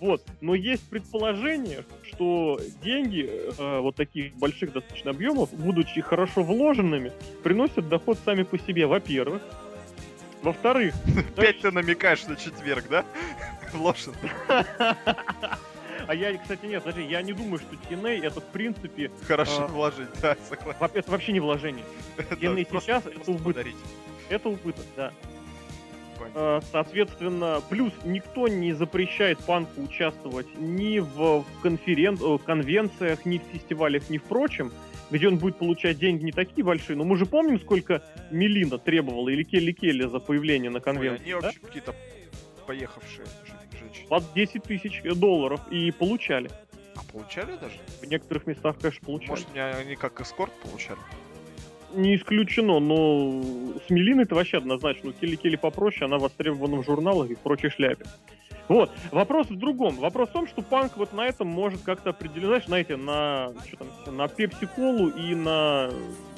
Вот. 0.00 0.22
Но 0.42 0.54
есть 0.54 0.88
предположение, 0.90 1.84
что 2.02 2.60
деньги 2.82 3.30
э, 3.58 3.78
вот 3.80 3.96
таких 3.96 4.34
больших 4.36 4.72
достаточно 4.72 5.12
объемов, 5.12 5.54
будучи 5.54 6.00
хорошо 6.02 6.42
вложенными, 6.42 7.12
приносят 7.42 7.88
доход 7.88 8.18
сами 8.24 8.42
по 8.42 8.58
себе, 8.58 8.86
во-первых. 8.86 9.40
Во-вторых, 10.42 10.94
Опять 11.36 11.60
ты 11.60 11.70
намекаешь 11.70 12.26
на 12.26 12.36
четверг, 12.36 12.84
да? 12.90 13.04
Вложен. 13.72 14.14
А 16.06 16.14
я, 16.14 16.36
кстати, 16.38 16.66
нет, 16.66 16.82
подожди, 16.82 17.06
я 17.10 17.22
не 17.22 17.32
думаю, 17.32 17.58
что 17.58 17.74
TNA 17.88 18.24
это 18.24 18.40
в 18.40 18.44
принципе, 18.46 19.10
Хорошо 19.26 19.64
А. 19.64 19.66
вложить, 19.68 20.08
да, 20.20 20.36
согласен. 20.48 20.80
во- 20.80 20.90
это 20.92 21.10
вообще 21.10 21.32
не 21.32 21.40
вложение. 21.40 21.84
TNA 22.16 22.66
сейчас 22.70 23.02
просто 23.02 23.10
это 23.10 23.30
убыток. 23.30 23.44
подарить. 23.44 23.76
Это 24.28 24.48
убыток, 24.48 24.84
да. 24.96 25.12
Понятно. 26.18 26.38
Э, 26.38 26.60
Соответственно, 26.72 27.60
плюс 27.68 27.92
никто 28.04 28.48
не 28.48 28.72
запрещает 28.72 29.38
панку 29.44 29.82
участвовать 29.82 30.46
ни 30.58 30.98
в 30.98 31.44
конферен... 31.62 32.18
э, 32.20 32.38
конвенциях, 32.44 33.24
ни 33.26 33.38
в 33.38 33.42
фестивалях, 33.52 34.08
ни 34.08 34.16
в 34.18 34.22
прочем, 34.22 34.72
где 35.10 35.28
он 35.28 35.36
будет 35.38 35.58
получать 35.58 35.98
деньги 35.98 36.24
не 36.24 36.32
такие 36.32 36.64
большие. 36.64 36.96
Но 36.96 37.04
мы 37.04 37.16
же 37.18 37.26
помним, 37.26 37.60
сколько 37.60 38.02
Мелина 38.30 38.78
требовала 38.78 39.28
или 39.28 39.42
Келли 39.42 39.72
Келли 39.72 40.08
за 40.08 40.18
появление 40.18 40.70
на 40.70 40.78
Ой, 40.78 40.82
конвенции. 40.82 41.22
Они 41.22 41.32
да? 41.32 41.40
вообще 41.40 41.60
какие-то 41.60 41.94
поехавшие 42.66 43.26
женщины. 43.96 44.08
Под 44.08 44.32
10 44.34 44.62
тысяч 44.62 45.02
долларов 45.02 45.60
и 45.70 45.90
получали. 45.90 46.50
А 46.94 47.00
получали 47.12 47.56
даже? 47.56 47.76
В 48.00 48.06
некоторых 48.06 48.46
местах, 48.46 48.76
конечно, 48.80 49.04
получали. 49.04 49.30
Может, 49.30 49.52
меня 49.52 49.70
они 49.76 49.96
как 49.96 50.20
эскорт 50.20 50.52
получали? 50.62 50.98
Не 51.94 52.16
исключено, 52.16 52.78
но 52.78 53.42
с 53.86 53.90
Мелиной-то 53.90 54.34
вообще 54.34 54.58
однозначно. 54.58 55.10
У 55.10 55.12
Келли-Келли 55.12 55.56
попроще, 55.56 56.06
она 56.06 56.18
востребована 56.18 56.82
в 56.82 56.84
журналах 56.84 57.30
и 57.30 57.34
в 57.34 57.38
прочей 57.38 57.70
шляпе. 57.70 58.04
Вот. 58.68 58.90
Вопрос 59.12 59.48
в 59.48 59.56
другом. 59.56 59.96
Вопрос 59.96 60.28
в 60.30 60.32
том, 60.32 60.46
что 60.48 60.62
панк 60.62 60.96
вот 60.96 61.12
на 61.12 61.26
этом 61.26 61.46
может 61.46 61.82
как-то 61.82 62.10
определить, 62.10 62.46
знаешь, 62.46 62.66
знаете, 62.66 62.96
на, 62.96 63.52
что 63.68 63.76
там, 63.76 64.16
на 64.16 64.26
пепси-колу 64.26 65.08
и 65.08 65.34
на 65.34 65.90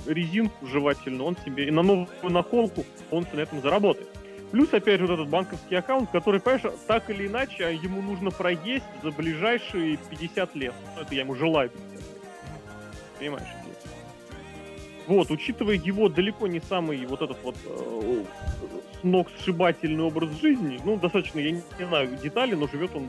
резинку 0.06 0.66
жевательную 0.66 1.24
он 1.24 1.36
себе, 1.44 1.68
и 1.68 1.70
на 1.70 1.82
новую 1.82 2.08
наколку 2.22 2.84
он 3.10 3.26
на 3.32 3.40
этом 3.40 3.62
заработает. 3.62 4.08
Плюс, 4.50 4.72
опять 4.72 5.00
же, 5.00 5.06
вот 5.06 5.14
этот 5.14 5.28
банковский 5.28 5.74
аккаунт, 5.74 6.10
который, 6.10 6.40
понимаешь, 6.40 6.78
так 6.86 7.10
или 7.10 7.26
иначе, 7.26 7.78
ему 7.82 8.00
нужно 8.00 8.30
проесть 8.30 8.86
за 9.02 9.10
ближайшие 9.10 9.98
50 10.10 10.54
лет. 10.54 10.74
Ну, 10.96 11.02
это 11.02 11.14
я 11.14 11.20
ему 11.22 11.34
желаю 11.34 11.68
50 11.70 11.92
лет. 11.92 12.02
Понимаешь? 13.18 13.48
Вот, 15.06 15.30
учитывая 15.30 15.74
его 15.74 16.08
далеко 16.08 16.46
не 16.46 16.60
самый 16.60 17.04
вот 17.06 17.22
этот 17.22 17.38
вот 17.42 17.56
э, 17.64 18.24
с 19.00 19.02
ног 19.02 19.28
сшибательный 19.40 20.04
образ 20.04 20.30
жизни, 20.40 20.78
ну, 20.84 20.98
достаточно, 20.98 21.38
я 21.38 21.50
не, 21.50 21.62
не 21.78 21.86
знаю 21.86 22.18
детали, 22.22 22.54
но 22.54 22.68
живет 22.68 22.90
он 22.94 23.08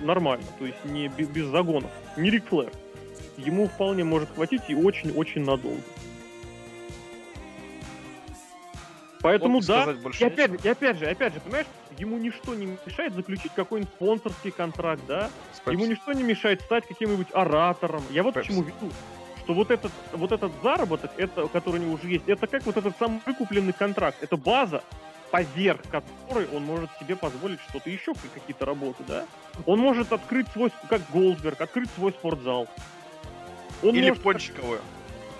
нормально, 0.00 0.44
то 0.58 0.66
есть 0.66 0.84
не 0.84 1.08
без 1.08 1.46
загонов, 1.46 1.90
не 2.18 2.30
Рик 2.30 2.46
Флэр. 2.48 2.70
Ему 3.38 3.66
вполне 3.68 4.04
может 4.04 4.28
хватить 4.34 4.62
и 4.68 4.74
очень-очень 4.74 5.42
надолго. 5.42 5.80
Поэтому 9.20 9.60
да, 9.60 9.94
и 10.18 10.24
опять, 10.24 10.64
и 10.64 10.68
опять 10.68 10.98
же, 10.98 11.06
опять 11.06 11.34
же, 11.34 11.40
понимаешь, 11.40 11.66
ему 11.98 12.18
ничто 12.18 12.54
не 12.54 12.78
мешает 12.86 13.14
заключить 13.14 13.52
какой-нибудь 13.54 13.92
спонсорский 13.94 14.50
контракт, 14.50 15.02
да? 15.08 15.28
Ему 15.66 15.86
ничто 15.86 16.12
не 16.12 16.22
мешает 16.22 16.60
стать 16.62 16.86
каким-нибудь 16.86 17.28
оратором. 17.32 18.02
Я 18.10 18.22
вот 18.22 18.36
Pepsi. 18.36 18.42
к 18.42 18.46
чему 18.46 18.62
веду 18.62 18.90
что 19.48 19.54
вот 19.54 19.70
этот, 19.70 19.92
вот 20.12 20.30
этот 20.30 20.52
заработок, 20.62 21.10
это, 21.16 21.48
который 21.48 21.80
у 21.80 21.82
него 21.82 21.94
уже 21.94 22.06
есть, 22.06 22.28
это 22.28 22.46
как 22.46 22.66
вот 22.66 22.76
этот 22.76 22.94
самый 22.98 23.22
выкупленный 23.24 23.72
контракт. 23.72 24.22
Это 24.22 24.36
база, 24.36 24.84
поверх 25.30 25.80
которой 25.90 26.46
он 26.54 26.66
может 26.66 26.90
себе 27.00 27.16
позволить 27.16 27.58
что-то 27.68 27.88
еще, 27.88 28.12
какие-то 28.34 28.66
работы, 28.66 29.02
да? 29.08 29.24
Он 29.64 29.78
может 29.78 30.12
открыть 30.12 30.48
свой, 30.48 30.70
как 30.90 31.00
Голдберг, 31.14 31.58
открыть 31.62 31.88
свой 31.92 32.12
спортзал. 32.12 32.68
Он 33.82 33.94
Или 33.94 34.10
может... 34.10 34.22
пончиковую. 34.22 34.80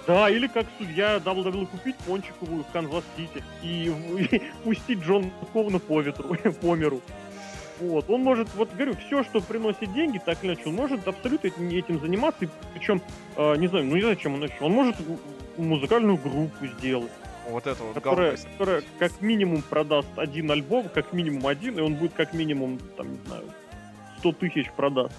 Да, 0.08 0.30
или 0.30 0.46
как 0.46 0.64
судья 0.78 1.18
WWE 1.18 1.66
купить 1.66 1.96
пончиковую 1.98 2.64
в 2.64 2.72
Канзас-Сити 2.72 3.44
и, 3.62 3.92
и 4.18 4.42
пустить 4.64 5.00
Джон 5.00 5.30
Ковна 5.52 5.78
по 5.78 6.00
ветру, 6.00 6.34
по 6.62 6.74
миру. 6.74 7.02
Вот. 7.78 8.08
Он 8.08 8.22
может, 8.22 8.48
вот 8.54 8.72
говорю, 8.72 8.96
все, 9.06 9.22
что 9.22 9.42
приносит 9.42 9.92
деньги, 9.92 10.16
так 10.16 10.42
или 10.42 10.54
иначе, 10.54 10.62
он 10.70 10.76
может 10.76 11.06
абсолютно 11.06 11.48
этим, 11.48 11.68
этим 11.68 12.00
заниматься. 12.00 12.46
И, 12.46 12.48
причем, 12.72 13.02
э, 13.36 13.56
не 13.56 13.66
знаю, 13.68 13.84
ну 13.84 13.96
не 13.96 14.00
знаю, 14.00 14.16
чем 14.16 14.34
он 14.34 14.44
еще. 14.44 14.56
Он 14.60 14.72
может 14.72 14.96
музыкальную 15.58 16.16
группу 16.16 16.66
сделать. 16.78 17.12
Вот 17.50 17.66
это 17.66 17.82
вот 17.82 17.94
которая, 17.94 18.36
которая 18.36 18.82
как 18.98 19.20
минимум 19.20 19.60
продаст 19.60 20.08
один 20.16 20.50
альбом, 20.50 20.88
как 20.88 21.12
минимум 21.12 21.46
один, 21.46 21.78
и 21.78 21.82
он 21.82 21.96
будет 21.96 22.14
как 22.14 22.32
минимум, 22.32 22.78
там, 22.96 23.12
не 23.12 23.18
знаю, 23.26 23.44
100 24.20 24.32
тысяч 24.32 24.70
продаст. 24.72 25.14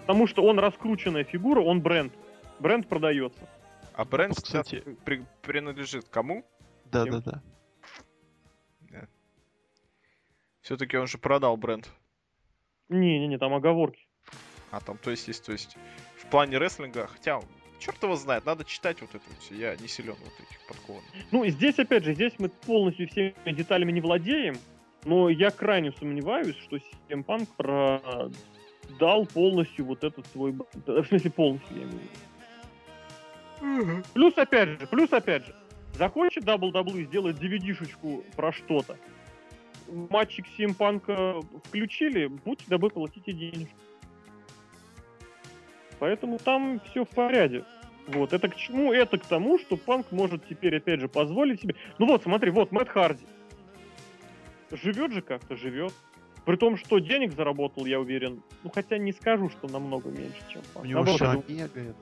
Потому 0.00 0.26
что 0.26 0.42
он 0.42 0.58
раскрученная 0.58 1.22
фигура, 1.22 1.60
он 1.60 1.80
бренд. 1.80 2.12
Бренд 2.58 2.88
продается. 2.88 3.38
А 3.98 4.04
бренд, 4.04 4.36
кстати, 4.36 4.84
при, 5.04 5.26
принадлежит 5.42 6.08
кому? 6.08 6.46
Да, 6.84 7.04
да, 7.04 7.20
да. 7.20 7.42
Все-таки 10.60 10.96
он 10.96 11.08
же 11.08 11.18
продал 11.18 11.56
бренд. 11.56 11.88
Не-не-не, 12.88 13.38
там 13.38 13.54
оговорки. 13.54 14.06
А, 14.70 14.78
там 14.80 14.98
то 14.98 15.10
есть 15.10 15.26
есть, 15.26 15.44
то 15.44 15.50
есть 15.50 15.76
в 16.16 16.26
плане 16.26 16.58
рестлинга, 16.58 17.08
хотя 17.08 17.40
черт 17.80 18.00
его 18.00 18.14
знает, 18.14 18.46
надо 18.46 18.64
читать 18.64 19.00
вот 19.00 19.10
это 19.16 19.24
все, 19.40 19.56
я 19.56 19.74
не 19.74 19.88
силен 19.88 20.14
вот 20.22 20.32
этих 20.38 20.64
подкованных. 20.68 21.10
Ну, 21.32 21.44
здесь, 21.46 21.80
опять 21.80 22.04
же, 22.04 22.14
здесь 22.14 22.34
мы 22.38 22.50
полностью 22.50 23.08
всеми 23.08 23.34
деталями 23.50 23.90
не 23.90 24.00
владеем, 24.00 24.58
но 25.04 25.28
я 25.28 25.50
крайне 25.50 25.90
сомневаюсь, 25.90 26.56
что 26.58 26.76
CM 26.76 27.24
Punk 27.24 27.48
продал 27.56 29.26
полностью 29.26 29.86
вот 29.86 30.04
этот 30.04 30.24
свой... 30.28 30.52
В 30.52 31.04
смысле, 31.04 31.30
полностью, 31.32 31.76
я 31.76 31.82
имею 31.82 31.98
в 31.98 32.02
виду. 32.02 32.27
Плюс, 34.14 34.36
опять 34.36 34.68
же, 34.80 34.86
плюс, 34.86 35.12
опять 35.12 35.46
же, 35.46 35.54
захочет 35.94 36.44
WWE 36.44 37.04
сделать 37.04 37.36
DVD-шечку 37.36 38.24
про 38.36 38.52
что-то, 38.52 38.96
матчик 39.88 40.46
Симпанка 40.56 41.40
включили, 41.64 42.26
будьте 42.26 42.64
добры, 42.68 42.90
платите 42.90 43.32
денежки. 43.32 43.74
Поэтому 45.98 46.38
там 46.38 46.80
все 46.90 47.04
в 47.04 47.08
порядке. 47.08 47.64
Вот, 48.06 48.32
это 48.32 48.48
к 48.48 48.56
чему? 48.56 48.92
Это 48.92 49.18
к 49.18 49.26
тому, 49.26 49.58
что 49.58 49.76
Панк 49.76 50.10
может 50.12 50.46
теперь, 50.48 50.76
опять 50.76 51.00
же, 51.00 51.08
позволить 51.08 51.60
себе... 51.60 51.74
Ну 51.98 52.06
вот, 52.06 52.22
смотри, 52.22 52.50
вот, 52.50 52.72
Мэтт 52.72 52.88
Харди. 52.88 53.26
Живет 54.70 55.12
же 55.12 55.20
как-то, 55.20 55.56
живет. 55.56 55.92
При 56.46 56.56
том, 56.56 56.78
что 56.78 56.98
денег 57.00 57.34
заработал, 57.34 57.84
я 57.84 58.00
уверен, 58.00 58.42
ну 58.62 58.70
хотя 58.70 58.96
не 58.96 59.12
скажу, 59.12 59.50
что 59.50 59.68
намного 59.68 60.08
меньше, 60.08 60.40
чем 60.48 60.62
Панк. 60.72 60.86
У 60.86 60.88
него 60.88 61.04
Наоборот, 61.04 61.44
это. 61.50 61.94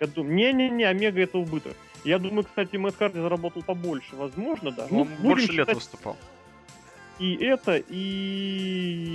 Я 0.00 0.06
думаю, 0.06 0.34
не-не-не, 0.34 0.84
Омега 0.84 1.22
это 1.22 1.38
убыток. 1.38 1.76
Я 2.04 2.18
думаю, 2.18 2.44
кстати, 2.44 2.76
Мэтт 2.76 2.96
Харди 2.96 3.18
заработал 3.18 3.62
побольше, 3.62 4.14
возможно, 4.14 4.70
да. 4.70 4.84
Он 4.90 4.90
ну, 4.90 5.06
больше 5.20 5.52
лет 5.52 5.72
выступал 5.74 6.16
и 7.18 7.34
это, 7.44 7.82
и 7.88 9.14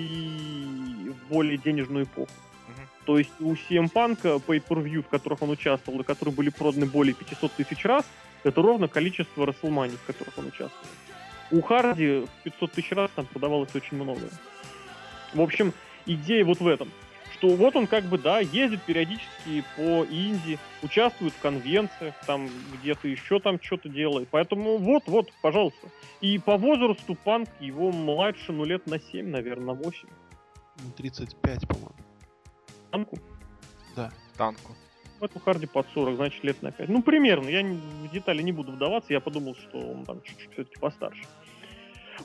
в 1.09 1.29
более 1.29 1.57
денежную 1.57 2.05
эпоху. 2.05 2.31
То 3.05 3.17
есть 3.17 3.31
у 3.39 3.53
CM 3.53 3.91
Punk 3.91 4.21
pay-per-view, 4.45 5.01
в 5.03 5.07
которых 5.07 5.41
он 5.41 5.49
участвовал, 5.49 6.01
и 6.01 6.03
которые 6.03 6.33
были 6.33 6.49
проданы 6.49 6.85
более 6.85 7.13
500 7.13 7.51
тысяч 7.53 7.83
раз, 7.85 8.05
это 8.43 8.61
ровно 8.61 8.87
количество 8.87 9.45
Расселманий, 9.45 9.97
в 9.97 10.05
которых 10.05 10.37
он 10.37 10.47
участвовал. 10.47 10.87
У 11.51 11.61
Харди 11.61 12.25
500 12.43 12.71
тысяч 12.71 12.91
раз 12.91 13.11
там 13.15 13.25
продавалось 13.25 13.75
очень 13.75 13.97
много. 13.97 14.29
В 15.33 15.41
общем, 15.41 15.73
идея 16.05 16.45
вот 16.45 16.59
в 16.59 16.67
этом– 16.67 16.89
что 17.43 17.55
вот 17.55 17.75
он 17.75 17.87
как 17.87 18.05
бы, 18.05 18.17
да, 18.17 18.39
ездит 18.39 18.83
периодически 18.83 19.65
по 19.75 20.05
Индии, 20.05 20.57
участвует 20.81 21.33
в 21.33 21.41
конвенциях, 21.41 22.15
там 22.25 22.49
где-то 22.79 23.09
еще 23.09 23.39
там 23.39 23.61
что-то 23.61 23.89
делает. 23.89 24.29
Поэтому 24.31 24.77
вот, 24.77 25.03
вот, 25.07 25.29
пожалуйста. 25.41 25.89
И 26.21 26.39
по 26.39 26.55
возрасту 26.55 27.15
Панк 27.15 27.49
его 27.59 27.91
младше, 27.91 28.53
ну, 28.53 28.63
лет 28.63 28.87
на 28.87 28.97
7, 28.97 29.27
наверное, 29.27 29.67
на 29.67 29.73
8. 29.73 30.07
35, 30.95 31.67
по-моему. 31.67 31.95
Танку? 32.91 33.19
Да. 33.97 34.11
Танку. 34.37 34.73
Эту 35.19 35.39
Харди 35.39 35.65
под 35.65 35.85
40, 35.93 36.15
значит, 36.15 36.43
лет 36.45 36.61
на 36.61 36.71
5. 36.71 36.87
Ну, 36.87 37.03
примерно. 37.03 37.49
Я 37.49 37.61
в 37.61 38.09
детали 38.11 38.41
не 38.41 38.53
буду 38.53 38.71
вдаваться. 38.71 39.11
Я 39.11 39.19
подумал, 39.19 39.55
что 39.55 39.79
он 39.79 40.05
там 40.05 40.21
чуть-чуть 40.21 40.53
все-таки 40.53 40.79
постарше. 40.79 41.23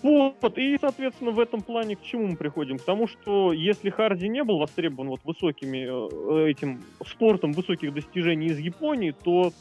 Вот, 0.02 0.58
и, 0.58 0.78
соответственно, 0.80 1.30
в 1.30 1.40
этом 1.40 1.62
плане 1.62 1.96
к 1.96 2.02
чему 2.02 2.28
мы 2.28 2.36
приходим? 2.36 2.78
К 2.78 2.84
тому, 2.84 3.08
что 3.08 3.52
если 3.52 3.90
Харди 3.90 4.28
не 4.28 4.44
был 4.44 4.58
востребован 4.58 5.08
вот 5.08 5.20
высокими 5.24 5.86
э, 5.88 6.50
этим 6.50 6.82
спортом 7.06 7.52
высоких 7.52 7.92
достижений 7.94 8.48
из 8.48 8.58
Японии, 8.58 9.14
то 9.24 9.52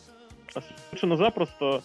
совершенно 0.89 1.17
запросто 1.17 1.81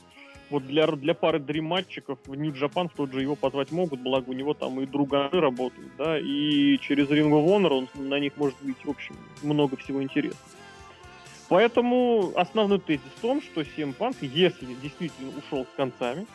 вот 0.51 0.67
для, 0.67 0.87
для 0.87 1.15
пары 1.15 1.39
дриматчиков 1.39 2.19
в 2.27 2.35
Нью-Джапан 2.35 2.89
в 2.89 2.93
тот 2.93 3.13
же 3.13 3.23
его 3.23 3.35
позвать 3.35 3.73
могут, 3.73 4.01
благо 4.01 4.29
у 4.29 4.33
него 4.35 4.55
там 4.55 4.81
и 4.81 4.87
друганы 4.87 5.41
работают, 5.41 5.93
да, 5.97 6.19
и 6.19 6.79
через 6.79 7.09
Ring 7.09 7.31
of 7.31 7.47
Honor 7.47 7.87
он 7.95 8.09
на 8.09 8.19
них 8.19 8.37
может 8.37 8.57
быть, 8.63 8.85
в 8.85 8.91
общем, 8.91 9.17
много 9.43 9.77
всего 9.77 10.03
интересного. 10.03 10.39
Поэтому 11.49 12.33
основной 12.37 12.79
тезис 12.79 13.03
в 13.17 13.21
том, 13.21 13.43
что 13.43 13.63
CM 13.63 13.95
Punk, 13.97 14.17
если 14.21 14.75
действительно 14.81 15.31
ушел 15.37 15.65
с 15.65 15.77
концами, 15.77 16.27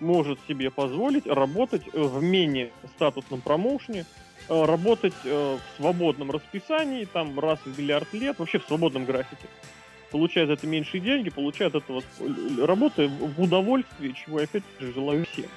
может 0.00 0.38
себе 0.46 0.70
позволить 0.70 1.26
работать 1.26 1.82
э, 1.92 2.00
в 2.00 2.22
менее 2.22 2.72
статусном 2.96 3.40
промоушене, 3.40 4.04
э, 4.48 4.64
работать 4.64 5.14
э, 5.24 5.56
в 5.56 5.76
свободном 5.76 6.30
расписании, 6.30 7.04
там 7.04 7.38
раз 7.38 7.58
в 7.64 7.78
миллиард 7.78 8.12
лет, 8.12 8.38
вообще 8.38 8.58
в 8.58 8.64
свободном 8.64 9.04
графике. 9.04 9.46
Получает 10.10 10.48
это 10.48 10.66
меньшие 10.66 11.00
деньги, 11.00 11.28
получает 11.28 11.74
это 11.74 11.92
вот 11.92 12.04
работа 12.58 13.08
в 13.08 13.42
удовольствии, 13.42 14.12
чего 14.12 14.38
я 14.38 14.44
опять 14.44 14.62
же 14.80 14.92
желаю 14.92 15.26
всем. 15.26 15.50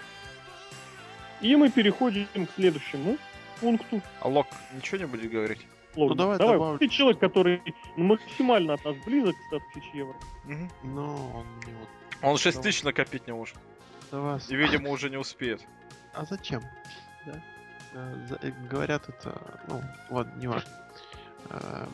И 1.39 1.55
мы 1.55 1.69
переходим 1.69 2.27
к 2.45 2.51
следующему 2.55 3.17
пункту. 3.61 4.01
А 4.19 4.27
Лок 4.27 4.47
ничего 4.75 4.97
не 4.97 5.05
будет 5.05 5.31
говорить? 5.31 5.65
Лок, 5.95 6.09
ну 6.09 6.15
давай, 6.15 6.37
давай. 6.37 6.53
Добавлю. 6.55 6.79
Ты 6.79 6.89
человек, 6.89 7.19
который 7.19 7.61
максимально 7.95 8.73
от 8.73 8.83
нас 8.83 8.95
близок 9.05 9.35
к 9.35 9.45
100 9.47 9.59
тысяч 9.73 9.89
евро. 9.93 10.15
Угу. 10.45 10.89
Но 10.93 11.31
он 11.33 11.45
не 11.65 11.73
вот... 11.73 11.89
Он 12.21 12.37
6 12.37 12.61
тысяч 12.61 12.83
накопить 12.83 13.25
не 13.25 13.33
может 13.33 13.55
вас. 14.19 14.49
И, 14.49 14.55
видимо, 14.55 14.89
уже 14.89 15.09
не 15.09 15.17
успеет. 15.17 15.61
А 16.13 16.25
зачем? 16.25 16.61
Да? 17.25 17.41
Э, 17.93 18.37
э, 18.41 18.51
говорят 18.69 19.07
это, 19.09 19.41
ну, 19.67 19.81
ладно, 20.09 20.33
не 20.39 20.47
важно. 20.47 20.71
Эм, 21.49 21.89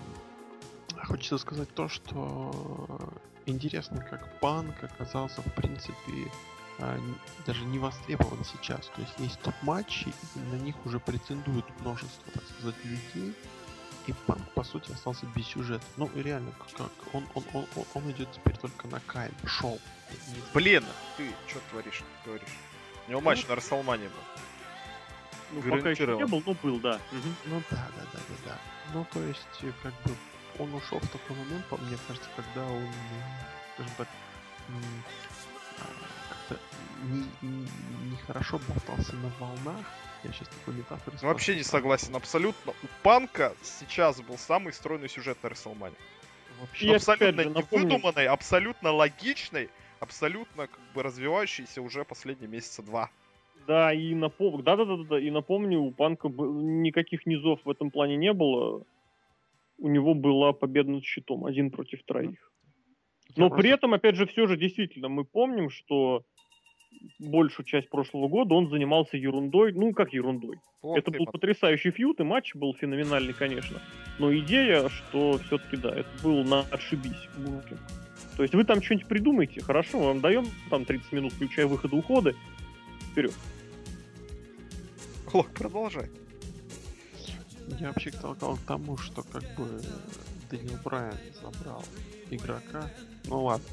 хочется 1.03 1.37
сказать 1.37 1.73
то, 1.73 1.87
что 1.87 3.11
интересно, 3.45 4.05
как 4.09 4.39
панк 4.39 4.83
оказался, 4.83 5.41
в 5.41 5.53
принципе, 5.53 6.31
э, 6.79 6.99
даже 7.45 7.63
не 7.65 7.79
востребован 7.79 8.43
сейчас. 8.43 8.87
То 8.87 9.01
есть 9.01 9.13
есть 9.19 9.39
топ-матчи, 9.41 10.13
и 10.35 10.39
на 10.39 10.55
них 10.55 10.75
уже 10.85 10.99
претендуют 10.99 11.65
множество, 11.79 12.31
так 12.33 12.43
сказать, 12.43 12.75
людей. 12.83 13.33
И 14.07 14.13
Панк, 14.25 14.41
по 14.53 14.63
сути, 14.63 14.91
остался 14.93 15.25
без 15.35 15.45
сюжета. 15.47 15.85
Ну, 15.97 16.09
и 16.15 16.21
реально, 16.23 16.51
как 16.57 16.89
он, 17.13 17.27
он, 17.35 17.43
он, 17.53 17.67
он, 17.75 17.85
он 17.93 18.11
идет 18.11 18.31
теперь 18.31 18.55
только 18.57 18.87
на 18.87 18.99
Кайн. 19.01 19.33
Шел. 19.45 19.79
Блин, 20.53 20.85
ты 21.17 21.29
что 21.47 21.59
творишь, 21.69 22.03
говоришь? 22.25 22.47
У 23.07 23.11
него 23.11 23.21
матч 23.21 23.45
на 23.47 23.55
Расселмане 23.55 24.07
был. 24.07 24.23
Ну, 25.51 25.61
пока 25.61 25.89
еще 25.91 26.05
не 26.07 26.25
был, 26.25 26.41
но 26.45 26.53
был, 26.53 26.79
да. 26.79 26.99
Мгм. 27.11 27.35
Ну 27.45 27.61
да, 27.69 27.87
да, 27.95 28.03
да, 28.13 28.19
да, 28.29 28.35
да. 28.45 28.57
Ну, 28.93 29.05
то 29.11 29.21
есть, 29.23 29.39
э, 29.61 29.71
как 29.83 29.93
бы, 30.03 30.15
он 30.59 30.73
ушел 30.73 30.99
в 30.99 31.07
такой 31.09 31.35
момент, 31.37 31.65
по 31.67 31.77
мне 31.77 31.97
кажется, 32.07 32.29
когда 32.35 32.65
он, 32.65 32.87
скажем 33.75 33.93
так, 33.97 34.07
а, 35.79 35.83
как-то 36.29 36.59
не- 37.03 37.29
не- 37.41 37.69
нехорошо 38.11 38.59
болтался 38.67 39.15
на 39.15 39.29
волнах. 39.39 39.85
Я 40.23 40.31
сейчас 40.31 40.47
такой 40.47 40.75
метафоры 40.75 41.17
Ну, 41.21 41.27
Вообще 41.27 41.55
не 41.55 41.63
согласен, 41.63 42.15
абсолютно. 42.15 42.71
У 42.71 42.87
Панка 43.03 43.53
сейчас 43.61 44.21
был 44.21 44.37
самый 44.37 44.73
стройный 44.73 45.09
сюжет 45.09 45.37
на 45.43 45.49
Расселмане. 45.49 45.95
Вообще, 46.59 46.95
абсолютно 46.95 47.43
же 47.43 47.49
невыдуманный, 47.49 48.27
абсолютно 48.27 48.91
логичный, 48.91 49.69
абсолютно 49.99 50.67
как 50.67 50.79
бы 50.95 51.03
развивающийся 51.03 51.81
уже 51.81 52.03
последние 52.03 52.49
месяца 52.49 52.81
два. 52.81 53.11
Да, 53.67 53.93
и 53.93 54.15
напомню, 54.15 54.63
да, 54.63 54.75
да, 54.77 54.85
да, 54.85 54.95
да, 55.03 55.19
и 55.19 55.29
напомню, 55.29 55.81
у 55.81 55.91
Панка 55.91 56.29
никаких 56.29 57.25
низов 57.25 57.59
в 57.63 57.69
этом 57.69 57.91
плане 57.91 58.15
не 58.15 58.33
было. 58.33 58.83
У 59.77 59.89
него 59.89 60.15
была 60.15 60.53
победа 60.53 60.89
над 60.89 61.03
щитом, 61.03 61.45
один 61.45 61.69
против 61.69 62.03
троих. 62.03 62.51
Но 63.35 63.49
при 63.51 63.69
этом, 63.69 63.93
опять 63.93 64.15
же, 64.15 64.25
все 64.25 64.47
же 64.47 64.57
действительно 64.57 65.09
мы 65.09 65.25
помним, 65.25 65.69
что 65.69 66.23
большую 67.19 67.65
часть 67.65 67.89
прошлого 67.89 68.27
года 68.27 68.53
он 68.53 68.69
занимался 68.69 69.17
ерундой. 69.17 69.73
Ну, 69.73 69.93
как 69.93 70.13
ерундой? 70.13 70.59
Вот 70.81 70.97
это 70.97 71.11
был 71.11 71.25
мат- 71.25 71.31
потрясающий 71.31 71.91
фьют, 71.91 72.19
и 72.19 72.23
матч 72.23 72.55
был 72.55 72.73
феноменальный, 72.75 73.33
конечно. 73.33 73.81
Но 74.19 74.35
идея, 74.37 74.89
что 74.89 75.37
все-таки, 75.39 75.77
да, 75.77 75.95
это 75.95 76.09
был 76.23 76.43
на 76.43 76.61
отшибись 76.71 77.27
букинг. 77.37 77.79
То 78.35 78.43
есть 78.43 78.53
вы 78.53 78.63
там 78.63 78.81
что-нибудь 78.81 79.07
придумаете, 79.07 79.61
хорошо, 79.61 79.99
мы 79.99 80.05
вам 80.07 80.21
даем 80.21 80.45
там 80.69 80.85
30 80.85 81.11
минут, 81.11 81.33
включая 81.33 81.65
выходы, 81.65 81.95
уходы. 81.95 82.35
Вперед. 83.11 83.33
Лок, 85.33 85.49
продолжай. 85.49 86.09
Я 87.79 87.87
вообще 87.87 88.11
толкал 88.11 88.55
к 88.55 88.61
тому, 88.61 88.97
что 88.97 89.23
как 89.23 89.43
бы 89.57 89.81
Дэниел 90.49 90.77
Брайан 90.83 91.17
забрал 91.41 91.83
игрока. 92.29 92.89
Ну 93.25 93.43
ладно, 93.43 93.65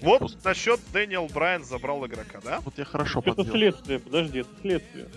Вот 0.00 0.18
Просто- 0.18 0.38
насчет 0.44 0.80
Дэниел 0.92 1.26
Брайан 1.32 1.64
забрал 1.64 2.04
игрока, 2.06 2.40
да? 2.44 2.60
вот 2.64 2.78
я 2.78 2.84
хорошо 2.84 3.22
Это 3.24 3.44
следствие, 3.44 3.98
подожди, 3.98 4.40
это 4.40 4.50
следствие. 4.60 5.08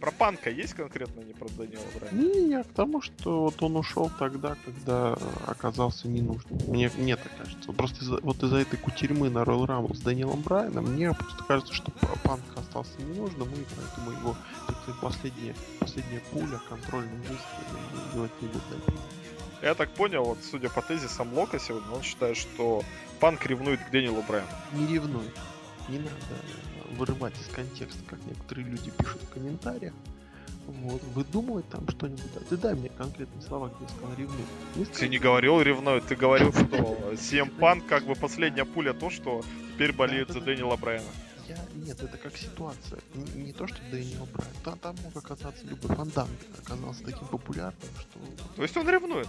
Про 0.00 0.12
Панка 0.12 0.48
есть 0.48 0.74
конкретно, 0.74 1.20
не 1.22 1.32
про 1.32 1.48
Дэниела 1.48 1.82
Брайана? 1.98 2.18
Не, 2.20 2.62
к 2.62 2.68
тому, 2.68 3.00
что 3.00 3.44
вот 3.44 3.60
он 3.62 3.76
ушел 3.76 4.10
тогда, 4.16 4.56
когда 4.64 5.16
оказался 5.46 6.06
ненужным. 6.06 6.60
Мне, 6.68 6.88
мне 6.96 7.16
так 7.16 7.32
кажется. 7.36 7.72
Просто 7.72 8.04
из-за, 8.04 8.18
вот 8.22 8.40
из-за 8.42 8.58
этой 8.58 8.78
кутерьмы 8.78 9.28
на 9.28 9.38
Royal 9.38 9.66
Rumble 9.66 9.94
с 9.96 10.00
Дэниелом 10.00 10.42
Брайаном, 10.42 10.84
мне 10.92 11.12
просто 11.12 11.42
кажется, 11.44 11.74
что 11.74 11.90
Панк 12.22 12.42
остался 12.56 12.92
ненужным, 13.02 13.48
и 13.48 13.64
поэтому 13.76 14.12
его 14.12 14.36
так 14.68 14.76
сказать, 14.82 15.00
последняя, 15.00 15.54
последняя 15.80 16.22
пуля, 16.32 16.60
контрольный 16.68 17.18
выстрел 17.18 18.12
делать 18.14 18.32
не 18.40 18.48
будет. 18.48 18.62
Я 19.62 19.74
так 19.74 19.90
понял, 19.90 20.24
вот 20.24 20.38
судя 20.48 20.68
по 20.68 20.82
тезисам 20.82 21.32
Лока 21.34 21.58
сегодня, 21.58 21.90
он 21.90 22.02
считает, 22.02 22.36
что 22.36 22.82
Панк 23.20 23.44
ревнует 23.46 23.80
к 23.80 23.90
Дэниелу 23.90 24.22
Брайану. 24.22 24.48
Не 24.72 24.86
ревнуй. 24.86 25.24
Не 25.88 25.98
надо 25.98 26.10
э, 26.30 26.94
вырывать 26.96 27.34
из 27.40 27.52
контекста, 27.52 28.00
как 28.08 28.18
некоторые 28.26 28.66
люди 28.68 28.90
пишут 28.90 29.22
в 29.22 29.28
комментариях. 29.30 29.94
Вот, 30.66 31.02
выдумывать 31.14 31.68
там 31.70 31.88
что-нибудь. 31.88 32.32
Да, 32.34 32.40
Ты 32.48 32.56
дай 32.58 32.74
мне 32.74 32.90
конкретные 32.90 33.40
слова, 33.42 33.68
где 33.68 33.84
я 33.84 33.88
сказал 33.88 34.14
ревнуй. 34.16 34.44
Не 34.76 34.84
Ты 34.84 34.92
сказал. 34.92 35.10
не 35.10 35.18
говорил 35.18 35.60
ревнует, 35.62 36.06
ты 36.06 36.14
говорил, 36.14 36.52
что 36.52 36.66
CM 37.14 37.50
Панк 37.58 37.86
как 37.86 38.04
бы 38.04 38.14
последняя 38.14 38.66
пуля 38.66 38.92
то, 38.92 39.08
что 39.10 39.42
теперь 39.74 39.92
болеет 39.92 40.28
за 40.30 40.40
Дэниела 40.40 40.76
Брайана. 40.76 41.08
Я, 41.48 41.56
нет, 41.74 42.02
это 42.02 42.18
как 42.18 42.36
ситуация. 42.36 43.00
Не, 43.14 43.44
не 43.44 43.52
то, 43.52 43.66
что 43.66 43.78
Дэниел 43.90 44.26
Брайан. 44.26 44.52
Там, 44.64 44.78
там 44.78 44.96
мог 45.02 45.16
оказаться 45.16 45.64
любой 45.66 45.96
Фанданго. 45.96 46.30
Оказался 46.62 47.04
таким 47.04 47.26
популярным, 47.28 47.90
что... 48.00 48.20
То 48.56 48.62
есть 48.62 48.76
он 48.76 48.88
ревнует. 48.88 49.28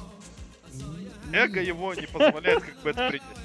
Эго 1.32 1.62
его 1.62 1.94
не 1.94 2.08
позволяет 2.08 2.64
как 2.64 2.76
бы 2.82 2.90
это 2.90 3.10
принять. 3.10 3.38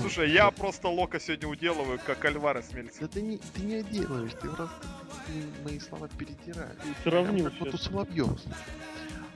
Слушай, 0.00 0.30
я 0.30 0.50
просто 0.50 0.88
Лока 0.88 1.18
сегодня 1.18 1.48
уделываю, 1.48 1.98
как 2.04 2.24
Альварес 2.24 2.72
Мельцер. 2.72 3.00
Да 3.00 3.08
ты 3.08 3.22
не, 3.22 3.38
ты 3.38 3.62
не 3.62 3.82
делаешь, 3.82 4.32
ты 4.40 4.48
раз 4.50 4.68
ты 5.26 5.62
мои 5.64 5.78
слова 5.78 6.08
перетираешь. 6.08 6.76
Ты 6.82 7.10
сравнил 7.10 7.50
как 7.50 7.60
вот 7.60 7.74
у. 7.74 7.78
Соловьева. 7.78 8.36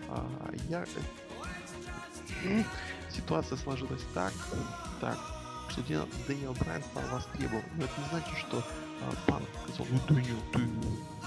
А, 0.08 0.50
я... 0.68 0.84
э, 2.44 2.62
Ситуация 3.10 3.58
сложилась 3.58 4.02
так, 4.14 4.32
так, 5.00 5.18
что 5.78 5.92
Дэ- 5.92 6.08
Дэниел 6.26 6.54
Брайан 6.54 6.82
стал 6.82 7.02
востребован. 7.12 7.62
Но 7.76 7.84
это 7.84 8.00
не 8.00 8.08
значит, 8.08 8.38
что 8.38 8.62
а, 9.02 9.12
Панк 9.26 9.48
сказал, 9.64 9.86
ну 9.90 10.00
Дэниел, 10.08 10.38
ты, 10.52 10.60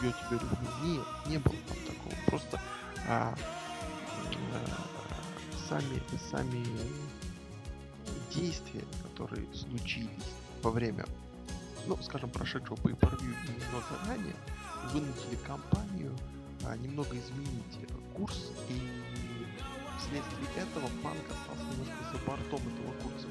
я 0.05 0.11
тебя 0.11 0.31
люблю. 0.31 0.69
Нет, 0.83 1.05
не 1.27 1.37
было 1.37 1.55
там 1.67 1.77
такого. 1.87 2.15
Просто 2.27 2.61
а, 3.07 3.35
э, 4.53 4.67
сами, 5.69 6.01
сами 6.29 6.65
действия, 8.33 8.83
которые 9.03 9.47
случились 9.53 10.09
во 10.61 10.71
время, 10.71 11.05
ну, 11.87 11.97
скажем, 12.01 12.29
прошедшего 12.29 12.75
по 12.75 12.89
per 12.89 13.23
немного 13.23 14.07
ранее, 14.07 14.35
вынудили 14.91 15.35
компанию 15.47 16.15
а, 16.65 16.75
немного 16.77 17.17
изменить 17.17 17.77
э, 17.81 18.15
курс, 18.15 18.51
и 18.69 18.79
вследствие 19.99 20.63
этого 20.63 20.89
Панк 21.03 21.21
остался 21.29 21.63
немножко 21.71 22.03
за 22.11 22.17
бортом 22.25 22.59
этого 22.59 22.93
курса. 23.03 23.27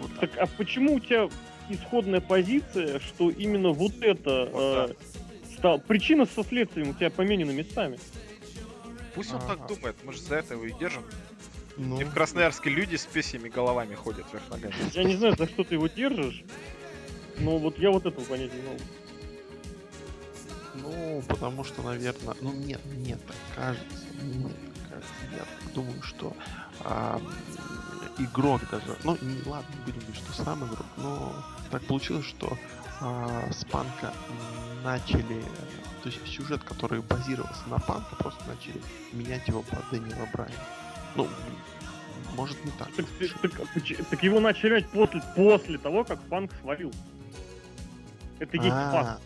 Вот 0.00 0.10
так. 0.18 0.30
Так, 0.30 0.42
а 0.42 0.46
почему 0.56 0.94
у 0.94 1.00
тебя 1.00 1.28
исходная 1.68 2.20
позиция, 2.20 3.00
что 3.00 3.30
именно 3.30 3.70
вот 3.70 3.92
это 4.00 4.48
Вот 4.52 4.90
э, 4.90 4.94
стал... 5.56 5.78
Причина 5.80 6.26
со 6.26 6.44
следствием 6.44 6.90
у 6.90 6.94
тебя 6.94 7.10
поменены 7.10 7.52
местами. 7.52 7.98
Пусть 9.14 9.32
он 9.32 9.40
Ага. 9.40 9.56
так 9.56 9.68
думает, 9.68 9.96
мы 10.04 10.12
же 10.12 10.20
за 10.20 10.36
это 10.36 10.54
его 10.54 10.64
и 10.66 10.72
держим. 10.72 11.02
Ну, 11.78 12.00
И 12.00 12.04
в 12.04 12.12
Красноярске 12.12 12.70
люди 12.70 12.96
с 12.96 13.04
песями 13.06 13.48
головами 13.48 13.94
ходят 13.94 14.26
вверх 14.32 14.48
ногами. 14.50 14.74
Я 14.94 15.04
не 15.04 15.16
знаю, 15.16 15.36
за 15.36 15.46
что 15.46 15.64
ты 15.64 15.74
его 15.74 15.88
держишь, 15.88 16.42
но 17.38 17.58
вот 17.58 17.78
я 17.78 17.90
вот 17.90 18.06
этого 18.06 18.24
понять 18.24 18.52
не 18.54 18.62
могу. 18.62 18.80
Ну, 20.74 21.22
потому 21.28 21.64
что, 21.64 21.82
наверное, 21.82 22.34
ну 22.40 22.52
нет, 22.52 22.80
мне 22.84 23.16
так 23.16 23.36
кажется, 23.54 23.86
мне 24.22 24.48
так 24.50 24.90
кажется, 24.90 25.12
я 25.32 25.38
так 25.38 25.74
думаю, 25.74 26.02
что 26.02 26.36
а, 26.80 27.20
игрок 28.18 28.62
даже, 28.70 28.96
ну 29.04 29.16
не, 29.20 29.42
ладно, 29.48 29.68
не 29.74 29.84
будем 29.84 30.00
говорить, 30.00 30.16
что 30.16 30.42
сам 30.42 30.64
игрок, 30.64 30.86
но 30.96 31.32
так 31.70 31.82
получилось, 31.82 32.26
что 32.26 32.56
а, 33.00 33.50
с 33.50 33.64
панка 33.64 34.12
начали, 34.82 35.38
э, 35.38 36.02
то 36.02 36.08
есть 36.08 36.26
сюжет, 36.26 36.62
который 36.64 37.00
базировался 37.02 37.68
на 37.68 37.78
панка, 37.78 38.16
просто 38.16 38.42
начали 38.46 38.80
менять 39.12 39.46
его 39.48 39.62
под 39.62 39.88
Дэниела 39.90 40.28
Брайана. 40.32 40.56
Ну, 41.14 41.28
может 42.36 42.62
не 42.64 42.70
так. 42.72 42.88
Так, 42.94 43.06
так, 43.42 43.60
а 43.60 44.04
так 44.10 44.22
его 44.22 44.40
начали 44.40 44.70
менять 44.70 44.88
после, 44.90 45.22
после 45.34 45.78
того, 45.78 46.04
как 46.04 46.20
Панк 46.24 46.50
свалил. 46.60 46.92
Это 48.38 48.56
есть 48.56 48.68
А, 48.70 48.90
факт. 48.92 49.22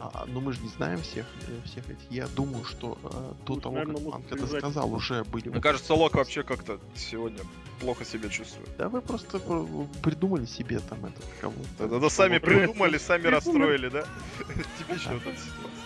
А, 0.00 0.24
ну 0.28 0.40
мы 0.40 0.52
же 0.52 0.60
не 0.60 0.68
знаем 0.68 1.02
всех, 1.02 1.26
э, 1.48 1.60
всех 1.66 1.88
этих. 1.90 2.10
Я 2.10 2.28
думаю, 2.28 2.64
что 2.64 2.96
э, 3.02 3.08
до 3.46 3.54
Ну, 3.54 3.60
того, 3.60 3.74
наверное, 3.74 3.96
как 3.96 4.12
Панк 4.12 4.32
это 4.32 4.46
сказал, 4.46 4.94
уже 4.94 5.24
были 5.24 5.48
Мне 5.48 5.60
кажется, 5.60 5.94
Лок 5.94 6.14
вообще 6.14 6.44
как-то 6.44 6.78
сегодня 6.94 7.40
плохо 7.80 8.04
себя 8.04 8.28
чувствует. 8.28 8.68
Да 8.76 8.88
вы 8.88 9.00
просто 9.00 9.40
э, 9.42 9.86
придумали 10.02 10.46
себе 10.46 10.78
там 10.78 11.04
этот 11.04 11.24
кого-то. 11.40 11.88
Да, 11.88 11.98
да, 11.98 12.10
сами 12.10 12.38
придумали, 12.38 12.96
сами 12.98 13.26
расстроили, 13.26 13.88
да? 13.88 14.04
Типичная 14.78 15.14
вот 15.14 15.26
эта 15.26 15.36
ситуация. 15.36 15.84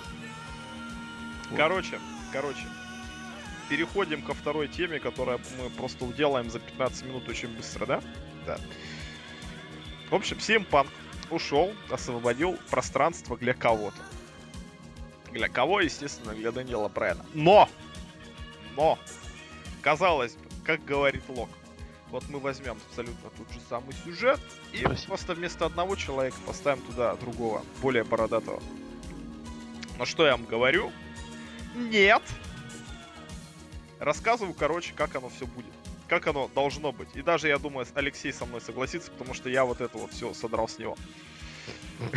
Короче, 1.57 1.99
короче. 2.33 2.65
Переходим 3.71 4.21
ко 4.21 4.35
второй 4.35 4.69
теме, 4.69 4.99
которую 5.01 5.41
мы 5.63 5.71
просто 5.71 6.05
уделаем 6.05 6.51
за 6.51 6.59
15 6.59 7.07
минут 7.07 7.29
очень 7.29 7.49
быстро, 7.49 7.87
да? 7.87 8.03
Да. 8.47 8.59
В 10.11 10.15
общем, 10.15 10.37
CM 10.37 10.67
Punk 10.69 10.89
ушел, 11.31 11.73
освободил 11.91 12.59
пространство 12.71 13.37
для 13.37 13.55
кого-то. 13.55 14.03
Для 15.33 15.49
кого, 15.49 15.81
естественно, 15.81 16.35
для 16.35 16.53
Даниэла 16.53 16.89
Брайана. 16.89 17.25
Но! 17.35 17.69
Но! 18.77 18.99
Казалось 19.81 20.35
бы, 20.35 20.49
как 20.65 20.85
говорит 20.85 21.23
Лок, 21.29 21.49
вот 22.11 22.29
мы 22.29 22.39
возьмем 22.39 22.79
абсолютно 22.89 23.31
тот 23.31 23.51
же 23.51 23.61
самый 23.69 23.95
сюжет 24.05 24.39
и 24.73 24.79
Спасибо. 24.79 25.07
просто 25.09 25.35
вместо 25.35 25.65
одного 25.65 25.97
человека 25.97 26.37
поставим 26.47 26.83
туда 26.83 27.15
другого, 27.17 27.65
более 27.81 28.05
бородатого. 28.05 28.63
Но 29.99 30.05
что 30.05 30.27
я 30.27 30.33
вам 30.33 30.45
говорю? 30.45 30.93
Нет! 31.75 32.23
Рассказываю, 33.99 34.55
короче, 34.55 34.93
как 34.95 35.17
оно 35.17 35.29
все 35.31 35.47
будет. 35.47 35.73
Как 36.09 36.27
оно 36.27 36.49
должно 36.49 36.93
быть. 36.93 37.09
И 37.17 37.23
даже, 37.23 37.49
я 37.49 37.59
думаю, 37.59 37.87
Алексей 37.95 38.33
со 38.33 38.45
мной 38.45 38.61
согласится, 38.61 39.11
потому 39.11 39.35
что 39.35 39.49
я 39.49 39.65
вот 39.65 39.81
это 39.81 39.97
вот 39.99 40.13
все 40.13 40.35
содрал 40.35 40.69
с 40.69 40.79
него. 40.79 40.97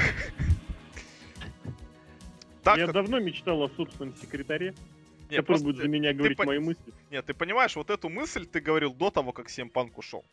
Так, 2.64 2.78
я 2.78 2.88
давно 2.88 3.20
мечтал 3.20 3.62
о 3.62 3.70
собственном 3.70 4.16
секретаре. 4.16 4.74
Не, 5.30 5.38
который 5.38 5.46
просто 5.46 5.66
будет 5.66 5.76
ты- 5.78 5.82
за 5.84 5.88
меня 5.88 6.14
говорить 6.14 6.38
по- 6.38 6.46
мои 6.46 6.58
мысли. 6.58 6.94
Нет, 7.12 7.24
ты 7.26 7.36
понимаешь, 7.36 7.76
вот 7.76 7.92
эту 7.92 8.10
мысль 8.10 8.48
ты 8.48 8.60
говорил 8.60 8.92
до 8.92 9.12
того, 9.12 9.34
как 9.34 9.50
Punk 9.70 9.92
ушел. 9.98 10.26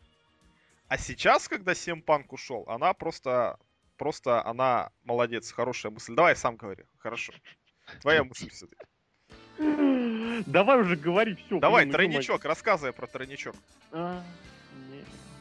А 0.87 0.97
сейчас, 0.97 1.47
когда 1.47 1.75
Punk 2.01 2.25
ушел, 2.29 2.65
она 2.67 2.93
просто... 2.93 3.59
Просто 3.97 4.43
она 4.43 4.89
молодец, 5.03 5.51
хорошая 5.51 5.91
мысль. 5.91 6.15
Давай 6.15 6.35
сам 6.35 6.55
говори, 6.55 6.83
хорошо. 6.97 7.33
Твоя 8.01 8.23
мысль 8.23 8.49
все-таки. 8.49 8.83
Давай 9.57 10.81
уже 10.81 10.95
говори 10.95 11.35
все. 11.35 11.59
Давай, 11.59 11.89
тройничок, 11.89 12.45
рассказывай 12.45 12.93
про 12.93 13.07
тройничок. 13.07 13.55
А, 13.91 14.21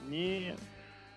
не, 0.09 0.19
не. 0.19 0.57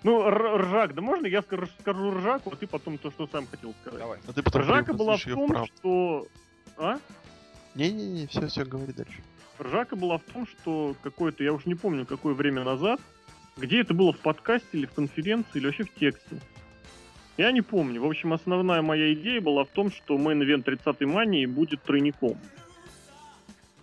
Ну, 0.04 0.30
Ржак, 0.30 0.94
да 0.94 1.02
можно 1.02 1.26
я 1.26 1.42
скажу, 1.42 1.68
скажу 1.80 2.12
Ржаку, 2.12 2.52
а 2.54 2.56
ты 2.56 2.68
потом 2.68 2.98
то, 2.98 3.10
что 3.10 3.28
сам 3.28 3.48
хотел 3.48 3.74
сказать. 3.82 4.00
Давай. 4.00 4.20
А 4.28 4.34
ты 4.34 4.44
потом 4.44 4.62
Ржака 4.62 4.94
была 4.94 5.18
в 5.18 5.24
том, 5.24 5.66
что... 5.66 6.28
А? 6.78 7.00
Не-не-не, 7.74 8.28
все, 8.28 8.48
все, 8.48 8.66
говори 8.66 8.94
дальше. 8.94 9.24
Ржака 9.60 9.96
была 9.96 10.18
в 10.18 10.24
том, 10.24 10.48
что 10.48 10.96
какое-то, 11.02 11.44
я 11.44 11.54
уж 11.54 11.66
не 11.66 11.76
помню, 11.76 12.06
какое 12.06 12.34
время 12.34 12.64
назад, 12.64 13.00
где 13.58 13.82
это 13.82 13.94
было 13.94 14.14
в 14.14 14.20
подкасте 14.20 14.68
или 14.74 14.86
в 14.86 14.94
конференции, 14.94 15.56
или 15.56 15.66
вообще 15.66 15.84
в 15.84 15.94
тексте. 15.94 16.40
Я 17.38 17.52
не 17.52 17.62
помню. 17.62 18.02
В 18.02 18.06
общем, 18.06 18.32
основная 18.34 18.82
моя 18.82 19.14
идея 19.14 19.42
была 19.42 19.66
в 19.66 19.70
том, 19.70 19.92
что 19.92 20.18
main 20.18 20.42
event 20.44 20.68
30-й 20.68 21.06
мании 21.06 21.46
будет 21.46 21.82
тройником. 21.84 22.38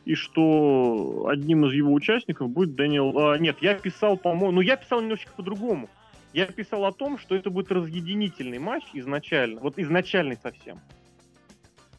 И 0.05 0.15
что 0.15 1.27
одним 1.29 1.67
из 1.67 1.75
его 1.75 1.93
участников 1.93 2.51
будет 2.51 2.75
Дэниел... 2.75 3.17
а, 3.19 3.39
нет, 3.39 3.59
я 3.61 3.75
писал, 3.75 4.17
по-моему... 4.17 4.53
Ну, 4.53 4.61
я 4.61 4.77
писал 4.77 5.01
немножечко 5.01 5.33
по-другому. 5.37 5.89
Я 6.33 6.47
писал 6.47 6.85
о 6.87 6.93
том, 6.93 7.19
что 7.19 7.37
это 7.37 7.51
будет 7.51 7.71
разъединительный 7.71 8.59
матч 8.59 8.85
изначально. 8.95 9.61
Вот 9.61 9.79
изначальный 9.79 10.39
совсем. 10.43 10.81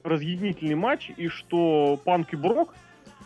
Разъединительный 0.04 0.76
матч, 0.76 1.12
и 1.16 1.30
что 1.30 2.00
Панк 2.04 2.34
и 2.34 2.36
Брок 2.36 2.76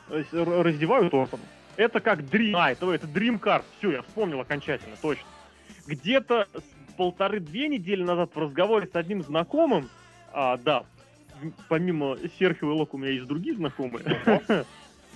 э, 0.09 0.23
раздевают 0.32 1.13
Ортона. 1.13 1.43
Это 1.75 1.99
как 1.99 2.19
Dream... 2.19 2.53
А, 2.55 2.71
это, 2.71 2.91
это 2.91 3.07
Dream 3.07 3.39
Card. 3.39 3.63
Все, 3.78 3.91
я 3.91 4.01
вспомнил 4.03 4.41
окончательно, 4.41 4.95
точно. 5.01 5.25
Где-то 5.88 6.47
полторы-две 6.97 7.67
недели 7.67 8.03
назад 8.03 8.32
в 8.36 8.39
разговоре 8.39 8.88
с 8.91 8.95
одним 8.95 9.23
знакомым, 9.23 9.89
а, 10.34 10.57
да, 10.57 10.84
помимо 11.67 12.17
Серхио 12.39 12.71
и 12.71 12.73
Лока 12.73 12.95
у 12.95 12.97
меня 12.97 13.11
есть 13.11 13.27
другие 13.27 13.55
знакомые, 13.55 14.05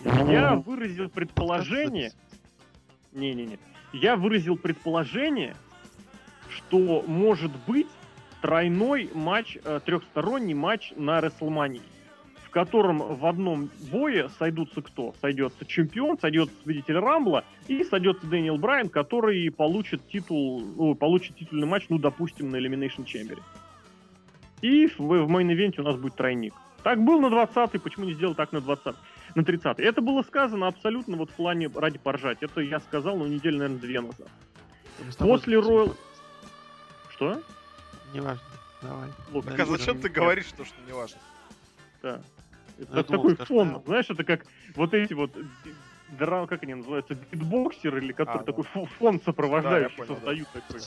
я 0.04 0.56
выразил 0.56 1.10
предположение, 1.10 2.12
не-не-не, 3.12 3.60
я 3.94 4.16
выразил 4.16 4.58
предположение, 4.58 5.56
что 6.50 7.04
может 7.08 7.52
быть 7.68 7.88
тройной 8.42 9.10
матч, 9.14 9.58
э, 9.64 9.80
трехсторонний 9.86 10.54
матч 10.54 10.94
на 10.96 11.22
Рестлмании, 11.22 11.82
в 12.44 12.50
котором 12.50 13.00
в 13.00 13.26
одном 13.26 13.70
бое 13.92 14.30
сойдутся 14.40 14.82
кто? 14.82 15.14
Сойдется 15.22 15.66
чемпион, 15.66 16.18
сойдется 16.20 16.56
победитель 16.64 16.98
Рамбла 16.98 17.46
и 17.68 17.84
сойдется 17.84 18.26
Дэниел 18.28 18.58
Брайан, 18.58 18.90
который 18.90 19.50
получит 19.52 20.08
титул, 20.10 20.62
ну, 20.62 20.96
получит 20.96 21.38
титульный 21.38 21.68
матч, 21.68 21.86
ну, 21.90 21.98
допустим, 21.98 22.50
на 22.50 22.58
Elimination 22.58 23.06
Chamber. 23.06 23.40
И 24.62 24.88
в, 24.88 25.00
в 25.00 25.30
main 25.30 25.51
event 25.51 25.76
е 25.76 25.82
у 25.82 25.84
нас 25.84 25.96
будет 25.96 26.16
тройник. 26.16 26.54
Так 26.84 27.00
был 27.04 27.20
на 27.22 27.28
20-й, 27.28 27.80
почему 27.80 28.06
не 28.06 28.14
сделал 28.14 28.36
так 28.36 28.52
на 28.52 28.62
20 28.62 28.96
на 29.36 29.44
30 29.46 29.80
Это 29.80 30.02
было 30.02 30.24
сказано 30.24 30.68
абсолютно 30.68 31.16
вот 31.16 31.30
в 31.30 31.34
плане 31.34 31.70
ради 31.74 31.98
поржать. 32.00 32.40
Это 32.42 32.62
я 32.62 32.80
сказал, 32.80 33.18
ну, 33.18 33.28
неделю, 33.28 33.58
наверное, 33.60 33.80
две 33.80 34.02
назад. 34.02 34.28
После 35.18 35.60
будем 35.60 35.72
Royal-. 35.74 35.96
Что? 37.12 37.42
Неважно, 38.14 38.44
давай. 38.82 39.10
Лок, 39.32 39.46
Так 39.46 39.60
а 39.60 39.66
зачем 39.66 40.00
ты 40.02 40.10
говоришь 40.10 40.52
то, 40.58 40.66
что 40.66 40.76
не 40.86 40.92
важно? 40.94 41.18
Да. 42.02 42.22
Это 42.78 42.90
Я 42.98 43.04
так- 43.04 43.08
думал, 43.08 43.22
такой 43.22 43.34
скажешь, 43.36 43.48
фон, 43.48 43.74
да. 43.74 43.82
знаешь, 43.86 44.06
это 44.10 44.24
как 44.24 44.46
вот 44.76 44.94
эти 44.94 45.14
вот 45.14 45.32
драм, 46.18 46.48
как 46.48 46.64
они 46.64 46.74
называются, 46.74 47.16
битбоксер 47.16 47.98
или 47.98 48.12
который 48.12 48.38
А, 48.42 48.44
да. 48.44 48.44
такой 48.46 48.66
фо- 48.74 48.88
фон 48.98 49.22
сопровождающий 49.22 49.96
понял, 49.96 50.10
да. 50.10 50.16
создают 50.16 50.48
такой. 50.50 50.82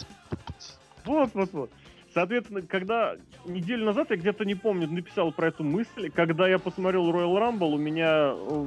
Вот, 1.04 1.30
вот, 1.34 1.52
вот. 1.52 1.70
Соответственно, 2.14 2.62
когда 2.62 3.16
неделю 3.44 3.86
назад, 3.86 4.10
я 4.10 4.16
где-то 4.16 4.44
не 4.44 4.54
помню, 4.54 4.88
написал 4.88 5.32
про 5.32 5.48
эту 5.48 5.64
мысль, 5.64 6.10
когда 6.14 6.46
я 6.48 6.60
посмотрел 6.60 7.10
Royal 7.10 7.36
Rumble, 7.36 7.74
у 7.74 7.78
меня 7.78 8.32
э, 8.34 8.66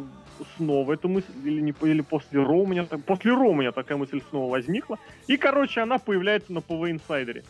снова 0.58 0.91
эта 0.91 1.08
мысль, 1.08 1.32
или, 1.45 1.62
не, 1.62 1.74
или 1.82 2.02
после 2.02 2.43
Ро 2.43 2.64
у 2.64 2.68
меня, 2.68 2.84
после 2.84 3.32
Ро 3.32 3.52
у 3.52 3.56
меня 3.56 3.72
такая 3.72 3.98
мысль 3.98 4.22
снова 4.30 4.52
возникла. 4.52 5.00
И, 5.28 5.38
короче, 5.38 5.80
она 5.80 5.98
появляется 5.98 6.52
на 6.52 6.60
PV 6.60 7.00
Insider. 7.00 7.45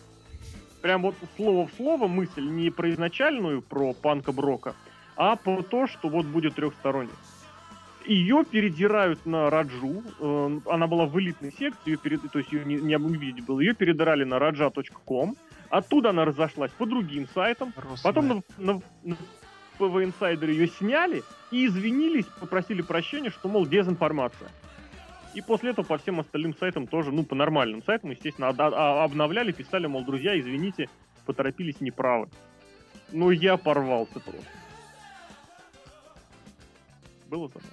Прям 0.84 1.02
вот 1.02 1.16
слово 1.36 1.66
в 1.66 1.72
слово 1.74 2.08
мысль 2.08 2.48
не 2.48 2.70
про 2.70 2.92
изначальную, 2.92 3.64
про 3.64 3.94
Панка 3.94 4.32
Брока, 4.32 4.76
а 5.16 5.36
про 5.36 5.64
то, 5.64 5.88
что 5.88 6.10
вот 6.10 6.28
будет 6.28 6.56
трехсторонний. 6.56 7.12
Ее 8.06 8.46
передирают 8.50 9.26
на 9.26 9.50
Раджу. 9.50 10.04
э, 10.20 10.60
Она 10.68 10.86
была 10.86 11.08
в 11.08 11.20
элитной 11.20 11.52
секции, 11.52 11.90
ее 11.92 11.98
перед... 11.98 12.22
то 12.32 12.38
есть 12.38 12.52
ее 12.54 12.64
не, 12.66 12.76
не 12.76 12.96
увидеть 12.98 13.44
было. 13.44 13.60
Ее 13.60 13.74
передрали 13.74 14.24
на 14.24 14.36
raja.com. 14.36 15.36
Оттуда 15.70 16.10
она 16.12 16.26
разошлась 16.26 16.72
по 16.72 16.86
другим 16.86 17.28
сайтам. 17.34 17.74
Потом 18.04 18.28
на, 18.28 18.42
на, 18.58 18.82
на 19.04 19.18
PV 19.80 20.14
Insider 20.14 20.50
ее 20.50 20.68
сняли 20.68 21.24
и 21.52 21.66
извинились, 21.68 22.26
попросили 22.40 22.82
прощения, 22.82 23.30
что, 23.30 23.50
мол, 23.50 23.66
дезинформация. 23.66 24.50
И 25.34 25.42
после 25.42 25.72
этого 25.72 25.86
по 25.86 25.98
всем 25.98 26.20
остальным 26.20 26.56
сайтам 26.58 26.88
тоже, 26.88 27.12
ну, 27.12 27.24
по 27.24 27.36
нормальным 27.36 27.84
сайтам, 27.84 28.10
естественно, 28.12 28.50
а- 28.50 29.04
обновляли, 29.04 29.52
писали, 29.52 29.86
мол, 29.88 30.04
друзья, 30.04 30.40
извините, 30.40 30.90
поторопились, 31.26 31.80
неправы. 31.82 32.30
Ну, 33.12 33.30
я 33.32 33.58
порвался 33.58 34.20
просто. 34.20 34.46
Было 37.30 37.48
забавно. 37.50 37.70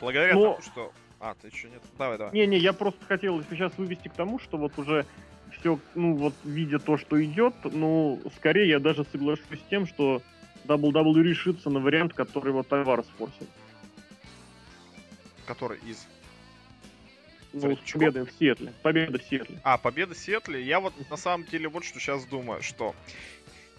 Благодаря 0.00 0.34
Но- 0.34 0.42
тому, 0.42 0.62
что... 0.62 0.92
А, 1.20 1.34
ты 1.40 1.48
еще 1.48 1.70
нет? 1.70 1.80
Давай, 1.96 2.18
давай. 2.18 2.34
Не-не, 2.34 2.58
я 2.58 2.74
просто 2.74 3.02
хотел 3.06 3.42
сейчас 3.44 3.72
вывести 3.78 4.08
к 4.08 4.12
тому, 4.12 4.38
что 4.38 4.58
вот 4.58 4.78
уже 4.78 5.06
все, 5.58 5.78
ну 5.94 6.14
вот 6.16 6.34
видя 6.44 6.78
то, 6.78 6.96
что 6.96 7.22
идет, 7.24 7.54
ну, 7.64 8.20
скорее 8.36 8.68
я 8.68 8.78
даже 8.78 9.04
соглашусь 9.04 9.58
с 9.58 9.70
тем, 9.70 9.86
что 9.86 10.22
WWE 10.66 11.22
решится 11.22 11.70
на 11.70 11.80
вариант, 11.80 12.14
который 12.14 12.52
вот 12.52 12.72
Альварес 12.72 13.06
форсит. 13.18 13.48
Который 15.46 15.78
из... 15.80 16.06
Ну, 17.52 17.76
с 17.76 17.92
победой 17.92 18.24
в 18.24 18.32
Сиэтле. 18.32 18.72
Победа 18.82 19.18
в 19.18 19.22
Сиэтле. 19.22 19.60
А, 19.62 19.78
победа 19.78 20.14
Сиэтле. 20.14 20.62
Я 20.62 20.80
вот 20.80 20.92
на 21.08 21.16
самом 21.16 21.46
деле 21.46 21.68
вот 21.68 21.84
что 21.84 22.00
сейчас 22.00 22.24
думаю, 22.24 22.62
что 22.62 22.94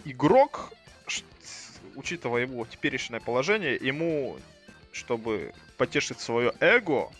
игрок, 0.05 0.71
учитывая 1.95 2.43
его 2.43 2.65
теперешнее 2.65 3.19
положение, 3.19 3.75
ему, 3.75 4.37
чтобы 4.93 5.53
потешить 5.77 6.19
свое 6.19 6.53
эго, 6.61 7.11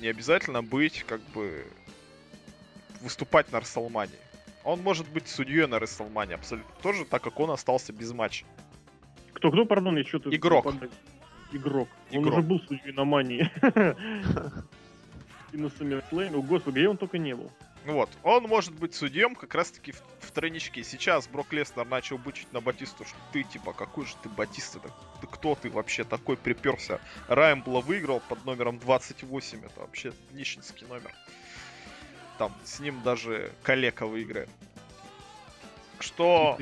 не 0.00 0.08
обязательно 0.08 0.62
быть, 0.62 1.04
как 1.04 1.20
бы, 1.30 1.64
выступать 3.02 3.52
на 3.52 3.60
Расселмане. 3.60 4.12
Он 4.64 4.80
может 4.80 5.08
быть 5.08 5.28
судьей 5.28 5.66
на 5.66 5.78
Расселмане 5.78 6.34
абсолютно 6.34 6.74
тоже, 6.82 7.04
так 7.04 7.22
как 7.22 7.40
он 7.40 7.50
остался 7.50 7.92
без 7.92 8.12
матча. 8.12 8.44
Кто-кто, 9.32 9.64
пардон, 9.64 9.96
я 9.96 10.04
что-то... 10.04 10.34
Игрок. 10.34 10.72
Игрок. 11.52 11.88
Он 12.12 12.20
Игрок. 12.22 12.32
уже 12.32 12.42
был 12.42 12.60
судьей 12.60 12.92
на 12.92 13.04
Мании. 13.04 13.50
И 15.52 15.56
на 15.58 15.66
SummerSlam. 15.66 16.36
О, 16.36 16.42
господи, 16.42 16.78
где 16.78 16.88
он 16.88 16.96
только 16.96 17.18
не 17.18 17.34
был. 17.34 17.50
Ну 17.84 17.94
Вот, 17.94 18.08
он 18.22 18.44
может 18.44 18.72
быть 18.74 18.94
судьем 18.94 19.34
как 19.34 19.54
раз-таки 19.54 19.90
в, 19.92 20.00
в 20.20 20.30
тройничке. 20.30 20.84
Сейчас 20.84 21.26
Брок 21.26 21.52
Леснер 21.52 21.84
начал 21.84 22.16
бычить 22.16 22.52
на 22.52 22.60
Батисту, 22.60 23.04
что 23.04 23.16
ты, 23.32 23.42
типа, 23.42 23.72
какой 23.72 24.06
же 24.06 24.12
ты 24.22 24.28
Батиста, 24.28 24.78
да, 24.78 24.90
ты 25.20 25.26
кто 25.26 25.56
ты 25.56 25.68
вообще 25.68 26.04
такой 26.04 26.36
приперся? 26.36 27.00
Раймбла 27.26 27.80
выиграл 27.80 28.20
под 28.28 28.44
номером 28.44 28.78
28, 28.78 29.64
это 29.64 29.80
вообще 29.80 30.12
нищенский 30.30 30.86
номер. 30.86 31.12
Там 32.42 32.52
с 32.64 32.80
ним 32.80 33.00
даже 33.04 33.52
калека 33.62 34.04
выиграет. 34.04 34.48
Что 36.00 36.58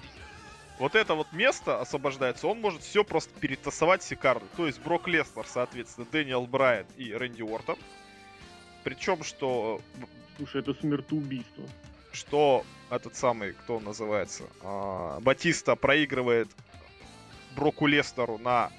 вот 0.78 0.95
это 0.95 1.14
вот 1.14 1.33
место 1.33 1.81
освобождается, 1.81 2.49
он 2.49 2.61
может 2.61 2.83
все 2.83 3.03
просто 3.03 3.33
перетасовать 3.41 4.03
Сикарду. 4.03 4.45
То 4.59 4.66
есть 4.66 4.78
Брок 4.83 5.09
Леснер, 5.09 5.47
соответственно, 5.47 6.07
Дэниел 6.12 6.47
Брайан 6.47 6.85
и 6.99 7.14
Рэнди 7.14 7.41
Уортон. 7.41 7.78
Причем, 8.85 9.24
что 9.24 9.81
Слушай, 10.37 10.61
это 10.61 10.74
смертоубийство. 10.74 11.64
что 12.12 12.66
этот 12.91 13.16
самый, 13.16 13.55
кто 13.55 13.76
он 13.76 13.85
называется, 13.85 14.45
а, 14.62 15.18
Батиста 15.20 15.76
проигрывает 15.76 16.51
Броку 17.57 17.87
Лестеру 17.87 18.37
на, 18.37 18.70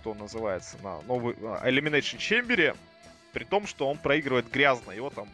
кто 0.00 0.14
называется, 0.14 0.78
на 0.82 1.00
новый 1.02 1.36
а, 1.42 1.64
Elimination 1.64 2.18
Chamber, 2.18 2.76
при 3.32 3.44
том, 3.44 3.68
что 3.68 3.88
он 3.88 3.98
проигрывает 3.98 4.50
грязно, 4.50 4.90
его 4.90 5.10
там 5.10 5.28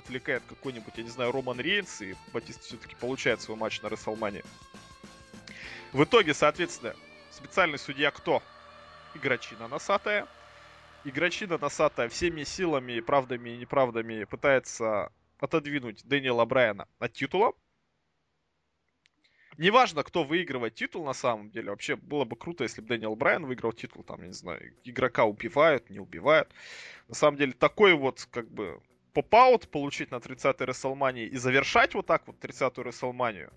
отвлекает 0.00 0.42
какой-нибудь, 0.48 0.94
я 0.96 1.04
не 1.04 1.08
знаю, 1.08 1.32
Роман 1.32 1.60
Рейнс, 1.60 2.02
и 2.02 2.16
Батиста 2.32 2.62
все-таки 2.64 2.96
получает 2.96 3.40
свой 3.40 3.56
матч 3.56 3.80
на 3.80 3.88
Рестлмане. 3.88 4.42
В 5.92 6.04
итоге, 6.04 6.34
соответственно, 6.34 6.94
специальный 7.30 7.78
судья 7.78 8.10
кто? 8.10 8.42
Игрочина 9.14 9.68
носатая. 9.68 10.26
Игрочина 11.04 11.58
носатая 11.58 12.08
всеми 12.08 12.44
силами, 12.44 13.00
правдами 13.00 13.50
и 13.50 13.56
неправдами 13.56 14.24
пытается 14.24 15.10
отодвинуть 15.38 16.04
Дэниела 16.04 16.44
Брайана 16.44 16.86
от 16.98 17.12
титула. 17.12 17.52
Неважно, 19.56 20.04
кто 20.04 20.24
выигрывает 20.24 20.74
титул 20.74 21.04
на 21.04 21.12
самом 21.12 21.50
деле. 21.50 21.70
Вообще 21.70 21.96
было 21.96 22.24
бы 22.24 22.36
круто, 22.36 22.64
если 22.64 22.80
бы 22.80 22.88
Дэниел 22.88 23.16
Брайан 23.16 23.44
выиграл 23.44 23.72
титул. 23.72 24.02
Там, 24.04 24.24
не 24.24 24.32
знаю, 24.32 24.74
игрока 24.84 25.24
убивают, 25.24 25.90
не 25.90 25.98
убивают. 25.98 26.50
На 27.08 27.14
самом 27.14 27.36
деле, 27.36 27.52
такой 27.52 27.94
вот, 27.94 28.26
как 28.30 28.50
бы, 28.50 28.80
pop-out 29.12 29.68
получить 29.68 30.10
на 30.10 30.16
30-й 30.16 30.64
Рестлмании 30.64 31.26
и 31.26 31.36
завершать 31.36 31.94
вот 31.94 32.06
так 32.06 32.26
вот 32.26 32.36
30-ю 32.42 32.82
Рестлманию 32.82 33.52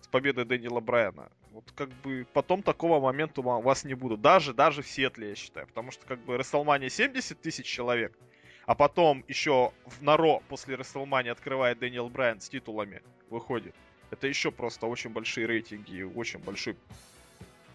с 0.00 0.08
победой 0.08 0.44
Дэниела 0.44 0.80
Брайана. 0.80 1.30
Вот 1.52 1.70
как 1.74 1.88
бы 2.02 2.26
потом 2.32 2.62
такого 2.62 3.00
момента 3.00 3.40
у 3.40 3.60
вас 3.60 3.84
не 3.84 3.94
будет. 3.94 4.20
Даже, 4.20 4.54
даже 4.54 4.82
в 4.82 4.88
Сиэтле, 4.88 5.30
я 5.30 5.34
считаю. 5.34 5.66
Потому 5.66 5.90
что 5.90 6.06
как 6.06 6.20
бы 6.20 6.36
Рестлмания 6.36 6.88
70 6.88 7.40
тысяч 7.40 7.66
человек, 7.66 8.16
а 8.66 8.74
потом 8.74 9.24
еще 9.26 9.72
на 9.86 10.02
Raw 10.02 10.40
после 10.48 10.76
Рестлмании 10.76 11.30
открывает 11.30 11.78
Дэниел 11.78 12.08
Брайан 12.08 12.40
с 12.40 12.48
титулами, 12.48 13.02
выходит. 13.28 13.74
Это 14.10 14.26
еще 14.26 14.50
просто 14.50 14.86
очень 14.86 15.10
большие 15.10 15.46
рейтинги 15.46 15.96
и 15.96 16.02
очень 16.02 16.40
большой 16.40 16.76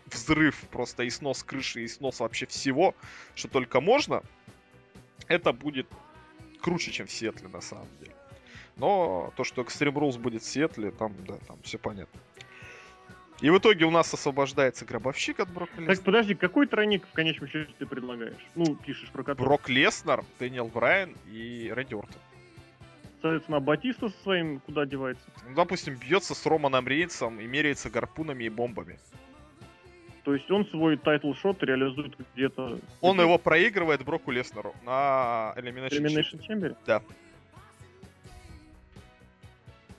взрыв, 0.06 0.60
просто 0.72 1.04
и 1.04 1.10
снос 1.10 1.44
крыши, 1.44 1.84
и 1.84 1.88
снос 1.88 2.20
вообще 2.20 2.46
всего, 2.46 2.96
что 3.34 3.48
только 3.48 3.82
можно. 3.82 4.22
Это 5.28 5.52
будет 5.52 5.88
круче, 6.66 6.92
чем 6.92 7.06
в 7.06 7.12
Сиэтле, 7.12 7.48
на 7.48 7.62
самом 7.62 7.88
деле. 8.00 8.16
Но 8.76 9.32
то, 9.36 9.44
что 9.44 9.62
Extreme 9.62 9.94
Rules 9.94 10.18
будет 10.18 10.42
в 10.42 10.48
Сиэтле, 10.48 10.90
там, 10.90 11.14
да, 11.28 11.36
там 11.48 11.60
все 11.62 11.78
понятно. 11.78 12.20
И 13.40 13.52
в 13.52 13.58
итоге 13.60 13.86
у 13.86 13.92
нас 13.92 14.12
освобождается 14.12 14.84
гробовщик 14.84 15.42
от 15.42 15.54
Брок 15.54 15.70
Леснера. 15.78 15.96
Так, 15.96 16.04
подожди, 16.04 16.34
какой 16.34 16.66
тройник 16.66 17.06
в 17.06 17.12
конечном 17.12 17.50
счете 17.50 17.72
ты 17.78 17.86
предлагаешь? 17.86 18.44
Ну, 18.56 18.76
пишешь 18.76 19.10
про 19.12 19.24
который. 19.24 19.46
Брок 19.46 19.70
Леснер, 19.70 20.24
Дэниел 20.40 20.68
Брайан 20.68 21.16
и 21.28 21.72
Рэдди 21.72 21.94
Ортон 21.94 22.22
соответственно, 23.22 23.60
Батиста 23.60 24.10
со 24.10 24.18
своим 24.22 24.60
куда 24.60 24.86
девается? 24.86 25.24
Ну, 25.48 25.56
допустим, 25.56 25.96
бьется 25.96 26.36
с 26.36 26.46
Романом 26.46 26.88
Рейнсом 26.88 27.40
и 27.40 27.48
меряется 27.48 27.90
гарпунами 27.90 28.44
и 28.44 28.50
бомбами. 28.50 29.00
То 30.26 30.34
есть 30.34 30.50
он 30.50 30.66
свой 30.66 30.98
title 30.98 31.34
shot 31.34 31.64
реализует 31.64 32.16
где-то... 32.34 32.80
Он 33.00 33.22
его 33.22 33.38
проигрывает 33.38 34.04
Броку 34.04 34.32
Леснеру 34.32 34.74
на 34.84 35.54
Elimination, 35.56 36.02
Elimination 36.02 36.42
Chamber? 36.50 36.76
Да. 36.88 37.04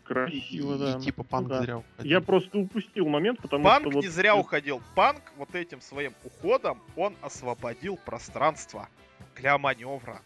Красиво, 0.02 0.74
и, 0.74 0.78
да. 0.78 0.98
И, 0.98 1.00
типа 1.00 1.22
Панк 1.22 1.48
да. 1.48 1.62
зря 1.62 1.78
уходил. 1.78 2.10
Я 2.10 2.20
просто 2.20 2.58
упустил 2.58 3.06
момент, 3.06 3.40
потому 3.40 3.62
Панк 3.62 3.82
что... 3.82 3.90
Панк 3.90 4.02
не 4.02 4.08
вот... 4.08 4.14
зря 4.14 4.34
уходил. 4.34 4.82
Панк 4.96 5.22
вот 5.36 5.54
этим 5.54 5.80
своим 5.80 6.12
уходом, 6.24 6.82
он 6.96 7.14
освободил 7.22 7.96
пространство 7.96 8.88
для 9.36 9.56
маневра. 9.58 10.22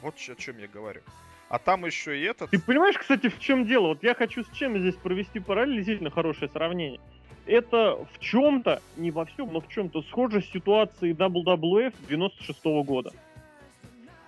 Вот 0.00 0.14
о 0.14 0.34
чем 0.36 0.56
я 0.56 0.68
говорю. 0.68 1.02
А 1.50 1.58
там 1.58 1.84
еще 1.84 2.18
и 2.18 2.22
этот... 2.22 2.48
Ты 2.48 2.58
понимаешь, 2.58 2.96
кстати, 2.96 3.28
в 3.28 3.38
чем 3.38 3.66
дело? 3.66 3.88
Вот 3.88 4.02
я 4.02 4.14
хочу 4.14 4.42
с 4.42 4.50
чем 4.52 4.78
здесь 4.78 4.94
провести 4.94 5.38
параллель, 5.38 5.76
действительно 5.76 6.10
хорошее 6.10 6.50
сравнение. 6.50 6.98
Это 7.46 7.98
в 8.12 8.18
чем-то, 8.20 8.80
не 8.96 9.10
во 9.10 9.24
всем, 9.24 9.52
но 9.52 9.60
в 9.60 9.68
чем-то 9.68 10.02
схоже 10.02 10.40
с 10.40 10.50
ситуацией 10.50 11.12
WWF 11.12 11.92
96 12.08 12.64
-го 12.64 12.84
года. 12.84 13.12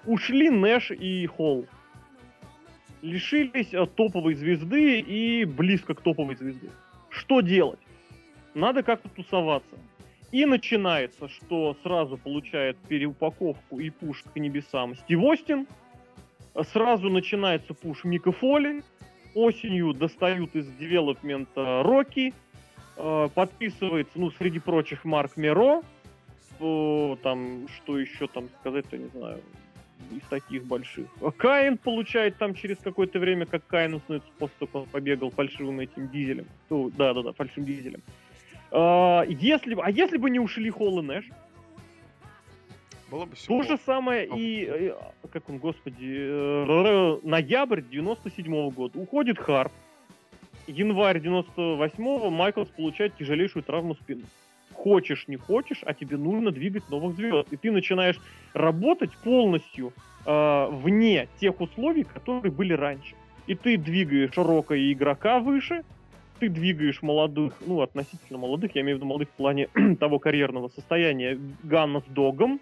Ушли 0.06 0.50
Нэш 0.50 0.90
и 0.90 1.26
Холл. 1.26 1.66
Лишились 3.02 3.72
э, 3.72 3.86
топовой 3.86 4.34
звезды 4.34 5.00
и 5.00 5.44
близко 5.44 5.94
к 5.94 6.00
топовой 6.00 6.36
звезде. 6.36 6.70
Что 7.10 7.40
делать? 7.40 7.80
Надо 8.54 8.82
как-то 8.82 9.08
тусоваться. 9.08 9.76
И 10.32 10.46
начинается, 10.46 11.28
что 11.28 11.76
сразу 11.82 12.16
получает 12.16 12.76
переупаковку 12.88 13.78
и 13.78 13.90
пуш 13.90 14.22
к 14.22 14.36
небесам 14.36 14.96
Стив 14.96 15.20
Остин– 15.22 15.66
Сразу 16.62 17.10
начинается 17.10 17.74
пуш 17.74 18.04
Мика 18.04 18.30
Фоли. 18.30 18.82
Осенью 19.34 19.92
достают 19.92 20.54
из 20.54 20.68
девелопмента 20.76 21.82
Рокки. 21.82 22.32
Э, 22.96 23.28
подписывается, 23.34 24.12
ну, 24.18 24.30
среди 24.30 24.58
прочих, 24.58 25.04
Марк 25.04 25.36
Меро. 25.36 25.82
Там, 26.58 27.66
что 27.76 27.98
еще 27.98 28.28
там 28.28 28.48
сказать-то, 28.60 28.96
не 28.96 29.08
знаю, 29.08 29.40
из 30.12 30.22
таких 30.28 30.64
больших. 30.64 31.06
Каин 31.36 31.76
получает 31.76 32.38
там 32.38 32.54
через 32.54 32.78
какое-то 32.78 33.18
время, 33.18 33.44
как 33.44 33.66
Каин 33.66 33.98
становится 34.00 34.30
после 34.38 34.54
того, 34.58 34.70
как 34.72 34.82
он 34.82 34.88
побегал 34.88 35.30
фальшивым 35.30 35.80
этим 35.80 36.08
дизелем. 36.08 36.46
Ну, 36.70 36.90
да-да-да, 36.90 37.32
фальшивым 37.32 37.66
дизелем. 37.66 38.02
А, 38.70 39.24
если, 39.28 39.76
а 39.80 39.90
если 39.90 40.16
бы 40.16 40.30
не 40.30 40.38
ушли 40.38 40.70
Холл 40.70 41.00
и 41.00 41.02
Нэш, 41.02 41.24
было 43.10 43.26
бы 43.26 43.36
То 43.36 43.62
же 43.62 43.78
самое 43.84 44.26
и, 44.26 44.64
э, 44.64 44.94
как 45.30 45.48
он, 45.48 45.58
господи, 45.58 46.10
э, 46.10 47.20
ноябрь 47.22 47.82
97 47.82 48.46
-го 48.46 48.72
года. 48.72 48.98
Уходит 48.98 49.38
Харп. 49.38 49.72
Январь 50.66 51.18
98-го 51.18 52.30
Майклс 52.30 52.68
получает 52.68 53.16
тяжелейшую 53.16 53.62
травму 53.62 53.94
спины. 53.94 54.22
Хочешь, 54.72 55.28
не 55.28 55.36
хочешь, 55.36 55.80
а 55.82 55.94
тебе 55.94 56.16
нужно 56.16 56.50
двигать 56.50 56.88
новых 56.90 57.16
звезд. 57.16 57.48
И 57.52 57.56
ты 57.56 57.70
начинаешь 57.70 58.18
работать 58.52 59.12
полностью 59.18 59.92
э, 60.26 60.68
вне 60.70 61.28
тех 61.40 61.60
условий, 61.60 62.04
которые 62.04 62.52
были 62.52 62.72
раньше. 62.72 63.14
И 63.46 63.54
ты 63.54 63.76
двигаешь 63.76 64.36
Рока 64.36 64.74
и 64.74 64.92
игрока 64.92 65.38
выше, 65.38 65.84
ты 66.40 66.48
двигаешь 66.48 67.02
молодых, 67.02 67.54
ну, 67.66 67.80
относительно 67.80 68.38
молодых, 68.38 68.74
я 68.74 68.82
имею 68.82 68.96
в 68.96 68.98
виду 68.98 69.06
молодых 69.06 69.28
в 69.28 69.32
плане 69.32 69.68
того 70.00 70.18
карьерного 70.18 70.68
состояния, 70.68 71.38
Ганна 71.62 72.00
с 72.00 72.04
Догом, 72.04 72.60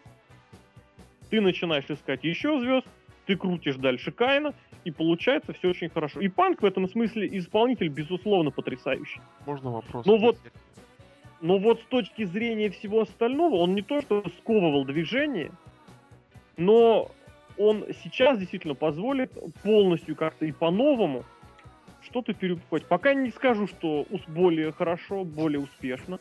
ты 1.31 1.41
начинаешь 1.41 1.87
искать 1.89 2.25
еще 2.25 2.61
звезд, 2.61 2.87
ты 3.33 3.39
крутишь 3.39 3.77
дальше 3.77 4.13
Кайна, 4.13 4.55
и 4.85 4.91
получается 4.91 5.55
все 5.55 5.71
очень 5.71 5.89
хорошо. 5.89 6.21
И 6.21 6.29
Панк 6.29 6.61
в 6.61 6.67
этом 6.67 6.87
смысле 6.89 7.27
исполнитель, 7.39 7.89
безусловно, 7.89 8.51
потрясающий. 8.51 9.21
Можно 9.47 9.71
вопрос? 9.71 10.05
Но 10.05 10.19
вот, 10.19 10.39
но 11.41 11.59
вот 11.59 11.81
с 11.81 11.85
точки 11.85 12.25
зрения 12.25 12.69
всего 12.69 13.01
остального, 13.03 13.57
он 13.57 13.75
не 13.75 13.81
то 13.81 14.03
что 14.03 14.23
сковывал 14.39 14.85
движение, 14.85 15.51
но 16.59 17.11
он 17.57 17.87
сейчас 18.05 18.39
действительно 18.39 18.75
позволит 18.75 19.33
полностью 19.63 20.15
как-то 20.15 20.45
и 20.45 20.53
по-новому 20.53 21.25
что-то 22.03 22.35
перепухать. 22.35 22.85
Пока 22.87 23.15
не 23.15 23.31
скажу, 23.31 23.67
что 23.67 24.07
более 24.29 24.73
хорошо, 24.73 25.25
более 25.25 25.61
успешно. 25.61 26.19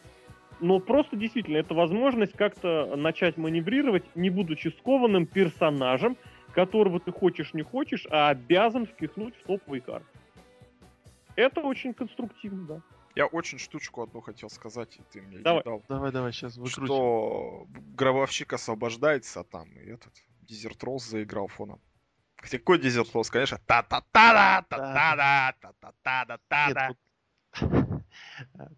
Но 0.62 0.80
просто 0.80 1.18
действительно 1.18 1.58
это 1.58 1.74
возможность 1.74 2.34
как-то 2.34 2.96
начать 2.96 3.36
маневрировать, 3.36 4.04
не 4.16 4.30
будучи 4.30 4.68
скованным 4.68 5.26
персонажем, 5.26 6.16
которого 6.52 7.00
ты 7.00 7.12
хочешь 7.12 7.54
не 7.54 7.64
хочешь, 7.64 8.08
а 8.10 8.30
обязан 8.30 8.86
впихнуть 8.86 9.36
в 9.36 9.44
топовый 9.44 9.82
карт. 9.82 10.06
Это 11.36 11.62
очень 11.62 11.94
конструктивно, 11.94 12.66
да. 12.68 12.82
Я 13.16 13.26
очень 13.26 13.58
штучку 13.58 14.04
одну 14.04 14.22
хотел 14.22 14.50
сказать, 14.50 14.98
и 14.98 15.02
ты 15.12 15.22
мне 15.22 15.40
давай. 15.40 15.60
не 15.60 15.64
дал. 15.64 15.84
Давай, 15.90 16.12
давай, 16.12 16.32
сейчас 16.32 16.56
выкрутим. 16.58 16.86
Что 16.86 17.68
гробовщик 17.96 18.54
освобождается, 18.54 19.42
а 19.42 19.44
там 19.44 19.70
и 19.72 19.90
этот 19.90 20.14
Дезерт 20.42 20.82
Роллс 20.84 21.06
заиграл 21.06 21.48
фоном. 21.48 21.82
Хотя 22.38 22.58
какой 22.58 22.80
Дезерт 22.80 23.14
Роллс, 23.14 23.30
конечно, 23.30 23.60
та-та-та-да, 23.66 24.66
та-та-да, 24.70 25.54
та-та-та-да-та-да. 25.62 26.90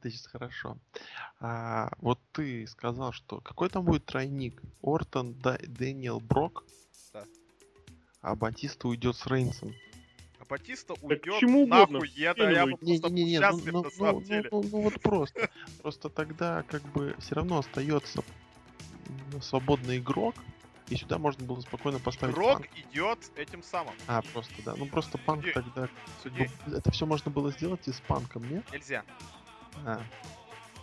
Ты 0.01 0.09
сейчас 0.09 0.28
хорошо. 0.28 0.78
А, 1.39 1.91
вот 1.97 2.19
ты 2.32 2.65
сказал, 2.67 3.11
что 3.11 3.39
какой 3.41 3.69
там 3.69 3.86
будет 3.86 4.05
тройник? 4.05 4.61
Ортон, 4.82 5.34
да, 5.39 5.57
Дэниел 5.61 6.19
Брок? 6.19 6.65
А 8.24 8.36
Батиста 8.36 8.88
уйдет 8.88 9.17
с 9.17 9.28
Рейнсом. 9.28 9.76
А 10.39 10.45
Батиста 10.45 10.93
уйдет 11.01 11.39
чему 11.39 11.67
нахуй, 11.67 12.09
я, 12.15 12.34
да, 12.34 12.49
я 12.49 12.65
бы 12.65 12.78
просто 12.78 13.09
не, 13.09 13.26
не, 13.26 13.32
не, 13.32 13.39
счастлив 13.39 13.74
ну, 13.74 13.84
на 13.84 13.84
ну, 13.84 13.91
самом 13.91 14.15
ну, 14.15 14.21
деле. 14.21 14.49
Ну, 14.49 14.63
ну, 14.63 14.69
ну 14.71 14.82
вот 14.82 15.01
просто. 15.01 15.49
Просто 15.82 16.09
тогда 16.09 16.63
как 16.63 16.82
бы 16.93 17.15
все 17.19 17.36
равно 17.36 17.59
остается 17.59 18.24
свободный 19.41 19.97
игрок, 19.97 20.36
и 20.88 20.95
сюда 20.95 21.17
можно 21.17 21.45
было 21.45 21.59
спокойно 21.59 21.99
поставить 21.99 22.34
Игрок 22.34 22.59
панк. 22.59 22.69
идет 22.78 23.19
этим 23.36 23.61
самым. 23.61 23.93
А, 24.07 24.21
просто, 24.21 24.53
да. 24.63 24.74
Ну 24.78 24.86
просто 24.86 25.17
панк 25.17 25.41
Суди. 25.41 25.53
тогда... 25.53 25.89
Суди. 26.24 26.49
Ну, 26.65 26.78
это 26.78 26.91
все 26.91 27.05
можно 27.05 27.30
было 27.30 27.51
сделать 27.51 27.86
и 27.89 27.91
с 27.91 27.99
панком, 27.99 28.49
нет? 28.49 28.63
Нельзя. 28.71 29.03
А. 29.86 30.01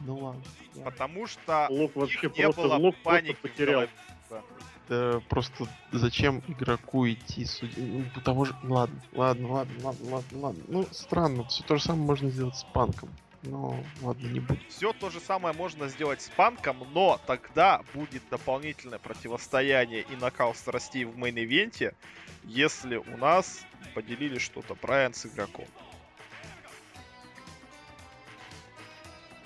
Ну 0.01 0.19
ладно. 0.19 0.43
Потому 0.85 1.27
что 1.27 1.69
Лок 1.71 1.97
вообще 1.97 2.29
не 2.37 2.43
просто, 2.43 2.63
было 2.63 2.75
Лок 2.77 2.97
паники 3.03 3.39
потерял. 3.41 3.87
Да. 4.29 4.43
Да, 4.91 5.21
просто 5.29 5.69
зачем 5.93 6.43
игроку 6.49 7.09
идти 7.09 7.45
судить? 7.45 7.79
Ну, 7.79 8.21
того 8.23 8.45
же... 8.45 8.57
Ладно, 8.65 9.01
ладно, 9.13 9.49
ладно, 9.49 9.79
ладно, 9.83 10.11
ладно, 10.11 10.39
ладно. 10.41 10.65
Ну, 10.67 10.87
странно, 10.91 11.45
все 11.45 11.63
то 11.63 11.77
же 11.77 11.83
самое 11.85 12.05
можно 12.05 12.29
сделать 12.29 12.57
с 12.57 12.65
панком. 12.65 13.09
Ну, 13.43 13.85
ладно, 14.03 14.27
не 14.27 14.41
будет. 14.41 14.69
Все 14.69 14.93
то 14.93 15.09
же 15.11 15.21
самое 15.21 15.55
можно 15.55 15.87
сделать 15.87 16.23
с 16.23 16.29
панком, 16.31 16.85
но 16.93 17.21
тогда 17.25 17.83
будет 17.95 18.25
дополнительное 18.31 18.99
противостояние 18.99 20.03
и 20.03 20.17
накал 20.17 20.57
страстей 20.57 21.05
в 21.05 21.17
main 21.17 21.45
event 21.45 21.81
е, 21.81 21.95
если 22.43 22.97
у 22.97 23.17
нас 23.17 23.65
поделили 23.95 24.39
что-то 24.39 24.75
Брайан 24.75 25.15
с 25.15 25.25
игроком. 25.25 25.67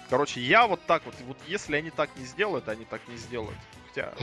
Короче, 0.08 0.40
я 0.40 0.66
вот 0.66 0.80
так 0.86 1.04
вот, 1.04 1.14
вот 1.26 1.36
если 1.46 1.76
они 1.76 1.90
так 1.90 2.08
не 2.16 2.24
сделают, 2.24 2.70
они 2.70 2.86
так 2.86 3.06
не 3.08 3.18
сделают. 3.18 3.58
Хотя 3.88 4.14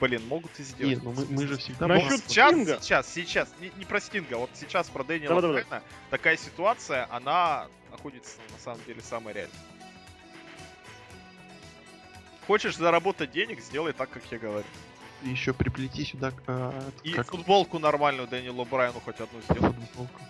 блин, 0.00 0.26
могут 0.28 0.58
и 0.58 0.62
сделать. 0.62 0.98
Не, 0.98 1.02
ну 1.02 1.12
мы, 1.12 1.26
мы 1.26 1.46
же 1.46 1.56
всегда... 1.56 1.86
Насчет 1.86 2.24
Сейчас, 2.24 2.52
Стинга? 2.52 2.78
сейчас, 2.80 3.12
сейчас, 3.12 3.48
не, 3.60 3.72
не 3.76 3.84
про 3.84 4.00
Стинга, 4.00 4.34
вот 4.36 4.50
сейчас 4.54 4.88
про 4.88 5.04
Дэниела 5.04 5.28
Давай, 5.28 5.42
давай. 5.42 5.64
Брайана 5.64 5.86
такая 6.10 6.36
ситуация, 6.36 7.06
она 7.10 7.68
находится 7.90 8.38
на 8.52 8.58
самом 8.58 8.80
деле 8.86 9.00
самой 9.02 9.34
реальной. 9.34 9.54
Хочешь 12.46 12.76
заработать 12.76 13.30
денег, 13.30 13.60
сделай 13.60 13.92
так, 13.92 14.10
как 14.10 14.22
я 14.30 14.38
говорю. 14.38 14.66
Еще 15.22 15.54
приплети 15.54 16.04
сюда 16.04 16.32
э, 16.46 16.90
И 17.02 17.12
как 17.12 17.30
футболку 17.30 17.78
нормальную 17.78 18.28
Дэниелу 18.28 18.64
Брайану 18.66 19.00
хоть 19.00 19.20
одну 19.20 19.40
сделай. 19.48 19.72
футболку. 19.72 20.20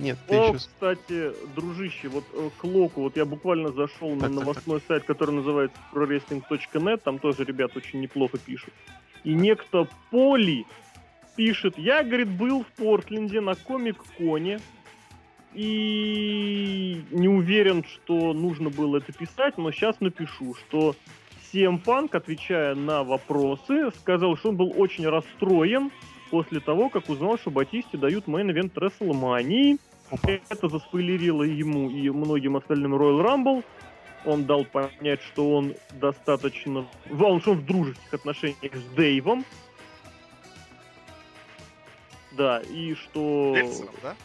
Нет, 0.00 0.18
ты 0.26 0.36
О, 0.36 0.48
еще... 0.48 0.58
кстати, 0.58 1.32
дружище, 1.54 2.08
вот 2.08 2.24
э, 2.32 2.50
к 2.56 2.64
Локу, 2.64 3.02
вот 3.02 3.16
я 3.16 3.24
буквально 3.24 3.70
зашел 3.70 4.14
на 4.14 4.28
новостной 4.28 4.80
сайт, 4.88 5.04
который 5.04 5.34
называется 5.34 5.76
prowrestling.net, 5.92 7.02
там 7.04 7.18
тоже 7.18 7.44
ребят 7.44 7.76
очень 7.76 8.00
неплохо 8.00 8.38
пишут. 8.38 8.72
И 9.24 9.34
некто 9.34 9.86
Поли 10.10 10.66
пишет, 11.36 11.78
я, 11.78 12.02
говорит, 12.02 12.28
был 12.28 12.64
в 12.64 12.66
Портленде 12.68 13.40
на 13.40 13.54
Комик-Коне, 13.54 14.60
и 15.52 17.02
не 17.10 17.28
уверен, 17.28 17.84
что 17.84 18.32
нужно 18.32 18.70
было 18.70 18.98
это 18.98 19.12
писать, 19.12 19.58
но 19.58 19.72
сейчас 19.72 20.00
напишу, 20.00 20.54
что 20.54 20.94
CM 21.52 21.82
Punk, 21.82 22.16
отвечая 22.16 22.74
на 22.74 23.02
вопросы, 23.02 23.90
сказал, 24.00 24.36
что 24.36 24.50
он 24.50 24.56
был 24.56 24.72
очень 24.76 25.06
расстроен 25.08 25.90
после 26.30 26.60
того, 26.60 26.88
как 26.88 27.08
узнал, 27.08 27.38
что 27.38 27.50
Батисте 27.50 27.98
дают 27.98 28.26
main 28.26 28.46
event 28.46 28.72
WrestleMania. 28.74 29.78
Это 30.48 30.68
заспойлерило 30.68 31.42
ему 31.42 31.88
и 31.90 32.10
многим 32.10 32.56
остальным 32.56 32.94
Royal 32.94 33.24
Rumble. 33.24 33.64
Он 34.24 34.44
дал 34.44 34.64
понять, 34.64 35.22
что 35.22 35.50
он 35.56 35.74
достаточно... 35.92 36.86
Он, 37.10 37.40
что 37.40 37.52
он 37.52 37.58
в 37.58 37.64
дружеских 37.64 38.12
отношениях 38.12 38.74
с 38.74 38.94
Дэйвом. 38.94 39.44
Да, 42.32 42.60
и 42.60 42.94
что... 42.94 43.54
Мельцером, 43.56 43.94
да? 44.02 44.16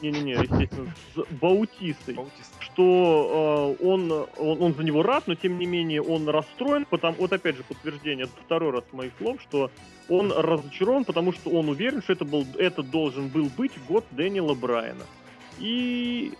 Не-не-не, 0.00 0.32
естественно, 0.32 0.92
с 1.14 1.24
Баутистой 1.40 2.14
Баутист. 2.14 2.60
что 2.60 3.76
э, 3.80 3.84
он, 3.86 4.10
он, 4.10 4.62
он 4.62 4.74
за 4.74 4.82
него 4.82 5.04
рад, 5.04 5.28
но 5.28 5.36
тем 5.36 5.60
не 5.60 5.66
менее 5.66 6.02
он 6.02 6.28
расстроен, 6.28 6.86
потому 6.86 7.18
вот 7.18 7.32
опять 7.32 7.56
же 7.56 7.62
подтверждение, 7.62 8.24
это 8.24 8.32
второй 8.44 8.72
раз 8.72 8.82
моих 8.90 9.12
слов, 9.18 9.40
что 9.40 9.70
он 10.08 10.32
разочарован, 10.32 11.04
потому 11.04 11.32
что 11.32 11.50
он 11.50 11.68
уверен, 11.68 12.02
что 12.02 12.14
это 12.14 12.24
был, 12.24 12.44
это 12.58 12.82
должен 12.82 13.28
был 13.28 13.48
быть 13.56 13.72
год 13.86 14.04
Дэниела 14.10 14.54
Брайана. 14.54 15.04
И 15.62 16.32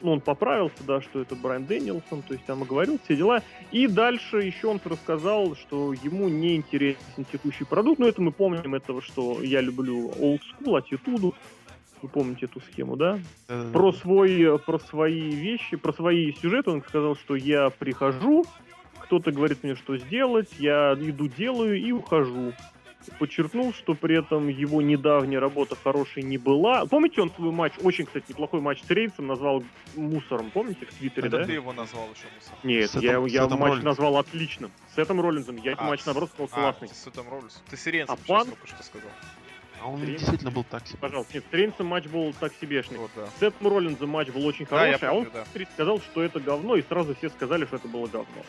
ну, 0.00 0.12
он 0.12 0.20
поправился, 0.20 0.82
да, 0.86 1.00
что 1.00 1.20
это 1.20 1.34
Брайан 1.36 1.66
Дэнилсон, 1.66 2.22
то 2.22 2.32
есть 2.32 2.44
там 2.46 2.62
оговорил 2.62 2.98
все 3.04 3.16
дела. 3.16 3.42
И 3.70 3.86
дальше 3.86 4.38
еще 4.38 4.68
он 4.68 4.80
рассказал, 4.84 5.54
что 5.56 5.92
ему 5.92 6.28
не 6.28 6.56
интересен 6.56 7.24
текущий 7.30 7.64
продукт. 7.64 8.00
Но 8.00 8.08
это 8.08 8.22
мы 8.22 8.32
помним 8.32 8.74
этого, 8.74 9.02
что 9.02 9.42
я 9.42 9.60
люблю 9.60 10.10
old 10.18 10.40
school, 10.40 10.78
аттитуду. 10.78 11.34
Вы 12.02 12.08
помните 12.08 12.46
эту 12.46 12.60
схему, 12.60 12.96
да? 12.96 13.20
Э, 13.48 13.70
про 13.72 13.92
свой, 13.92 14.58
про 14.58 14.78
свои 14.78 15.30
вещи, 15.30 15.76
про 15.76 15.92
свои 15.92 16.32
сюжеты 16.32 16.70
он 16.70 16.82
сказал, 16.82 17.14
что 17.14 17.36
я 17.36 17.68
прихожу, 17.68 18.46
кто-то 19.00 19.32
говорит 19.32 19.62
мне, 19.62 19.74
что 19.74 19.98
сделать, 19.98 20.48
я 20.58 20.96
иду 20.98 21.28
делаю 21.28 21.78
и 21.78 21.92
ухожу. 21.92 22.54
Подчеркнул, 23.18 23.72
что 23.72 23.94
при 23.94 24.18
этом 24.18 24.48
его 24.48 24.82
недавняя 24.82 25.40
работа 25.40 25.74
хорошей 25.74 26.22
не 26.22 26.36
была. 26.38 26.84
Помните, 26.86 27.22
он 27.22 27.30
свой 27.30 27.50
матч, 27.50 27.72
очень, 27.82 28.04
кстати, 28.06 28.24
неплохой 28.28 28.60
матч 28.60 28.82
с 28.82 28.90
Рейнсом 28.90 29.26
назвал 29.26 29.64
мусором, 29.96 30.50
помните, 30.50 30.84
в 30.86 30.94
Твиттере, 30.94 31.28
Это 31.28 31.38
да? 31.38 31.44
ты 31.44 31.52
его 31.52 31.72
назвал 31.72 32.04
еще 32.12 32.26
мусор. 32.34 32.54
Нет, 32.62 32.90
С 32.90 32.92
Сетом- 32.94 33.02
я, 33.02 33.28
с 33.28 33.32
я 33.32 33.42
Сетом 33.44 33.58
матч 33.58 33.68
Роллинсом. 33.70 33.84
назвал 33.88 34.16
отличным. 34.18 34.70
С 34.94 34.98
этим 34.98 35.20
Роллинзом. 35.20 35.56
Я 35.56 35.74
А, 35.78 35.84
матч, 35.84 36.04
наоборот, 36.04 36.30
сказал 36.30 36.48
А, 36.52 36.72
классный. 36.72 36.88
с 36.88 37.02
Сетом 37.04 37.28
Роллинсом. 37.30 37.62
Ты 37.70 37.76
с 37.76 37.86
Ренсом 37.86 38.18
А 38.22 38.28
Панк? 38.28 38.48
только 38.50 38.66
что 38.66 38.82
сказал. 38.82 39.10
А 39.82 39.88
он 39.88 39.96
Время. 40.00 40.18
действительно 40.18 40.50
был 40.50 40.64
так 40.64 40.86
себе. 40.86 40.98
Пожалуйста. 41.00 41.32
Нет, 41.34 41.44
с 41.50 41.54
Рейнсом 41.54 41.86
матч 41.86 42.04
был 42.04 42.34
так 42.38 42.52
себешный. 42.60 42.98
Вот, 42.98 43.10
да. 43.16 43.26
С 43.28 43.40
Сетом 43.40 43.66
Роллинзом 43.66 44.10
матч 44.10 44.28
был 44.28 44.44
очень 44.46 44.66
Да, 44.66 44.86
я 44.86 44.98
хороший, 44.98 45.08
а 45.08 45.12
он 45.14 45.24
помню, 45.24 45.44
да. 45.54 45.64
Сказал, 45.72 46.00
что 46.00 46.22
это 46.22 46.38
говно, 46.38 46.76
и 46.76 46.82
сразу 46.82 47.14
все 47.14 47.30
сказали, 47.30 47.64
что 47.64 47.76
это 47.76 47.88
было 47.88 48.06
говно. 48.06 48.42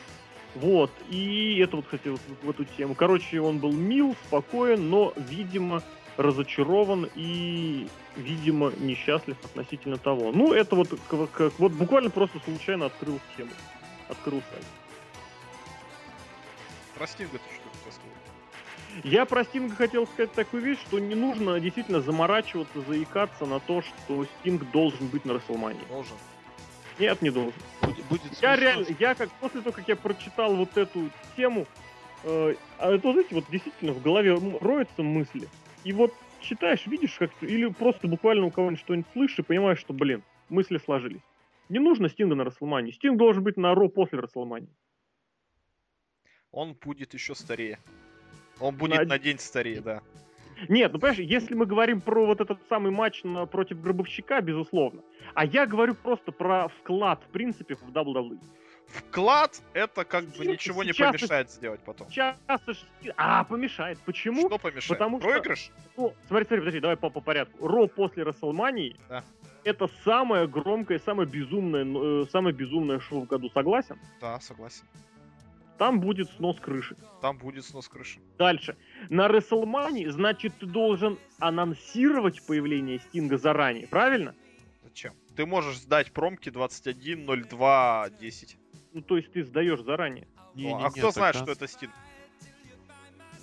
Вот, 0.55 0.91
и 1.09 1.59
это 1.59 1.77
вот, 1.77 1.85
кстати, 1.85 2.09
вот 2.09 2.21
в 2.43 2.49
эту 2.49 2.65
тему. 2.65 2.93
Короче, 2.93 3.39
он 3.39 3.59
был 3.59 3.71
мил, 3.71 4.15
спокоен, 4.27 4.89
но, 4.89 5.13
видимо, 5.15 5.81
разочарован 6.17 7.09
и, 7.15 7.87
видимо, 8.17 8.71
несчастлив 8.77 9.37
относительно 9.45 9.97
того. 9.97 10.31
Ну, 10.33 10.51
это 10.51 10.75
вот, 10.75 10.89
к- 10.89 11.27
к- 11.27 11.51
вот 11.57 11.71
буквально 11.71 12.09
просто 12.09 12.39
случайно 12.39 12.87
открыл 12.87 13.19
тему. 13.37 13.51
Открыл 14.09 14.41
сайт. 14.51 14.65
Про 16.97 17.07
Стинга 17.07 17.37
ты 17.37 17.43
что 17.55 17.69
хотел 17.69 17.91
сказать? 17.91 19.05
Я 19.05 19.25
про 19.25 19.45
Стинга 19.45 19.75
хотел 19.75 20.05
сказать 20.05 20.33
такую 20.33 20.63
вещь, 20.63 20.79
что 20.81 20.99
не 20.99 21.15
нужно 21.15 21.59
действительно 21.61 22.01
заморачиваться, 22.01 22.81
заикаться 22.81 23.45
на 23.45 23.61
то, 23.61 23.81
что 23.81 24.25
Стинг 24.25 24.69
должен 24.71 25.07
быть 25.07 25.23
на 25.23 25.35
Расселмании. 25.35 25.85
Должен. 25.87 26.17
Нет, 27.01 27.19
не 27.23 27.31
должен. 27.31 27.59
Будет, 27.81 28.05
будет 28.05 28.41
Я 28.43 28.55
реально, 28.55 28.85
я 28.99 29.15
как 29.15 29.31
после 29.39 29.61
того, 29.61 29.75
как 29.75 29.87
я 29.87 29.95
прочитал 29.95 30.55
вот 30.55 30.77
эту 30.77 31.09
тему, 31.35 31.65
э, 32.23 32.55
а 32.77 32.91
это, 32.93 33.11
знаете, 33.11 33.33
вот 33.33 33.45
действительно 33.49 33.93
в 33.93 34.03
голове 34.03 34.37
роются 34.61 35.01
мысли. 35.01 35.47
И 35.83 35.93
вот 35.93 36.13
читаешь, 36.41 36.85
видишь, 36.85 37.15
как 37.15 37.31
или 37.41 37.67
просто 37.69 38.07
буквально 38.07 38.45
у 38.45 38.51
кого-нибудь 38.51 38.79
что-нибудь 38.81 39.07
слышишь 39.13 39.39
и 39.39 39.41
понимаешь, 39.41 39.79
что, 39.79 39.93
блин, 39.93 40.21
мысли 40.49 40.77
сложились. 40.77 41.21
Не 41.69 41.79
нужно 41.79 42.07
Стинга 42.07 42.35
на 42.35 42.43
Расселмании. 42.43 42.91
Стинг 42.91 43.17
должен 43.17 43.41
быть 43.41 43.57
на 43.57 43.73
Ро 43.73 43.87
после 43.89 44.19
Расселмании. 44.19 44.69
Он 46.51 46.75
будет 46.75 47.15
еще 47.15 47.33
старее. 47.33 47.79
Он 48.59 48.75
будет 48.75 48.99
На- 48.99 49.05
на 49.05 49.17
день 49.17 49.39
старее, 49.39 49.81
да. 49.81 50.03
Нет, 50.69 50.93
ну 50.93 50.99
понимаешь, 50.99 51.19
если 51.19 51.55
мы 51.55 51.65
говорим 51.65 52.01
про 52.01 52.25
вот 52.25 52.41
этот 52.41 52.59
самый 52.69 52.91
матч 52.91 53.23
на, 53.23 53.45
против 53.45 53.81
Гробовщика, 53.81 54.41
безусловно. 54.41 55.01
А 55.33 55.45
я 55.45 55.65
говорю 55.65 55.95
просто 55.95 56.31
про 56.31 56.67
вклад, 56.67 57.21
в 57.23 57.31
принципе, 57.31 57.75
в 57.75 57.83
WWE. 57.89 58.39
Вклад 58.87 59.61
это 59.73 60.03
как 60.03 60.25
бы 60.25 60.31
Сейчас- 60.31 60.47
ничего 60.47 60.83
не 60.83 60.91
сейчас- 60.91 61.11
помешает 61.15 61.49
сделать 61.51 61.79
потом. 61.85 62.07
Стин- 62.09 63.13
А, 63.15 63.43
помешает. 63.45 63.97
Почему? 64.05 64.47
Что 64.47 64.57
помешает? 64.57 64.89
Потому 64.89 65.19
что- 65.19 65.29
Проигрыш? 65.29 65.71
Ну, 65.97 66.13
смотри, 66.27 66.45
смотри, 66.45 66.59
подожди, 66.59 66.79
давай 66.81 66.97
по, 66.97 67.09
по 67.09 67.21
порядку. 67.21 67.67
Ро 67.67 67.87
после 67.87 68.23
Расселмании 68.23 68.97
Да. 69.07 69.23
это 69.63 69.87
самое 70.03 70.45
громкое, 70.47 70.99
самое 70.99 71.27
безумное, 71.27 71.85
э, 71.85 72.25
самое 72.31 72.53
безумное 72.53 72.99
шоу 72.99 73.21
в 73.21 73.27
году, 73.27 73.49
согласен? 73.49 73.97
Да, 74.19 74.39
согласен. 74.41 74.83
Там 75.81 75.99
будет 75.99 76.29
снос 76.29 76.59
крыши. 76.59 76.95
Там 77.23 77.39
будет 77.39 77.65
снос 77.65 77.89
крыши. 77.89 78.19
Дальше. 78.37 78.77
На 79.09 79.27
Расселмании, 79.27 80.05
значит, 80.05 80.53
ты 80.59 80.67
должен 80.67 81.17
анонсировать 81.39 82.45
появление 82.45 82.99
Стинга 82.99 83.39
заранее, 83.39 83.87
правильно? 83.87 84.35
Зачем? 84.83 85.15
Ты 85.35 85.47
можешь 85.47 85.79
сдать 85.79 86.11
промки 86.11 86.49
21.02.10. 86.49 88.57
Ну, 88.93 89.01
то 89.01 89.17
есть 89.17 89.33
ты 89.33 89.43
сдаешь 89.43 89.81
заранее. 89.81 90.27
Не, 90.53 90.69
Ну, 90.69 90.77
не, 90.77 90.85
а 90.85 90.89
не, 90.89 90.99
кто 90.99 91.09
знает, 91.09 91.35
что 91.35 91.51
это 91.51 91.67
Стинг? 91.67 91.93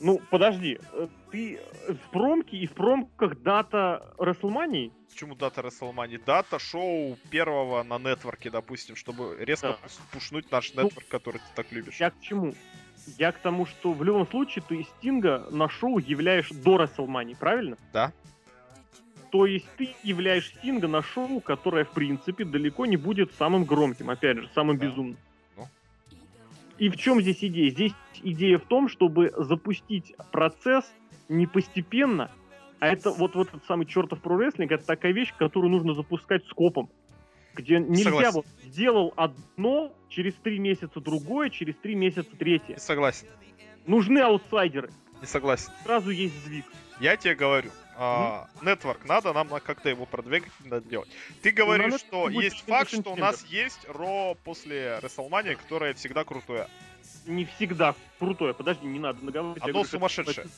Ну, 0.01 0.21
подожди, 0.31 0.79
э, 0.93 1.09
ты 1.31 1.61
в 1.89 2.11
промке 2.11 2.57
и 2.57 2.67
в 2.67 2.73
промках 2.73 3.41
дата 3.43 4.15
Расселмании? 4.19 4.93
Почему 5.11 5.35
дата 5.35 5.61
WrestleMania? 5.63 6.21
Дата 6.25 6.59
шоу 6.59 7.17
первого 7.31 7.83
на 7.83 7.99
нетворке, 7.99 8.51
допустим, 8.51 8.95
чтобы 8.97 9.37
резко 9.41 9.79
Да. 9.83 9.89
пушнуть 10.13 10.51
наш 10.53 10.73
Ну, 10.75 10.85
нетворк, 10.85 11.09
который 11.09 11.39
ты 11.39 11.47
так 11.57 11.73
любишь. 11.73 11.97
Я 11.99 12.11
к 12.11 12.21
чему? 12.21 12.55
Я 13.19 13.33
к 13.33 13.39
тому, 13.39 13.67
что 13.67 13.93
в 13.93 14.05
любом 14.05 14.27
случае 14.29 14.63
ты 14.69 14.83
Стинга 14.85 15.47
на 15.51 15.69
шоу 15.69 15.99
являешь 15.99 16.51
до 16.51 16.77
Расселмании, 16.79 17.35
правильно? 17.35 17.77
Да. 17.93 18.13
То 19.31 19.47
есть 19.47 19.67
ты 19.77 19.95
являешь 20.03 20.49
Стинга 20.49 20.89
на 20.89 21.03
шоу, 21.03 21.41
которое, 21.41 21.85
в 21.85 21.91
принципе, 21.91 22.45
далеко 22.45 22.87
не 22.87 22.97
будет 22.97 23.33
самым 23.35 23.65
громким, 23.65 24.11
опять 24.11 24.39
же, 24.39 24.49
самым 24.55 24.79
Да. 24.79 24.87
безумным. 24.87 25.17
И 26.79 26.89
в 26.89 26.97
чем 26.97 27.21
здесь 27.21 27.43
идея? 27.43 27.71
Здесь 27.71 27.93
идея 28.23 28.59
в 28.59 28.65
том, 28.67 28.89
чтобы 28.89 29.33
запустить 29.37 30.15
процесс 30.31 30.85
не 31.29 31.47
постепенно, 31.47 32.31
а 32.81 32.89
это 32.89 33.11
вот, 33.11 33.35
вот 33.35 33.49
этот 33.49 33.65
самый 33.65 33.87
чертов 33.87 34.21
прорестлинг, 34.21 34.71
это 34.71 34.87
такая 34.87 35.13
вещь, 35.13 35.35
которую 35.37 35.71
нужно 35.71 35.95
запускать 35.95 36.47
скопом. 36.47 36.89
Где 37.55 37.81
нельзя 37.81 38.05
Согласен. 38.05 38.33
вот 38.33 38.47
сделал 38.63 39.13
одно, 39.17 39.93
через 40.09 40.35
три 40.35 40.61
месяца 40.61 41.01
другое, 41.01 41.51
через 41.51 41.75
три 41.77 41.97
месяца 41.97 42.31
третье. 42.39 42.75
Не 42.75 42.79
согласен. 42.79 43.27
Нужны 43.87 44.21
аутсайдеры. 44.21 44.91
Не 45.21 45.27
согласен. 45.27 45.73
Сразу 45.85 46.11
есть 46.11 46.39
сдвиг. 46.45 46.65
Я 47.01 47.17
тебе 47.17 47.35
говорю, 47.35 47.71
нетворк 48.63 49.05
надо, 49.05 49.33
нам 49.33 49.49
на- 49.49 49.61
как-то 49.61 49.89
его 49.89 50.07
продвигать 50.07 50.51
надо 50.65 50.89
делать. 50.89 51.09
Ты 51.43 51.51
говоришь, 51.51 51.93
на 51.93 51.99
что 51.99 52.29
есть 52.29 52.65
факт, 52.67 52.91
что 52.93 53.13
у 53.13 53.17
нас 53.17 53.45
есть 53.47 53.87
Ро 53.89 54.37
после 54.45 54.99
WrestleMania, 55.03 55.57
которое 55.57 55.95
всегда 55.95 56.25
крутое. 56.25 56.69
Не 57.27 57.45
всегда 57.45 57.95
крутое. 58.19 58.55
Подожди, 58.55 58.87
не 58.87 58.99
надо 58.99 59.25
наговаривать. 59.25 59.63
Оно 59.63 59.73
говорю, 59.73 59.89
сумасшедшее. 59.89 60.47
это 60.47 60.51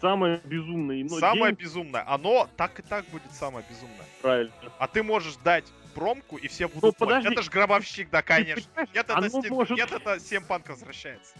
Самое 0.00 0.40
безумное. 0.44 1.04
Но 1.04 1.18
самое 1.20 1.52
день- 1.52 1.64
безумное. 1.64 2.04
Оно 2.08 2.48
так 2.56 2.78
и 2.80 2.82
так 2.82 3.04
будет 3.06 3.32
самое 3.32 3.64
безумное. 3.70 4.04
Правильно. 4.20 4.52
А 4.78 4.88
ты 4.88 5.02
можешь 5.04 5.36
дать 5.36 5.64
промку, 5.94 6.36
и 6.38 6.48
все 6.48 6.66
будут... 6.66 6.82
Ну, 6.82 6.92
подожди. 6.92 7.28
Это 7.32 7.42
ж 7.42 7.48
гробовщик, 7.48 8.10
да, 8.10 8.20
Ты 8.22 8.26
конечно. 8.28 8.70
Нет, 8.76 8.88
это 8.92 9.16
оно 9.16 9.28
Стинг. 9.28 9.50
может- 9.50 9.76
Нет, 9.78 9.92
это 9.92 10.18
7 10.18 10.44
панк 10.44 10.68
возвращается. 10.68 11.34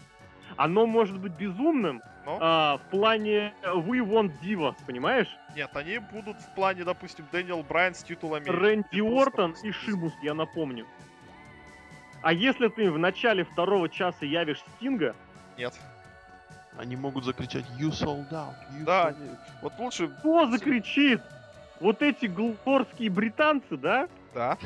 Оно 0.57 0.85
может 0.85 1.17
быть 1.19 1.33
безумным 1.33 2.01
Ну? 2.25 2.37
а, 2.39 2.77
в 2.77 2.81
плане 2.89 3.53
We 3.63 3.99
Want 4.05 4.33
Divas, 4.41 4.75
понимаешь? 4.85 5.27
Нет, 5.55 5.69
они 5.75 5.97
будут 5.99 6.39
в 6.41 6.53
плане, 6.55 6.83
допустим, 6.83 7.25
Дэниел 7.31 7.63
Брайан 7.63 7.93
с 7.95 8.03
титулами. 8.03 8.45
Рэнди 8.49 9.01
Просто 9.01 9.21
Ортон 9.21 9.51
просто 9.51 9.67
и 9.67 9.71
Шимус, 9.71 10.13
я 10.21 10.33
напомню. 10.33 10.85
А 12.21 12.31
если 12.31 12.69
ты 12.69 12.89
в 12.91 12.97
начале 12.97 13.43
второго 13.43 13.89
часа 13.89 14.25
явишь 14.25 14.63
Стинга, 14.77 15.15
Нет. 15.57 15.73
Они 16.77 16.95
могут 16.95 17.23
закричать 17.25 17.65
You 17.79 17.89
sold 17.91 18.31
out. 18.31 18.53
You 18.71 18.83
Да, 18.85 19.09
sold 19.09 19.15
они- 19.17 19.29
out». 19.29 19.37
Вот 19.61 19.73
лучше, 19.79 20.07
кто 20.07 20.47
закричит? 20.49 21.21
Вот 21.79 22.01
эти 22.01 22.25
глорские 22.27 23.09
британцы, 23.11 23.77
да? 23.77 24.07
да. 24.33 24.57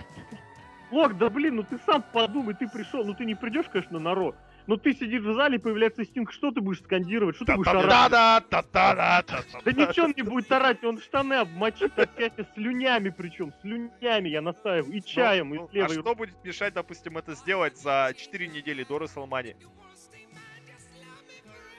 Лок, 0.91 1.17
да 1.17 1.29
блин, 1.29 1.55
ну 1.57 1.63
ты 1.63 1.77
сам 1.85 2.01
подумай, 2.13 2.53
ты 2.53 2.67
пришел, 2.69 3.03
ну 3.03 3.13
ты 3.13 3.25
не 3.25 3.35
придешь, 3.35 3.65
конечно, 3.71 3.99
на 3.99 4.13
Ро. 4.15 4.35
Но 4.67 4.75
ты 4.75 4.93
сидишь 4.93 5.23
в 5.23 5.33
зале, 5.33 5.59
появляется 5.59 6.03
Стинг, 6.03 6.31
что 6.33 6.51
ты 6.51 6.59
будешь 6.59 6.81
скандировать, 6.81 7.37
что 7.37 7.45
ты 7.45 7.55
будешь 7.55 7.67
орать? 7.67 8.11
Да 8.11 9.71
ничего 9.71 10.05
он 10.07 10.13
не 10.15 10.23
будет 10.23 10.51
орать, 10.51 10.83
он 10.83 10.99
штаны 10.99 11.35
обмочит 11.35 11.97
опять 11.97 12.37
и 12.37 12.43
слюнями 12.53 13.09
причем, 13.09 13.53
слюнями 13.61 14.27
я 14.27 14.41
настаиваю, 14.41 14.91
и 14.91 15.01
чаем, 15.01 15.53
и 15.53 15.57
Ну, 15.57 15.69
с 15.71 15.75
А 15.75 15.87
что 15.89 16.15
будет 16.15 16.43
мешать, 16.43 16.73
допустим, 16.73 17.17
это 17.17 17.33
сделать 17.33 17.77
за 17.77 18.13
4 18.15 18.47
недели 18.47 18.83
до 18.83 18.99
Расселмани? 18.99 19.55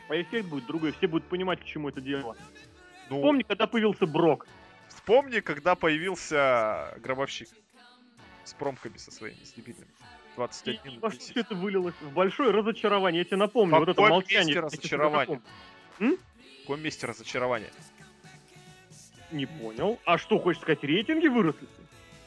А 0.09 0.19
эффект 0.19 0.49
будет 0.49 0.67
другой, 0.67 0.93
все 0.93 1.07
будут 1.07 1.29
понимать, 1.29 1.61
к 1.61 1.65
чему 1.65 1.91
это 1.91 2.01
дело. 2.01 2.35
Ну, 3.11 3.21
Помни, 3.21 3.43
когда 3.43 3.67
появился 3.67 4.07
Брок. 4.07 4.47
вспомни, 4.89 5.41
когда 5.41 5.75
появился 5.75 6.95
Гробовщик 7.03 7.49
с 8.45 8.55
промками 8.55 8.97
со 8.97 9.11
своими, 9.11 9.45
с 9.45 9.53
дебильными. 9.53 9.91
И 10.39 10.79
21 10.79 11.01
во 11.01 11.11
что 11.11 11.19
10. 11.19 11.31
все 11.33 11.41
это 11.41 11.55
вылилось? 11.55 11.95
В 12.01 12.13
большое 12.13 12.51
разочарование. 12.53 13.21
Я 13.21 13.25
тебе 13.25 13.37
напомню, 13.39 13.77
В 13.77 13.81
вот 13.81 13.89
это 13.89 14.01
молчание. 14.01 14.47
месте 14.47 14.61
разочарование? 14.61 15.41
В 15.99 16.61
каком 16.63 16.81
месте 16.81 17.07
разочарования? 17.07 17.71
Не 19.33 19.47
понял. 19.47 19.99
А 20.05 20.17
что, 20.19 20.39
хочешь 20.39 20.63
сказать, 20.63 20.83
рейтинги 20.85 21.29
выросли? 21.29 21.67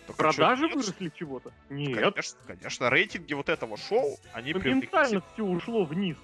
Только 0.08 0.24
Продажи 0.24 0.62
чё, 0.64 0.68
нет? 0.68 0.76
выросли 0.76 1.12
чего-то? 1.18 1.52
Нет. 1.70 1.96
Конечно, 1.98 2.40
конечно, 2.46 2.90
рейтинги 2.90 3.34
вот 3.34 3.50
этого 3.50 3.78
шоу, 3.78 4.18
они 4.34 4.54
Моментально 4.54 5.24
все 5.34 5.44
ушло 5.44 5.84
вниз. 5.86 6.18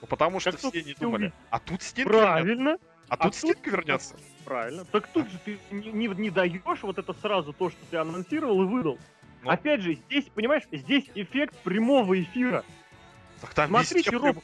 Ну, 0.00 0.06
потому 0.06 0.40
что 0.40 0.56
все 0.56 0.82
не 0.82 0.94
думали. 0.94 1.22
увидели. 1.24 1.32
А 1.50 1.58
тут 1.58 1.80
вернется. 1.96 2.04
Правильно, 2.04 2.78
А 3.08 3.14
А 3.14 3.16
тут 3.16 3.40
тут- 3.40 3.66
вернется. 3.66 4.16
правильно. 4.44 4.84
Так 4.84 5.08
тут 5.08 5.28
же 5.30 5.38
ты 5.44 5.58
не, 5.72 5.90
не, 5.90 6.06
не 6.08 6.30
даешь 6.30 6.82
вот 6.82 6.98
это 6.98 7.12
сразу 7.14 7.52
то, 7.52 7.70
что 7.70 7.78
ты 7.90 7.96
анонсировал 7.96 8.62
и 8.62 8.66
выдал. 8.66 8.98
Ну. 9.42 9.50
Опять 9.50 9.80
же, 9.80 9.94
здесь, 9.94 10.26
понимаешь, 10.34 10.64
здесь 10.70 11.04
эффект 11.14 11.56
прямого 11.64 12.20
эфира. 12.20 12.64
Так 13.40 13.54
там 13.54 13.68
Смотрите, 13.68 14.10
Роб. 14.10 14.36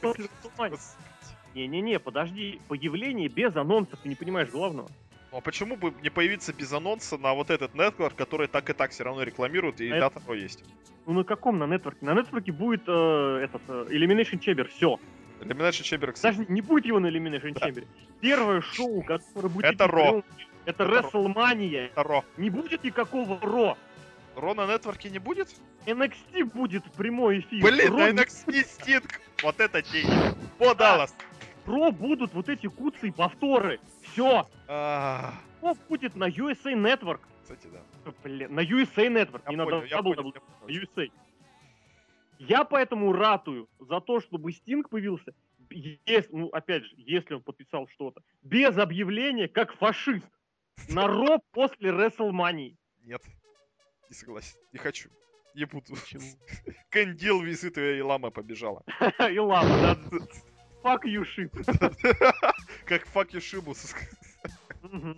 Не-не-не, 1.53 1.99
подожди. 1.99 2.59
Появление 2.67 3.29
без 3.29 3.55
анонсов, 3.55 3.99
ты 4.01 4.09
не 4.09 4.15
понимаешь 4.15 4.49
главного. 4.49 4.89
Ну 5.31 5.37
а 5.37 5.41
почему 5.41 5.75
бы 5.75 5.93
не 6.01 6.09
появиться 6.09 6.53
без 6.53 6.71
анонса 6.71 7.17
на 7.17 7.33
вот 7.33 7.49
этот 7.49 7.73
нетворк, 7.75 8.15
который 8.15 8.47
так 8.47 8.69
и 8.69 8.73
так 8.73 8.91
все 8.91 9.03
равно 9.03 9.23
рекламируют, 9.23 9.81
и 9.81 9.87
Это- 9.87 9.99
дата 9.99 10.19
того 10.21 10.33
есть? 10.33 10.63
Ну 11.05 11.13
на 11.13 11.23
каком 11.23 11.57
на 11.57 11.67
нетворке? 11.67 12.05
На 12.05 12.13
нетворке 12.13 12.51
будет 12.51 12.83
э, 12.87 13.39
этот 13.43 13.61
э, 13.67 13.85
Elimination 13.89 14.39
Chamber, 14.39 14.67
все. 14.67 14.99
Elimination 15.41 15.83
Chamber, 15.83 16.11
кстати, 16.11 16.37
Даже 16.37 16.51
не 16.51 16.61
будет 16.61 16.85
его 16.85 16.99
на 16.99 17.07
Elimination 17.07 17.53
Да. 17.53 17.67
Chamber. 17.69 17.85
Первое 18.21 18.61
шоу, 18.61 19.03
которое 19.03 19.49
будет... 19.49 19.65
Это 19.65 19.87
Ро. 19.87 20.23
Это 20.65 20.83
Это. 20.83 20.83
WrestleMania. 20.83 21.85
это 21.87 22.03
Ро. 22.03 22.25
Не 22.37 22.49
будет 22.49 22.83
никакого 22.83 23.39
Ро. 23.41 23.77
Ро 24.37 24.53
на 24.53 24.67
нетворке 24.67 25.09
не 25.09 25.17
будет? 25.17 25.49
NXT 25.87 26.45
будет 26.53 26.83
прямой 26.93 27.39
эфир. 27.39 27.63
Блин, 27.63 27.91
Ро 27.91 27.97
на 27.97 28.09
NXT 28.11 28.63
Стинг! 28.65 29.19
Вот 29.41 29.59
это 29.59 29.81
день! 29.81 30.07
По 30.59 30.75
Даллас! 30.75 31.15
Ро 31.65 31.91
будут 31.91 32.33
вот 32.33 32.47
эти 32.47 32.67
куцы 32.67 33.07
и 33.07 33.11
повторы. 33.11 33.79
Все. 34.03 34.47
А, 34.67 35.33
Ро 35.61 35.75
будет 35.89 36.15
на 36.15 36.29
USA 36.29 36.73
Network. 36.73 37.21
Кстати, 37.41 37.67
да. 37.67 37.81
Блин, 38.23 38.53
на 38.53 38.59
USA 38.59 39.07
Network, 39.07 39.41
Я 39.45 39.49
не 39.49 39.55
на 39.55 39.65
понял, 39.65 39.83
я 39.85 39.97
WWE, 39.97 40.41
на. 40.67 40.69
USA. 40.69 41.11
Я 42.37 42.63
поэтому 42.63 43.13
ратую 43.13 43.67
за 43.79 43.99
то, 44.01 44.19
чтобы 44.19 44.51
Стинг 44.51 44.89
появился, 44.89 45.33
если, 45.71 46.35
ну, 46.35 46.49
опять 46.49 46.83
же, 46.83 46.93
если 46.97 47.33
он 47.33 47.41
подписал 47.41 47.87
что-то, 47.87 48.21
без 48.43 48.77
объявления, 48.77 49.47
как 49.47 49.73
фашист, 49.73 50.27
на 50.89 51.07
Ро 51.07 51.39
после 51.51 51.89
WrestleMania. 51.89 52.75
Нет, 53.03 53.21
не 54.09 54.15
согласен, 54.15 54.57
не 54.73 54.79
хочу. 54.79 55.09
Не 55.53 55.65
буду. 55.65 55.95
Почему? 55.95 56.23
Кэндил 56.89 57.41
визит 57.41 57.77
и 57.77 58.01
лама 58.01 58.29
побежала. 58.29 58.83
И 59.31 59.39
ладно, 59.39 59.97
да. 60.11 60.17
Fuck 60.83 61.01
you 61.03 61.23
shit. 61.23 61.51
Как 62.85 63.07
fuck 63.07 63.31
you 63.31 63.41
Шибус. 63.41 63.95
Мгм. 64.83 65.17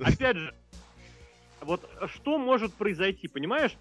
Опять 0.00 0.36
же, 0.36 0.54
вот 1.60 1.88
что 2.14 2.38
может 2.38 2.72
произойти, 2.74 3.28
понимаешь? 3.28 3.76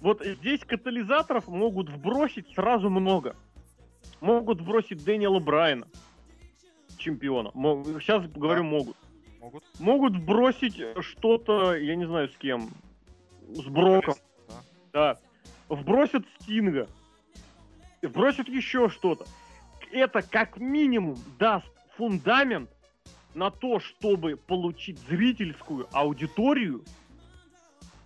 Вот 0.00 0.24
здесь 0.24 0.60
катализаторов 0.60 1.48
могут 1.48 1.88
вбросить 1.88 2.52
сразу 2.54 2.90
много. 2.90 3.36
Могут 4.20 4.60
вбросить 4.60 5.04
Дэниела 5.04 5.38
Брайана, 5.38 5.88
чемпиона. 6.98 7.50
Сейчас 8.00 8.26
говорю 8.28 8.64
могут. 8.64 8.96
Могут. 9.40 9.64
Могут 9.78 10.16
вбросить 10.16 10.80
что-то, 11.00 11.76
я 11.76 11.94
не 11.94 12.04
знаю 12.04 12.28
с 12.28 12.36
кем, 12.36 12.70
с 13.48 13.64
Броком. 13.64 14.14
Да. 14.48 14.60
Да. 14.92 15.18
Вбросят 15.68 16.24
Стинга. 16.40 16.88
Вбросят 18.02 18.48
еще 18.48 18.88
что-то. 18.88 19.26
Это 19.92 20.22
как 20.22 20.58
минимум 20.58 21.18
даст 21.38 21.66
фундамент 21.96 22.70
на 23.34 23.50
то, 23.50 23.80
чтобы 23.80 24.36
получить 24.36 24.98
зрительскую 25.00 25.86
аудиторию, 25.92 26.84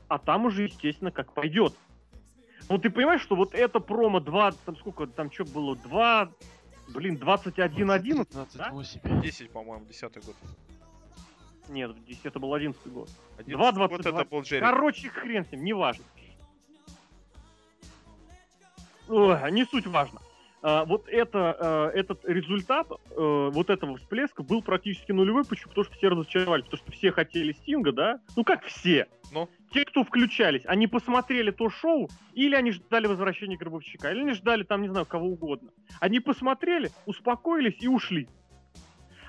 а 0.09 0.19
там 0.19 0.47
уже, 0.47 0.65
естественно, 0.65 1.11
как 1.11 1.33
пойдет. 1.33 1.75
Ну, 2.69 2.79
ты 2.79 2.91
понимаешь, 2.91 3.23
что 3.23 3.37
вот 3.37 3.55
это 3.55 3.81
промо 3.81 4.21
2, 4.21 4.53
там 4.65 4.77
сколько, 4.77 5.07
там 5.07 5.31
что 5.31 5.45
было, 5.45 5.77
2, 5.77 6.33
блин, 6.89 7.17
21-11? 7.17 8.29
да? 8.33 8.71
28. 8.71 9.23
10, 9.23 9.51
по-моему, 9.51 9.87
10 9.87 10.03
год. 10.25 10.37
Нет, 11.71 11.97
здесь 12.05 12.21
это 12.25 12.41
был 12.41 12.53
11 12.53 12.85
год. 12.89 13.09
11 13.39 13.77
2.22. 13.77 13.89
год 13.89 14.07
это 14.07 14.25
был 14.25 14.43
Джерри. 14.43 14.61
Короче, 14.61 15.09
хрен 15.09 15.45
с 15.45 15.53
ним, 15.53 15.65
неважно. 15.65 16.05
Ой, 19.09 19.53
не 19.53 19.65
суть 19.65 19.87
важно. 19.87 20.21
А, 20.63 20.85
вот 20.85 21.09
это, 21.09 21.91
э, 21.95 21.99
этот 21.99 22.25
результат 22.25 22.89
э, 22.91 23.51
вот 23.53 23.71
этого 23.71 23.97
всплеска 23.97 24.43
был 24.43 24.63
практически 24.63 25.13
нулевой. 25.13 25.45
Почему? 25.45 25.69
Потому 25.69 25.85
что 25.85 25.95
все 25.95 26.09
разочаровались. 26.09 26.65
Потому 26.65 26.83
что 26.83 26.93
все 26.93 27.13
хотели 27.13 27.53
Стинга, 27.53 27.93
да? 27.93 28.21
Ну 28.37 28.45
как 28.45 28.65
все? 28.65 29.09
Ну? 29.33 29.49
Те, 29.73 29.85
кто 29.85 30.03
включались, 30.03 30.63
они 30.67 30.89
посмотрели 30.89 31.53
то 31.53 31.71
шоу, 31.71 32.11
или 32.35 32.57
они 32.57 32.73
ждали 32.73 33.07
возвращения 33.07 33.57
Гробовщика, 33.57 34.11
или 34.11 34.21
они 34.21 34.33
ждали 34.33 34.65
там, 34.65 34.83
не 34.83 34.89
знаю, 34.89 35.07
кого 35.07 35.29
угодно. 35.29 35.71
Они 36.01 36.19
посмотрели, 36.19 36.91
успокоились 37.07 37.77
и 37.81 37.87
ушли. 37.87 38.29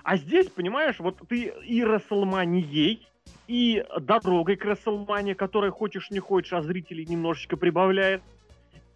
А 0.04 0.18
здесь, 0.18 0.48
понимаешь, 0.50 1.00
вот 1.00 1.20
ты 1.28 1.54
и 1.66 1.84
Расселманией, 1.84 3.08
и 3.48 3.86
дорогой 4.00 4.56
к 4.56 4.66
Расселмане, 4.66 5.36
которая 5.36 5.72
хочешь 5.72 6.10
не 6.10 6.20
хочешь, 6.20 6.54
а 6.54 6.62
зрителей 6.62 7.06
немножечко 7.06 7.58
прибавляет. 7.58 8.22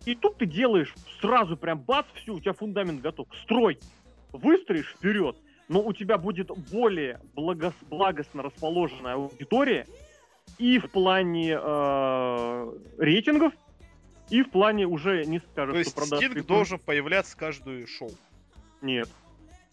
И 0.06 0.15
тут 0.15 0.38
ты 0.38 0.45
делаешь 0.45 0.94
сразу 1.19 1.57
прям 1.57 1.80
бац, 1.80 2.06
все, 2.15 2.34
у 2.34 2.40
тебя 2.40 2.53
фундамент 2.53 3.02
готов. 3.02 3.27
Строй. 3.44 3.80
Выстроишь 4.32 4.94
вперед, 4.98 5.38
но 5.68 5.82
у 5.82 5.94
тебя 5.94 6.18
будет 6.18 6.52
более 6.72 7.22
благос- 7.36 7.73
благостно 7.90 8.44
расположенная 8.44 9.14
аудитория 9.15 9.88
и 10.57 10.77
в 10.80 10.90
плане 10.90 11.57
э, 11.60 12.72
рейтингов, 12.98 13.53
и 14.30 14.41
в 14.41 14.49
плане 14.49 14.88
уже 14.88 15.26
не 15.26 15.40
скажешь, 15.40 15.73
То 15.73 15.80
есть 15.80 15.91
что 15.91 16.02
продаж 16.02 16.19
Стинг 16.19 16.45
должен 16.45 16.80
появляться 16.80 17.38
каждую 17.38 17.88
шоу. 17.88 18.11
Нет. 18.82 19.10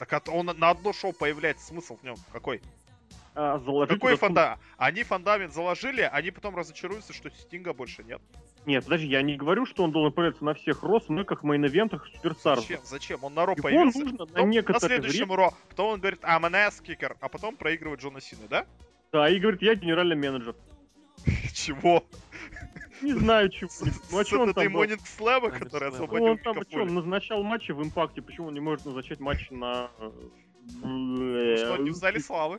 Так 0.03 0.15
от- 0.15 0.29
он 0.31 0.47
на 0.47 0.70
одно 0.70 0.93
шоу 0.93 1.12
появляется, 1.12 1.65
смысл 1.65 1.97
в 1.97 2.03
нем 2.03 2.16
какой? 2.33 2.61
А, 3.37 3.57
Какой 3.87 4.16
фундамент? 4.16 4.61
Они 4.77 5.05
фундамент 5.05 5.55
заложили, 5.55 6.01
они 6.01 6.33
потом 6.33 6.57
разочаруются, 6.57 7.12
что 7.12 7.31
Стинга 7.31 7.73
больше 7.73 8.03
нет. 8.03 8.20
Нет, 8.66 8.83
подожди, 8.83 9.07
я 9.07 9.23
не 9.23 9.37
говорю, 9.37 9.65
что 9.65 9.85
он 9.85 9.93
должен 9.93 10.12
появиться 10.12 10.45
на 10.45 10.55
всех 10.55 10.83
Рос, 10.83 11.09
мэках, 11.09 11.45
мейн-ивентах, 11.45 12.09
суперстарах. 12.16 12.62
Зачем? 12.62 12.81
Зачем? 12.85 13.23
Он 13.23 13.33
на 13.33 13.47
Ро 13.47 13.53
Его 13.53 13.62
появился. 13.62 14.01
нужно 14.01 14.27
на 14.27 14.43
некоторое 14.43 14.81
следующем 14.81 15.29
время... 15.29 15.37
Ро. 15.37 15.55
Потом 15.69 15.93
он 15.93 16.01
говорит, 16.01 16.24
an 16.24 16.51
ass 16.51 16.83
kicker, 16.83 17.16
а 17.20 17.29
потом 17.29 17.55
проигрывает 17.55 18.01
Джона 18.01 18.20
Сина, 18.20 18.49
да? 18.51 18.66
Да, 19.12 19.29
и 19.31 19.39
говорит, 19.39 19.62
я 19.62 19.77
генеральный 19.77 20.16
менеджер. 20.16 20.57
Чего? 21.55 22.03
Не 23.03 23.12
знаю, 23.15 23.49
чего. 23.51 23.70
Ну 24.11 24.19
а 24.19 24.24
что 24.24 24.41
он 24.41 24.51
этой 24.51 24.65
там... 24.65 24.73
Монинг 24.73 25.07
Слэма, 25.07 25.51
который. 25.51 25.89
Ну, 25.91 25.95
освободил 25.95 26.27
он 26.29 26.39
там 26.39 26.55
Фоли. 26.55 26.91
назначал 26.91 27.43
матчи 27.43 27.73
в 27.73 27.83
импакте, 27.83 28.23
почему 28.23 28.49
он 28.49 28.55
не 28.55 28.61
может 28.61 28.85
назначать 28.87 29.20
матчи 29.20 29.53
на... 29.53 29.91
э, 29.99 30.11
Ну 30.83 31.57
что, 31.57 31.77
не 31.79 31.91
в 31.91 31.95
зале 31.95 32.20
славы. 32.20 32.59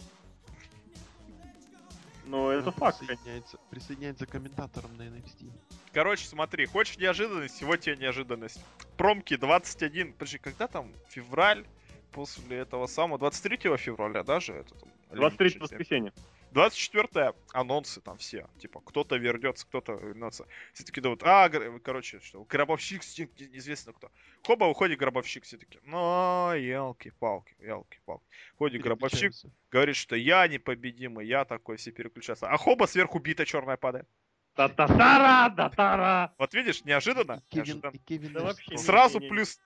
Ну, 2.25 2.49
это 2.49 2.67
Он 2.67 2.73
факт. 2.73 2.99
Присоединяется, 2.99 3.57
присоединяется 3.69 4.25
к 4.25 4.29
комментаторам 4.29 4.95
на 4.97 5.03
NXT. 5.03 5.51
Короче, 5.91 6.25
смотри, 6.25 6.65
хочешь 6.65 6.97
неожиданность, 6.97 7.61
вот 7.61 7.81
тебе 7.81 7.97
неожиданность. 7.97 8.63
Промки 8.97 9.35
21, 9.35 10.13
подожди, 10.13 10.37
когда 10.37 10.67
там? 10.67 10.91
Февраль? 11.09 11.65
После 12.11 12.57
этого 12.57 12.85
самого, 12.87 13.17
23 13.17 13.75
февраля 13.77 14.23
даже? 14.23 14.53
Это, 14.53 14.75
там, 14.75 14.89
23 15.11 15.49
или 15.49 15.57
воскресенье. 15.59 16.13
24 16.53 17.33
анонсы 17.53 18.01
там 18.01 18.17
все. 18.17 18.47
Типа, 18.59 18.81
кто-то 18.81 19.15
вернется, 19.17 19.65
кто-то 19.67 19.93
вернется. 19.93 20.47
Все 20.73 20.83
таки 20.83 21.01
думают, 21.01 21.21
а, 21.23 21.49
гр- 21.49 21.79
короче, 21.79 22.19
что, 22.21 22.43
гробовщик, 22.43 23.01
неизвестно 23.39 23.93
кто. 23.93 24.11
Хоба, 24.45 24.65
выходит 24.65 24.99
гробовщик, 24.99 25.43
все 25.43 25.57
таки 25.57 25.79
ну, 25.83 26.53
елки-палки, 26.53 27.55
елки-палки. 27.59 28.23
Ходит 28.57 28.81
гробовщик, 28.81 29.33
говорит, 29.71 29.95
что 29.95 30.15
я 30.15 30.47
непобедимый, 30.47 31.25
я 31.27 31.45
такой, 31.45 31.77
все 31.77 31.91
переключаются. 31.91 32.47
А 32.47 32.57
Хоба 32.57 32.85
сверху 32.85 33.19
бита 33.19 33.45
черная 33.45 33.77
падает. 33.77 34.07
Та-та-тара, 34.55 35.49
да-тара. 35.55 36.33
Вот 36.37 36.53
видишь, 36.53 36.83
неожиданно. 36.85 37.41
Кевин, 37.49 37.65
неожиданно. 37.65 37.97
Кевин 38.05 38.33
Да 38.33 38.43
вообще 38.43 38.71
не- 38.71 38.77
Сразу 38.77 39.19
не- 39.19 39.25
не. 39.25 39.29
плюс 39.29 39.59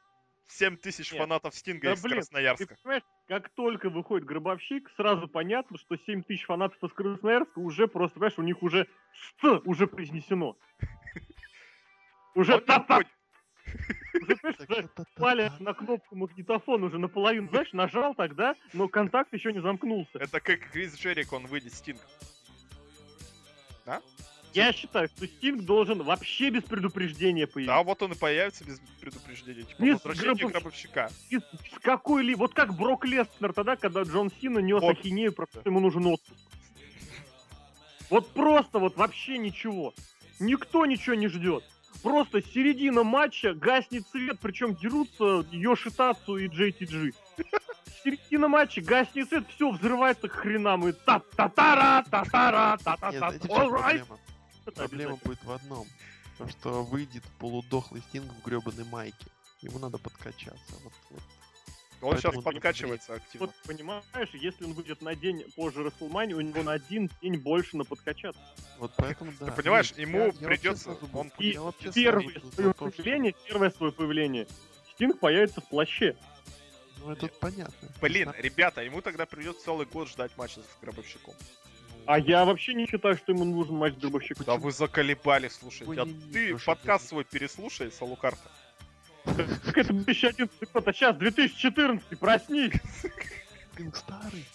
7 0.48 0.78
тысяч 0.78 1.12
Нет. 1.12 1.22
фанатов 1.22 1.56
Стинга 1.56 1.90
Да 1.90 1.94
из 1.94 2.02
блин, 2.02 2.16
Ты 2.16 2.22
Красноярска. 2.22 2.76
понимаешь, 2.82 3.04
как 3.28 3.50
только 3.50 3.90
выходит 3.90 4.26
гробовщик, 4.26 4.90
сразу 4.96 5.28
понятно, 5.28 5.78
что 5.78 5.98
7 5.98 6.24
тысяч 6.24 6.46
фанатов 6.46 6.82
из 6.84 6.94
Красноярска 6.94 7.60
уже 7.60 7.88
просто, 7.88 8.16
понимаешь, 8.16 8.38
у 8.40 8.44
них 8.44 8.64
уже 8.64 8.88
«ст» 9.14 9.62
уже 9.66 9.88
произнесено. 9.88 10.58
Уже 12.36 12.62
та-та, 12.62 13.02
уже, 14.22 14.36
понимаешь, 14.38 14.90
палец 15.16 15.54
на 15.60 15.74
кнопку 15.74 16.16
магнитофона 16.16 16.86
уже 16.86 17.00
наполовину, 17.00 17.50
знаешь, 17.50 17.74
нажал 17.74 18.14
тогда, 18.14 18.56
но 18.74 18.88
контакт 18.88 19.34
еще 19.34 19.52
не 19.52 19.60
замкнулся. 19.60 20.20
Это 20.20 20.40
как 20.40 20.60
Крис 20.72 20.96
Джерик, 20.96 21.34
он 21.34 21.48
выйдет 21.48 21.74
Стинг. 21.74 22.00
Я 24.58 24.74
считаю, 24.74 25.08
что 25.08 25.28
Стинг 25.28 25.64
должен 25.64 26.02
вообще 26.04 26.50
без 26.50 26.64
предупреждения 26.64 27.46
Да, 27.46 27.52
появиться. 27.54 27.84
вот 27.84 28.02
он 28.02 28.12
и 28.14 28.16
появится 28.16 28.64
без 28.66 28.80
предупреждения. 29.00 29.64
Типа, 29.64 29.82
Без 29.84 29.94
возвращение 30.04 30.34
гробовщ- 30.34 30.52
гробовщика. 30.52 31.10
Без, 31.30 31.42
без 31.42 31.80
какой-либо... 31.82 32.40
Вот 32.40 32.54
как 32.54 32.74
Брок 32.76 33.06
Лестнер 33.06 33.54
тогда, 33.54 33.76
когда 33.76 34.02
Джон 34.04 34.32
Сина 34.42 34.60
нес 34.60 34.82
Вот. 34.82 34.98
ахинею, 34.98 35.32
про 35.34 35.46
что 35.48 35.62
ему 35.66 35.80
нужен 35.80 36.06
отпуск. 36.08 36.40
Вот 38.10 38.32
просто 38.32 38.80
вот 38.80 38.96
вообще 38.98 39.38
ничего. 39.38 39.94
Никто 40.40 40.86
ничего 40.86 41.16
не 41.16 41.28
ждет. 41.28 41.64
Просто 42.04 42.42
середина 42.42 43.04
матча, 43.04 43.54
гаснет 43.54 44.08
свет, 44.08 44.38
причем 44.40 44.76
дерутся 44.76 45.46
Йошитацу 45.52 46.38
и 46.38 46.48
JTG. 46.48 47.14
Середина 48.04 48.48
матча, 48.48 48.82
гаснет 48.82 49.28
свет, 49.30 49.44
все 49.56 49.70
взрывается 49.72 50.28
к 50.30 50.32
хренам 50.34 50.88
и 50.88 50.94
та 50.94 51.20
та 51.36 51.50
та 51.50 52.04
та 52.10 52.24
та 52.24 52.78
та 52.78 52.96
та 52.98 53.12
Нет, 53.12 53.20
та 53.20 53.30
в 53.30 53.48
чем 53.48 54.18
проблема? 54.72 54.86
Это 54.86 54.90
Проблема 54.90 55.12
обязательно. 55.14 55.36
будет 55.36 55.44
в 55.46 55.52
одном. 55.52 55.88
То, 56.38 56.48
что 56.50 56.84
выйдет 56.84 57.24
полудохлый 57.40 58.02
Стинг 58.10 58.32
в 58.32 58.42
гребаной 58.46 58.86
майке. 58.86 59.26
Ему 59.62 59.80
надо 59.80 59.98
подкачаться. 59.98 60.74
Вот, 60.84 60.94
вот. 61.10 61.22
Он 62.00 62.12
Поэтому 62.12 62.18
сейчас 62.22 62.36
он 62.38 62.44
подкачивается 62.44 63.14
активно. 63.16 63.48
Вот 63.48 63.56
понимаешь, 63.66 64.30
если 64.34 64.66
он 64.66 64.74
выйдет 64.74 65.02
на 65.02 65.16
день 65.16 65.44
позже 65.56 65.82
Расселмани, 65.84 66.36
у 66.36 66.42
него 66.42 66.62
на 66.62 66.74
один 66.74 67.10
день 67.24 67.38
больше 67.38 67.76
на 67.76 67.86
подкачаться. 67.86 68.40
Вот 68.78 68.94
поэтому 68.98 69.34
да. 69.40 69.48
понимаешь, 69.52 69.88
Есть. 69.88 69.98
ему 70.00 70.20
Я- 70.20 70.26
я 70.26 70.32
придется- 70.48 70.92
был- 70.92 71.20
он- 71.22 71.32
И 71.40 71.54
я 71.54 71.72
первое 71.92 72.30
свое 72.30 72.74
то, 72.74 72.74
что- 72.74 72.74
появление, 72.74 73.36
первое 73.48 73.72
свое 73.72 73.92
появление, 73.92 74.48
Стинг 74.94 75.20
появится 75.20 75.60
в 75.62 75.68
плаще. 75.70 76.16
Ну 77.00 77.12
это 77.14 77.28
понятно. 77.30 77.90
Блин, 78.00 78.32
ребята, 78.38 78.82
ему 78.84 79.02
тогда 79.02 79.26
придется 79.26 79.64
целый 79.66 79.88
год 79.88 80.08
ждать 80.08 80.38
матча 80.38 80.60
с 80.62 80.78
гробовщиком. 80.82 81.34
А 82.08 82.18
я 82.20 82.46
вообще 82.46 82.74
не 82.74 82.88
считаю, 82.88 83.18
что 83.18 83.34
ему 83.34 83.44
нужен 83.44 83.76
матч 83.76 83.94
с 83.96 83.98
дробовщиком. 83.98 84.46
Да 84.46 84.56
вы 84.56 84.72
заколебали, 84.72 85.50
слушайте. 85.50 85.86
А 86.00 86.04
Ой, 86.04 86.08
не- 86.10 86.14
не, 86.14 86.32
ты 86.32 86.48
Лёша, 86.48 86.66
подкаст 86.66 87.04
ты- 87.04 87.10
свой 87.10 87.26
переслушай, 87.26 87.92
Салукарта. 87.92 88.50
Как 89.26 89.78
это 89.78 89.92
2011 89.92 90.72
год, 90.72 90.88
а 90.88 90.94
сейчас 90.94 91.18
2014, 91.18 92.18
проснись! 92.18 92.74
Стинг 93.74 93.96
старый. 93.98 94.46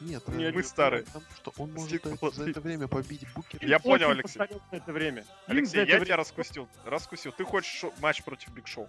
Нет, 0.00 0.26
Не, 0.28 0.44
э, 0.44 0.52
мы 0.52 0.62
старые. 0.62 1.02
Потому 1.04 1.24
что 1.36 1.52
он 1.58 1.72
может 1.72 2.34
за 2.36 2.48
это 2.50 2.60
время 2.60 2.86
побить 2.86 3.26
Букера. 3.34 3.66
Я 3.66 3.78
понял, 3.80 4.10
Алексей. 4.10 4.40
это 4.70 4.92
время. 4.92 5.24
Алексей, 5.46 5.84
я 5.86 5.98
тебя 5.98 6.16
раскусил. 6.16 6.68
Раскусил. 6.84 7.32
Ты 7.32 7.44
хочешь 7.44 7.84
матч 8.00 8.22
против 8.22 8.50
Биг 8.50 8.68
Шоу? 8.68 8.88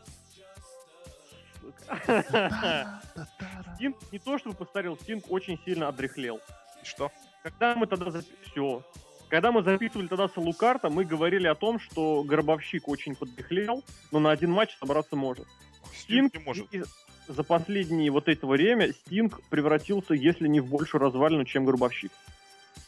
Стинг 3.76 3.98
не 4.12 4.20
то 4.20 4.38
чтобы 4.38 4.56
постарел, 4.56 4.96
Стинг 4.98 5.32
очень 5.32 5.60
сильно 5.66 5.88
отрехлел. 5.88 6.40
И 6.84 6.86
что? 6.86 7.12
Когда 7.46 7.76
мы 7.76 7.86
тогда 7.86 8.12
все. 8.42 8.84
Когда 9.30 9.52
мы 9.52 9.62
записывали 9.62 10.08
тогда 10.08 10.28
с 10.28 10.36
Лукарта, 10.36 10.90
мы 10.90 11.06
говорили 11.06 11.46
о 11.46 11.54
том, 11.54 11.80
что 11.80 12.24
Гробовщик 12.24 12.88
очень 12.88 13.16
подрехлел, 13.16 13.84
но 14.12 14.18
на 14.18 14.32
один 14.32 14.50
матч 14.52 14.76
собраться 14.80 15.16
может. 15.16 15.46
Стинг 15.94 16.34
не 16.34 16.44
может. 16.44 16.74
и 16.74 16.82
за 17.28 17.44
последние 17.44 18.10
вот 18.10 18.30
это 18.30 18.48
время 18.48 18.92
Стинг 18.94 19.42
превратился, 19.50 20.16
если 20.16 20.48
не 20.48 20.60
в 20.60 20.72
большую 20.72 21.02
развалину, 21.02 21.46
чем 21.46 21.66
Гробовщик. 21.66 22.12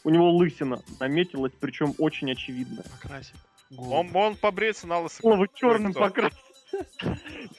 У 0.02 0.10
него 0.10 0.28
лысина 0.32 0.82
наметилась, 0.98 1.52
причем 1.60 1.94
очень 1.98 2.32
очевидно. 2.32 2.82
Покрасит. 3.00 3.36
Он, 3.76 4.10
он 4.16 4.34
побреется 4.34 4.88
на 4.88 4.98
лысо. 4.98 5.20
Слово 5.20 5.46
черным 5.54 5.92
кто? 5.92 6.00
покрасить. 6.00 6.38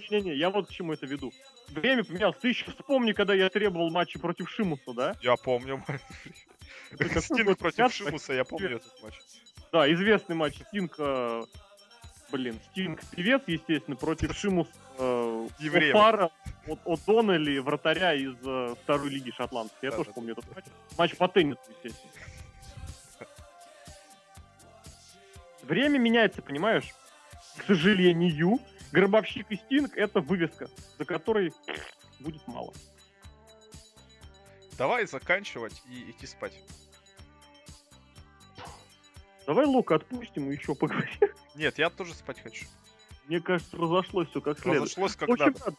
Не-не-не, 0.09 0.35
я 0.35 0.49
вот 0.49 0.67
к 0.67 0.71
чему 0.71 0.91
это 0.91 1.05
веду. 1.05 1.31
Время 1.69 2.03
поменялось. 2.03 2.35
Ты 2.41 2.49
еще 2.49 2.69
вспомни, 2.71 3.13
когда 3.13 3.33
я 3.33 3.47
требовал 3.49 3.89
матча 3.89 4.19
против 4.19 4.49
Шимуса, 4.49 4.91
да? 4.93 5.15
Я 5.21 5.37
помню. 5.37 5.81
Стинг 7.21 7.57
против? 7.57 7.93
Шимуса, 7.93 8.33
я 8.33 8.43
помню 8.43 8.77
этот 8.77 9.03
матч. 9.03 9.15
Да, 9.71 9.91
известный 9.91 10.35
матч. 10.35 10.55
Стинг, 10.67 10.95
э, 10.97 11.43
блин, 12.31 12.59
Стинг 12.71 13.01
певец, 13.11 13.41
естественно, 13.47 13.95
против 13.95 14.35
Шимус 14.37 14.67
э, 14.97 15.47
Евреев. 15.59 15.95
О'Фара, 15.95 16.31
О- 16.67 16.93
О'Доннелли, 16.93 17.59
вратаря 17.59 18.13
из 18.13 18.35
э, 18.43 18.75
второй 18.83 19.09
лиги 19.09 19.31
шотландской. 19.31 19.89
Я 19.89 19.91
тоже 19.91 20.11
помню 20.11 20.33
этот 20.33 20.55
матч. 20.55 20.65
Матч 20.97 21.15
по 21.17 21.27
теннису, 21.27 21.59
естественно. 21.69 22.11
Время 25.61 25.99
меняется, 25.99 26.41
понимаешь? 26.41 26.95
К 27.57 27.63
сожалению, 27.67 28.59
Гробовщик 28.91 29.45
и 29.51 29.55
Стинг— 29.55 29.91
это 29.97 30.19
вывеска, 30.19 30.67
за 30.97 31.05
которой 31.05 31.53
будет 32.19 32.45
мало. 32.47 32.73
Давай 34.79 35.05
заканчивать 35.05 35.83
и 35.89 36.09
идти 36.09 36.25
спать. 36.25 36.53
Давай 39.45 39.65
Лука 39.65 39.95
отпустим 39.95 40.49
и 40.49 40.55
еще 40.55 40.73
поговорим. 40.73 41.09
Нет, 41.55 41.77
я 41.77 41.89
тоже 41.89 42.13
спать 42.13 42.39
хочу. 42.41 42.65
Мне 43.27 43.41
кажется, 43.41 43.75
разошлось 43.75 44.29
все 44.29 44.39
как 44.39 44.57
следует. 44.57 44.83
Разошлось 44.83 45.15
как 45.17 45.29
общем, 45.29 45.45
надо. 45.47 45.59
да, 45.65 45.73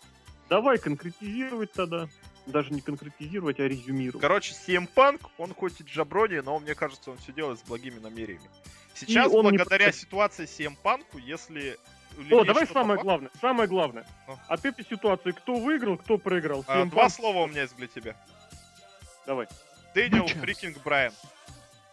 давай 0.50 0.78
конкретизировать 0.78 1.72
тогда. 1.72 2.08
Даже 2.46 2.72
не 2.74 2.82
конкретизировать, 2.82 3.58
а 3.58 3.66
резюмировать. 3.66 4.20
Короче, 4.20 4.54
CM 4.54 4.86
Punk, 4.94 5.26
он 5.38 5.54
хоть 5.54 5.80
и 5.80 5.84
джаброни, 5.84 6.40
но 6.40 6.58
мне 6.58 6.74
кажется, 6.74 7.10
он 7.12 7.16
все 7.18 7.32
делает 7.32 7.58
с 7.58 7.62
благими 7.62 7.98
намерениями. 7.98 8.50
Сейчас, 8.94 9.32
И 9.32 9.34
он 9.34 9.46
не 9.46 9.56
благодаря 9.58 9.86
против- 9.86 10.00
ситуации 10.00 10.44
CM 10.44 10.76
Punk, 10.82 11.04
если... 11.24 11.78
О, 12.30 12.44
давай 12.44 12.66
самое 12.66 12.98
пок- 13.00 13.04
главное. 13.04 13.30
Самое 13.40 13.66
главное. 13.68 14.06
Ну. 14.26 14.36
От 14.48 14.64
этой 14.66 14.84
ситуации 14.84 15.30
кто 15.30 15.54
выиграл, 15.54 15.96
кто 15.96 16.18
проиграл. 16.18 16.64
А, 16.66 16.82
CM 16.82 16.90
два 16.90 17.06
Punk? 17.06 17.10
слова 17.10 17.44
у 17.44 17.46
меня 17.46 17.62
есть 17.62 17.76
для 17.76 17.86
тебя. 17.86 18.16
Давай. 19.26 19.48
Дэниел. 19.94 20.26
Freaking 20.26 20.82
Брайан. 20.82 21.12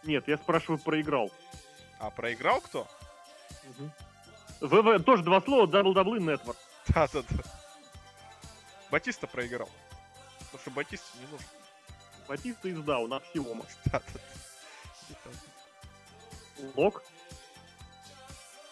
Нет, 0.04 0.28
я 0.28 0.36
спрашиваю, 0.36 0.78
проиграл. 0.78 1.30
А, 1.98 2.10
проиграл 2.10 2.60
кто? 2.60 2.88
WWE, 4.60 5.04
тоже 5.04 5.22
два 5.22 5.40
слова, 5.40 5.66
double-double 5.66 6.20
E, 6.20 6.28
Network. 6.28 6.58
Да-да-да. 6.88 7.42
Батиста 8.90 9.26
проиграл. 9.26 9.68
Потому 10.38 10.60
что 10.60 10.70
Батиста 10.70 11.18
не 11.18 11.26
нужен. 11.26 11.46
Батиста 12.26 12.68
из 12.68 12.80
Дау, 12.82 13.06
на 13.06 13.16
Аксиома. 13.16 13.64
Да-да-да. 13.86 14.20
Лок. 16.74 17.02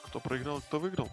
Кто 0.04 0.20
проиграл, 0.20 0.60
кто 0.60 0.80
выиграл? 0.80 1.10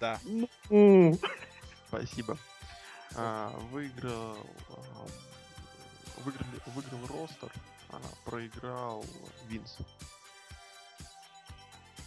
Да. 0.00 0.18
Ну, 0.24 1.18
Спасибо. 1.88 2.36
А, 3.14 3.50
выиграл, 3.70 4.36
а, 4.70 5.06
выиграли, 6.18 6.60
выиграл 6.66 7.06
Ростер, 7.06 7.52
а 7.90 8.00
проиграл 8.24 9.04
Винс. 9.48 9.78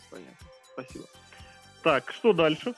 Понятно. 0.09 0.47
Спасибо. 0.73 1.05
Так, 1.83 2.11
что 2.11 2.33
дальше? 2.33 2.73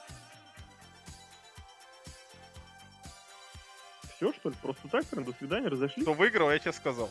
Все, 4.15 4.33
что 4.33 4.49
ли? 4.49 4.55
Просто 4.61 4.87
так, 4.89 5.05
прям 5.05 5.23
до 5.23 5.33
свидания, 5.33 5.67
разошлись? 5.67 6.03
Кто 6.03 6.13
выиграл, 6.13 6.51
я 6.51 6.59
тебе 6.59 6.73
сказал. 6.73 7.09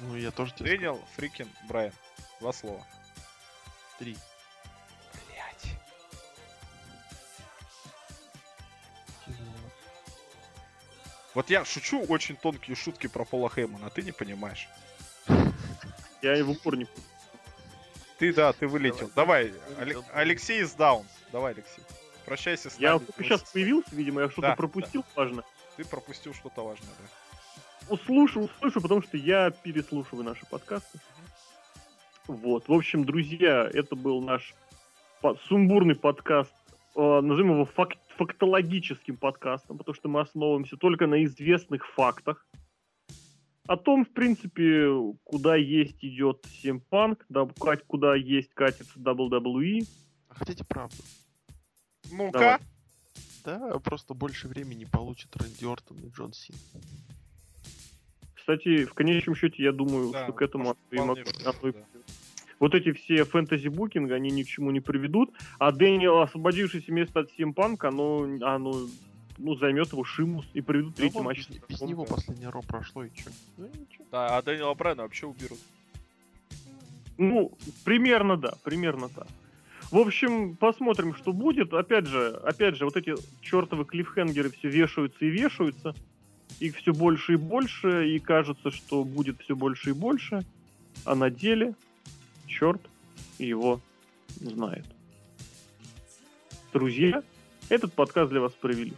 Ну, 0.00 0.16
я 0.16 0.30
тоже 0.30 0.54
тебе 0.54 0.70
Дэниел 0.70 1.00
Фрикин 1.16 1.48
Брайан. 1.68 1.92
Два 2.40 2.52
слова. 2.52 2.84
Три. 3.98 4.16
Вот 11.34 11.48
я 11.50 11.64
шучу 11.64 12.02
очень 12.04 12.36
тонкие 12.36 12.76
шутки 12.76 13.06
про 13.06 13.24
Пола 13.24 13.50
Хеймана, 13.50 13.86
а 13.86 13.90
ты 13.90 14.02
не 14.02 14.12
понимаешь. 14.12 14.68
Я 16.22 16.36
и 16.36 16.42
в 16.42 16.50
упор 16.50 16.76
не... 16.76 16.86
Ты, 18.18 18.34
да, 18.34 18.52
ты 18.52 18.66
вылетел. 18.66 19.10
Давай. 19.16 19.52
Але- 19.78 20.02
Алексей 20.12 20.60
из 20.62 20.72
Даунс. 20.74 21.06
Давай, 21.32 21.52
Алексей. 21.54 21.82
Прощайся 22.26 22.68
с 22.68 22.78
Я 22.78 22.94
нами. 22.94 23.06
только 23.06 23.24
сейчас 23.24 23.42
появился, 23.42 23.94
видимо, 23.94 24.20
я 24.22 24.28
что-то 24.28 24.48
Да, 24.48 24.56
пропустил 24.56 25.04
важно. 25.16 25.42
Ты 25.76 25.84
пропустил 25.84 26.34
что-то 26.34 26.62
важное, 26.64 26.88
да. 26.98 27.94
Услышу, 27.94 28.40
услышу, 28.42 28.80
потому 28.82 29.02
что 29.02 29.16
я 29.16 29.50
переслушиваю 29.50 30.24
наши 30.24 30.44
подкасты. 30.46 30.98
Вот. 32.26 32.68
В 32.68 32.72
общем, 32.72 33.04
друзья, 33.04 33.68
это 33.72 33.96
был 33.96 34.20
наш 34.20 34.54
сумбурный 35.48 35.94
подкаст. 35.94 36.52
Э, 36.94 37.20
назовем 37.20 37.52
его 37.52 37.64
фак- 37.64 37.96
фактологическим 38.20 39.16
подкастом, 39.16 39.78
потому 39.78 39.94
что 39.94 40.10
мы 40.10 40.20
основываемся 40.20 40.76
только 40.76 41.06
на 41.06 41.24
известных 41.24 41.86
фактах. 41.94 42.46
О 43.66 43.78
том, 43.78 44.04
в 44.04 44.10
принципе, 44.10 44.90
куда 45.24 45.56
есть 45.56 46.04
идет 46.04 46.44
Симпанк, 46.50 47.24
куда 47.86 48.14
есть 48.14 48.52
катится 48.52 48.98
WWE. 48.98 49.86
А 50.28 50.34
хотите 50.34 50.66
правду? 50.66 51.02
Ну-ка. 52.12 52.38
Давай. 52.38 52.58
Да, 53.44 53.78
просто 53.78 54.12
больше 54.12 54.48
времени 54.48 54.84
получит 54.84 55.34
Рэнди 55.36 55.64
Ортон 55.64 55.96
и 56.00 56.10
Джон 56.10 56.34
Син. 56.34 56.56
Кстати, 58.34 58.84
в 58.84 58.92
конечном 58.92 59.34
счете, 59.34 59.62
я 59.62 59.72
думаю, 59.72 60.12
Да, 60.12 60.24
что 60.24 60.34
к 60.34 60.42
этому 60.42 60.76
оно 60.92 61.14
и 61.14 61.72
да. 61.72 61.82
Вот 62.60 62.74
эти 62.74 62.92
все 62.92 63.24
фэнтези-букинги, 63.24 64.12
они 64.12 64.30
ни 64.30 64.44
к 64.44 64.46
чему 64.46 64.70
не 64.70 64.80
приведут, 64.80 65.30
а 65.58 65.72
Дэниел, 65.72 66.20
освободившееся 66.20 66.92
место 66.92 67.20
от 67.20 67.30
Симпанка, 67.32 67.88
оно, 67.88 68.22
оно 68.42 68.86
ну, 69.38 69.56
займет 69.56 69.90
его 69.92 70.04
Шимус 70.04 70.46
и 70.52 70.60
приведут 70.60 70.90
Ну, 70.90 70.96
третий 70.96 71.14
вон, 71.14 71.24
матч. 71.24 71.48
без, 71.48 71.58
без 71.68 71.80
него 71.80 72.04
последнее 72.04 72.50
Ро 72.50 72.60
прошло 72.60 73.02
и 73.02 73.10
чё? 73.12 73.30
Ну, 73.56 73.66
ничего. 73.66 74.04
Да, 74.12 74.36
а 74.36 74.42
Дэниела 74.42 74.74
Брайана 74.74 75.02
вообще 75.02 75.26
уберут. 75.26 75.58
Ну, 77.16 77.52
примерно 77.84 78.36
да, 78.36 78.54
примерно 78.62 79.08
так. 79.08 79.26
В 79.90 79.98
общем, 79.98 80.56
посмотрим, 80.56 81.14
что 81.14 81.32
будет. 81.32 81.72
Опять 81.72 82.06
же, 82.06 82.28
опять 82.44 82.76
же, 82.76 82.84
вот 82.84 82.96
эти 82.96 83.14
чертовы 83.40 83.84
клиффхенгеры 83.84 84.50
все 84.50 84.68
вешаются 84.68 85.24
и 85.24 85.30
вешаются. 85.30 85.94
Их 86.60 86.76
все 86.76 86.92
больше 86.92 87.32
и 87.32 87.36
больше, 87.36 88.08
и 88.08 88.18
кажется, 88.18 88.70
что 88.70 89.02
будет 89.04 89.40
все 89.40 89.56
больше 89.56 89.90
и 89.90 89.92
больше. 89.94 90.44
А 91.04 91.14
на 91.14 91.30
деле 91.30 91.74
черт 92.50 92.80
его 93.38 93.80
знает. 94.40 94.84
Друзья, 96.72 97.22
этот 97.68 97.92
подкаст 97.92 98.30
для 98.30 98.40
вас 98.40 98.52
провели. 98.52 98.92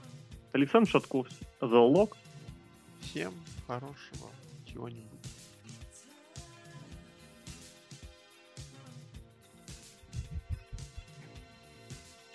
Александр 0.53 0.91
Шатковский, 0.91 1.47
Зоолог. 1.61 2.17
Всем 3.01 3.33
хорошего 3.67 4.29
чего-нибудь. 4.67 5.09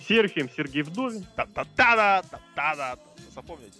Серхием 0.07 0.49
Сергей 0.49 0.83
Вдовин. 0.83 1.25
Та-та-та-да, 1.35 2.23
та-та-да. 2.23 2.97
Запомните. 3.35 3.77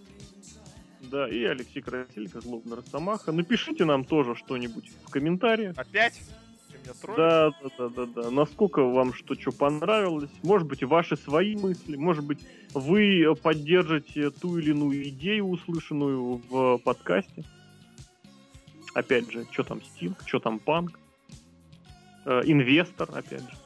Да, 1.02 1.30
и 1.30 1.44
Алексей 1.46 1.82
Красилько, 1.82 2.42
Злобный 2.42 2.76
Росомаха. 2.76 3.32
Напишите 3.32 3.86
нам 3.86 4.04
тоже 4.04 4.36
что-нибудь 4.36 4.92
в 5.06 5.10
комментариях. 5.10 5.78
Опять? 5.78 6.20
Меня 6.88 6.96
троллишь? 7.02 7.18
Да, 7.18 7.52
да, 7.62 7.70
да, 7.78 7.90
да, 7.90 8.24
да. 8.24 8.32
Насколько 8.32 8.84
вам 8.84 9.14
что 9.14 9.36
что 9.36 9.52
понравилось? 9.52 10.32
Может 10.44 10.68
быть, 10.68 10.84
ваши 10.84 11.18
свои 11.18 11.56
мысли, 11.56 11.96
может 11.96 12.26
быть, 12.26 12.40
вы 12.74 13.36
поддержите 13.42 14.30
ту 14.32 14.58
или 14.58 14.72
иную 14.72 15.08
идею, 15.10 15.50
услышанную 15.50 16.42
в 16.50 16.78
подкасте. 16.80 17.44
Опять 18.94 19.32
же, 19.32 19.46
что 19.52 19.64
там 19.64 19.82
Стинг, 19.82 20.18
что 20.26 20.40
там 20.40 20.60
Панк, 20.60 20.98
Э, 22.28 22.42
Инвестор, 22.44 23.10
опять 23.14 23.40
же. 23.40 23.58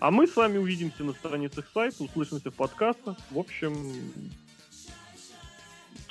А 0.00 0.10
мы 0.10 0.26
с 0.26 0.34
вами 0.34 0.58
увидимся 0.58 1.04
на 1.04 1.12
страницах 1.12 1.70
сайта, 1.72 2.02
услышимся 2.02 2.50
в 2.50 2.54
подкастах. 2.54 3.16
В 3.30 3.38
общем, 3.38 3.76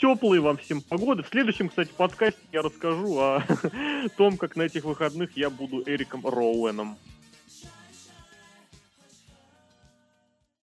теплые 0.02 0.42
вам 0.42 0.58
всем 0.58 0.82
погоды. 0.82 1.22
В 1.22 1.30
следующем, 1.30 1.70
кстати, 1.70 1.92
подкасте 1.96 2.42
я 2.52 2.64
расскажу 2.64 3.20
о 3.20 3.44
том, 4.18 4.36
как 4.38 4.56
на 4.56 4.64
этих 4.64 4.84
выходных 4.84 5.38
я 5.38 5.50
буду 5.50 5.84
Эриком 5.86 6.26
Роуэном. 6.26 6.98